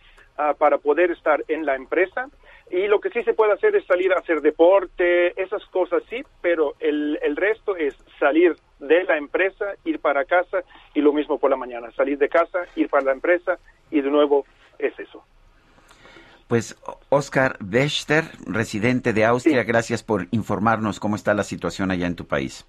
Ah, 0.40 0.54
para 0.56 0.78
poder 0.78 1.10
estar 1.10 1.44
en 1.48 1.66
la 1.66 1.74
empresa. 1.74 2.28
Y 2.70 2.86
lo 2.86 3.00
que 3.00 3.10
sí 3.10 3.24
se 3.24 3.34
puede 3.34 3.54
hacer 3.54 3.74
es 3.74 3.84
salir 3.86 4.12
a 4.12 4.20
hacer 4.20 4.40
deporte, 4.40 5.32
esas 5.42 5.64
cosas 5.66 6.00
sí, 6.08 6.22
pero 6.40 6.76
el, 6.78 7.18
el 7.22 7.34
resto 7.34 7.74
es 7.76 7.96
salir 8.20 8.54
de 8.78 9.02
la 9.02 9.16
empresa, 9.16 9.74
ir 9.84 9.98
para 9.98 10.24
casa 10.26 10.58
y 10.94 11.00
lo 11.00 11.12
mismo 11.12 11.38
por 11.38 11.50
la 11.50 11.56
mañana, 11.56 11.90
salir 11.90 12.18
de 12.18 12.28
casa, 12.28 12.60
ir 12.76 12.88
para 12.88 13.06
la 13.06 13.12
empresa 13.12 13.58
y 13.90 14.00
de 14.00 14.10
nuevo 14.10 14.46
es 14.78 14.96
eso. 15.00 15.24
Pues 16.46 16.80
Oscar 17.08 17.56
Bechter, 17.58 18.22
residente 18.46 19.12
de 19.12 19.24
Austria, 19.24 19.64
gracias 19.64 20.04
por 20.04 20.28
informarnos 20.30 21.00
cómo 21.00 21.16
está 21.16 21.34
la 21.34 21.42
situación 21.42 21.90
allá 21.90 22.06
en 22.06 22.14
tu 22.14 22.28
país. 22.28 22.64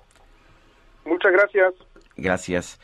Muchas 1.06 1.32
gracias. 1.32 1.76
Gracias. 2.18 2.80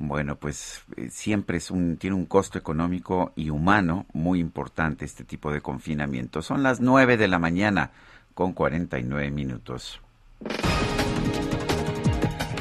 Bueno, 0.00 0.36
pues 0.36 0.84
eh, 0.96 1.08
siempre 1.10 1.58
es 1.58 1.72
un, 1.72 1.96
tiene 1.96 2.14
un 2.14 2.26
costo 2.26 2.56
económico 2.56 3.32
y 3.34 3.50
humano 3.50 4.06
muy 4.12 4.38
importante 4.38 5.04
este 5.04 5.24
tipo 5.24 5.52
de 5.52 5.60
confinamiento. 5.60 6.40
Son 6.40 6.62
las 6.62 6.80
9 6.80 7.16
de 7.16 7.26
la 7.26 7.40
mañana 7.40 7.90
con 8.32 8.52
49 8.52 9.32
minutos. 9.32 10.00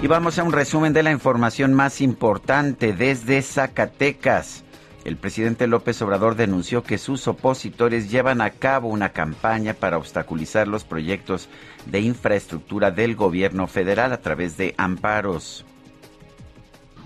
Y 0.01 0.07
vamos 0.07 0.40
a 0.40 0.43
un 0.43 0.51
resumen 0.51 0.93
de 0.93 1.03
la 1.03 1.11
información 1.11 1.75
más 1.75 2.01
importante 2.01 2.91
desde 2.91 3.43
Zacatecas. 3.43 4.64
El 5.06 5.16
presidente 5.16 5.67
López 5.67 6.01
Obrador 6.01 6.35
denunció 6.35 6.82
que 6.82 6.98
sus 6.98 7.27
opositores 7.27 8.09
llevan 8.09 8.41
a 8.41 8.49
cabo 8.49 8.90
una 8.90 9.09
campaña 9.09 9.75
para 9.75 9.98
obstaculizar 9.98 10.67
los 10.67 10.85
proyectos 10.85 11.49
de 11.85 12.01
infraestructura 12.01 12.90
del 12.90 13.16
gobierno 13.16 13.67
federal 13.67 14.11
a 14.11 14.22
través 14.22 14.57
de 14.57 14.74
amparos 14.77 15.64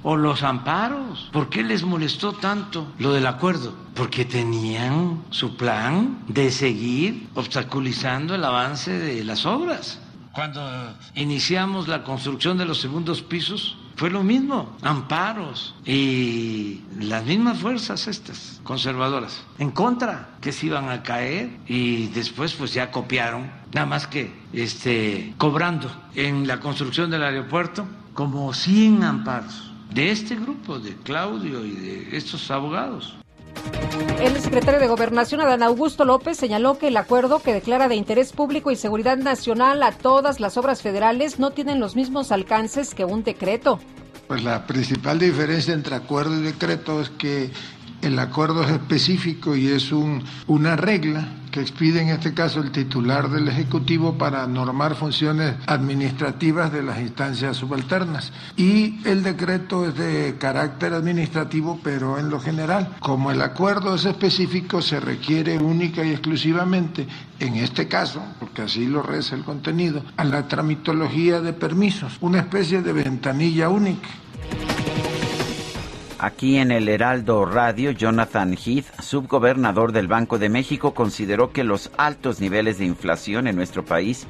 o 0.03 0.15
los 0.15 0.43
amparos. 0.43 1.29
¿Por 1.31 1.49
qué 1.49 1.63
les 1.63 1.83
molestó 1.83 2.33
tanto 2.33 2.87
lo 2.99 3.13
del 3.13 3.27
acuerdo? 3.27 3.73
Porque 3.95 4.25
tenían 4.25 5.23
su 5.29 5.55
plan 5.55 6.23
de 6.27 6.51
seguir 6.51 7.27
obstaculizando 7.35 8.35
el 8.35 8.43
avance 8.43 8.91
de 8.91 9.23
las 9.23 9.45
obras. 9.45 9.99
Cuando 10.33 10.61
iniciamos 11.15 11.87
la 11.87 12.03
construcción 12.03 12.57
de 12.57 12.65
los 12.65 12.79
segundos 12.79 13.21
pisos, 13.21 13.77
fue 13.97 14.09
lo 14.09 14.23
mismo, 14.23 14.75
amparos 14.81 15.75
y 15.85 16.81
las 16.99 17.25
mismas 17.25 17.59
fuerzas 17.59 18.07
estas 18.07 18.59
conservadoras 18.63 19.43
en 19.59 19.69
contra 19.71 20.29
que 20.41 20.51
se 20.53 20.67
iban 20.67 20.89
a 20.89 21.03
caer 21.03 21.59
y 21.67 22.07
después 22.07 22.53
pues 22.53 22.73
ya 22.73 22.89
copiaron, 22.89 23.51
nada 23.73 23.85
más 23.85 24.07
que 24.07 24.33
este 24.53 25.35
cobrando 25.37 25.91
en 26.15 26.47
la 26.47 26.59
construcción 26.61 27.11
del 27.11 27.23
aeropuerto 27.23 27.85
como 28.13 28.53
100 28.53 29.03
amparos 29.03 29.70
de 29.93 30.11
este 30.11 30.35
grupo, 30.35 30.79
de 30.79 30.95
Claudio 30.97 31.65
y 31.65 31.71
de 31.71 32.17
estos 32.17 32.49
abogados. 32.49 33.15
El 34.21 34.39
secretario 34.39 34.79
de 34.79 34.87
Gobernación, 34.87 35.41
Adán 35.41 35.63
Augusto 35.63 36.05
López, 36.05 36.37
señaló 36.37 36.77
que 36.77 36.87
el 36.87 36.97
acuerdo 36.97 37.41
que 37.41 37.53
declara 37.53 37.87
de 37.87 37.95
interés 37.95 38.31
público 38.31 38.71
y 38.71 38.75
seguridad 38.75 39.17
nacional 39.17 39.83
a 39.83 39.91
todas 39.91 40.39
las 40.39 40.57
obras 40.57 40.81
federales 40.81 41.39
no 41.39 41.51
tienen 41.51 41.79
los 41.79 41.95
mismos 41.95 42.31
alcances 42.31 42.93
que 42.93 43.05
un 43.05 43.23
decreto. 43.23 43.79
Pues 44.27 44.43
la 44.43 44.65
principal 44.65 45.19
diferencia 45.19 45.73
entre 45.73 45.95
acuerdo 45.95 46.37
y 46.37 46.41
decreto 46.41 47.01
es 47.01 47.09
que 47.09 47.51
el 48.01 48.19
acuerdo 48.19 48.63
es 48.63 48.71
específico 48.71 49.55
y 49.55 49.67
es 49.67 49.91
un, 49.91 50.23
una 50.47 50.75
regla 50.75 51.29
que 51.51 51.59
expide 51.59 52.01
en 52.01 52.09
este 52.09 52.33
caso 52.33 52.61
el 52.61 52.71
titular 52.71 53.29
del 53.29 53.47
Ejecutivo 53.47 54.17
para 54.17 54.47
normar 54.47 54.95
funciones 54.95 55.55
administrativas 55.67 56.71
de 56.71 56.81
las 56.81 56.99
instancias 56.99 57.57
subalternas. 57.57 58.31
Y 58.55 59.05
el 59.05 59.21
decreto 59.21 59.85
es 59.85 59.95
de 59.95 60.37
carácter 60.39 60.93
administrativo, 60.93 61.79
pero 61.83 62.17
en 62.17 62.29
lo 62.29 62.39
general. 62.39 62.95
Como 63.01 63.31
el 63.31 63.41
acuerdo 63.41 63.95
es 63.95 64.05
específico, 64.05 64.81
se 64.81 64.99
requiere 64.99 65.57
única 65.57 66.03
y 66.05 66.11
exclusivamente, 66.11 67.05
en 67.39 67.55
este 67.55 67.87
caso, 67.87 68.23
porque 68.39 68.63
así 68.63 68.85
lo 68.85 69.03
reza 69.03 69.35
el 69.35 69.43
contenido, 69.43 70.03
a 70.15 70.23
la 70.23 70.47
tramitología 70.47 71.41
de 71.41 71.53
permisos, 71.53 72.17
una 72.21 72.39
especie 72.39 72.81
de 72.81 72.93
ventanilla 72.93 73.69
única. 73.69 74.07
Aquí 76.23 76.59
en 76.59 76.69
el 76.69 76.87
Heraldo 76.87 77.45
Radio, 77.45 77.89
Jonathan 77.89 78.53
Heath, 78.53 79.01
subgobernador 79.01 79.91
del 79.91 80.07
Banco 80.07 80.37
de 80.37 80.49
México, 80.49 80.93
consideró 80.93 81.51
que 81.51 81.63
los 81.63 81.91
altos 81.97 82.39
niveles 82.39 82.77
de 82.77 82.85
inflación 82.85 83.47
en 83.47 83.55
nuestro 83.55 83.83
país 83.83 84.27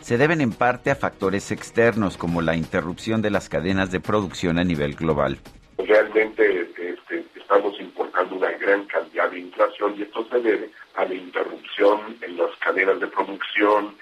se 0.00 0.16
deben 0.16 0.40
en 0.40 0.52
parte 0.52 0.90
a 0.90 0.96
factores 0.96 1.52
externos 1.52 2.16
como 2.16 2.40
la 2.40 2.56
interrupción 2.56 3.20
de 3.20 3.28
las 3.28 3.50
cadenas 3.50 3.90
de 3.90 4.00
producción 4.00 4.58
a 4.58 4.64
nivel 4.64 4.94
global. 4.94 5.36
Realmente 5.76 6.66
este, 6.78 7.26
estamos 7.36 7.78
importando 7.78 8.36
una 8.36 8.50
gran 8.52 8.86
cantidad 8.86 9.30
de 9.30 9.40
inflación 9.40 9.96
y 9.98 10.02
esto 10.04 10.26
se 10.30 10.40
debe 10.40 10.70
a 10.94 11.04
la 11.04 11.14
interrupción 11.14 12.16
en 12.22 12.38
las 12.38 12.56
cadenas 12.56 12.98
de 13.00 13.06
producción, 13.08 13.94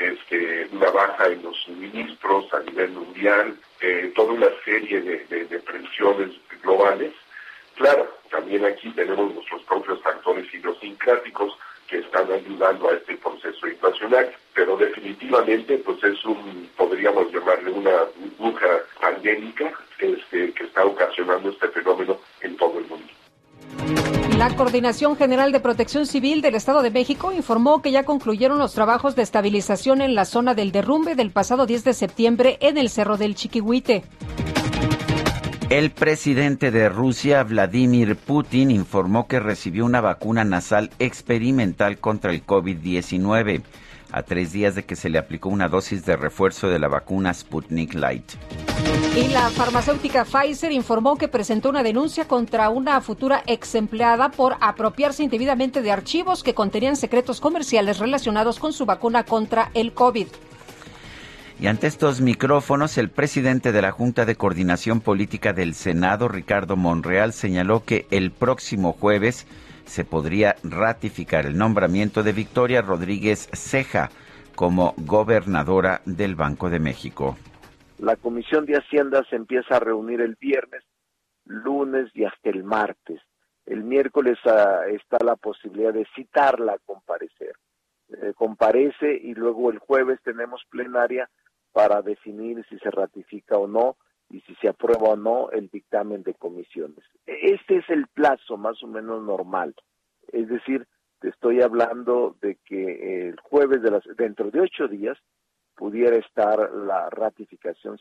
este, 0.00 0.66
una 0.72 0.90
baja 0.90 1.28
en 1.28 1.44
los 1.44 1.56
suministros 1.58 2.52
a 2.52 2.58
nivel 2.58 2.90
mundial, 2.90 3.56
eh, 3.80 4.12
toda 4.16 4.32
una 4.32 4.48
serie 4.64 5.00
de, 5.00 5.58
presiones 5.60 6.30
globales. 6.62 7.12
Claro, 7.74 8.08
también 8.30 8.64
aquí 8.64 8.90
tenemos 8.90 9.34
nuestros 9.34 9.62
propios 9.62 10.00
factores 10.02 10.52
idiosincráticos 10.52 11.56
que 11.88 11.98
están 11.98 12.30
ayudando 12.30 12.90
a 12.90 12.94
este 12.94 13.16
proceso 13.16 13.66
inflacionario, 13.66 14.32
pero 14.54 14.76
definitivamente 14.76 15.78
pues 15.78 16.02
es 16.04 16.24
un, 16.24 16.68
podríamos 16.76 17.32
llamarle 17.32 17.70
una 17.70 18.04
burbuja 18.16 18.68
pandémica 19.00 19.72
este, 19.98 20.52
que 20.52 20.64
está 20.64 20.84
ocasionando 20.84 21.50
este 21.50 21.68
fenómeno 21.68 22.18
en 22.42 22.56
todo 22.56 22.78
el 22.78 22.86
mundo. 22.86 23.06
La 24.36 24.54
Coordinación 24.54 25.16
General 25.16 25.50
de 25.50 25.58
Protección 25.58 26.06
Civil 26.06 26.42
del 26.42 26.54
Estado 26.54 26.82
de 26.82 26.90
México 26.90 27.32
informó 27.32 27.82
que 27.82 27.90
ya 27.90 28.04
concluyeron 28.04 28.58
los 28.58 28.72
trabajos 28.72 29.16
de 29.16 29.22
estabilización 29.22 30.00
en 30.00 30.14
la 30.14 30.24
zona 30.24 30.54
del 30.54 30.70
derrumbe 30.70 31.16
del 31.16 31.32
pasado 31.32 31.66
10 31.66 31.82
de 31.82 31.92
septiembre 31.92 32.56
en 32.60 32.78
el 32.78 32.88
Cerro 32.88 33.16
del 33.16 33.34
Chiquihuite. 33.34 34.04
El 35.70 35.90
presidente 35.90 36.70
de 36.70 36.88
Rusia, 36.88 37.42
Vladimir 37.42 38.16
Putin, 38.16 38.70
informó 38.70 39.26
que 39.26 39.38
recibió 39.38 39.84
una 39.84 40.00
vacuna 40.00 40.42
nasal 40.42 40.90
experimental 40.98 41.98
contra 41.98 42.30
el 42.30 42.46
COVID-19 42.46 43.60
a 44.10 44.22
tres 44.22 44.52
días 44.52 44.74
de 44.74 44.86
que 44.86 44.96
se 44.96 45.10
le 45.10 45.18
aplicó 45.18 45.50
una 45.50 45.68
dosis 45.68 46.06
de 46.06 46.16
refuerzo 46.16 46.68
de 46.68 46.78
la 46.78 46.88
vacuna 46.88 47.34
Sputnik 47.34 47.92
Light. 47.92 48.32
Y 49.14 49.28
la 49.28 49.50
farmacéutica 49.50 50.24
Pfizer 50.24 50.72
informó 50.72 51.16
que 51.16 51.28
presentó 51.28 51.68
una 51.68 51.82
denuncia 51.82 52.26
contra 52.26 52.70
una 52.70 53.02
futura 53.02 53.42
ex 53.46 53.74
empleada 53.74 54.30
por 54.30 54.56
apropiarse 54.60 55.22
indebidamente 55.22 55.82
de 55.82 55.92
archivos 55.92 56.42
que 56.42 56.54
contenían 56.54 56.96
secretos 56.96 57.40
comerciales 57.40 57.98
relacionados 57.98 58.58
con 58.58 58.72
su 58.72 58.86
vacuna 58.86 59.24
contra 59.24 59.70
el 59.74 59.92
COVID. 59.92 60.28
Y 61.60 61.66
ante 61.66 61.88
estos 61.88 62.20
micrófonos, 62.20 62.98
el 62.98 63.10
presidente 63.10 63.72
de 63.72 63.82
la 63.82 63.90
Junta 63.90 64.24
de 64.24 64.36
Coordinación 64.36 65.00
Política 65.00 65.52
del 65.52 65.74
Senado, 65.74 66.28
Ricardo 66.28 66.76
Monreal, 66.76 67.32
señaló 67.32 67.82
que 67.84 68.06
el 68.12 68.30
próximo 68.30 68.92
jueves 68.92 69.44
se 69.84 70.04
podría 70.04 70.54
ratificar 70.62 71.46
el 71.46 71.58
nombramiento 71.58 72.22
de 72.22 72.32
Victoria 72.32 72.80
Rodríguez 72.80 73.48
Ceja 73.52 74.10
como 74.54 74.94
gobernadora 74.98 76.00
del 76.04 76.36
Banco 76.36 76.70
de 76.70 76.78
México. 76.78 77.36
La 77.98 78.14
Comisión 78.14 78.64
de 78.64 78.76
Hacienda 78.76 79.24
se 79.28 79.34
empieza 79.34 79.78
a 79.78 79.80
reunir 79.80 80.20
el 80.20 80.36
viernes, 80.36 80.84
lunes 81.44 82.08
y 82.14 82.24
hasta 82.24 82.50
el 82.50 82.62
martes. 82.62 83.20
El 83.66 83.82
miércoles 83.82 84.38
ah, 84.44 84.82
está 84.92 85.18
la 85.24 85.34
posibilidad 85.34 85.92
de 85.92 86.06
citarla 86.14 86.74
a 86.74 86.78
comparecer. 86.86 87.56
Eh, 88.10 88.32
comparece 88.36 89.12
y 89.12 89.34
luego 89.34 89.70
el 89.70 89.78
jueves 89.78 90.20
tenemos 90.22 90.62
plenaria 90.70 91.28
para 91.78 92.02
definir 92.02 92.66
si 92.68 92.76
se 92.80 92.90
ratifica 92.90 93.56
o 93.56 93.68
no 93.68 93.98
y 94.30 94.40
si 94.40 94.56
se 94.56 94.68
aprueba 94.68 95.10
o 95.10 95.16
no 95.16 95.48
el 95.52 95.68
dictamen 95.68 96.24
de 96.24 96.34
comisiones. 96.34 97.04
Este 97.24 97.76
es 97.76 97.88
el 97.88 98.08
plazo 98.08 98.56
más 98.56 98.82
o 98.82 98.88
menos 98.88 99.22
normal. 99.22 99.76
Es 100.32 100.48
decir, 100.48 100.88
te 101.20 101.28
estoy 101.28 101.62
hablando 101.62 102.34
de 102.42 102.56
que 102.64 103.28
el 103.28 103.38
jueves 103.38 103.80
de 103.80 103.92
las, 103.92 104.02
dentro 104.16 104.50
de 104.50 104.62
ocho 104.62 104.88
días 104.88 105.16
pudiera 105.76 106.16
estar 106.16 106.68
la 106.72 107.10
ratificación. 107.10 108.00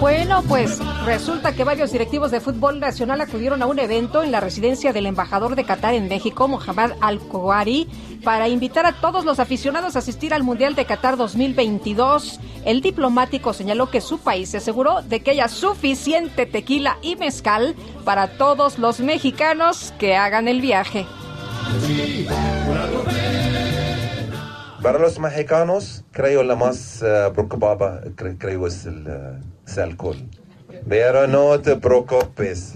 Bueno, 0.00 0.42
pues 0.46 0.78
resulta 1.04 1.54
que 1.54 1.64
varios 1.64 1.92
directivos 1.92 2.30
de 2.30 2.40
fútbol 2.40 2.80
nacional 2.80 3.20
acudieron 3.20 3.62
a 3.62 3.66
un 3.66 3.78
evento 3.78 4.22
en 4.22 4.32
la 4.32 4.40
residencia 4.40 4.92
del 4.92 5.06
embajador 5.06 5.56
de 5.56 5.64
Qatar 5.64 5.94
en 5.94 6.08
México, 6.08 6.46
Mohamed 6.48 6.92
Al-Kouari, 7.00 7.88
para 8.22 8.48
invitar 8.48 8.86
a 8.86 8.92
todos 8.92 9.24
los 9.24 9.38
aficionados 9.38 9.96
a 9.96 10.00
asistir 10.00 10.34
al 10.34 10.42
Mundial 10.42 10.74
de 10.74 10.84
Qatar 10.84 11.16
2022. 11.16 12.40
El 12.64 12.80
diplomático 12.80 13.52
señaló 13.52 13.90
que 13.90 14.00
su 14.00 14.18
país 14.18 14.50
se 14.50 14.58
aseguró 14.58 15.02
de 15.02 15.20
que 15.20 15.32
haya 15.32 15.48
suficiente 15.48 16.46
tequila 16.46 16.98
y 17.02 17.16
mezcal 17.16 17.74
para 18.04 18.36
todos 18.36 18.78
los 18.78 19.00
mexicanos 19.00 19.92
que 19.98 20.16
hagan 20.16 20.48
el 20.48 20.60
viaje. 20.60 21.06
Para 24.84 24.98
los 24.98 25.18
mexicanos, 25.18 26.04
creo 26.12 26.42
la 26.42 26.56
más 26.56 27.00
uh, 27.00 27.32
preocupada, 27.32 28.02
creo 28.16 28.66
es 28.66 28.84
el, 28.84 29.08
uh, 29.08 29.80
alcohol. 29.80 30.18
Pero 30.86 31.26
no 31.26 31.58
te 31.58 31.74
preocupes. 31.76 32.74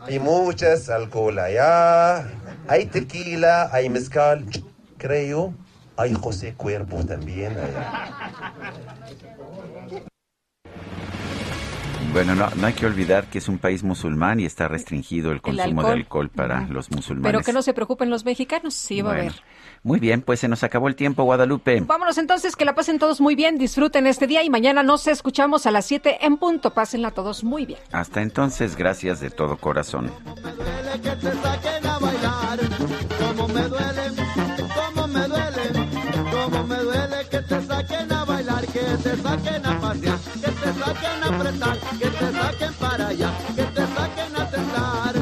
Hay 0.00 0.18
muchas 0.18 0.88
alcohol. 0.88 1.38
Hay 1.38 2.86
tequila, 2.86 3.68
hay 3.72 3.90
mezcal. 3.90 4.46
Creo, 4.96 5.52
hay 5.98 6.14
José 6.14 6.54
Cuervo 6.54 7.04
también. 7.04 7.54
Bueno, 12.14 12.36
no, 12.36 12.48
no 12.48 12.66
hay 12.68 12.74
que 12.74 12.86
olvidar 12.86 13.26
que 13.26 13.38
es 13.38 13.48
un 13.48 13.58
país 13.58 13.82
musulmán 13.82 14.38
y 14.38 14.44
está 14.44 14.68
restringido 14.68 15.32
el 15.32 15.42
consumo 15.42 15.82
de 15.82 15.94
alcohol 15.94 16.28
para 16.28 16.60
los 16.68 16.88
musulmanes. 16.92 17.32
Pero 17.32 17.44
que 17.44 17.52
no 17.52 17.60
se 17.60 17.74
preocupen 17.74 18.08
los 18.08 18.24
mexicanos, 18.24 18.72
sí 18.74 19.02
va 19.02 19.10
a 19.10 19.14
haber. 19.14 19.32
Muy 19.82 19.98
bien, 19.98 20.22
pues 20.22 20.38
se 20.38 20.46
nos 20.46 20.62
acabó 20.62 20.86
el 20.86 20.94
tiempo, 20.94 21.24
Guadalupe. 21.24 21.80
Vámonos 21.80 22.16
entonces, 22.18 22.54
que 22.54 22.64
la 22.64 22.76
pasen 22.76 23.00
todos 23.00 23.20
muy 23.20 23.34
bien, 23.34 23.58
disfruten 23.58 24.06
este 24.06 24.28
día 24.28 24.44
y 24.44 24.48
mañana 24.48 24.84
nos 24.84 25.08
escuchamos 25.08 25.66
a 25.66 25.72
las 25.72 25.86
7 25.86 26.24
en 26.24 26.36
punto. 26.36 26.72
Pásenla 26.72 27.10
todos 27.10 27.42
muy 27.42 27.66
bien. 27.66 27.80
Hasta 27.90 28.22
entonces, 28.22 28.76
gracias 28.76 29.18
de 29.18 29.30
todo 29.30 29.56
corazón. 29.56 30.12
Que 41.98 42.06
te 42.10 42.32
saquen 42.32 42.74
para 42.74 43.08
allá, 43.08 43.30
que 43.56 43.62
te 43.62 43.86
saquen 43.86 44.36
a 44.36 44.50
tentar, 44.50 45.14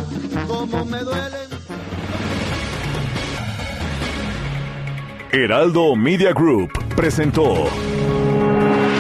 como 0.47 0.85
me 0.85 0.99
duelen. 0.99 1.49
Heraldo 5.33 5.97
Media 5.97 6.33
Group 6.33 6.71
presentó 6.95 7.69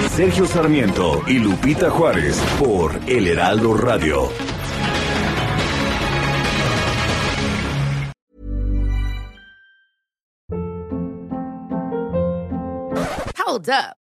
Sergio 0.09 0.47
Sarmiento 0.47 1.23
y 1.27 1.39
Lupita 1.39 1.91
Juárez 1.91 2.41
por 2.59 2.99
El 3.07 3.27
Heraldo 3.29 3.75
Radio. 3.75 4.31
Hold 13.45 13.69
up. 13.69 14.02